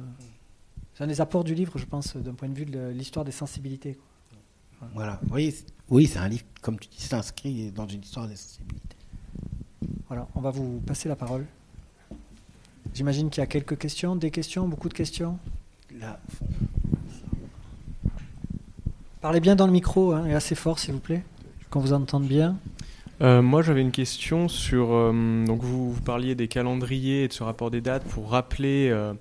C'est 0.93 1.03
un 1.03 1.07
des 1.07 1.23
apports 1.23 1.45
du 1.45 1.55
livre, 1.55 1.79
je 1.79 1.87
pense, 1.87 2.15
d'un 2.15 2.35
point 2.35 2.49
de 2.49 2.55
vue 2.55 2.67
de 2.67 2.89
l'histoire 2.89 3.25
des 3.25 3.33
sensibilités. 3.33 3.95
Quoi. 3.95 4.08
Voilà, 4.95 5.21
oui, 5.31 5.55
oui 5.91 6.07
c'est 6.07 6.19
un 6.19 6.29
livre, 6.29 6.45
comme 6.61 6.79
tu 6.79 6.89
dis, 6.89 7.01
c'est 7.01 7.15
inscrit 7.15 7.71
dans 7.73 7.87
une 7.87 8.03
histoire 8.03 8.29
des 8.29 8.37
sensibilités. 8.37 8.97
Voilà, 10.09 10.27
on 10.35 10.41
va 10.41 10.51
vous 10.51 10.81
passer 10.87 11.09
la 11.09 11.17
parole. 11.17 11.47
J'imagine 12.95 13.31
qu'il 13.31 13.41
y 13.41 13.45
a 13.45 13.47
quelques 13.47 13.79
questions, 13.79 14.17
des 14.17 14.31
questions, 14.31 14.67
beaucoup 14.67 14.89
de 14.89 14.95
questions? 14.95 15.39
Là. 16.01 16.19
Parlez 19.21 19.41
bien 19.41 19.57
dans 19.57 19.67
le 19.67 19.73
micro 19.73 20.13
hein, 20.13 20.27
et 20.27 20.35
assez 20.35 20.55
fort, 20.55 20.79
s'il 20.79 20.95
vous 20.95 21.01
plaît, 21.01 21.23
qu'on 21.71 21.81
vous 21.81 21.93
entende 21.93 22.27
bien. 22.27 22.57
Euh, 23.21 23.43
moi, 23.43 23.63
j'avais 23.63 23.81
une 23.81 23.91
question 23.91 24.49
sur. 24.49 24.93
Euh, 24.93 25.45
donc, 25.45 25.63
vous, 25.63 25.93
vous, 25.93 26.01
parliez 26.01 26.35
des 26.35 26.47
calendriers 26.47 27.25
et 27.25 27.29
de 27.29 27.33
ce 27.33 27.43
rapport 27.43 27.71
des 27.71 27.81
dates 27.81 28.05
pour 28.05 28.31
rappeler 28.31 28.89
euh, 28.91 29.13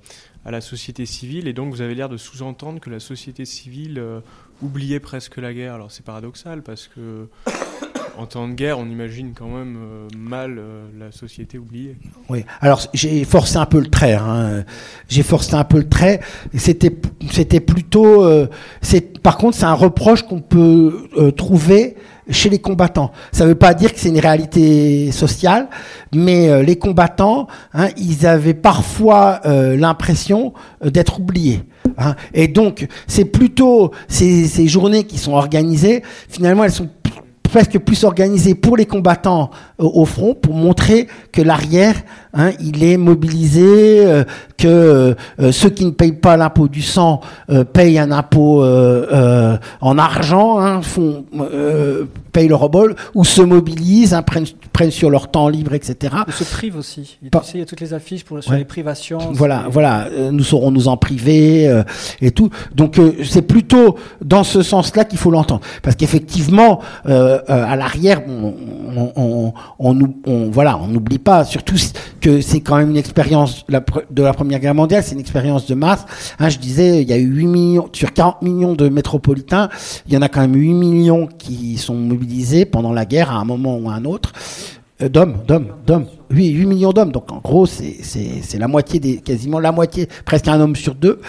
à 0.45 0.51
la 0.51 0.61
société 0.61 1.05
civile, 1.05 1.47
et 1.47 1.53
donc 1.53 1.71
vous 1.73 1.81
avez 1.81 1.95
l'air 1.95 2.07
de 2.07 2.17
sous-entendre 2.17 2.79
que 2.79 2.89
la 2.89 2.99
société 2.99 3.43
civile 3.43 4.01
oubliait 4.61 4.99
presque 4.99 5.37
la 5.37 5.53
guerre. 5.53 5.73
Alors, 5.73 5.91
c'est 5.91 6.05
paradoxal 6.05 6.63
parce 6.63 6.87
que. 6.87 7.27
En 8.17 8.25
temps 8.25 8.47
de 8.47 8.53
guerre, 8.53 8.79
on 8.79 8.85
imagine 8.85 9.33
quand 9.37 9.45
même 9.45 9.77
euh, 9.77 10.07
mal 10.17 10.57
euh, 10.57 10.87
la 10.97 11.11
société 11.11 11.59
oubliée. 11.59 11.97
Oui. 12.29 12.45
Alors 12.61 12.81
j'ai 12.91 13.23
forcé 13.25 13.57
un 13.57 13.67
peu 13.67 13.79
le 13.79 13.91
trait. 13.91 14.15
Hein. 14.15 14.63
J'ai 15.07 15.21
forcé 15.21 15.53
un 15.53 15.63
peu 15.63 15.77
le 15.77 15.87
trait. 15.87 16.21
C'était 16.55 16.91
c'était 17.31 17.59
plutôt. 17.59 18.23
Euh, 18.25 18.47
par 19.21 19.37
contre 19.37 19.55
c'est 19.55 19.65
un 19.65 19.75
reproche 19.75 20.23
qu'on 20.23 20.41
peut 20.41 21.07
trouver 21.37 21.95
chez 22.31 22.49
les 22.49 22.57
combattants. 22.57 23.11
Ça 23.31 23.43
ne 23.43 23.49
veut 23.49 23.55
pas 23.55 23.75
dire 23.75 23.93
que 23.93 23.99
c'est 23.99 24.09
une 24.09 24.19
réalité 24.19 25.11
sociale, 25.11 25.69
mais 26.13 26.63
les 26.63 26.77
combattants, 26.77 27.47
hein, 27.73 27.89
ils 27.97 28.25
avaient 28.25 28.55
parfois 28.55 29.41
l'impression 29.45 30.53
d'être 30.81 31.19
oubliés. 31.19 31.61
Hein. 31.97 32.15
Et 32.33 32.47
donc, 32.47 32.87
c'est 33.07 33.25
plutôt 33.25 33.91
ces, 34.07 34.47
ces, 34.47 34.67
journées 34.67 35.05
qui 35.05 35.17
sont 35.17 35.33
organisées, 35.33 36.03
finalement, 36.29 36.63
elles 36.63 36.71
sont 36.71 36.89
presque 37.43 37.79
plus 37.79 38.03
organisées 38.03 38.55
pour 38.55 38.77
les 38.77 38.85
combattants 38.85 39.49
au 39.79 40.05
front, 40.05 40.33
pour 40.33 40.53
montrer 40.53 41.07
que 41.31 41.41
l'arrière, 41.41 41.95
hein, 42.33 42.51
il 42.59 42.83
est 42.83 42.97
mobilisé, 42.97 44.05
euh, 44.05 44.23
que 44.57 45.15
euh, 45.39 45.51
ceux 45.51 45.69
qui 45.69 45.85
ne 45.85 45.91
payent 45.91 46.13
pas 46.13 46.35
l'impôt 46.35 46.67
du 46.67 46.81
sang 46.81 47.21
euh, 47.49 47.63
payent 47.63 47.99
un 47.99 48.11
impôt 48.11 48.63
euh, 48.63 49.57
en 49.81 49.97
argent, 49.97 50.59
hein, 50.59 50.81
font, 50.81 51.25
payent 52.31 52.47
le 52.47 52.55
rebol, 52.55 52.95
ou 53.13 53.23
se 53.23 53.41
mobilisent, 53.41 54.13
hein, 54.13 54.23
prennent, 54.23 54.45
prennent, 54.73 54.91
sur 54.91 55.09
leur 55.09 55.29
temps 55.29 55.47
libre, 55.47 55.73
etc. 55.73 56.15
Ils 56.27 56.33
se 56.33 56.43
privent 56.43 56.77
aussi. 56.77 57.17
Il, 57.21 57.29
tu 57.29 57.37
sais, 57.43 57.51
il 57.55 57.59
y 57.59 57.63
a 57.63 57.65
toutes 57.65 57.81
les 57.81 57.93
affiches 57.93 58.23
pour, 58.23 58.41
sur 58.41 58.51
ouais. 58.51 58.59
les 58.59 58.65
privations. 58.65 59.19
Voilà, 59.33 59.65
voilà, 59.69 60.07
nous 60.31 60.43
saurons 60.43 60.71
nous 60.71 60.87
en 60.87 60.97
priver 60.97 61.83
et 62.21 62.31
tout. 62.31 62.49
Donc 62.73 62.99
c'est 63.23 63.41
plutôt 63.41 63.95
dans 64.23 64.43
ce 64.43 64.61
sens-là 64.61 65.05
qu'il 65.05 65.19
faut 65.19 65.31
l'entendre, 65.31 65.61
parce 65.83 65.95
qu'effectivement, 65.95 66.79
à 67.05 67.75
l'arrière, 67.75 68.21
on, 68.27 68.53
on, 68.95 69.11
on, 69.15 69.53
on, 69.79 69.97
on 70.25 70.49
voilà, 70.49 70.77
on 70.77 70.87
n'oublie 70.87 71.19
pas, 71.19 71.45
surtout 71.45 71.75
que 72.21 72.41
c'est 72.41 72.61
quand 72.61 72.77
même 72.77 72.89
une 72.89 72.97
expérience 72.97 73.65
de 73.67 74.23
la 74.23 74.33
Première 74.33 74.59
Guerre 74.59 74.75
mondiale, 74.75 75.03
c'est 75.03 75.13
une 75.13 75.19
expérience 75.19 75.65
de 75.67 75.75
masse. 75.75 76.05
Hein, 76.39 76.49
je 76.49 76.57
disais, 76.57 77.01
il 77.01 77.09
y 77.09 77.13
a 77.13 77.17
eu 77.17 77.27
8 77.27 77.47
millions, 77.47 77.89
sur 77.93 78.13
40 78.13 78.41
millions 78.41 78.73
de 78.73 78.89
métropolitains, 78.89 79.69
il 80.07 80.13
y 80.13 80.17
en 80.17 80.21
a 80.21 80.29
quand 80.29 80.41
même 80.41 80.55
8 80.55 80.73
millions 80.73 81.27
qui 81.27 81.77
sont 81.77 81.95
mobilisés 81.95 82.65
pendant 82.65 82.93
la 82.93 83.05
guerre 83.05 83.31
à 83.31 83.35
un 83.35 83.45
moment 83.45 83.77
ou 83.77 83.89
à 83.89 83.93
un 83.93 84.05
autre. 84.05 84.33
Euh, 85.01 85.09
d'hommes, 85.09 85.37
d'hommes, 85.47 85.67
d'hommes. 85.85 86.07
Oui, 86.31 86.49
8 86.49 86.65
millions 86.65 86.91
d'hommes. 86.91 87.11
Donc 87.11 87.31
en 87.31 87.37
gros, 87.37 87.65
c'est 87.65 88.57
la 88.57 88.67
moitié 88.67 88.99
des, 88.99 89.17
quasiment 89.17 89.59
la 89.59 89.71
moitié, 89.71 90.07
presque 90.25 90.47
un 90.47 90.59
homme 90.59 90.75
sur 90.75 90.95
deux. 90.95 91.19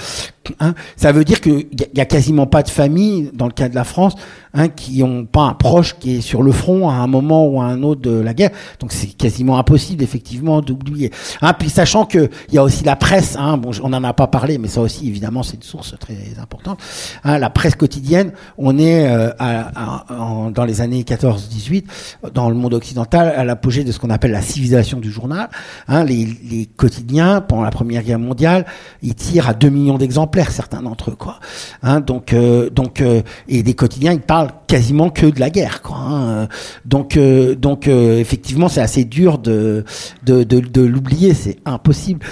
Hein. 0.60 0.74
Ça 0.96 1.12
veut 1.12 1.24
dire 1.24 1.40
qu'il 1.40 1.66
n'y 1.94 2.00
a, 2.00 2.06
quasiment 2.06 2.46
pas 2.46 2.62
de 2.62 2.70
famille, 2.70 3.30
dans 3.32 3.46
le 3.46 3.52
cas 3.52 3.68
de 3.68 3.74
la 3.74 3.84
France, 3.84 4.14
hein, 4.54 4.68
qui 4.68 5.00
n'ont 5.00 5.26
pas 5.26 5.42
un 5.42 5.54
proche 5.54 5.98
qui 5.98 6.16
est 6.16 6.20
sur 6.20 6.42
le 6.42 6.52
front 6.52 6.88
à 6.88 6.94
un 6.94 7.06
moment 7.06 7.46
ou 7.46 7.60
à 7.60 7.66
un 7.66 7.82
autre 7.82 8.00
de 8.00 8.18
la 8.18 8.34
guerre. 8.34 8.50
Donc 8.80 8.92
c'est 8.92 9.08
quasiment 9.08 9.58
impossible, 9.58 10.02
effectivement, 10.02 10.60
d'oublier. 10.60 11.12
Hein, 11.42 11.52
puis 11.52 11.70
sachant 11.70 12.06
qu'il 12.06 12.30
y 12.52 12.58
a 12.58 12.62
aussi 12.62 12.84
la 12.84 12.96
presse, 12.96 13.36
hein, 13.38 13.56
bon, 13.56 13.70
on 13.82 13.90
n'en 13.90 14.02
a 14.04 14.12
pas 14.12 14.26
parlé, 14.26 14.58
mais 14.58 14.68
ça 14.68 14.80
aussi, 14.80 15.06
évidemment, 15.06 15.42
c'est 15.42 15.56
une 15.56 15.62
source 15.62 15.94
très 15.98 16.16
importante. 16.40 16.78
Hein, 17.24 17.38
la 17.38 17.50
presse 17.50 17.74
quotidienne, 17.74 18.32
on 18.56 18.78
est 18.78 19.06
euh, 19.08 19.30
à, 19.38 20.04
à, 20.08 20.50
dans 20.50 20.64
les 20.64 20.80
années 20.80 21.02
14-18, 21.02 21.84
dans 22.32 22.48
le 22.48 22.56
monde 22.56 22.74
occidental, 22.74 23.34
à 23.36 23.44
l'apogée 23.44 23.84
de 23.84 23.92
ce 23.92 23.98
qu'on 23.98 24.10
appelle 24.10 24.32
la 24.32 24.42
civilisation 24.42 24.87
du 24.96 25.10
journal. 25.10 25.48
Hein, 25.86 26.04
les, 26.04 26.26
les, 26.50 26.66
quotidiens 26.66 27.40
pendant 27.40 27.62
la 27.62 27.70
Première 27.70 28.02
Guerre 28.02 28.18
mondiale, 28.18 28.64
ils 29.02 29.14
tirent 29.14 29.48
à 29.48 29.54
2 29.54 29.68
millions 29.68 29.98
d'exemplaires, 29.98 30.50
certains 30.50 30.82
d'entre 30.82 31.10
eux, 31.10 31.16
quoi. 31.16 31.38
Hein, 31.82 32.00
donc, 32.00 32.32
euh, 32.32 32.70
donc, 32.70 33.00
euh, 33.00 33.22
et 33.48 33.62
des 33.62 33.74
quotidiens, 33.74 34.12
ils 34.12 34.20
parlent 34.20 34.52
quasiment 34.66 35.10
que 35.10 35.26
de 35.26 35.38
la 35.38 35.50
guerre, 35.50 35.82
quoi. 35.82 35.96
Hein. 35.98 36.48
Donc, 36.84 37.16
euh, 37.16 37.54
donc, 37.54 37.86
effectivement, 37.88 38.68
c'est 38.68 38.80
assez 38.80 39.04
dur 39.04 39.38
de 39.38 39.84
de, 40.24 40.44
de, 40.44 40.60
de 40.60 40.82
l'oublier, 40.82 41.34
c'est 41.34 41.58
impossible. 41.64 42.24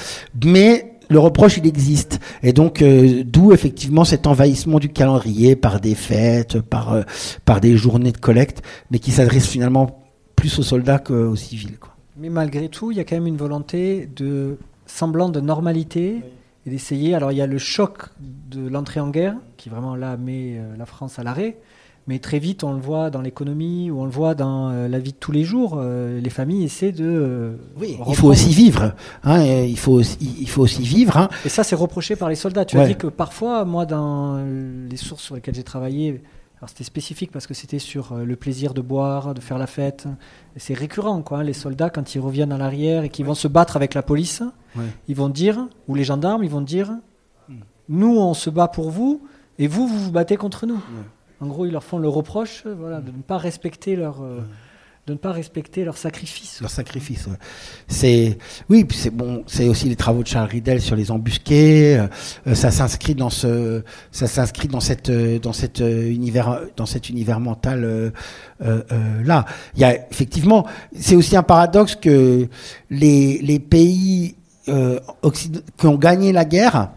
Mais 0.45 0.97
le 1.09 1.19
reproche, 1.19 1.59
il 1.59 1.67
existe. 1.67 2.21
Et 2.43 2.53
donc, 2.53 2.83
euh, 2.83 3.23
d'où 3.25 3.53
effectivement 3.53 4.05
cet 4.05 4.27
envahissement 4.27 4.79
du 4.79 4.89
calendrier 4.89 5.57
par 5.57 5.81
des 5.81 5.95
fêtes, 5.95 6.61
par, 6.61 6.93
euh, 6.93 7.03
par 7.45 7.61
des 7.61 7.77
journées 7.77 8.13
de 8.13 8.19
collecte, 8.19 8.63
mais 8.91 8.99
qui 8.99 9.13
s'adresse 9.13 9.47
finalement 9.47 10.03
plus 10.35 10.59
aux 10.59 10.63
soldats 10.63 10.99
qu'aux 10.99 11.37
civils. 11.37 11.79
Quoi. 11.79 11.96
Mais 12.17 12.29
malgré 12.29 12.69
tout, 12.69 12.91
il 12.91 12.97
y 12.97 13.01
a 13.01 13.05
quand 13.05 13.17
même 13.17 13.27
une 13.27 13.37
volonté 13.37 14.09
de 14.15 14.59
semblant 14.87 15.29
de 15.29 15.41
normalité 15.41 16.23
et 16.67 16.71
d'essayer. 16.71 17.15
Alors, 17.15 17.33
il 17.33 17.39
y 17.39 17.43
a 17.43 17.47
le 17.47 17.59
choc 17.59 18.05
de 18.21 18.69
l'entrée 18.69 19.01
en 19.01 19.11
guerre, 19.11 19.37
qui 19.57 19.69
vraiment 19.69 19.97
là 19.97 20.17
met 20.17 20.59
euh, 20.59 20.77
la 20.77 20.87
France 20.87 21.19
à 21.19 21.23
l'arrêt. 21.23 21.59
Mais 22.09 22.21
très 22.21 22.39
vite, 22.39 22.63
on 22.63 22.73
le 22.73 22.81
voit 22.81 23.11
dans 23.11 23.21
l'économie 23.21 23.91
ou 23.91 24.01
on 24.01 24.05
le 24.05 24.13
voit 24.13 24.37
dans 24.37 24.71
euh, 24.71 24.87
la 24.87 25.01
vie 25.01 25.11
de 25.11 25.17
tous 25.17 25.33
les 25.33 25.43
jours. 25.43 25.77
Euh, 25.77 26.21
les 26.21 26.31
familles 26.31 26.65
essaient 26.65 26.93
de. 26.93 27.05
Euh, 27.05 27.57
oui, 27.77 27.99
il 28.07 28.15
faut 28.15 28.29
aussi 28.29 28.51
vivre. 28.51 28.93
Hein, 29.25 29.43
il, 29.43 29.77
faut 29.77 29.93
aussi, 29.93 30.17
il 30.41 30.49
faut 30.49 30.63
aussi 30.63 30.83
vivre. 30.83 31.17
Hein. 31.17 31.29
Et 31.45 31.49
ça, 31.49 31.65
c'est 31.65 31.75
reproché 31.75 32.15
par 32.15 32.29
les 32.29 32.37
soldats. 32.37 32.65
Tu 32.65 32.79
as 32.79 32.87
dit 32.87 32.95
que 32.95 33.09
parfois, 33.09 33.65
moi, 33.65 33.87
dans 33.87 34.39
les 34.89 34.97
sources 34.97 35.25
sur 35.25 35.35
lesquelles 35.35 35.57
j'ai 35.57 35.65
travaillé, 35.65 36.23
alors 36.59 36.71
c'était 36.71 36.85
spécifique 36.85 37.31
parce 37.31 37.47
que 37.47 37.55
c'était 37.55 37.79
sur 37.79 38.15
le 38.15 38.37
plaisir 38.37 38.73
de 38.73 38.81
boire, 38.81 39.35
de 39.35 39.41
faire 39.43 39.59
la 39.59 39.67
fête. 39.67 40.09
C'est 40.57 40.73
récurrent, 40.73 41.21
quoi. 41.21 41.41
Hein, 41.41 41.43
les 41.43 41.53
soldats, 41.53 41.91
quand 41.91 42.15
ils 42.15 42.19
reviennent 42.19 42.53
à 42.53 42.57
l'arrière 42.57 43.05
et 43.05 43.11
qu'ils 43.11 43.27
vont 43.27 43.35
se 43.35 43.47
battre 43.47 43.77
avec 43.77 43.93
la 43.93 44.03
police, 44.03 44.43
ils 45.07 45.17
vont 45.17 45.29
dire, 45.29 45.69
ou 45.87 45.95
les 45.95 46.05
gendarmes, 46.05 46.45
ils 46.45 46.51
vont 46.51 46.63
dire 46.63 46.93
hmm. 47.51 47.57
Nous, 47.91 48.17
on 48.17 48.33
se 48.33 48.49
bat 48.49 48.69
pour 48.69 48.91
vous, 48.91 49.23
et 49.59 49.67
vous, 49.67 49.87
vous 49.87 49.99
vous 49.99 50.11
battez 50.11 50.37
contre 50.37 50.67
nous. 50.67 50.81
En 51.41 51.47
gros, 51.47 51.67
ils 51.67 51.73
leur 51.73 51.85
font 51.85 51.99
le 51.99 52.09
reproche 52.09 52.65
euh, 52.67 52.75
voilà, 52.75 53.01
de 53.01 53.11
ne 53.11 53.23
pas 53.23 53.37
respecter 53.37 53.97
leur, 53.97 54.23
euh, 54.23 54.41
de 55.07 55.13
ne 55.13 55.19
pas 55.19 55.33
respecter 55.33 55.85
leur 55.85 55.97
sacrifice. 55.97 56.61
Leur 56.61 56.71
sacrifice. 56.71 57.29
C'est 57.87 58.39
oui, 58.69 58.87
c'est 58.91 59.11
bon, 59.11 59.45
c'est 59.47 59.69
aussi 59.69 59.89
les 59.89 59.97
travaux 59.97 60.23
de 60.23 60.29
Charles 60.29 60.49
Riddell 60.49 60.81
sur 60.81 60.97
les 60.97 61.11
embusqués. 61.11 61.99
Euh, 62.47 62.55
ça 62.55 62.71
s'inscrit 62.71 63.15
dans 63.15 63.31
ce, 63.31 63.83
ça 64.11 64.27
s'inscrit 64.27 64.69
dans 64.69 64.81
cette, 64.81 65.11
dans 65.11 65.53
cet 65.53 65.79
univers, 65.79 66.61
dans 66.77 66.87
cet 66.87 67.09
univers 67.09 67.41
mental 67.41 68.13
là. 68.61 69.45
Il 69.75 69.81
y 69.81 69.85
a 69.85 69.95
effectivement, 70.11 70.67
c'est 70.99 71.15
aussi 71.15 71.37
un 71.37 71.43
paradoxe 71.43 71.95
que 71.95 72.49
les, 72.91 73.39
les 73.39 73.59
pays 73.59 74.35
qui 74.67 75.87
ont 75.87 75.97
gagné 75.97 76.33
la 76.33 76.45
guerre 76.45 76.91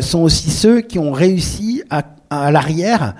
sont 0.00 0.22
aussi 0.22 0.50
ceux 0.50 0.80
qui 0.80 0.98
ont 0.98 1.12
réussi 1.12 1.82
à 1.90 2.02
à 2.42 2.50
l'arrière 2.50 3.14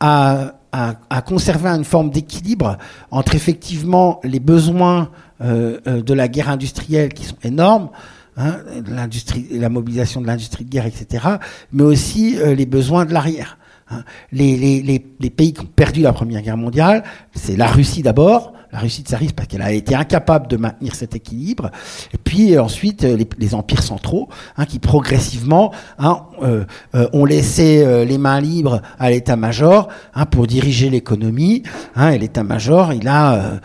à, 0.00 0.54
à, 0.72 1.22
conserver 1.22 1.68
une 1.68 1.84
forme 1.84 2.10
d'équilibre 2.10 2.78
entre 3.10 3.34
effectivement 3.34 4.20
les 4.24 4.40
besoins 4.40 5.10
euh, 5.40 5.80
euh, 5.86 6.02
de 6.02 6.14
la 6.14 6.28
guerre 6.28 6.50
industrielle 6.50 7.12
qui 7.12 7.24
sont 7.24 7.36
énormes, 7.42 7.90
hein, 8.36 8.58
l'industrie, 8.86 9.46
la 9.52 9.68
mobilisation 9.68 10.20
de 10.20 10.26
l'industrie 10.26 10.64
de 10.64 10.70
guerre, 10.70 10.86
etc., 10.86 11.26
mais 11.72 11.84
aussi 11.84 12.38
euh, 12.38 12.54
les 12.54 12.66
besoins 12.66 13.04
de 13.04 13.12
l'arrière. 13.12 13.58
Hein. 13.90 14.04
Les, 14.32 14.56
les, 14.56 14.82
les, 14.82 15.04
les, 15.18 15.30
pays 15.30 15.52
qui 15.52 15.62
ont 15.62 15.68
perdu 15.74 16.00
la 16.00 16.12
Première 16.12 16.42
Guerre 16.42 16.56
mondiale, 16.56 17.04
c'est 17.34 17.56
la 17.56 17.66
Russie 17.66 18.02
d'abord, 18.02 18.52
la 18.72 18.80
Russie 18.80 19.02
tsariste 19.02 19.34
parce 19.34 19.48
qu'elle 19.48 19.62
a 19.62 19.72
été 19.72 19.94
incapable 19.94 20.48
de 20.48 20.56
maintenir 20.56 20.94
cet 20.94 21.14
équilibre. 21.14 21.70
Et 22.12 22.18
puis 22.18 22.54
euh, 22.54 22.62
ensuite 22.62 23.04
euh, 23.04 23.16
les, 23.38 23.54
empires 23.54 23.82
centraux 23.82 24.28
hein, 24.56 24.66
qui 24.66 24.78
progressivement 24.78 25.72
hein, 25.98 26.22
euh, 26.42 26.64
euh 26.94 27.08
ont 27.12 27.24
laissé 27.24 28.04
les 28.04 28.18
mains 28.18 28.40
libres 28.40 28.82
à 28.98 29.10
l'état-major 29.10 29.88
hein, 30.14 30.26
pour 30.26 30.46
diriger 30.46 30.90
l'économie. 30.90 31.62
Hein, 31.96 32.10
et 32.10 32.18
l'état-major, 32.18 32.92
il 32.92 33.08
a 33.08 33.60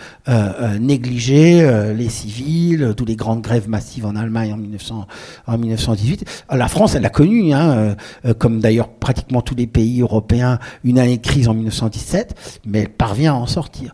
négligé 0.79 1.93
les 1.93 2.09
civils, 2.09 2.93
toutes 2.95 3.09
les 3.09 3.15
grandes 3.15 3.41
grèves 3.41 3.67
massives 3.67 4.05
en 4.05 4.15
Allemagne 4.15 4.53
en, 4.53 4.57
1900, 4.57 5.07
en 5.47 5.57
1918. 5.57 6.45
La 6.51 6.67
France, 6.67 6.95
elle 6.95 7.05
a 7.05 7.09
connu, 7.09 7.53
hein, 7.53 7.95
comme 8.37 8.59
d'ailleurs 8.59 8.89
pratiquement 8.89 9.41
tous 9.41 9.55
les 9.55 9.67
pays 9.67 10.01
européens, 10.01 10.59
une 10.83 10.99
année 10.99 11.17
de 11.17 11.21
crise 11.21 11.49
en 11.49 11.53
1917, 11.53 12.61
mais 12.65 12.79
elle 12.79 12.89
parvient 12.89 13.33
à 13.33 13.37
en 13.37 13.47
sortir. 13.47 13.93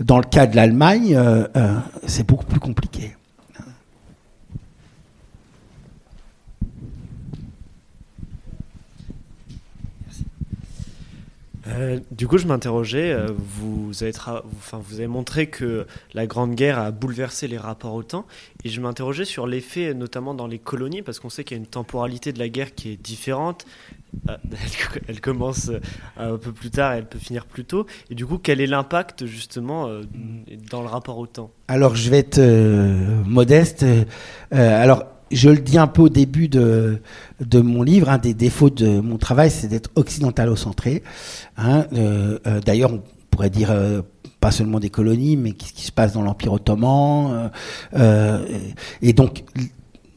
Dans 0.00 0.18
le 0.18 0.24
cas 0.24 0.47
de 0.48 0.56
l'Allemagne, 0.56 1.14
euh, 1.14 1.46
euh, 1.56 1.74
c'est 2.06 2.26
beaucoup 2.26 2.46
plus 2.46 2.60
compliqué. 2.60 3.16
Euh, 11.68 12.00
du 12.10 12.26
coup, 12.26 12.38
je 12.38 12.46
m'interrogeais, 12.46 13.16
vous, 13.36 13.92
avez 14.02 14.12
enfin, 14.16 14.80
vous 14.82 14.94
avez 14.96 15.06
montré 15.06 15.48
que 15.48 15.86
la 16.14 16.26
Grande 16.26 16.54
Guerre 16.54 16.78
a 16.78 16.90
bouleversé 16.90 17.46
les 17.46 17.58
rapports 17.58 17.94
au 17.94 18.02
temps, 18.02 18.26
et 18.64 18.68
je 18.68 18.80
m'interrogeais 18.80 19.24
sur 19.24 19.46
l'effet, 19.46 19.94
notamment 19.94 20.34
dans 20.34 20.46
les 20.46 20.58
colonies, 20.58 21.02
parce 21.02 21.20
qu'on 21.20 21.30
sait 21.30 21.44
qu'il 21.44 21.56
y 21.56 21.60
a 21.60 21.62
une 21.62 21.68
temporalité 21.68 22.32
de 22.32 22.38
la 22.38 22.48
guerre 22.48 22.74
qui 22.74 22.90
est 22.90 22.96
différente. 22.96 23.66
Ah, 24.28 24.38
elle, 25.08 25.20
commence 25.20 25.68
euh, 25.68 25.80
un 26.16 26.36
peu 26.36 26.52
plus 26.52 26.70
tard 26.70 26.94
et 26.94 26.98
elle 26.98 27.06
peut 27.06 27.18
finir 27.18 27.46
plus 27.46 27.64
tôt. 27.64 27.86
Et 28.10 28.14
du 28.14 28.26
coup, 28.26 28.38
quel 28.38 28.60
est 28.60 28.66
l'impact 28.66 29.26
justement 29.26 29.86
euh, 29.86 30.02
dans 30.70 30.82
le 30.82 30.88
rapport 30.88 31.18
au 31.18 31.26
temps? 31.26 31.50
Alors, 31.68 31.94
je 31.94 32.10
vais 32.10 32.18
être 32.18 32.38
euh, 32.38 33.22
modeste. 33.24 33.84
alors, 34.50 35.04
je 35.30 35.50
le 35.50 35.58
dis 35.58 35.78
un 35.78 35.86
peu 35.86 36.02
au 36.02 36.08
début 36.08 36.48
de, 36.48 37.00
de 37.40 37.60
mon 37.60 37.82
livre, 37.82 38.08
un 38.08 38.18
des 38.18 38.34
défauts 38.34 38.70
de 38.70 39.00
mon 39.00 39.18
travail, 39.18 39.50
c'est 39.50 39.68
d'être 39.68 39.90
occidentalocentré. 39.94 41.02
Hein, 41.56 41.86
D'ailleurs, 42.64 42.92
on 42.92 43.02
pourrait 43.30 43.50
dire 43.50 43.74
pas 44.40 44.50
seulement 44.50 44.80
des 44.80 44.90
colonies, 44.90 45.36
mais 45.36 45.50
ce 45.50 45.72
qui 45.72 45.84
se 45.84 45.92
passe 45.92 46.12
dans 46.12 46.22
l'Empire 46.22 46.52
ottoman. 46.52 47.50
et 49.02 49.12
donc, 49.12 49.44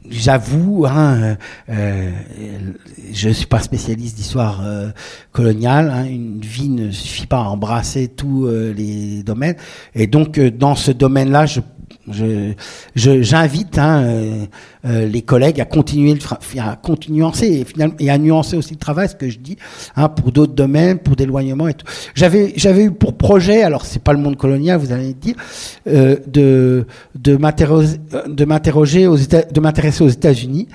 j'avoue, 0.08 0.86
hein, 0.86 1.36
euh, 1.68 2.10
je 3.12 3.28
ne 3.28 3.32
suis 3.32 3.46
pas 3.46 3.60
spécialiste 3.60 4.16
d'histoire 4.16 4.62
euh, 4.64 4.90
coloniale. 5.32 5.90
Hein, 5.90 6.04
une 6.04 6.40
vie 6.40 6.68
ne 6.68 6.90
suffit 6.90 7.26
pas 7.26 7.38
à 7.38 7.44
embrasser 7.48 8.08
tous 8.08 8.46
euh, 8.46 8.72
les 8.72 9.22
domaines. 9.22 9.56
Et 9.94 10.06
donc, 10.06 10.38
dans 10.38 10.74
ce 10.74 10.90
domaine-là, 10.90 11.46
je 11.46 11.60
j'invite 12.94 13.78
hein, 13.78 14.02
euh, 14.02 14.46
euh, 14.84 15.06
les 15.06 15.22
collègues 15.22 15.60
à 15.60 15.64
continuer, 15.64 16.18
à 16.58 16.76
continuer 16.76 17.26
et, 17.42 17.64
finalement, 17.64 17.94
et 17.98 18.10
à 18.10 18.18
nuancer 18.18 18.56
aussi 18.56 18.74
le 18.74 18.78
travail, 18.78 19.08
ce 19.08 19.14
que 19.14 19.28
je 19.28 19.38
dis, 19.38 19.56
hein, 19.96 20.08
pour 20.08 20.32
d'autres 20.32 20.54
domaines, 20.54 20.98
pour 20.98 21.14
d'éloignement 21.14 21.68
et 21.68 21.74
tout. 21.74 21.86
J'avais, 22.14 22.52
j'avais 22.56 22.84
eu 22.84 22.90
pour 22.90 23.16
projet, 23.16 23.62
alors 23.62 23.84
c'est 23.86 24.02
pas 24.02 24.12
le 24.12 24.18
monde 24.18 24.36
colonial, 24.36 24.80
vous 24.80 24.92
allez 24.92 25.14
dire, 25.14 25.36
euh, 25.86 26.16
de 26.26 26.86
de 27.14 27.32
de 27.32 27.36
m'interroger 27.36 29.06
de 29.06 29.60
m'intéresser 29.60 30.04
aux 30.04 30.08
États-Unis 30.08 30.68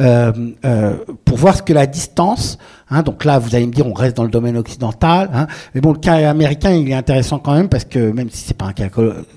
euh, 0.00 0.32
euh, 0.64 0.96
pour 1.24 1.36
voir 1.36 1.56
ce 1.56 1.62
que 1.62 1.72
la 1.72 1.86
distance 1.86 2.58
Hein, 2.90 3.02
donc 3.02 3.24
là, 3.24 3.38
vous 3.38 3.54
allez 3.54 3.66
me 3.66 3.72
dire, 3.72 3.86
on 3.86 3.92
reste 3.92 4.16
dans 4.16 4.24
le 4.24 4.30
domaine 4.30 4.56
occidental. 4.56 5.30
Hein, 5.32 5.46
mais 5.74 5.80
bon, 5.80 5.92
le 5.92 5.98
cas 5.98 6.28
américain, 6.28 6.72
il 6.72 6.90
est 6.90 6.94
intéressant 6.94 7.38
quand 7.38 7.54
même 7.54 7.68
parce 7.68 7.84
que 7.84 8.10
même 8.10 8.28
si 8.30 8.44
c'est 8.44 8.56
pas 8.56 8.66
un 8.66 8.72
cas 8.72 8.88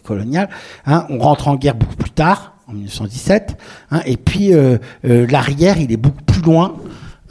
colonial, 0.03 0.49
hein, 0.85 1.06
on 1.10 1.19
rentre 1.19 1.48
en 1.48 1.56
guerre 1.56 1.76
beaucoup 1.76 1.95
plus 1.95 2.11
tard, 2.11 2.56
en 2.68 2.73
1917. 2.73 3.57
Hein, 3.91 4.02
et 4.06 4.18
puis 4.18 4.53
euh, 4.53 4.77
euh, 5.06 5.27
l'arrière, 5.30 5.77
il 5.77 5.91
est 5.91 5.98
beaucoup 5.98 6.23
plus 6.23 6.41
loin. 6.41 6.76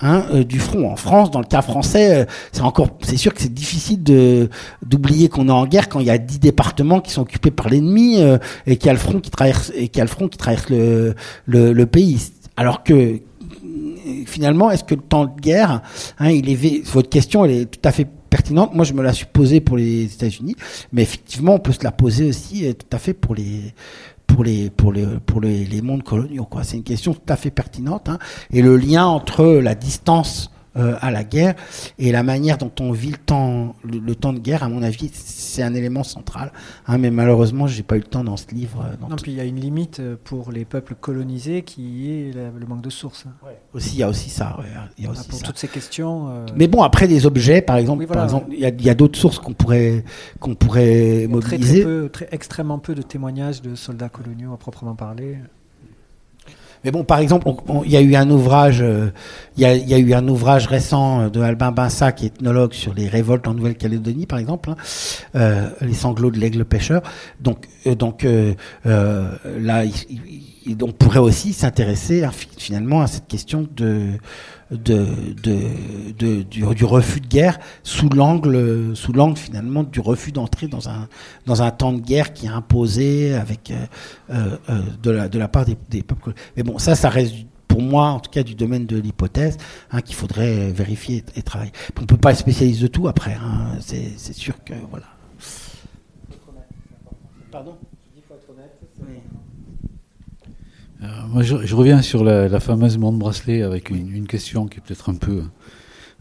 Hein, 0.05 0.25
euh, 0.35 0.43
du 0.43 0.59
front. 0.59 0.91
En 0.91 0.97
France, 0.97 1.31
dans 1.31 1.39
le 1.39 1.47
cas 1.47 1.63
français, 1.63 2.27
c'est 2.51 2.63
encore, 2.63 2.89
c'est 3.03 3.17
sûr 3.17 3.33
que 3.33 3.41
c'est 3.41 3.55
difficile 3.55 4.03
de 4.03 4.51
d'oublier 4.85 5.29
qu'on 5.29 5.47
est 5.47 5.53
en 5.53 5.65
guerre 5.65 5.89
quand 5.89 6.01
il 6.01 6.07
y 6.07 6.11
a 6.11 6.19
dix 6.19 6.41
départements 6.41 6.99
qui 6.99 7.13
sont 7.13 7.23
occupés 7.23 7.53
par 7.53 7.69
l'ennemi 7.69 8.19
et 8.67 8.79
qu'il 8.79 8.87
y 8.87 8.91
a 8.91 8.95
le 8.95 8.99
front 8.99 9.21
qui 9.21 9.31
traverse 9.31 9.71
et 9.77 9.87
qu'il 9.87 9.99
y 9.99 10.01
a 10.01 10.05
le 10.05 10.11
front 10.11 10.27
qui 10.27 10.39
traverse 10.39 10.71
le, 10.71 11.15
le 11.47 11.87
pays. 11.87 12.19
Alors 12.62 12.84
que 12.84 13.18
finalement, 14.24 14.70
est-ce 14.70 14.84
que 14.84 14.94
le 14.94 15.01
temps 15.01 15.24
de 15.24 15.40
guerre, 15.40 15.82
hein, 16.20 16.30
il 16.30 16.48
est, 16.48 16.86
votre 16.86 17.09
question, 17.09 17.44
est 17.44 17.64
tout 17.64 17.80
à 17.82 17.90
fait 17.90 18.06
pertinente. 18.30 18.72
Moi, 18.72 18.84
je 18.84 18.93
me 18.93 19.02
la 19.02 19.12
suis 19.12 19.26
posée 19.26 19.60
pour 19.60 19.76
les 19.76 20.05
États-Unis, 20.05 20.55
mais 20.93 21.02
effectivement, 21.02 21.55
on 21.55 21.59
peut 21.59 21.72
se 21.72 21.82
la 21.82 21.90
poser 21.90 22.28
aussi 22.28 22.64
euh, 22.64 22.72
tout 22.72 22.86
à 22.93 23.01
fait 23.01 23.14
pour 23.14 23.34
les 23.34 23.74
pour 24.28 24.44
les 24.44 24.70
pour 24.70 24.93
les 24.93 25.06
pour 25.26 25.40
les, 25.40 25.82
mondes 25.82 26.05
coloniaux. 26.05 26.47
C'est 26.62 26.76
une 26.76 26.84
question 26.84 27.14
tout 27.14 27.32
à 27.32 27.34
fait 27.34 27.51
pertinente. 27.51 28.09
Hein. 28.09 28.20
Et 28.52 28.62
le 28.62 28.76
lien 28.76 29.06
entre 29.06 29.44
la 29.44 29.74
distance 29.74 30.52
euh, 30.77 30.97
à 31.03 31.11
la 31.11 31.23
guerre. 31.23 31.55
Et 31.99 32.12
la 32.12 32.23
manière 32.23 32.57
dont 32.57 32.73
on 32.81 32.93
vit 32.93 33.11
le 33.11 33.19
temps, 33.19 33.77
le, 33.85 34.15
temps 34.15 34.32
de 34.32 34.39
guerre, 34.39 34.62
à 34.62 34.70
mon 34.70 34.82
avis, 34.82 35.11
c'est 35.12 35.62
un 35.62 35.74
élément 35.74 36.03
central. 36.03 36.51
Hein, 36.86 36.97
mais 36.97 37.11
malheureusement, 37.11 37.66
j'ai 37.66 37.82
pas 37.82 37.97
eu 37.97 38.01
le 38.01 38.07
temps 38.07 38.24
dans 38.24 38.39
ce 38.39 38.47
livre. 38.55 38.82
Euh, 38.82 39.07
non, 39.07 39.16
puis 39.16 39.32
il 39.32 39.36
y 39.36 39.40
a 39.40 39.44
une 39.44 39.61
limite 39.61 40.01
euh, 40.01 40.16
pour 40.24 40.51
les 40.51 40.65
peuples 40.65 40.94
colonisés 40.94 41.61
qui 41.61 42.11
est 42.11 42.32
le 42.32 42.66
manque 42.66 42.81
de 42.81 42.89
sources. 42.89 43.27
Hein. 43.27 43.51
Aussi, 43.74 43.97
il 43.97 43.99
y 43.99 44.03
a 44.03 44.09
aussi 44.09 44.31
ça. 44.31 44.57
y 44.99 45.05
a 45.05 45.11
aussi 45.11 45.28
pour 45.28 45.43
toutes 45.43 45.59
ces 45.59 45.69
questions. 45.69 46.47
Mais 46.57 46.69
bon, 46.69 46.82
après 46.82 47.07
des 47.07 47.27
objets, 47.27 47.61
par 47.61 47.77
exemple, 47.77 48.07
par 48.07 48.24
exemple, 48.24 48.47
il 48.51 48.59
y 48.59 48.90
a, 48.90 48.94
d'autres 48.94 49.19
sources 49.19 49.39
qu'on 49.39 49.53
pourrait 49.53 50.05
qu'on 50.40 50.55
pourrait 50.55 51.27
mobiliser. 51.28 51.82
Très, 51.82 52.09
très, 52.09 52.28
extrêmement 52.35 52.78
peu 52.78 52.94
de 52.94 53.03
témoignages 53.03 53.61
de 53.61 53.74
soldats 53.74 54.09
coloniaux 54.09 54.55
à 54.55 54.57
proprement 54.57 54.94
parler. 54.94 55.36
Mais 56.85 56.91
bon, 56.91 57.05
par 57.05 57.19
exemple, 57.19 57.49
il 57.85 57.91
y 57.91 57.97
a 57.97 58.01
eu 58.01 58.15
un 58.17 58.29
ouvrage, 58.31 58.81
euh, 58.83 59.11
il 59.57 59.63
y, 59.63 59.95
a, 59.95 59.99
eu 59.99 60.15
un 60.15 60.27
ouvrage 60.27 60.67
récent 60.67 61.29
de 61.29 61.41
Albin 61.41 61.71
Binsa, 61.71 62.11
qui 62.13 62.25
est 62.25 62.29
ethnologue 62.29 62.73
sur 62.73 62.93
les 62.95 63.09
révoltes 63.09 63.47
en 63.47 63.55
Nouvelle-Calédonie, 63.55 64.27
par 64.27 64.39
exemple, 64.41 64.71
hein, 64.71 64.77
euh, 65.37 65.69
les 65.81 65.95
sanglots 65.95 66.31
de 66.31 66.39
l'aigle 66.39 66.65
pêcheur. 66.65 67.03
Donc, 67.41 67.69
euh, 67.87 67.95
donc 67.95 68.27
là, 68.85 69.85
on 70.81 70.93
pourrait 70.93 71.21
aussi 71.21 71.53
s'intéresser 71.53 72.25
hein, 72.25 72.31
finalement 72.59 73.03
à 73.03 73.07
cette 73.07 73.29
question 73.29 73.67
de 73.77 74.13
de, 74.73 75.07
du, 76.43 76.85
refus 76.85 77.20
de 77.20 77.27
guerre 77.27 77.59
sous 77.82 78.09
l'angle 78.09 78.97
sous 78.97 79.12
l'angle 79.12 79.36
finalement 79.36 79.82
du 79.82 80.01
refus 80.01 80.32
d'entrer 80.32 80.66
dans 80.66 80.89
un 80.89 81.09
dans 81.47 81.62
un 81.62 81.70
temps 81.70 81.93
de 81.93 82.01
guerre 82.01 82.32
qui 82.32 82.47
est 82.47 82.51
imposé 82.51 83.35
avec 83.35 83.70
euh, 83.70 83.86
euh, 84.31 84.57
euh, 84.70 84.82
de, 85.03 85.11
la, 85.11 85.28
de 85.28 85.39
la 85.39 85.49
part 85.49 85.65
des, 85.65 85.77
des, 85.90 86.03
peuples. 86.03 86.32
Mais 86.57 86.62
bon, 86.62 86.78
ça, 86.78 86.94
ça 86.94 87.09
reste 87.09 87.35
pour 87.69 87.82
moi, 87.82 88.09
en 88.09 88.20
tout 88.20 88.31
cas, 88.31 88.43
du 88.43 88.55
domaine 88.55 88.86
de 88.86 88.99
l'hypothèse, 88.99 89.57
hein, 89.90 90.03
qu'il 90.03 90.15
faudrait 90.15 90.70
vérifier 90.73 91.24
et, 91.36 91.43
travailler. 91.43 91.73
On 91.97 92.03
ne 92.03 92.07
peut 92.07 92.16
pas 92.16 92.32
être 92.32 92.39
spécialiste 92.39 92.82
de 92.82 92.86
tout 92.86 93.09
après. 93.09 93.35
Hein, 93.35 93.78
c'est 93.81 94.35
sûr 94.35 94.62
que 94.65 94.74
voilà. 94.90 95.07
Pardon 97.51 97.77
euh, 99.01 99.19
moi, 101.29 101.43
je, 101.43 101.74
reviens 101.74 102.01
sur 102.03 102.23
la, 102.23 102.61
fameuse 102.61 102.99
montre 102.99 103.19
bracelet 103.19 103.62
avec 103.62 103.91
une, 103.91 104.27
question 104.27 104.66
qui 104.66 104.79
est 104.79 104.81
peut-être 104.81 105.11
un 105.11 105.15
peu 105.15 105.43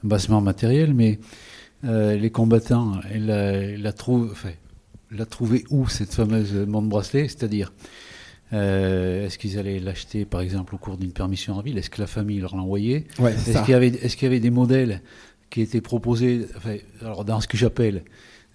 bassement 0.04 0.42
matérielle, 0.42 0.94
mais 0.94 1.20
euh, 1.86 2.16
les 2.16 2.32
combattants, 2.32 2.94
elle 3.12 3.80
la, 3.82 3.94
trouve, 3.94 4.30
enfin, 4.32 4.50
la 5.12 5.26
trouvé 5.26 5.64
où 5.70 5.88
cette 5.88 6.14
fameuse 6.14 6.54
montre 6.54 6.88
bracelet? 6.88 7.28
C'est-à-dire, 7.28 7.72
euh, 8.54 9.28
est-ce 9.28 9.38
qu'ils 9.38 9.60
allaient 9.60 9.80
l'acheter 9.80 10.26
par 10.26 10.42
exemple 10.42 10.74
au 10.76 10.78
cours 10.78 10.98
d'une 10.98 11.14
permission 11.14 11.54
en 11.54 11.62
ville? 11.62 11.78
Est-ce 11.78 11.90
que 11.90 12.02
la 12.02 12.08
famille 12.08 12.40
leur 12.40 12.56
l'a 12.56 12.64
envoyé 12.64 13.08
Est-ce 13.20 13.62
qu'il 13.62 13.72
y, 13.72 13.76
avait, 13.76 13.88
est 13.88 14.16
qu'il 14.16 14.24
y 14.24 14.26
avait 14.26 14.40
des 14.40 14.50
modèles 14.50 15.02
qui 15.52 15.62
étaient 15.62 15.82
proposés? 15.82 16.48
Alors 17.02 17.24
dans 17.24 17.40
ce 17.40 17.48
que 17.48 17.58
j'appelle 17.58 18.04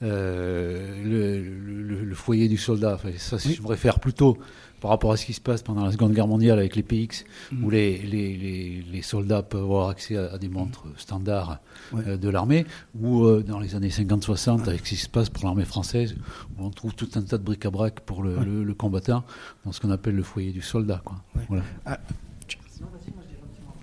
le, 0.01 1.40
le, 1.40 2.15
foyer 2.15 2.48
du 2.48 2.57
soldat, 2.57 2.98
ça, 3.16 3.39
si 3.39 3.55
je 3.55 3.62
me 3.62 3.69
réfère 3.69 4.01
plutôt 4.01 4.36
par 4.81 4.90
rapport 4.90 5.12
à 5.12 5.16
ce 5.16 5.27
qui 5.27 5.32
se 5.32 5.40
passe 5.40 5.62
pendant 5.62 5.85
la 5.85 5.93
Seconde 5.93 6.12
Guerre 6.12 6.27
mondiale 6.27 6.59
avec 6.59 6.77
les 6.77 6.82
PX, 6.82 7.24
mm. 7.53 7.65
où 7.65 7.70
les, 7.70 7.98
les, 7.98 8.82
les, 8.82 9.03
soldats 9.03 9.43
peuvent 9.43 9.62
avoir 9.62 9.89
accès 9.89 10.16
à, 10.16 10.39
des 10.39 10.48
montres 10.48 10.86
standards 10.97 11.59
euh, 11.94 12.16
de 12.16 12.28
l'armée, 12.28 12.66
ou 12.98 13.24
euh, 13.24 13.43
dans 13.43 13.59
les 13.59 13.74
années 13.74 13.89
50-60 13.89 14.69
avec 14.69 14.81
ce 14.81 14.90
qui 14.90 14.97
se 14.97 15.09
passe 15.09 15.31
pour 15.31 15.44
l'armée 15.44 15.65
française, 15.65 16.16
où 16.59 16.65
on 16.65 16.70
trouve 16.70 16.94
tout 16.94 17.09
un 17.15 17.23
tas 17.23 17.39
de 17.39 17.43
bric-à-brac 17.43 18.01
pour 18.01 18.23
le, 18.23 18.36
le, 18.44 18.74
combattant 18.74 19.24
dans 19.65 19.73
ce 19.73 19.81
qu'on 19.81 19.90
appelle 19.90 20.15
le 20.15 20.23
foyer 20.23 20.53
du 20.53 20.62
soldat. 20.62 21.01
Quoi. 21.05 21.16
Voilà. 21.48 21.62
Ah, 21.85 21.98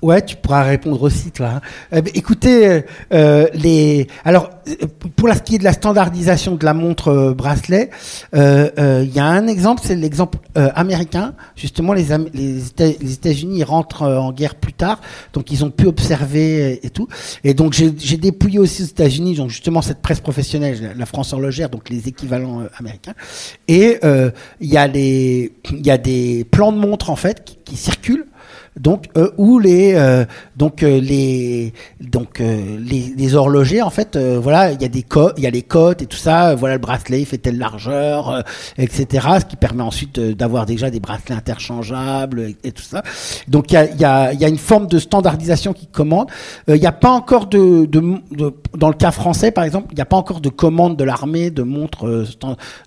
Ouais, 0.03 0.21
tu 0.21 0.35
pourras 0.35 0.63
répondre 0.63 1.01
aussi, 1.01 1.31
toi. 1.31 1.47
Hein. 1.47 1.61
Eh 1.93 2.01
ben, 2.01 2.11
écoutez, 2.13 2.67
euh, 2.67 2.81
euh, 3.13 3.47
les. 3.53 4.07
Alors, 4.25 4.49
pour 5.15 5.33
ce 5.33 5.41
qui 5.41 5.55
est 5.55 5.59
de 5.59 5.63
la 5.63 5.71
standardisation 5.71 6.55
de 6.55 6.65
la 6.65 6.73
montre 6.73 7.07
euh, 7.07 7.33
bracelet, 7.33 7.89
il 8.33 9.13
y 9.13 9.19
a 9.19 9.25
un 9.25 9.47
exemple, 9.47 9.81
c'est 9.85 9.95
l'exemple 9.95 10.39
américain. 10.55 11.35
Justement, 11.55 11.93
les, 11.93 12.07
les, 12.33 13.13
États-Unis 13.13 13.63
rentrent 13.63 14.03
en 14.03 14.33
guerre 14.33 14.55
plus 14.55 14.73
tard, 14.73 14.99
donc 15.31 15.51
ils 15.51 15.63
ont 15.63 15.71
pu 15.71 15.87
observer 15.87 16.85
et, 16.85 16.89
tout. 16.89 17.07
Et 17.45 17.53
donc, 17.53 17.71
j'ai 17.73 18.17
dépouillé 18.17 18.59
aussi 18.59 18.83
aux 18.83 18.87
États-Unis, 18.87 19.35
donc 19.35 19.51
justement 19.51 19.81
cette 19.81 20.01
presse 20.01 20.19
professionnelle, 20.19 20.95
la 20.97 21.05
France 21.05 21.31
horlogère, 21.31 21.69
donc 21.69 21.89
les 21.89 22.09
équivalents 22.09 22.63
américains. 22.77 23.13
Et 23.69 23.99
il 24.03 24.69
y 24.69 24.75
a 24.75 24.87
les, 24.87 25.53
il 25.71 25.85
y 25.85 25.91
a 25.91 25.97
des 25.97 26.45
plans 26.51 26.73
de 26.73 26.77
montres 26.77 27.09
en 27.09 27.15
fait 27.15 27.45
qui, 27.45 27.57
qui 27.63 27.77
circulent 27.77 28.25
donc 28.79 29.07
euh, 29.17 29.29
où 29.37 29.59
les 29.59 29.93
euh, 29.93 30.25
donc 30.57 30.81
euh, 30.81 30.99
les 30.99 31.73
donc 31.99 32.41
euh, 32.41 32.77
les, 32.79 33.13
les, 33.15 33.35
horlogers 33.35 33.81
en 33.83 33.91
fait 33.91 34.17
voilà 34.17 34.71
il 34.71 34.81
y 34.81 34.85
a 34.85 34.87
des 34.87 35.05
il 35.37 35.43
y 35.43 35.47
a 35.47 35.49
les 35.51 35.61
codes 35.61 36.01
et 36.01 36.05
tout 36.07 36.17
ça 36.17 36.55
voilà 36.55 36.75
le 36.75 36.81
bracelet 36.81 37.21
il 37.21 37.25
fait 37.25 37.37
telle 37.37 37.59
largeur 37.59 38.43
etc 38.77 39.27
ce 39.39 39.45
qui 39.45 39.55
permet 39.55 39.83
ensuite 39.83 40.19
d'avoir 40.19 40.65
déjà 40.65 40.89
des 40.89 40.99
bracelets 40.99 41.35
interchangeables 41.35 42.53
et, 42.63 42.71
tout 42.71 42.81
ça. 42.83 43.03
Donc 43.47 43.71
il 43.71 43.75
y 43.75 43.77
a 43.77 43.91
il 43.91 43.99
y 43.99 44.05
a 44.05 44.33
y 44.33 44.45
a 44.45 44.47
une 44.47 44.57
forme 44.57 44.87
de 44.87 44.97
standardisation 44.97 45.73
qui 45.73 45.87
commande. 45.87 46.29
Il 46.67 46.73
n'y 46.75 46.87
a 46.87 46.91
pas 46.91 47.11
encore 47.11 47.45
de, 47.47 47.85
de, 47.85 47.99
de, 48.31 48.53
dans 48.75 48.87
le 48.89 48.95
cas 48.95 49.11
français 49.11 49.51
par 49.51 49.63
exemple 49.63 49.87
il 49.91 49.95
n'y 49.95 50.01
a 50.01 50.05
pas 50.05 50.17
encore 50.17 50.41
de 50.41 50.49
commande 50.49 50.97
de 50.97 51.03
l'armée 51.03 51.51
de 51.51 51.63
montres 51.63 52.05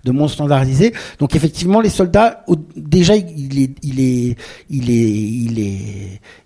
de 0.03 0.11
montres 0.11 0.33
standardisées. 0.33 0.93
Donc 1.19 1.35
effectivement 1.35 1.79
les 1.79 1.89
soldats 1.89 2.43
déjà 2.75 3.15
il 3.15 3.61
est 3.61 3.71
il 3.83 3.99
est 4.01 4.35
il 4.69 4.89
est 4.89 5.09
il 5.47 5.59
est 5.59 5.76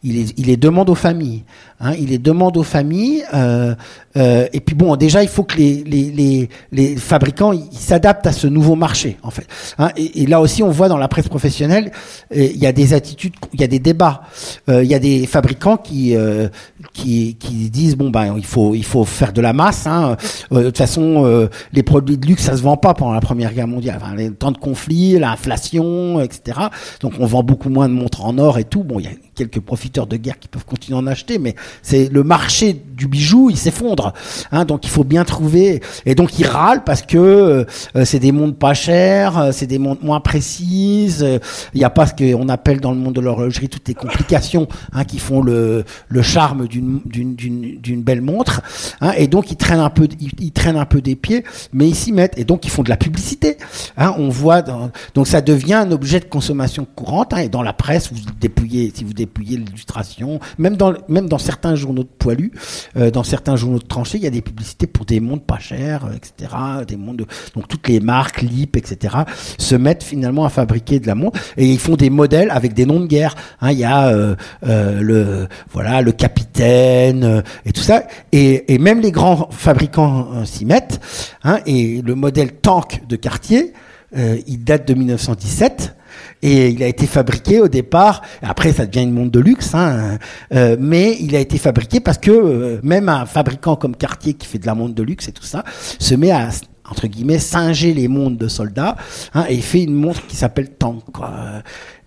il, 0.03 0.33
les, 0.37 0.57
demande 0.57 0.89
aux 0.89 0.95
familles. 0.95 1.43
Hein, 1.83 1.93
il 1.99 2.09
les 2.09 2.19
demande 2.19 2.57
aux 2.57 2.63
familles. 2.63 3.23
Euh, 3.33 3.73
euh, 4.17 4.47
et 4.53 4.59
puis 4.59 4.75
bon, 4.75 4.95
déjà, 4.95 5.23
il 5.23 5.29
faut 5.29 5.43
que 5.43 5.57
les, 5.57 5.83
les, 5.83 6.11
les, 6.11 6.49
les 6.71 6.95
fabricants 6.95 7.53
s'adaptent 7.71 8.27
à 8.27 8.31
ce 8.31 8.45
nouveau 8.47 8.75
marché, 8.75 9.17
en 9.23 9.31
fait. 9.31 9.47
Hein, 9.79 9.89
et, 9.95 10.27
là 10.27 10.41
aussi, 10.41 10.61
on 10.61 10.69
voit 10.69 10.89
dans 10.89 10.97
la 10.97 11.07
presse 11.07 11.27
professionnelle, 11.27 11.91
euh, 12.35 12.49
il 12.53 12.57
y 12.57 12.67
a 12.67 12.71
des 12.71 12.93
attitudes, 12.93 13.33
il 13.53 13.61
y 13.61 13.63
a 13.63 13.67
des 13.67 13.79
débats. 13.79 14.21
Euh, 14.69 14.83
il 14.83 14.89
y 14.89 14.95
a 14.95 14.99
des 14.99 15.25
fabricants 15.25 15.77
qui, 15.77 16.15
euh, 16.15 16.49
qui, 16.93 17.35
qui 17.39 17.69
disent 17.69 17.95
bon 17.95 18.09
ben, 18.09 18.35
il 18.37 18.45
faut, 18.45 18.75
il 18.75 18.85
faut 18.85 19.05
faire 19.05 19.33
de 19.33 19.41
la 19.41 19.53
masse. 19.53 19.87
Hein. 19.87 20.17
de 20.51 20.63
toute 20.63 20.77
façon, 20.77 21.49
les 21.73 21.83
produits 21.83 22.17
de 22.17 22.25
luxe, 22.27 22.43
ça 22.43 22.55
se 22.57 22.61
vend 22.61 22.77
pas 22.77 22.93
pendant 22.93 23.13
la 23.13 23.21
Première 23.21 23.53
Guerre 23.53 23.67
mondiale. 23.67 23.99
Enfin, 24.01 24.15
les 24.15 24.31
temps 24.31 24.51
de 24.51 24.57
conflit, 24.57 25.17
l'inflation, 25.17 26.21
etc. 26.21 26.59
Donc, 27.01 27.13
on 27.19 27.25
vend 27.25 27.43
beaucoup 27.43 27.69
moins 27.69 27.89
de 27.89 27.93
montres 27.93 28.23
en 28.25 28.37
or 28.37 28.59
et 28.59 28.65
tout. 28.65 28.83
Bon, 28.83 28.99
il 28.99 29.05
y 29.05 29.07
a 29.07 29.11
quelques 29.41 29.59
profiteurs 29.59 30.05
de 30.05 30.17
guerre 30.17 30.37
qui 30.37 30.47
peuvent 30.47 30.65
continuer 30.65 30.97
à 30.97 31.01
en 31.01 31.07
acheter, 31.07 31.39
mais 31.39 31.55
c'est 31.81 32.09
le 32.09 32.23
marché 32.23 32.79
du 32.95 33.07
bijou, 33.07 33.49
il 33.49 33.57
s'effondre. 33.57 34.13
Hein, 34.51 34.65
donc 34.65 34.85
il 34.85 34.89
faut 34.89 35.03
bien 35.03 35.25
trouver. 35.25 35.81
Et 36.05 36.13
donc 36.13 36.37
ils 36.37 36.45
râlent 36.45 36.83
parce 36.83 37.01
que 37.01 37.17
euh, 37.17 37.65
c'est 38.05 38.19
des 38.19 38.31
montres 38.31 38.57
pas 38.57 38.75
chères, 38.75 39.37
euh, 39.39 39.51
c'est 39.51 39.65
des 39.65 39.79
montres 39.79 40.03
moins 40.03 40.19
précises. 40.19 41.25
Il 41.73 41.77
n'y 41.77 41.83
a 41.83 41.89
pas 41.89 42.05
ce 42.05 42.13
qu'on 42.13 42.49
appelle 42.49 42.81
dans 42.81 42.91
le 42.91 42.97
monde 42.97 43.15
de 43.15 43.21
l'horlogerie 43.21 43.67
toutes 43.67 43.87
les 43.87 43.95
complications 43.95 44.67
hein, 44.93 45.05
qui 45.05 45.17
font 45.17 45.41
le, 45.41 45.83
charme 46.21 46.67
d'une 46.67 48.03
belle 48.03 48.21
montre. 48.21 48.61
Hein, 49.01 49.13
et 49.17 49.27
donc 49.27 49.49
ils 49.49 49.57
traînent 49.57 49.79
un 49.79 49.89
peu 49.89 50.07
ils, 50.19 50.51
traînent 50.51 50.77
un 50.77 50.85
peu 50.85 51.01
des 51.01 51.15
pieds, 51.15 51.43
mais 51.73 51.87
ils 51.87 51.95
s'y 51.95 52.11
mettent. 52.11 52.37
Et 52.37 52.43
donc 52.43 52.65
ils 52.65 52.69
font 52.69 52.83
de 52.83 52.89
la 52.89 52.97
publicité. 52.97 53.57
On 53.97 54.29
voit 54.29 54.61
donc 54.61 55.27
ça 55.27 55.41
devient 55.41 55.73
un 55.73 55.91
objet 55.91 56.19
de 56.19 56.25
consommation 56.25 56.85
courante. 56.95 57.33
Et 57.39 57.49
dans 57.49 57.63
la 57.63 57.73
presse, 57.73 58.11
vous 58.11 58.19
dépouillez 58.39 58.91
si 58.93 59.03
vous 59.03 59.13
dépouillez 59.13 59.30
l'illustration, 59.39 60.39
même 60.57 60.77
dans 60.77 60.93
même 61.07 61.27
dans 61.27 61.37
certains 61.37 61.75
journaux 61.75 62.03
de 62.03 62.09
poilus, 62.09 62.51
euh, 62.97 63.11
dans 63.11 63.23
certains 63.23 63.55
journaux 63.55 63.79
de 63.79 63.85
tranchées, 63.85 64.17
il 64.17 64.23
y 64.23 64.27
a 64.27 64.31
des 64.31 64.41
publicités 64.41 64.87
pour 64.87 65.05
des 65.05 65.19
montres 65.19 65.45
pas 65.45 65.59
chères, 65.59 66.05
euh, 66.05 66.15
etc. 66.15 66.53
Des 66.87 66.97
montres 66.97 67.25
donc 67.55 67.67
toutes 67.67 67.87
les 67.87 67.99
marques, 67.99 68.41
Lip, 68.41 68.75
etc. 68.77 69.15
se 69.57 69.75
mettent 69.75 70.03
finalement 70.03 70.45
à 70.45 70.49
fabriquer 70.49 70.99
de 70.99 71.07
la 71.07 71.15
montre 71.15 71.39
et 71.57 71.65
ils 71.65 71.79
font 71.79 71.95
des 71.95 72.09
modèles 72.09 72.51
avec 72.51 72.73
des 72.73 72.85
noms 72.85 72.99
de 72.99 73.07
guerre. 73.07 73.35
Hein, 73.61 73.71
il 73.71 73.79
y 73.79 73.83
a 73.83 74.09
euh, 74.09 74.35
le 74.61 75.47
voilà 75.71 76.01
le 76.01 76.11
capitaine 76.11 77.43
et 77.65 77.71
tout 77.71 77.81
ça 77.81 78.03
et, 78.31 78.73
et 78.73 78.77
même 78.77 79.01
les 79.01 79.11
grands 79.11 79.49
fabricants 79.51 80.45
s'y 80.45 80.65
mettent. 80.65 80.99
Hein, 81.43 81.59
et 81.65 82.01
le 82.01 82.15
modèle 82.15 82.53
tank 82.53 83.01
de 83.07 83.15
Cartier, 83.15 83.73
il 84.15 84.63
date 84.63 84.87
de 84.87 84.93
1917. 84.93 85.95
Et 86.41 86.69
il 86.69 86.81
a 86.83 86.87
été 86.87 87.05
fabriqué 87.05 87.59
au 87.59 87.67
départ, 87.67 88.21
après 88.41 88.73
ça 88.73 88.85
devient 88.85 89.03
une 89.03 89.13
montre 89.13 89.31
de 89.31 89.39
luxe, 89.39 89.75
hein, 89.75 90.17
euh, 90.53 90.75
mais 90.79 91.17
il 91.19 91.35
a 91.35 91.39
été 91.39 91.57
fabriqué 91.57 91.99
parce 91.99 92.17
que 92.17 92.31
euh, 92.31 92.79
même 92.83 93.09
un 93.09 93.25
fabricant 93.25 93.75
comme 93.75 93.95
Cartier 93.95 94.33
qui 94.33 94.47
fait 94.47 94.59
de 94.59 94.65
la 94.65 94.75
montre 94.75 94.95
de 94.95 95.03
luxe 95.03 95.27
et 95.27 95.31
tout 95.31 95.43
ça, 95.43 95.63
se 95.99 96.15
met 96.15 96.31
à 96.31 96.49
entre 96.89 97.07
guillemets 97.07 97.39
singer 97.39 97.93
les 97.93 98.07
montres 98.07 98.37
de 98.37 98.47
soldats 98.47 98.97
hein, 99.33 99.45
et 99.47 99.55
il 99.55 99.63
fait 99.63 99.83
une 99.83 99.93
montre 99.93 100.25
qui 100.27 100.35
s'appelle 100.35 100.71
Tank. 100.71 101.03
Quoi. 101.13 101.31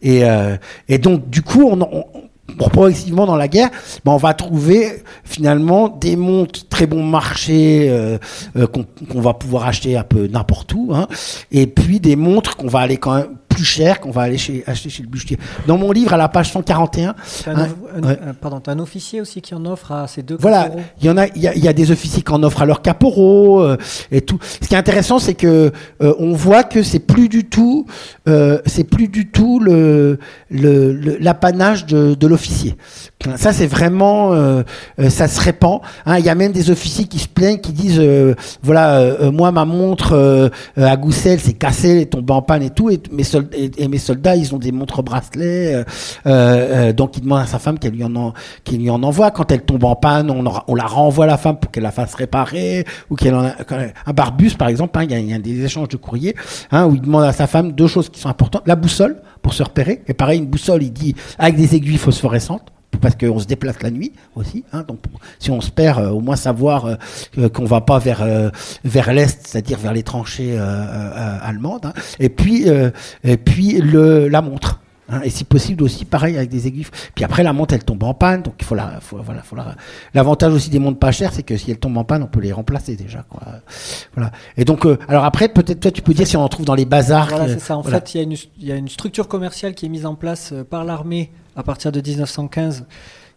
Et, 0.03 0.25
euh, 0.25 0.57
donc 1.01 1.31
du 1.31 1.43
coup 1.43 1.69
on, 1.71 1.81
on 1.81 2.69
progressivement 2.71 3.27
dans 3.27 3.37
la 3.37 3.49
guerre, 3.49 3.71
ben 4.05 4.13
on 4.13 4.17
va 4.17 4.35
trouver 4.35 5.03
finalement 5.25 5.89
des 5.89 6.17
montres 6.17 6.69
très 6.69 6.87
bon 6.87 7.03
marché 7.03 7.87
euh, 7.89 8.19
qu'on 8.67 9.21
va 9.21 9.35
pouvoir 9.35 9.67
acheter 9.67 9.97
un 9.97 10.05
peu 10.05 10.27
n'importe 10.27 10.73
où, 10.75 10.91
hein, 10.95 11.07
et 11.51 11.67
puis 11.67 12.01
des 12.01 12.17
montres 12.17 12.57
qu'on 12.57 12.69
va 12.69 12.81
aller 12.81 12.97
quand 12.97 13.15
même 13.15 13.37
plus 13.55 13.65
cher 13.65 14.01
qu'on 14.01 14.11
va 14.11 14.23
aller 14.23 14.39
chez, 14.39 14.65
acheter 14.67 14.91
chez 14.91 15.03
le 15.03 15.09
bûchetier. 15.09 15.39
Dans 15.67 15.79
mon 15.79 15.93
livre, 15.93 16.13
à 16.13 16.17
la 16.17 16.29
page 16.29 16.51
141, 16.53 17.15
T'as 17.45 17.51
un, 17.53 17.57
un- 17.57 17.63
un- 18.03 18.03
ouais. 18.09 18.19
pardon, 18.41 18.61
t'as 18.61 18.73
un 18.73 18.79
officier 18.81 19.21
aussi 19.21 19.41
qui 19.41 19.55
en 19.55 19.65
offre 19.65 19.93
à 19.93 20.07
ces 20.09 20.23
deux 20.23 20.37
Voilà, 20.41 20.71
il 21.01 21.07
y 21.07 21.11
en 21.11 21.17
a, 21.17 21.27
il 21.29 21.43
y 21.43 21.49
a, 21.49 21.55
il 21.55 21.65
y 21.65 21.69
a 21.69 21.73
des 21.73 21.91
officiers 21.91 22.23
qui 22.23 22.33
en 22.33 22.43
offrent 22.43 22.63
à 22.63 22.67
leurs 22.67 22.83
caporaux 22.83 23.61
euh, 23.63 23.77
et 24.11 24.21
tout. 24.21 24.39
Ce 24.61 24.67
qui 24.69 24.75
est 24.75 24.79
intéressant, 24.79 25.19
c'est 25.19 25.35
que 25.35 25.73
euh, 26.03 26.15
on 26.19 26.33
voit 26.33 26.65
que 26.65 26.83
c'est 26.83 26.99
plus 26.99 27.29
du 27.29 27.45
tout, 27.45 27.87
euh, 28.29 28.59
c'est 28.67 28.85
plus 28.85 29.09
du 29.09 29.29
tout 29.31 29.61
le 29.61 30.19
l'apanage 31.21 31.87
de, 31.87 32.15
de 32.15 32.27
l'officier. 32.27 32.75
Ça, 33.37 33.53
c'est 33.53 33.67
vraiment, 33.67 34.35
euh, 34.35 34.63
euh, 34.99 35.09
ça 35.09 35.29
se 35.29 35.41
répand. 35.41 35.81
hein. 36.05 36.19
Il 36.19 36.25
y 36.25 36.29
a 36.29 36.35
même 36.35 36.53
des 36.53 36.71
officiers 36.71 37.07
qui 37.07 37.19
se 37.19 37.29
plaignent, 37.29 37.59
qui 37.59 37.73
disent, 37.73 37.99
euh, 38.01 38.35
voilà, 38.63 38.99
euh, 38.99 39.17
euh, 39.23 39.31
moi 39.31 39.51
ma 39.51 39.65
montre 39.65 40.13
euh, 40.13 40.49
euh, 40.79 40.87
à 40.87 40.97
Goussel, 40.97 41.41
c'est 41.41 41.55
cassé, 41.55 41.89
elle 41.91 41.99
est 41.99 42.07
tombée 42.07 42.33
en 42.35 42.43
panne 42.43 42.63
et 42.63 42.71
tout, 42.71 42.91
et 42.91 43.01
mes 43.11 43.23
et, 43.53 43.89
mes 43.89 43.99
soldats, 43.99 44.37
ils 44.37 44.55
ont 44.55 44.59
des 44.59 44.73
montres 44.73 45.03
bracelets, 45.03 45.75
euh, 45.75 45.85
euh, 46.27 46.93
donc 46.93 47.17
il 47.17 47.23
demande 47.23 47.41
à 47.41 47.47
sa 47.47 47.59
femme 47.59 47.79
qu'elle 47.79 47.93
lui 47.95 48.05
en 48.05 49.03
envoie. 49.03 49.31
Quand 49.31 49.51
elle 49.53 49.63
tombe 49.63 49.85
en 49.85 49.97
panne, 49.97 50.31
on, 50.31 50.75
la 50.75 50.87
renvoie 50.87 51.25
à 51.25 51.29
la 51.29 51.37
femme 51.37 51.59
pour 51.59 51.71
qu'elle 51.71 51.83
la 51.83 51.91
fasse 51.91 52.15
réparer, 52.15 52.85
ou 53.11 53.17
qu'elle 53.17 53.35
en 53.35 53.45
a, 53.45 53.55
un 54.07 54.13
barbus 54.13 54.55
par 54.57 54.69
exemple, 54.69 54.99
hein, 54.99 55.05
il 55.05 55.11
y, 55.11 55.15
a, 55.15 55.19
il 55.19 55.31
y 55.31 55.35
a 55.35 55.39
des 55.39 55.65
échanges 55.65 55.89
de 55.89 55.97
courrier, 55.97 56.35
hein, 56.71 56.87
où 56.87 56.95
il 56.95 57.01
demande 57.01 57.25
à 57.25 57.33
sa 57.33 57.47
femme 57.47 57.73
deux 57.73 57.87
choses 57.87 58.09
qui 58.09 58.21
sont 58.21 58.29
importantes. 58.29 58.63
La 58.67 58.77
boussole 58.77 59.23
pour 59.43 59.55
se 59.55 59.63
repérer, 59.63 60.03
et 60.07 60.15
pareil 60.15 60.39
une 60.39 60.47
boussole, 60.47 60.83
il 60.83 60.93
dit 60.93 61.15
avec 61.39 61.57
des 61.57 61.75
aiguilles 61.75 61.99
phosphorescentes 61.99 62.74
parce 63.01 63.15
qu'on 63.17 63.39
se 63.39 63.47
déplace 63.47 63.83
la 63.83 63.91
nuit 63.91 64.13
aussi. 64.35 64.65
Hein, 64.73 64.85
donc, 64.87 64.99
si 65.39 65.51
on 65.51 65.61
se 65.61 65.71
perd, 65.71 66.01
euh, 66.01 66.11
au 66.11 66.21
moins 66.21 66.37
savoir 66.37 66.87
euh, 67.39 67.49
qu'on 67.49 67.65
va 67.65 67.81
pas 67.81 67.99
vers 67.99 68.23
euh, 68.23 68.51
vers 68.85 69.13
l'est, 69.13 69.47
c'est-à-dire 69.47 69.79
vers 69.79 69.93
les 69.93 70.03
tranchées 70.03 70.57
euh, 70.59 71.39
allemandes. 71.43 71.87
hein. 71.87 71.93
Et 72.19 72.29
puis 72.29 72.65
et 73.25 73.37
puis 73.37 73.81
le 73.81 74.29
la 74.29 74.41
montre. 74.43 74.81
hein. 75.11 75.21
et 75.23 75.31
si 75.31 75.45
possible 75.45 75.83
aussi 75.85 76.05
pareil 76.05 76.37
avec 76.37 76.49
des 76.51 76.67
aiguilles. 76.67 76.87
Puis 77.15 77.25
après 77.25 77.43
la 77.43 77.53
montre 77.53 77.75
elle 77.75 77.85
tombe 77.85 78.03
en 78.05 78.15
panne, 78.15 78.43
donc 78.43 78.55
il 78.59 78.65
faut 78.65 78.75
la, 78.75 79.01
faut, 79.01 79.19
voilà, 79.23 79.43
faut 79.43 79.57
la. 79.57 79.75
L'avantage 80.15 80.53
aussi 80.55 80.71
des 80.71 80.79
montres 80.79 80.99
pas 80.99 81.13
chères, 81.13 81.33
c'est 81.33 81.43
que 81.43 81.57
si 81.57 81.71
elles 81.71 81.79
tombent 81.79 81.99
en 81.99 82.05
panne, 82.05 82.23
on 82.23 82.27
peut 82.27 82.41
les 82.41 82.53
remplacer 82.53 82.97
déjà. 82.97 83.25
Quoi. 83.29 83.43
Voilà. 84.15 84.31
Et 84.57 84.65
donc 84.65 84.87
euh, 84.87 84.99
alors 85.09 85.25
après 85.25 85.49
peut-être 85.49 85.81
toi 85.81 85.91
tu 85.91 86.01
peux 86.03 86.15
dire 86.15 86.27
si 86.27 86.37
on 86.37 86.43
en 86.43 86.49
trouve 86.49 86.65
dans 86.67 86.75
les 86.75 86.87
bazars. 86.87 87.29
Voilà, 87.29 87.49
c'est 87.49 87.61
ça. 87.61 87.77
En 87.77 87.83
voilà. 87.83 88.01
fait, 88.01 88.15
il 88.15 88.19
y, 88.19 88.21
a 88.21 88.23
une- 88.25 88.37
il 88.61 88.67
y 88.67 88.73
a 88.73 88.77
une 88.77 88.89
structure 88.89 89.29
commerciale 89.29 89.75
qui 89.75 89.87
est 89.87 89.91
mise 89.91 90.07
en 90.07 90.15
place 90.15 90.55
par 90.71 90.85
l'armée 90.85 91.31
à 91.57 91.63
partir 91.63 91.93
de 91.93 92.01
1915, 92.01 92.87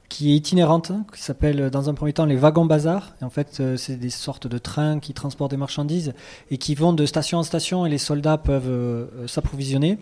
qui 0.10 0.32
est 0.32 0.36
itinérante, 0.36 0.92
qui 1.14 1.22
s'appelle 1.22 1.62
euh, 1.62 1.70
dans 1.70 1.90
un 1.90 1.94
premier 1.94 2.14
temps 2.14 2.26
les 2.26 2.36
wagons 2.36 2.66
bazars. 2.66 3.16
Et 3.22 3.26
en 3.26 3.30
fait, 3.30 3.58
euh, 3.60 3.78
c'est 3.78 3.98
des 3.98 4.10
sortes 4.10 4.48
de 4.48 4.58
trains 4.58 5.00
qui 5.00 5.14
transportent 5.14 5.52
des 5.52 5.58
marchandises 5.58 6.14
et 6.50 6.58
qui 6.58 6.76
vont 6.76 6.94
de 6.94 7.06
station 7.06 7.40
en 7.40 7.44
station 7.44 7.86
et 7.86 7.90
les 7.90 7.98
soldats 7.98 8.38
peuvent 8.38 8.70
euh, 8.70 9.28
s'approvisionner. 9.28 10.00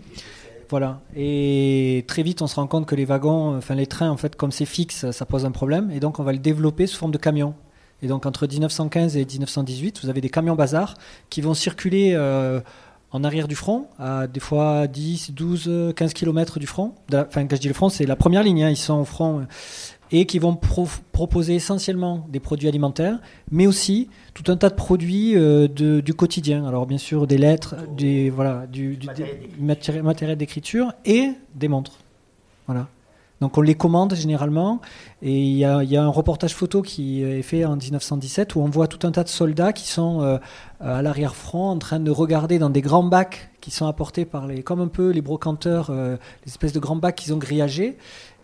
Voilà. 0.70 1.02
Et 1.16 2.06
très 2.08 2.24
vite, 2.24 2.42
on 2.42 2.48
se 2.48 2.56
rend 2.56 2.68
compte 2.68 2.88
que 2.88 2.96
les 2.96 3.06
wagons, 3.06 3.56
enfin 3.56 3.76
les 3.76 3.86
trains, 3.86 4.10
en 4.10 4.18
fait, 4.18 4.36
comme 4.36 4.52
c'est 4.52 4.66
fixe, 4.66 5.10
ça 5.12 5.26
pose 5.26 5.46
un 5.46 5.52
problème. 5.52 5.92
Et 5.92 6.00
donc, 6.00 6.20
on 6.20 6.24
va 6.24 6.34
le 6.34 6.40
développer 6.40 6.88
sous 6.88 6.98
forme 6.98 7.12
de 7.12 7.20
camions. 7.20 7.54
Et 8.02 8.08
donc, 8.08 8.26
entre 8.26 8.48
1915 8.48 9.16
et 9.16 9.26
1918, 9.26 10.02
vous 10.04 10.10
avez 10.10 10.22
des 10.22 10.30
camions 10.30 10.56
bazars 10.56 10.96
qui 11.30 11.42
vont 11.42 11.54
circuler 11.54 12.16
en 13.16 13.24
arrière 13.24 13.48
du 13.48 13.56
front, 13.56 13.88
à 13.98 14.28
des 14.28 14.40
fois 14.40 14.88
10, 14.88 15.32
12, 15.32 15.94
15 15.96 16.14
km 16.14 16.60
du 16.60 16.68
front. 16.68 16.94
Enfin, 17.14 17.46
quand 17.48 17.56
je 17.56 17.62
dis 17.62 17.68
le 17.68 17.74
front, 17.74 17.90
c'est 17.90 18.06
la 18.06 18.16
première 18.16 18.44
ligne, 18.44 18.64
hein, 18.64 18.70
ils 18.70 18.78
sont 18.78 19.00
au 19.00 19.06
front. 19.06 19.40
euh, 19.40 19.44
Et 20.12 20.28
qui 20.28 20.38
vont 20.38 20.56
pro- 20.56 20.88
proposer 21.12 21.56
essentiellement 21.56 22.28
des 22.30 22.40
produits 22.40 22.68
alimentaires, 22.68 23.18
mais 23.52 23.66
aussi 23.66 24.08
tout 24.36 24.50
un 24.52 24.56
tas 24.56 24.70
de 24.70 24.76
produits 24.76 25.36
euh, 25.36 25.68
de- 25.68 26.00
du 26.00 26.14
quotidien. 26.14 26.64
Alors, 26.68 26.86
bien 26.86 27.00
sûr, 27.00 27.26
des 27.26 27.40
lettres, 27.40 27.76
des, 27.98 28.30
voilà, 28.30 28.68
du, 28.68 28.98
du- 28.98 29.08
du 29.08 29.24
matéri- 29.64 30.04
matériel 30.04 30.38
d'écriture 30.38 30.94
et 31.06 31.32
des 31.56 31.68
montres. 31.68 31.98
Voilà. 32.68 32.88
Donc 33.42 33.58
on 33.58 33.62
les 33.62 33.76
commande 33.76 34.16
généralement. 34.16 34.80
Et 35.22 35.42
il 35.42 35.58
y, 35.58 35.66
a, 35.66 35.80
un 35.80 36.08
reportage 36.08 36.54
photo 36.56 36.82
qui 36.82 37.22
est 37.22 37.42
fait 37.42 37.66
en 37.66 37.76
1917 37.76 38.56
où 38.56 38.62
on 38.62 38.70
voit 38.70 38.88
tout 38.88 39.06
un 39.06 39.12
tas 39.12 39.24
de 39.24 39.30
soldats 39.30 39.74
qui 39.74 39.88
sont 39.88 40.22
euh, 40.22 40.38
à 40.80 41.02
l'arrière-front 41.02 41.70
en 41.70 41.78
train 41.78 42.00
de 42.00 42.12
regarder 42.12 42.60
dans 42.60 42.70
des 42.70 42.82
grands 42.82 43.04
bacs 43.04 43.52
qui 43.60 43.72
sont 43.72 43.88
apportés 43.88 44.26
par 44.26 44.48
les, 44.48 44.64
comme 44.64 44.80
un 44.80 44.88
peu 44.88 45.10
les 45.10 45.22
brocanteurs, 45.22 45.90
euh, 45.90 46.18
les 46.46 46.52
espèces 46.52 46.74
de 46.74 46.80
grands 46.80 46.96
bacs 46.96 47.16
qu'ils 47.16 47.34
ont 47.34 47.38
grillagés. 47.38 47.98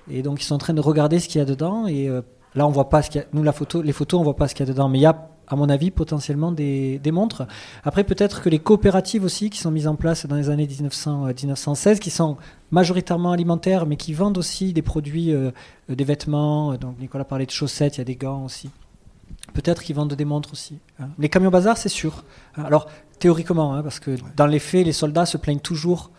Et 0.10 0.24
donc 0.24 0.42
ils 0.42 0.46
sont 0.46 0.56
en 0.56 0.60
train 0.60 0.74
de 0.74 0.82
regarder 0.82 1.20
ce 1.20 1.30
qu'il 1.30 1.40
y 1.40 1.42
a 1.42 1.46
dedans. 1.46 1.88
Et 1.88 2.10
euh, 2.10 2.22
là 2.56 2.68
on 2.68 2.72
voit 2.72 2.90
pas 2.90 3.02
ce 3.02 3.10
qu'il 3.10 3.22
y 3.22 3.24
a, 3.24 3.28
nous 3.34 3.44
la 3.44 3.54
photo, 3.54 3.82
les 3.82 3.94
photos 3.94 4.20
on 4.20 4.24
voit 4.24 4.36
pas 4.36 4.48
ce 4.48 4.56
qu'il 4.56 4.66
y 4.66 4.70
a 4.70 4.74
dedans. 4.74 4.90
Mais 4.90 5.00
il 5.00 5.04
y 5.04 5.06
a 5.06 5.31
à 5.52 5.56
mon 5.58 5.70
avis 5.70 5.92
potentiellement 5.92 6.52
des, 6.52 6.98
des 7.00 7.12
montres. 7.12 7.44
Après 7.84 8.04
peut-être 8.06 8.42
que 8.42 8.50
les 8.50 8.60
coopératives 8.60 9.24
aussi 9.24 9.50
qui 9.50 9.60
sont 9.60 9.70
mises 9.70 9.88
en 9.88 9.96
place 9.96 10.26
dans 10.26 10.38
les 10.38 10.50
années 10.50 10.66
1900, 10.66 11.26
euh, 11.28 11.34
1916 11.34 12.00
qui 12.00 12.10
sont 12.10 12.38
majoritairement 12.72 13.32
alimentaires, 13.34 13.86
mais 13.86 13.98
qui 13.98 14.14
vendent 14.14 14.38
aussi 14.38 14.72
des 14.72 14.82
produits, 14.82 15.34
euh, 15.34 15.52
euh, 15.90 15.96
des 15.96 16.06
vêtements. 16.06 16.76
Donc 16.76 16.98
Nicolas 17.00 17.26
parlait 17.26 17.46
de 17.46 17.52
chaussettes, 17.52 17.98
il 17.98 18.00
y 18.00 18.02
a 18.02 18.06
des 18.06 18.16
gants 18.16 18.46
aussi. 18.46 18.70
Peut-être 19.54 19.84
qu'ils 19.84 19.96
vendent 19.96 20.14
des 20.14 20.26
montres 20.26 20.54
aussi. 20.54 20.80
hein. 21.00 21.10
Les 21.20 21.28
camions 21.28 21.50
bazar, 21.52 21.76
c'est 21.78 21.90
sûr. 21.90 22.24
Hein, 22.56 22.64
Alors 22.64 22.88
théoriquement, 23.20 23.74
hein, 23.76 23.84
parce 23.84 24.00
que 24.00 24.16
dans 24.38 24.48
les 24.48 24.60
faits, 24.60 24.86
les 24.86 24.94
soldats 24.94 25.26
se 25.26 25.38
plaignent 25.38 25.60
toujours 25.60 26.12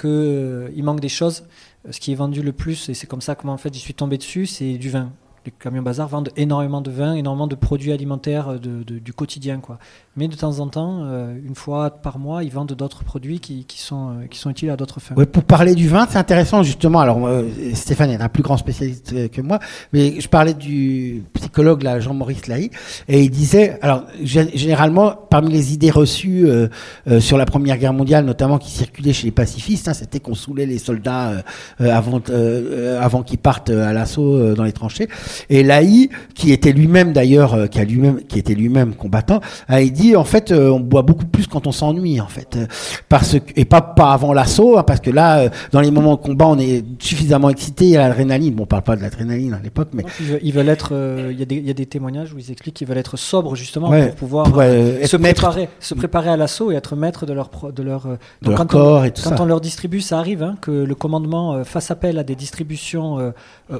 qu'il 0.00 0.82
manque 0.84 1.00
des 1.00 1.08
choses. 1.08 1.44
Ce 1.90 1.98
qui 2.00 2.12
est 2.12 2.16
vendu 2.16 2.42
le 2.42 2.52
plus, 2.52 2.88
et 2.88 2.94
c'est 2.94 3.06
comme 3.06 3.20
ça 3.20 3.34
que 3.34 3.44
moi 3.46 3.54
en 3.54 3.58
fait 3.58 3.72
j'y 3.72 3.80
suis 3.80 3.94
tombé 3.94 4.18
dessus, 4.18 4.46
c'est 4.46 4.76
du 4.78 4.90
vin. 4.90 5.12
Les 5.46 5.52
camions 5.52 5.82
bazar 5.82 6.08
vendent 6.08 6.30
énormément 6.36 6.80
de 6.80 6.90
vin, 6.90 7.14
énormément 7.14 7.46
de 7.46 7.54
produits 7.54 7.92
alimentaires 7.92 8.48
euh, 8.50 8.58
du 8.58 9.12
quotidien, 9.12 9.60
quoi. 9.60 9.78
Mais 10.16 10.26
de 10.26 10.34
temps 10.34 10.58
en 10.58 10.66
temps, 10.66 11.04
euh, 11.04 11.38
une 11.46 11.54
fois 11.54 11.90
par 11.90 12.18
mois, 12.18 12.42
ils 12.42 12.50
vendent 12.50 12.72
d'autres 12.72 13.04
produits 13.04 13.38
qui, 13.38 13.64
sont, 13.76 14.08
euh, 14.08 14.26
qui 14.28 14.40
sont 14.40 14.50
utiles 14.50 14.70
à 14.70 14.76
d'autres 14.76 14.98
fins. 14.98 15.14
Pour 15.14 15.44
parler 15.44 15.76
du 15.76 15.88
vin, 15.88 16.08
c'est 16.10 16.18
intéressant 16.18 16.64
justement. 16.64 16.98
Alors 16.98 17.20
Stéphane 17.74 18.10
est 18.10 18.20
un 18.20 18.28
plus 18.28 18.42
grand 18.42 18.56
spécialiste 18.56 19.30
que 19.30 19.40
moi, 19.40 19.60
mais 19.92 20.20
je 20.20 20.28
parlais 20.28 20.54
du 20.54 21.22
psychologue 21.46 21.86
Jean-Maurice 22.00 22.46
Lahaye, 22.48 22.70
et 23.08 23.22
il 23.22 23.30
disait, 23.30 23.78
alors 23.82 24.04
gé- 24.22 24.50
généralement 24.56 25.14
parmi 25.30 25.52
les 25.52 25.72
idées 25.72 25.90
reçues 25.90 26.46
euh, 26.46 26.68
euh, 27.08 27.20
sur 27.20 27.38
la 27.38 27.44
Première 27.46 27.78
Guerre 27.78 27.92
mondiale, 27.92 28.24
notamment 28.24 28.58
qui 28.58 28.70
circulaient 28.70 29.12
chez 29.12 29.26
les 29.26 29.30
pacifistes, 29.32 29.88
hein, 29.88 29.94
c'était 29.94 30.20
qu'on 30.20 30.34
saoulait 30.34 30.66
les 30.66 30.78
soldats 30.78 31.30
euh, 31.30 31.40
euh, 31.82 31.90
avant 31.94 32.18
euh, 32.18 32.20
euh, 32.30 33.00
avant 33.00 33.22
qu'ils 33.22 33.38
partent 33.38 33.70
à 33.70 33.92
l'assaut 33.92 34.54
dans 34.54 34.64
les 34.64 34.72
tranchées. 34.72 35.08
Et 35.50 35.62
Lahaye, 35.62 36.10
qui 36.34 36.52
était 36.52 36.72
lui-même 36.72 37.12
d'ailleurs, 37.12 37.68
qui 37.70 37.78
a 37.78 37.84
lui-même, 37.84 38.22
qui 38.24 38.38
était 38.38 38.54
lui-même 38.54 38.94
combattant, 38.94 39.40
a 39.68 39.82
dit 39.84 40.16
en 40.16 40.24
fait, 40.24 40.52
on 40.52 40.80
boit 40.80 41.02
beaucoup 41.02 41.26
plus 41.26 41.46
quand 41.46 41.66
on 41.66 41.72
s'ennuie 41.72 42.20
en 42.20 42.26
fait, 42.28 42.58
parce 43.08 43.38
que 43.38 43.52
et 43.56 43.64
pas 43.64 43.80
pas 43.80 44.12
avant 44.12 44.32
l'assaut, 44.32 44.78
hein, 44.78 44.82
parce 44.82 45.00
que 45.00 45.10
là, 45.10 45.48
dans 45.72 45.80
les 45.80 45.90
moments 45.90 46.16
de 46.16 46.20
combat, 46.20 46.46
on 46.46 46.58
est 46.58 46.84
suffisamment 46.98 47.50
excité, 47.50 47.84
il 47.84 47.90
y 47.92 47.96
a 47.96 48.08
l'adrénaline. 48.08 48.54
Bon, 48.54 48.64
on 48.64 48.66
parle 48.66 48.82
pas 48.82 48.96
de 48.96 49.02
l'adrénaline 49.02 49.54
à 49.54 49.60
l'époque, 49.62 49.88
mais 49.92 50.04
ils 50.42 50.52
veulent 50.52 50.68
être. 50.68 50.92
Il 51.36 51.40
y, 51.40 51.42
a 51.42 51.46
des- 51.46 51.56
il 51.56 51.66
y 51.66 51.70
a 51.70 51.74
des 51.74 51.86
témoignages 51.86 52.32
où 52.32 52.38
ils 52.38 52.50
expliquent 52.50 52.74
qu'ils 52.76 52.86
veulent 52.88 52.96
être 52.98 53.16
sobres 53.18 53.54
justement 53.56 53.90
Ouais, 53.90 54.06
pour 54.06 54.16
pouvoir 54.16 54.50
pour, 54.50 54.60
euh, 54.60 55.04
se 55.04 55.16
maître 55.18 55.42
préparer, 55.42 55.68
se 55.80 55.94
préparer 55.94 56.30
à 56.30 56.36
l'assaut 56.36 56.72
et 56.72 56.74
être 56.74 56.96
maître 56.96 57.26
de 57.26 57.32
leur 57.34 57.50
pro- 57.50 57.70
de 57.72 57.82
leur. 57.82 58.06
euh, 58.06 58.16
leur 58.42 58.56
quand 58.58 58.66
corps 58.66 59.00
on, 59.00 59.04
et 59.04 59.10
tout 59.12 59.22
quand 59.22 59.36
ça. 59.36 59.42
on 59.42 59.44
leur 59.46 59.60
distribue, 59.60 60.00
ça 60.00 60.18
arrive 60.18 60.42
hein, 60.42 60.56
que 60.62 60.70
le 60.70 60.94
commandement 60.94 61.52
euh, 61.54 61.64
fasse 61.64 61.90
appel 61.90 62.18
à 62.18 62.24
des 62.24 62.34
distributions 62.34 63.32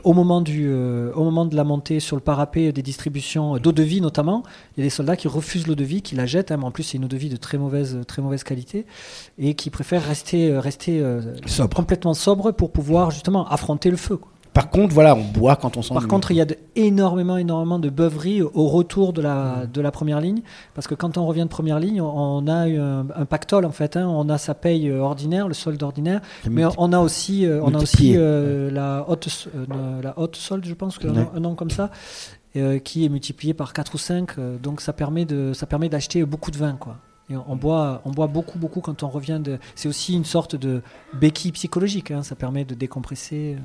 au 0.04 0.12
moment 0.12 0.40
du 0.40 0.70
au 0.72 1.24
moment 1.24 1.44
de 1.46 1.56
la 1.56 1.64
montée 1.64 2.00
sur 2.00 2.16
le 2.16 2.22
parapet, 2.22 2.72
des 2.72 2.82
distributions 2.82 3.56
d'eau 3.58 3.72
de 3.72 3.82
vie 3.82 4.00
notamment. 4.00 4.42
Il 4.76 4.80
y 4.80 4.82
a 4.82 4.86
des 4.86 4.90
soldats 4.90 5.16
qui 5.16 5.28
refusent 5.28 5.66
l'eau 5.66 5.74
de 5.74 5.84
vie, 5.84 6.02
qui 6.02 6.14
la 6.14 6.26
jettent. 6.26 6.50
hein, 6.52 6.56
mais 6.58 6.64
en 6.64 6.70
plus, 6.70 6.82
c'est 6.82 6.98
une 6.98 7.04
eau 7.04 7.08
de 7.08 7.16
vie 7.16 7.28
de 7.30 7.36
très 7.36 7.56
mauvaise 7.58 7.98
très 8.06 8.20
mauvaise 8.22 8.44
qualité 8.44 8.84
et 9.38 9.54
qui 9.54 9.70
préfèrent 9.70 10.04
rester 10.06 10.56
rester 10.58 11.02
Sobre. 11.46 11.74
complètement 11.74 12.14
sobre 12.14 12.52
pour 12.52 12.70
pouvoir 12.70 13.10
justement 13.10 13.46
affronter 13.48 13.90
le 13.90 13.96
feu. 13.96 14.16
quoi. 14.16 14.30
Par 14.56 14.70
contre, 14.70 14.94
voilà, 14.94 15.14
on 15.14 15.22
boit 15.22 15.54
quand 15.56 15.76
on 15.76 15.82
s'ennuie. 15.82 16.00
Par 16.00 16.08
contre, 16.08 16.30
il 16.32 16.36
y 16.38 16.40
a 16.40 16.46
de- 16.46 16.56
énormément, 16.74 17.36
énormément 17.36 17.78
de 17.78 17.90
beuveries 17.90 18.40
au 18.42 18.68
retour 18.68 19.12
de 19.12 19.20
la, 19.22 19.66
de 19.66 19.80
la 19.82 19.90
première 19.90 20.20
ligne. 20.20 20.40
Parce 20.74 20.86
que 20.86 20.94
quand 20.94 21.18
on 21.18 21.26
revient 21.26 21.42
de 21.42 21.48
première 21.48 21.78
ligne, 21.78 22.00
on 22.00 22.46
a 22.48 22.66
un, 22.66 23.00
un 23.14 23.24
pactole, 23.26 23.66
en 23.66 23.70
fait. 23.70 23.96
hein. 23.96 24.08
on 24.08 24.28
a 24.30 24.38
sa 24.38 24.54
paye 24.54 24.88
euh, 24.88 25.00
ordinaire, 25.00 25.46
le 25.46 25.54
solde 25.54 25.82
ordinaire. 25.82 26.20
Mais 26.50 26.64
on 26.78 26.92
a 26.92 26.98
aussi, 27.00 27.44
euh, 27.44 27.60
on 27.62 27.74
a 27.74 27.78
aussi 27.78 28.14
euh, 28.16 28.70
la, 28.70 29.04
haute, 29.08 29.28
euh, 29.54 30.00
la 30.02 30.18
haute 30.18 30.36
solde, 30.36 30.64
je 30.64 30.74
pense, 30.74 30.98
que, 30.98 31.06
Ouais. 31.08 31.28
un 31.34 31.40
nom 31.40 31.54
comme 31.54 31.70
ça, 31.70 31.90
qui 32.84 33.04
est 33.04 33.08
multiplié 33.10 33.52
par 33.52 33.74
4 33.74 33.94
ou 33.94 33.98
5. 33.98 34.38
euh, 34.38 34.56
donc 34.58 34.80
ça 34.80 34.94
permet 34.94 35.26
de- 35.26 35.52
ça 35.52 35.66
permet 35.66 35.90
d'acheter 35.90 36.24
beaucoup 36.24 36.50
de 36.50 36.56
vin. 36.56 36.72
Quoi. 36.80 36.96
Et 37.28 37.34
on 37.48 37.56
boit, 37.56 38.00
on 38.04 38.12
boit 38.12 38.28
beaucoup, 38.28 38.58
beaucoup 38.58 38.80
quand 38.80 39.02
on 39.02 39.08
revient 39.08 39.40
de. 39.42 39.58
C'est 39.74 39.88
aussi 39.88 40.14
une 40.14 40.24
sorte 40.24 40.54
de 40.56 40.80
béquille 41.12 41.52
psychologique. 41.52 42.12
hein. 42.12 42.22
Ça 42.22 42.36
permet 42.36 42.64
de 42.64 42.74
décompresser. 42.74 43.56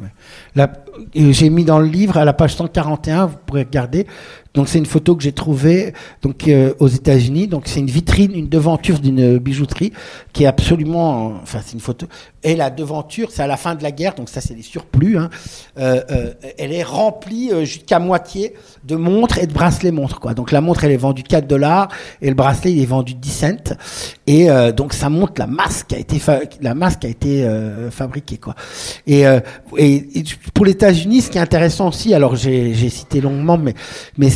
Euh. 0.00 0.66
J'ai 1.14 1.50
mis 1.50 1.64
dans 1.64 1.78
le 1.78 1.86
livre, 1.86 2.16
à 2.16 2.24
la 2.24 2.32
page 2.32 2.54
141, 2.56 3.26
vous 3.26 3.36
pourrez 3.46 3.62
regarder, 3.62 4.06
Donc 4.54 4.68
c'est 4.68 4.78
une 4.78 4.86
photo 4.86 5.14
que 5.14 5.22
j'ai 5.22 5.32
trouvée 5.32 5.92
donc 6.22 6.48
euh, 6.48 6.74
aux 6.78 6.88
États-Unis. 6.88 7.46
Donc 7.46 7.64
c'est 7.66 7.80
une 7.80 7.90
vitrine, 7.90 8.32
une 8.34 8.48
devanture 8.48 8.98
d'une 8.98 9.38
bijouterie 9.38 9.92
qui 10.32 10.44
est 10.44 10.46
absolument, 10.46 11.34
enfin 11.42 11.60
c'est 11.64 11.74
une 11.74 11.80
photo. 11.80 12.06
Et 12.42 12.56
la 12.56 12.70
devanture, 12.70 13.30
c'est 13.30 13.42
à 13.42 13.46
la 13.46 13.58
fin 13.58 13.74
de 13.74 13.82
la 13.82 13.92
guerre, 13.92 14.14
donc 14.14 14.30
ça 14.30 14.40
c'est 14.40 14.54
des 14.54 14.62
surplus. 14.62 15.18
Hein. 15.18 15.28
Euh, 15.78 16.00
euh, 16.10 16.32
elle 16.56 16.72
est 16.72 16.82
remplie 16.82 17.50
euh, 17.52 17.66
jusqu'à 17.66 17.98
moitié 17.98 18.54
de 18.84 18.96
montres 18.96 19.38
et 19.38 19.46
de 19.46 19.52
bracelets 19.52 19.90
montres. 19.90 20.20
Quoi. 20.20 20.32
Donc 20.32 20.50
la 20.50 20.62
montre 20.62 20.84
elle 20.84 20.92
est 20.92 20.96
vendue 20.96 21.22
4 21.22 21.46
dollars 21.46 21.88
et 22.22 22.28
le 22.28 22.34
bracelet 22.34 22.72
il 22.72 22.80
est 22.80 22.86
vendu 22.86 23.12
10 23.12 23.30
cents. 23.30 23.74
Et 24.26 24.50
euh, 24.50 24.72
donc 24.72 24.94
ça 24.94 25.10
montre 25.10 25.34
la 25.36 25.46
masse 25.46 25.82
qui 25.82 25.94
a 25.94 25.98
été 25.98 26.18
la 26.62 26.74
masse 26.74 26.96
qui 26.96 27.06
a 27.06 27.10
été 27.10 27.46
fabriquée. 27.90 28.38
Quoi. 28.38 28.54
Et, 29.06 29.24
et, 29.76 30.24
pour 30.54 30.64
les 30.64 30.72
États-Unis, 30.72 31.22
ce 31.22 31.30
qui 31.30 31.36
est 31.36 31.42
intéressant 31.42 31.88
aussi, 31.88 32.14
alors 32.14 32.36
j'ai 32.36 32.72
j'ai 32.72 32.88
cité 32.88 33.20
longuement, 33.20 33.58
mais 33.58 33.74
mais 34.16 34.30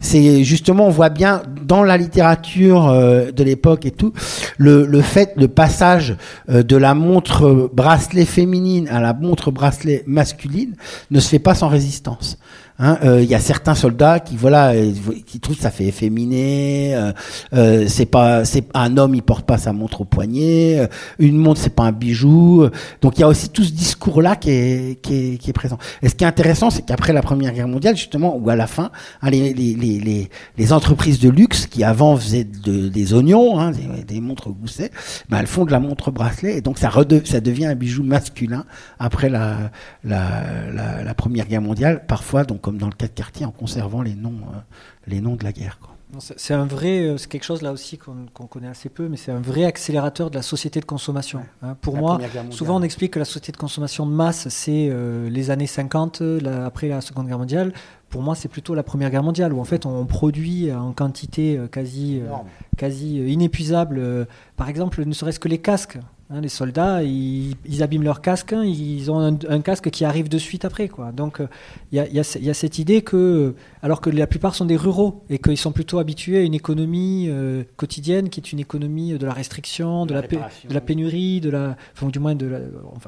c'est 0.00 0.44
justement 0.44 0.86
on 0.86 0.90
voit 0.90 1.08
bien 1.08 1.42
dans 1.62 1.82
la 1.82 1.96
littérature 1.96 2.88
euh, 2.88 3.30
de 3.30 3.44
l'époque 3.44 3.86
et 3.86 3.90
tout 3.90 4.12
le, 4.56 4.86
le 4.86 5.00
fait 5.02 5.32
le 5.36 5.48
passage 5.48 6.16
euh, 6.48 6.62
de 6.62 6.76
la 6.76 6.94
montre 6.94 7.70
bracelet 7.72 8.24
féminine 8.24 8.88
à 8.88 9.00
la 9.00 9.12
montre 9.12 9.50
bracelet 9.50 10.04
masculine 10.06 10.74
ne 11.10 11.20
se 11.20 11.28
fait 11.28 11.38
pas 11.38 11.54
sans 11.54 11.68
résistance. 11.68 12.38
Hein, 12.78 12.98
euh, 13.04 13.22
Il 13.22 13.28
y 13.28 13.34
a 13.34 13.40
certains 13.40 13.74
soldats 13.74 14.20
qui 14.20 14.36
voilà 14.36 14.72
euh, 14.74 14.92
qui 15.24 15.40
trouvent 15.40 15.56
que 15.56 15.62
ça 15.62 15.70
fait 15.70 15.86
efféminé. 15.86 16.94
Euh, 16.94 17.12
euh, 17.54 17.84
c'est 17.88 18.04
pas 18.06 18.44
c'est 18.44 18.66
un 18.74 18.98
homme 18.98 19.14
il 19.14 19.22
porte 19.22 19.46
pas 19.46 19.56
sa 19.56 19.72
montre 19.72 20.02
au 20.02 20.04
poignet. 20.04 20.78
euh, 20.80 20.86
une 21.18 21.36
montre 21.38 21.60
c'est 21.60 21.74
pas 21.74 21.84
un 21.84 21.92
bijou. 21.92 22.68
Donc 23.00 23.16
il 23.16 23.22
y 23.22 23.24
a 23.24 23.28
aussi 23.28 23.48
tout 23.48 23.64
ce 23.64 23.72
discours 23.72 24.20
là 24.20 24.36
qui 24.36 24.50
est, 24.50 25.00
qui 25.00 25.14
est 25.14 25.38
qui 25.38 25.50
est 25.50 25.54
présent. 25.54 25.78
Et 26.02 26.08
ce 26.10 26.14
qui 26.14 26.24
est 26.24 26.26
intéressant 26.26 26.68
c'est 26.68 26.82
qu'après 26.84 27.12
la 27.14 27.22
Première 27.22 27.52
Guerre 27.52 27.68
mondiale 27.68 27.96
justement 27.96 28.36
ou 28.36 28.50
à 28.50 28.56
la 28.56 28.66
fin 28.66 28.90
hein, 29.22 29.30
les, 29.30 29.54
les, 29.54 29.74
les, 29.74 30.28
les, 30.58 30.72
entreprises 30.72 31.18
de 31.20 31.30
luxe 31.30 31.66
qui 31.66 31.82
avant 31.84 32.16
faisaient 32.16 32.44
de, 32.44 32.88
des 32.88 33.14
oignons, 33.14 33.58
hein, 33.58 33.70
des, 33.70 34.04
des 34.04 34.20
montres 34.20 34.50
gousset, 34.50 34.90
ben 35.30 35.38
elles 35.38 35.46
font 35.46 35.64
de 35.64 35.70
la 35.72 35.80
montre 35.80 36.10
bracelet 36.10 36.58
et 36.58 36.60
donc 36.60 36.78
ça, 36.78 36.90
rede- 36.90 37.26
ça 37.26 37.40
devient 37.40 37.66
un 37.66 37.74
bijou 37.74 38.02
masculin 38.02 38.64
après 38.98 39.28
la, 39.30 39.70
la, 40.04 40.42
la, 40.74 41.02
la 41.04 41.14
Première 41.14 41.46
Guerre 41.46 41.62
mondiale, 41.62 42.02
parfois 42.06 42.44
donc 42.44 42.65
comme 42.66 42.78
dans 42.78 42.88
le 42.88 42.94
cas 42.94 43.06
de 43.06 43.12
Cartier 43.12 43.46
en 43.46 43.52
conservant 43.52 44.02
les 44.02 44.16
noms, 44.16 44.40
euh, 44.52 44.58
les 45.06 45.20
noms 45.20 45.36
de 45.36 45.44
la 45.44 45.52
guerre. 45.52 45.78
Quoi. 45.80 45.92
C'est 46.36 46.52
un 46.52 46.64
vrai, 46.66 46.98
euh, 47.06 47.16
c'est 47.16 47.28
quelque 47.28 47.44
chose 47.44 47.62
là 47.62 47.70
aussi 47.70 47.96
qu'on 47.96 48.26
connaît 48.48 48.66
assez 48.66 48.88
peu, 48.88 49.06
mais 49.08 49.16
c'est 49.16 49.30
un 49.30 49.38
vrai 49.40 49.64
accélérateur 49.64 50.30
de 50.30 50.34
la 50.34 50.42
société 50.42 50.80
de 50.80 50.84
consommation. 50.84 51.42
hein. 51.62 51.76
Pour 51.80 51.94
La 51.94 52.00
moi, 52.00 52.18
souvent 52.50 52.80
on 52.80 52.82
explique 52.82 53.12
que 53.12 53.20
la 53.20 53.24
société 53.24 53.52
de 53.52 53.56
consommation 53.56 54.04
de 54.04 54.10
masse, 54.10 54.48
c'est 54.48 54.88
euh, 54.90 55.28
les 55.30 55.50
années 55.52 55.68
50, 55.68 56.20
la- 56.22 56.66
après 56.66 56.88
la 56.88 57.00
Seconde 57.00 57.28
Guerre 57.28 57.38
mondiale. 57.38 57.72
Pour 58.08 58.22
moi, 58.22 58.34
c'est 58.34 58.48
plutôt 58.48 58.74
la 58.74 58.82
Première 58.82 59.10
Guerre 59.10 59.22
mondiale, 59.22 59.52
où 59.52 59.60
en 59.60 59.64
fait 59.64 59.86
on 59.86 60.06
produit 60.06 60.72
en 60.72 60.92
quantité 60.92 61.56
euh, 61.56 61.68
quasi, 61.68 62.20
euh, 62.20 63.28
inépuisable. 63.28 64.26
Par 64.56 64.68
exemple, 64.68 65.04
ne 65.04 65.12
serait-ce 65.12 65.38
que 65.40 65.48
les 65.48 65.58
casques. 65.58 65.98
Hein, 66.30 66.40
les 66.40 66.48
soldats, 66.48 67.02
ils, 67.02 67.54
ils 67.66 67.82
abîment 67.82 68.02
leur 68.04 68.20
casque, 68.20 68.52
hein, 68.52 68.64
ils 68.64 69.10
ont 69.10 69.18
un, 69.18 69.36
un 69.48 69.60
casque 69.60 69.90
qui 69.90 70.04
arrive 70.04 70.28
de 70.28 70.38
suite 70.38 70.64
après. 70.64 70.88
Quoi. 70.88 71.12
Donc 71.12 71.40
euh, 71.40 71.46
il 71.92 71.96
y, 71.96 72.00
a, 72.00 72.06
y 72.08 72.18
y 72.48 72.54
cette 72.54 72.78
idée 72.78 73.02
que, 73.02 73.54
alors 73.82 74.00
que 74.00 74.10
la 74.10 74.26
plupart 74.26 74.54
sont 74.54 74.64
des 74.64 74.76
ruraux 74.76 75.22
et 75.30 75.38
qu'ils 75.38 75.56
sont 75.56 75.72
plutôt 75.72 75.98
habitués 75.98 76.38
à 76.38 76.42
une 76.42 76.54
économie 76.54 77.26
euh, 77.28 77.64
quotidienne 77.76 78.28
qui 78.28 78.40
est 78.40 78.52
une 78.52 78.58
économie 78.60 79.16
de 79.18 79.24
la 79.26 79.32
restriction, 79.32 80.06
de 80.06 80.14
la, 80.14 80.22
pé- 80.22 80.36
réparation. 80.36 80.68
de 80.68 80.74
la 80.74 80.80
pénurie, 80.80 81.40
de 81.40 81.50
la, 81.50 81.76
enfin, 81.94 82.08
du 82.08 82.18
moins 82.18 82.34
de 82.34 82.46
la- 82.46 82.58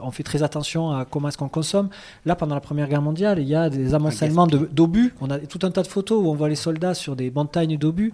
on 0.03 0.11
fait- 0.11 0.23
très 0.23 0.43
attention 0.43 0.90
à 0.90 1.05
comment 1.05 1.28
est-ce 1.28 1.39
qu'on 1.39 1.49
consomme. 1.49 1.89
Là, 2.27 2.36
pendant 2.36 2.55
la 2.55 2.61
Première 2.61 2.89
Guerre 2.89 3.03
mondiale, 3.03 3.39
il 3.40 3.49
y 3.49 3.55
a 3.55 3.70
des 3.70 3.95
amoncellements 3.95 4.47
d'obus. 4.47 5.15
On 5.20 5.31
a 5.31 5.39
tout 5.39 5.61
un 5.62 5.70
tas 5.70 5.82
de 5.82 5.86
photos 5.89 6.23
où 6.23 6.28
on 6.28 6.35
voit 6.35 6.49
les 6.49 6.55
soldats 6.57 6.95
sur 6.95 7.16
des 7.16 7.31
montagnes 7.31 7.77
d'obus. 7.78 8.12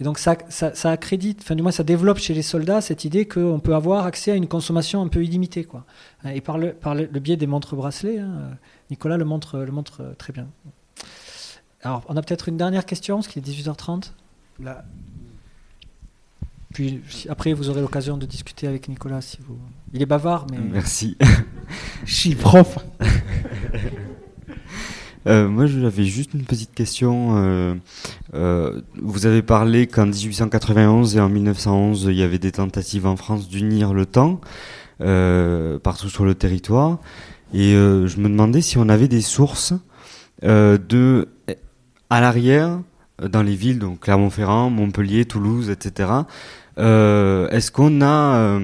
Et 0.00 0.04
donc 0.04 0.18
ça, 0.18 0.36
ça, 0.48 0.74
ça 0.74 0.90
accrédite, 0.90 1.40
enfin 1.42 1.54
du 1.54 1.62
moins 1.62 1.70
ça 1.70 1.84
développe 1.84 2.18
chez 2.18 2.34
les 2.34 2.42
soldats 2.42 2.80
cette 2.80 3.04
idée 3.04 3.26
qu'on 3.26 3.60
peut 3.60 3.74
avoir 3.74 4.04
accès 4.06 4.32
à 4.32 4.34
une 4.34 4.48
consommation 4.48 5.02
un 5.02 5.08
peu 5.08 5.22
illimitée. 5.22 5.64
Quoi. 5.64 5.84
Et 6.24 6.40
par 6.40 6.58
le, 6.58 6.72
par 6.72 6.94
le, 6.94 7.08
le 7.12 7.20
biais 7.20 7.36
des 7.36 7.46
montres 7.46 7.76
bracelets, 7.76 8.18
hein, 8.18 8.56
Nicolas 8.90 9.16
le 9.16 9.24
montre, 9.24 9.58
le 9.58 9.70
montre 9.70 10.14
très 10.18 10.32
bien. 10.32 10.48
Alors 11.82 12.02
on 12.08 12.16
a 12.16 12.22
peut-être 12.22 12.48
une 12.48 12.56
dernière 12.56 12.86
question, 12.86 13.16
parce 13.16 13.28
qu'il 13.28 13.46
est 13.46 13.50
18h30. 13.50 14.12
Là, 14.60 14.84
Puis 16.72 17.02
après 17.28 17.52
vous 17.52 17.70
aurez 17.70 17.80
l'occasion 17.80 18.16
de 18.16 18.26
discuter 18.26 18.66
avec 18.66 18.88
Nicolas 18.88 19.20
si 19.20 19.38
vous... 19.46 19.58
Il 19.92 20.02
est 20.02 20.06
bavard, 20.06 20.46
mais... 20.50 20.58
Merci. 20.58 21.16
je 22.04 22.14
suis 22.14 22.34
prof. 22.34 22.78
Euh, 25.26 25.48
moi, 25.48 25.66
j'avais 25.66 26.04
juste 26.04 26.34
une 26.34 26.44
petite 26.44 26.74
question. 26.74 27.36
Euh, 27.36 27.74
euh, 28.34 28.80
vous 29.00 29.26
avez 29.26 29.42
parlé 29.42 29.86
qu'en 29.86 30.06
1891 30.06 31.16
et 31.16 31.20
en 31.20 31.28
1911, 31.28 32.06
il 32.10 32.16
y 32.16 32.22
avait 32.22 32.38
des 32.38 32.52
tentatives 32.52 33.06
en 33.06 33.16
France 33.16 33.48
d'unir 33.48 33.94
le 33.94 34.06
temps 34.06 34.40
partout 35.82 36.08
sur 36.08 36.24
le 36.24 36.34
territoire. 36.34 36.98
Et 37.52 37.72
je 37.72 38.20
me 38.20 38.28
demandais 38.28 38.60
si 38.60 38.78
on 38.78 38.88
avait 38.88 39.08
des 39.08 39.20
sources 39.20 39.74
de 40.42 41.28
à 42.08 42.20
l'arrière 42.20 42.78
dans 43.20 43.42
les 43.42 43.56
villes, 43.56 43.80
donc 43.80 44.00
Clermont-Ferrand, 44.00 44.70
Montpellier, 44.70 45.24
Toulouse, 45.24 45.70
etc. 45.70 46.08
Est-ce 46.76 47.72
qu'on 47.72 48.00
a 48.00 48.60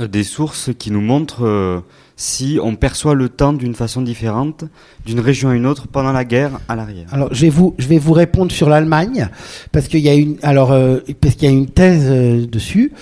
des 0.00 0.24
sources 0.24 0.70
qui 0.76 0.90
nous 0.90 1.00
montrent 1.00 1.84
si 2.16 2.58
on 2.62 2.76
perçoit 2.76 3.14
le 3.14 3.28
temps 3.28 3.52
d'une 3.52 3.74
façon 3.74 4.02
différente 4.02 4.64
d'une 5.06 5.20
région 5.20 5.50
à 5.50 5.54
une 5.54 5.66
autre 5.66 5.86
pendant 5.88 6.12
la 6.12 6.24
guerre 6.24 6.60
à 6.68 6.76
l'arrière. 6.76 7.06
Alors, 7.12 7.28
je 7.32 7.42
vais 7.42 7.50
vous, 7.50 7.74
je 7.78 7.86
vais 7.86 7.98
vous 7.98 8.12
répondre 8.12 8.52
sur 8.52 8.68
l'Allemagne 8.68 9.28
parce 9.72 9.88
qu'il 9.88 10.00
y 10.00 10.08
a 10.08 10.14
une, 10.14 10.36
alors 10.42 10.72
euh, 10.72 11.00
parce 11.20 11.34
qu'il 11.34 11.48
y 11.48 11.52
a 11.52 11.54
une 11.54 11.66
thèse 11.68 12.06
euh, 12.08 12.46
dessus. 12.46 12.92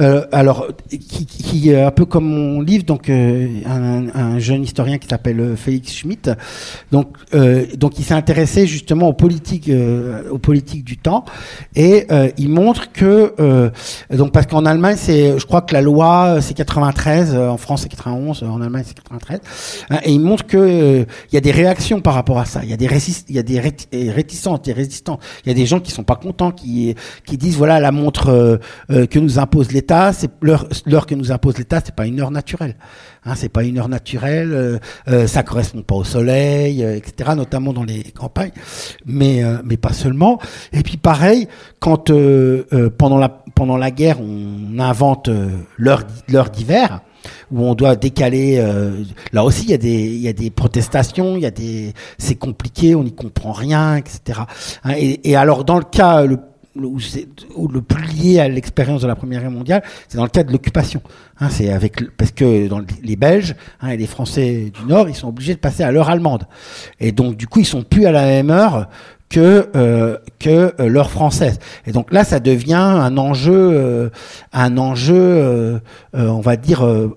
Euh, 0.00 0.24
alors, 0.32 0.68
qui, 0.88 1.26
qui 1.26 1.70
est 1.70 1.82
un 1.82 1.90
peu 1.90 2.04
comme 2.04 2.26
mon 2.26 2.60
livre, 2.60 2.84
donc 2.84 3.08
euh, 3.08 3.48
un, 3.66 4.08
un 4.14 4.38
jeune 4.38 4.62
historien 4.62 4.98
qui 4.98 5.08
s'appelle 5.08 5.40
euh, 5.40 5.56
Félix 5.56 5.92
Schmitt. 5.94 6.30
Donc, 6.92 7.16
euh, 7.34 7.66
donc 7.76 7.98
il 7.98 8.04
s'est 8.04 8.14
intéressé 8.14 8.66
justement 8.66 9.08
aux 9.08 9.12
politiques, 9.12 9.70
aux 10.30 10.38
politiques 10.38 10.84
du 10.84 10.96
temps, 10.96 11.24
et 11.74 12.06
il 12.36 12.48
montre 12.48 12.92
que 12.92 13.34
donc 14.10 14.32
parce 14.32 14.46
qu'en 14.46 14.64
Allemagne, 14.64 14.96
c'est, 14.96 15.38
je 15.38 15.46
crois 15.46 15.62
que 15.62 15.74
la 15.74 15.80
loi 15.80 16.40
c'est 16.40 16.54
93, 16.54 17.34
euh, 17.34 17.48
en 17.48 17.56
France 17.56 17.82
c'est 17.82 17.88
91, 17.88 18.42
euh, 18.42 18.46
en 18.58 18.62
Allemagne 18.62 18.84
c'est 18.86 18.94
93, 18.94 19.40
hein, 19.90 19.98
et 20.04 20.12
il 20.12 20.20
montre 20.20 20.46
que 20.46 20.56
euh, 20.56 21.04
il 21.30 21.34
y 21.34 21.38
a 21.38 21.40
des 21.40 21.50
réactions 21.50 22.00
par 22.00 22.14
rapport 22.14 22.38
à 22.38 22.44
ça. 22.44 22.60
Il 22.62 22.70
y 22.70 22.72
a 22.72 22.76
des 22.76 22.88
il 23.28 23.34
y 23.34 23.38
a 23.38 23.42
des 23.42 23.58
euh, 23.58 24.58
des 24.62 24.72
résistants. 24.72 25.18
Il 25.44 25.48
y 25.48 25.50
a 25.50 25.54
des 25.54 25.66
gens 25.66 25.80
qui 25.80 25.90
sont 25.90 26.04
pas 26.04 26.16
contents, 26.16 26.50
qui 26.50 26.94
qui 27.24 27.36
disent 27.36 27.56
voilà 27.56 27.80
la 27.80 27.92
montre 27.92 28.28
euh, 28.28 28.56
euh, 28.90 29.06
que 29.06 29.18
nous 29.18 29.38
impose 29.38 29.72
l'État, 29.72 30.12
c'est 30.12 30.30
l'heure 30.42 31.06
que 31.06 31.14
nous 31.14 31.32
impose 31.32 31.58
l'État, 31.58 31.80
c'est 31.84 31.94
pas 31.94 32.06
une 32.06 32.20
heure 32.20 32.30
naturelle. 32.30 32.76
Hein, 33.24 33.34
c'est 33.34 33.48
pas 33.48 33.64
une 33.64 33.78
heure 33.78 33.88
naturelle, 33.88 34.80
euh, 35.08 35.26
ça 35.26 35.42
correspond 35.42 35.82
pas 35.82 35.96
au 35.96 36.04
soleil, 36.04 36.82
etc. 36.82 37.30
Notamment 37.36 37.72
dans 37.72 37.84
les 37.84 38.02
campagnes, 38.04 38.52
mais 39.04 39.42
mais 39.64 39.76
pas 39.76 39.92
seulement. 39.92 40.38
Et 40.72 40.82
puis 40.82 40.96
pareil, 40.96 41.48
quand 41.80 42.10
pendant 42.96 43.18
la 43.18 43.28
pendant 43.54 43.76
la 43.76 43.90
guerre, 43.90 44.18
on 44.20 44.78
invente 44.78 45.28
l'heure 45.76 46.04
l'heure 46.28 46.50
d'hiver 46.50 47.00
où 47.50 47.62
on 47.64 47.74
doit 47.74 47.96
décaler. 47.96 48.58
euh, 48.58 49.02
là 49.32 49.44
aussi, 49.44 49.64
il 49.64 49.70
y 49.70 49.74
a 49.74 49.78
des, 49.78 50.16
y 50.16 50.28
a 50.28 50.32
des 50.32 50.50
protestations, 50.50 51.36
il 51.36 51.42
y 51.42 51.46
a 51.46 51.50
des, 51.50 51.92
c'est 52.18 52.34
compliqué, 52.36 52.94
on 52.94 53.02
n'y 53.04 53.14
comprend 53.14 53.52
rien, 53.52 53.96
etc. 53.96 54.40
Hein, 54.84 54.94
et, 54.96 55.36
alors, 55.36 55.64
dans 55.64 55.78
le 55.78 55.84
cas 55.84 56.24
le, 56.24 56.38
où 56.76 56.98
où 57.56 57.66
le 57.66 57.82
plus 57.82 58.04
lié 58.04 58.38
à 58.38 58.48
l'expérience 58.48 59.02
de 59.02 59.08
la 59.08 59.16
Première 59.16 59.40
Guerre 59.40 59.50
mondiale, 59.50 59.82
c'est 60.06 60.16
dans 60.16 60.22
le 60.24 60.30
cas 60.30 60.44
de 60.44 60.52
l'occupation. 60.52 61.02
Hein, 61.40 61.48
c'est 61.50 61.70
avec 61.72 62.16
parce 62.16 62.30
que 62.30 62.68
dans 62.68 62.78
le- 62.78 62.86
les 63.02 63.16
Belges 63.16 63.56
hein, 63.80 63.88
et 63.88 63.96
les 63.96 64.06
Français 64.06 64.70
du 64.72 64.84
Nord, 64.86 65.08
ils 65.08 65.14
sont 65.16 65.28
obligés 65.28 65.54
de 65.54 65.58
passer 65.58 65.82
à 65.82 65.90
l'heure 65.90 66.08
allemande. 66.08 66.44
Et 67.00 67.10
donc, 67.10 67.36
du 67.36 67.48
coup, 67.48 67.58
ils 67.60 67.66
sont 67.66 67.82
plus 67.82 68.06
à 68.06 68.12
la 68.12 68.22
même 68.26 68.50
heure 68.50 68.88
que 69.28 69.68
euh, 69.76 70.16
que 70.38 70.72
euh, 70.80 70.88
l'heure 70.88 71.10
française. 71.10 71.58
Et 71.86 71.92
donc 71.92 72.12
là, 72.12 72.24
ça 72.24 72.40
devient 72.40 72.74
un 72.74 73.16
enjeu, 73.18 73.52
euh, 73.54 74.08
un 74.52 74.78
enjeu, 74.78 75.14
euh, 75.16 75.78
euh, 76.16 76.28
on 76.28 76.40
va 76.40 76.56
dire 76.56 76.84
euh, 76.86 77.14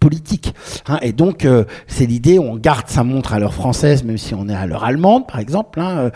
politique. 0.00 0.54
hein. 0.88 0.98
Et 1.02 1.12
donc, 1.12 1.46
c'est 1.86 2.06
l'idée, 2.06 2.38
on 2.38 2.56
garde 2.56 2.88
sa 2.88 3.04
montre 3.04 3.32
à 3.32 3.38
l'heure 3.38 3.54
française, 3.54 4.04
même 4.04 4.18
si 4.18 4.34
on 4.34 4.48
est 4.48 4.54
à 4.54 4.66
l'heure 4.66 4.84
allemande, 4.84 5.26
par 5.26 5.38
exemple. 5.38 5.80
hein. 5.80 6.10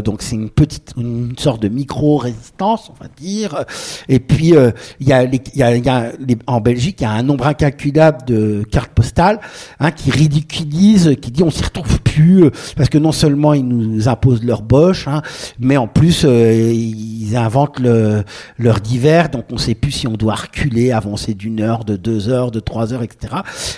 Donc, 0.00 0.22
c'est 0.22 0.36
une 0.36 0.50
petite, 0.50 0.92
une 0.96 1.34
sorte 1.38 1.60
de 1.60 1.68
micro-résistance, 1.68 2.90
on 2.90 3.02
va 3.02 3.08
dire. 3.16 3.64
Et 4.08 4.20
puis, 4.20 4.54
il 5.00 5.08
y 5.08 5.12
a, 5.12 5.24
les, 5.24 5.40
y 5.54 5.62
a, 5.62 5.76
y 5.76 5.88
a 5.88 6.12
en 6.46 6.60
Belgique, 6.60 7.00
il 7.00 7.04
y 7.04 7.06
a 7.06 7.12
un 7.12 7.22
nombre 7.22 7.46
incalculable 7.46 8.24
de 8.26 8.62
cartes 8.70 8.92
postales 8.92 9.40
hein, 9.80 9.90
qui 9.90 10.10
ridiculisent, 10.10 11.16
qui 11.20 11.30
dit 11.30 11.42
on 11.42 11.50
s'y 11.50 11.64
retrouve 11.64 12.00
plus, 12.02 12.50
parce 12.76 12.88
que 12.88 12.98
non 12.98 13.12
seulement 13.12 13.52
ils 13.54 13.66
nous 13.66 14.05
imposent 14.08 14.44
leur 14.44 14.62
boche, 14.62 15.08
hein, 15.08 15.22
mais 15.58 15.76
en 15.76 15.86
plus 15.88 16.24
ils 16.24 17.36
inventent 17.36 17.78
le, 17.80 18.22
leur 18.58 18.80
divers, 18.80 19.28
donc 19.28 19.44
on 19.52 19.58
sait 19.58 19.74
plus 19.74 19.92
si 19.92 20.06
on 20.06 20.12
doit 20.14 20.34
reculer, 20.34 20.92
avancer 20.92 21.34
d'une 21.34 21.60
heure, 21.60 21.84
de 21.84 21.96
deux 21.96 22.28
heures, 22.28 22.50
de 22.50 22.60
trois 22.60 22.92
heures, 22.92 23.02
etc. 23.02 23.34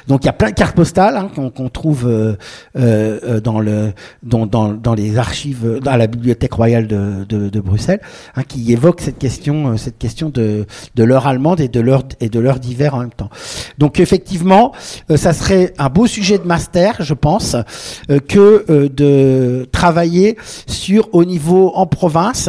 Donc 0.06 0.24
il 0.24 0.26
y 0.26 0.30
a 0.30 0.32
plein 0.32 0.50
de 0.50 0.54
cartes 0.54 0.76
postales 0.76 1.16
hein, 1.16 1.30
qu'on 1.34 1.68
trouve 1.68 2.04
dans 2.74 3.60
le 3.60 3.92
dans, 4.22 4.46
dans, 4.46 4.72
dans, 4.72 4.94
les 4.94 5.18
archives, 5.18 5.80
dans 5.82 5.96
la 5.96 6.06
bibliothèque 6.06 6.52
royale 6.52 6.86
de, 6.86 7.24
de, 7.28 7.48
de 7.48 7.60
Bruxelles, 7.60 8.00
hein, 8.36 8.42
qui 8.42 8.72
évoquent 8.72 9.00
cette 9.00 9.18
question, 9.18 9.76
cette 9.76 9.98
question 9.98 10.28
de, 10.28 10.66
de 10.94 11.04
l'heure 11.04 11.26
allemande 11.26 11.60
et 11.60 11.68
de 11.68 11.80
l'heure 11.80 12.02
et 12.20 12.28
de 12.28 12.40
l'heure 12.40 12.58
d'hiver 12.58 12.94
en 12.94 13.00
même 13.00 13.10
temps. 13.10 13.30
Donc 13.78 14.00
effectivement, 14.00 14.72
ça 15.16 15.32
serait 15.32 15.72
un 15.78 15.88
beau 15.88 16.06
sujet 16.06 16.38
de 16.38 16.44
master, 16.44 16.96
je 17.00 17.14
pense, 17.14 17.56
euh, 18.10 18.18
que 18.20 18.64
euh, 18.70 18.88
de 18.88 19.66
travailler 19.70 20.17
sur 20.66 21.08
au 21.12 21.24
niveau 21.24 21.72
en 21.74 21.86
province, 21.86 22.48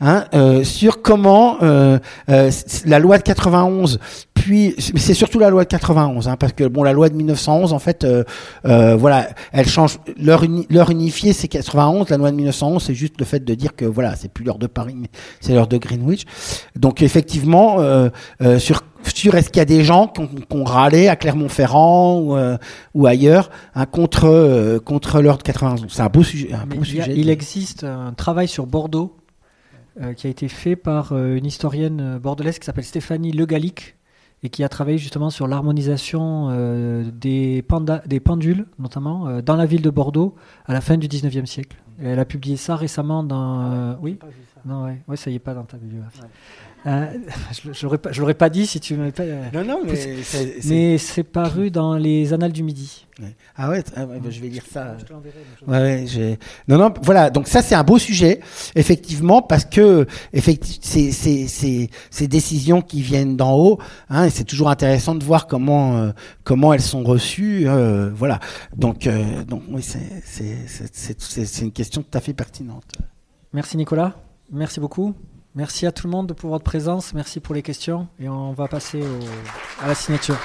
hein, 0.00 0.24
euh, 0.34 0.64
sur 0.64 1.02
comment 1.02 1.58
la 1.58 2.98
loi 2.98 3.18
de 3.18 3.22
91 3.22 3.98
puis 4.34 4.74
c'est 4.78 5.14
surtout 5.14 5.38
la 5.40 5.50
loi 5.50 5.64
de 5.64 5.68
91 5.68 6.28
hein, 6.28 6.36
parce 6.36 6.52
que 6.52 6.64
bon 6.64 6.82
la 6.82 6.92
loi 6.92 7.08
de 7.08 7.14
1911 7.14 7.72
en 7.72 7.78
fait 7.78 8.06
voilà 8.64 9.28
elle 9.52 9.68
change 9.68 9.98
l'heure 10.18 10.90
unifiée 10.90 11.32
c'est 11.32 11.48
91 11.48 12.08
la 12.08 12.16
loi 12.16 12.30
de 12.30 12.36
1911 12.36 12.82
c'est 12.82 12.94
juste 12.94 13.14
le 13.18 13.24
fait 13.24 13.44
de 13.44 13.54
dire 13.54 13.74
que 13.74 13.84
voilà 13.84 14.14
c'est 14.16 14.30
plus 14.32 14.44
l'heure 14.44 14.58
de 14.58 14.66
Paris 14.66 14.94
mais 14.96 15.08
c'est 15.40 15.54
l'heure 15.54 15.66
de 15.66 15.76
Greenwich. 15.76 16.24
Donc 16.76 17.02
effectivement 17.02 17.78
sur 18.58 18.82
sur 19.04 19.34
est-ce 19.34 19.48
qu'il 19.48 19.58
y 19.58 19.60
a 19.60 19.64
des 19.64 19.84
gens 19.84 20.08
qui 20.08 20.22
ont, 20.50 20.64
râlé 20.64 21.08
à 21.08 21.16
Clermont-Ferrand 21.16 22.18
ou, 22.18 22.36
euh, 22.36 22.56
ou 22.94 23.06
ailleurs 23.06 23.50
hein, 23.74 23.86
contre, 23.86 24.26
euh, 24.26 24.78
contre 24.78 25.20
l'heure 25.20 25.38
de 25.38 25.42
91 25.42 25.86
C'est 25.88 26.02
un 26.02 26.08
beau 26.08 26.22
sujet. 26.22 26.52
Un 26.52 26.66
beau 26.66 26.76
il, 26.80 26.86
sujet 26.86 27.14
il 27.16 27.30
existe 27.30 27.84
un 27.84 28.12
travail 28.12 28.48
sur 28.48 28.66
Bordeaux 28.66 29.16
euh, 30.00 30.12
qui 30.14 30.26
a 30.26 30.30
été 30.30 30.48
fait 30.48 30.76
par 30.76 31.12
une 31.16 31.46
historienne 31.46 32.18
bordelaise 32.18 32.58
qui 32.58 32.66
s'appelle 32.66 32.84
Stéphanie 32.84 33.32
Le 33.32 33.46
Gallic 33.46 33.96
et 34.44 34.50
qui 34.50 34.62
a 34.62 34.68
travaillé 34.68 34.98
justement 34.98 35.30
sur 35.30 35.48
l'harmonisation 35.48 36.50
des, 37.12 37.64
des 38.06 38.20
pendules, 38.20 38.66
notamment 38.78 39.40
dans 39.42 39.56
la 39.56 39.66
ville 39.66 39.82
de 39.82 39.90
Bordeaux 39.90 40.36
à 40.66 40.72
la 40.72 40.80
fin 40.80 40.96
du 40.96 41.08
19e 41.08 41.44
siècle. 41.44 41.76
Et 42.00 42.06
elle 42.06 42.20
a 42.20 42.24
publié 42.24 42.56
ça 42.56 42.76
récemment 42.76 43.24
dans. 43.24 43.98
oui? 44.00 44.16
Non, 44.64 44.84
ouais. 44.84 45.00
ouais, 45.08 45.16
ça 45.16 45.30
y 45.30 45.34
est 45.34 45.40
pas 45.40 45.54
dans 45.54 45.64
ta 45.64 45.76
bibliographie. 45.76 46.20
Euh, 46.86 47.06
je 47.52 47.86
ne 47.86 48.20
l'aurais 48.20 48.34
pas 48.34 48.48
dit 48.48 48.66
si 48.66 48.78
tu 48.80 48.94
m'avais 48.94 49.12
pas. 49.12 49.24
Euh, 49.24 49.44
non, 49.52 49.64
non, 49.64 49.80
mais 49.84 50.98
c'est 50.98 51.24
paru 51.24 51.70
dans 51.70 51.96
les 51.96 52.32
Annales 52.32 52.52
du 52.52 52.62
Midi. 52.62 53.06
Ah 53.56 53.68
ouais, 53.68 53.82
ah 53.96 54.06
bah, 54.06 54.14
je 54.28 54.40
vais 54.40 54.48
lire 54.48 54.62
ça. 54.70 54.96
Je 54.98 55.04
te 55.04 55.12
l'enverrai. 55.12 55.38
Ouais, 55.66 56.38
non, 56.68 56.78
non, 56.78 56.94
voilà. 57.02 57.30
Donc 57.30 57.48
ça, 57.48 57.62
c'est 57.62 57.74
un 57.74 57.82
beau 57.82 57.98
sujet, 57.98 58.40
effectivement, 58.76 59.42
parce 59.42 59.64
que 59.64 60.06
effectivement, 60.32 61.10
ces 62.10 62.28
décisions 62.28 62.80
qui 62.80 63.02
viennent 63.02 63.36
d'en 63.36 63.56
haut, 63.56 63.78
hein, 64.08 64.30
c'est 64.30 64.44
toujours 64.44 64.70
intéressant 64.70 65.16
de 65.16 65.24
voir 65.24 65.48
comment 65.48 65.96
euh, 65.96 66.10
comment 66.44 66.72
elles 66.72 66.80
sont 66.80 67.02
reçues. 67.02 67.66
voilà. 68.14 68.38
Donc 68.76 69.08
donc 69.48 69.62
oui, 69.70 69.82
c'est 69.82 71.60
une 71.60 71.72
question 71.72 72.02
tout 72.02 72.16
à 72.16 72.20
fait 72.20 72.34
pertinente. 72.34 72.92
Merci 73.52 73.76
Nicolas. 73.76 74.14
Merci 74.50 74.78
beaucoup. 74.80 75.14
Merci 75.54 75.86
à 75.86 75.92
tout 75.92 76.06
le 76.06 76.12
monde 76.12 76.34
pour 76.34 76.50
votre 76.50 76.64
présence, 76.64 77.14
merci 77.14 77.40
pour 77.40 77.54
les 77.54 77.62
questions 77.62 78.06
et 78.20 78.28
on 78.28 78.52
va 78.52 78.68
passer 78.68 79.02
à 79.80 79.88
la 79.88 79.94
signature. 79.94 80.38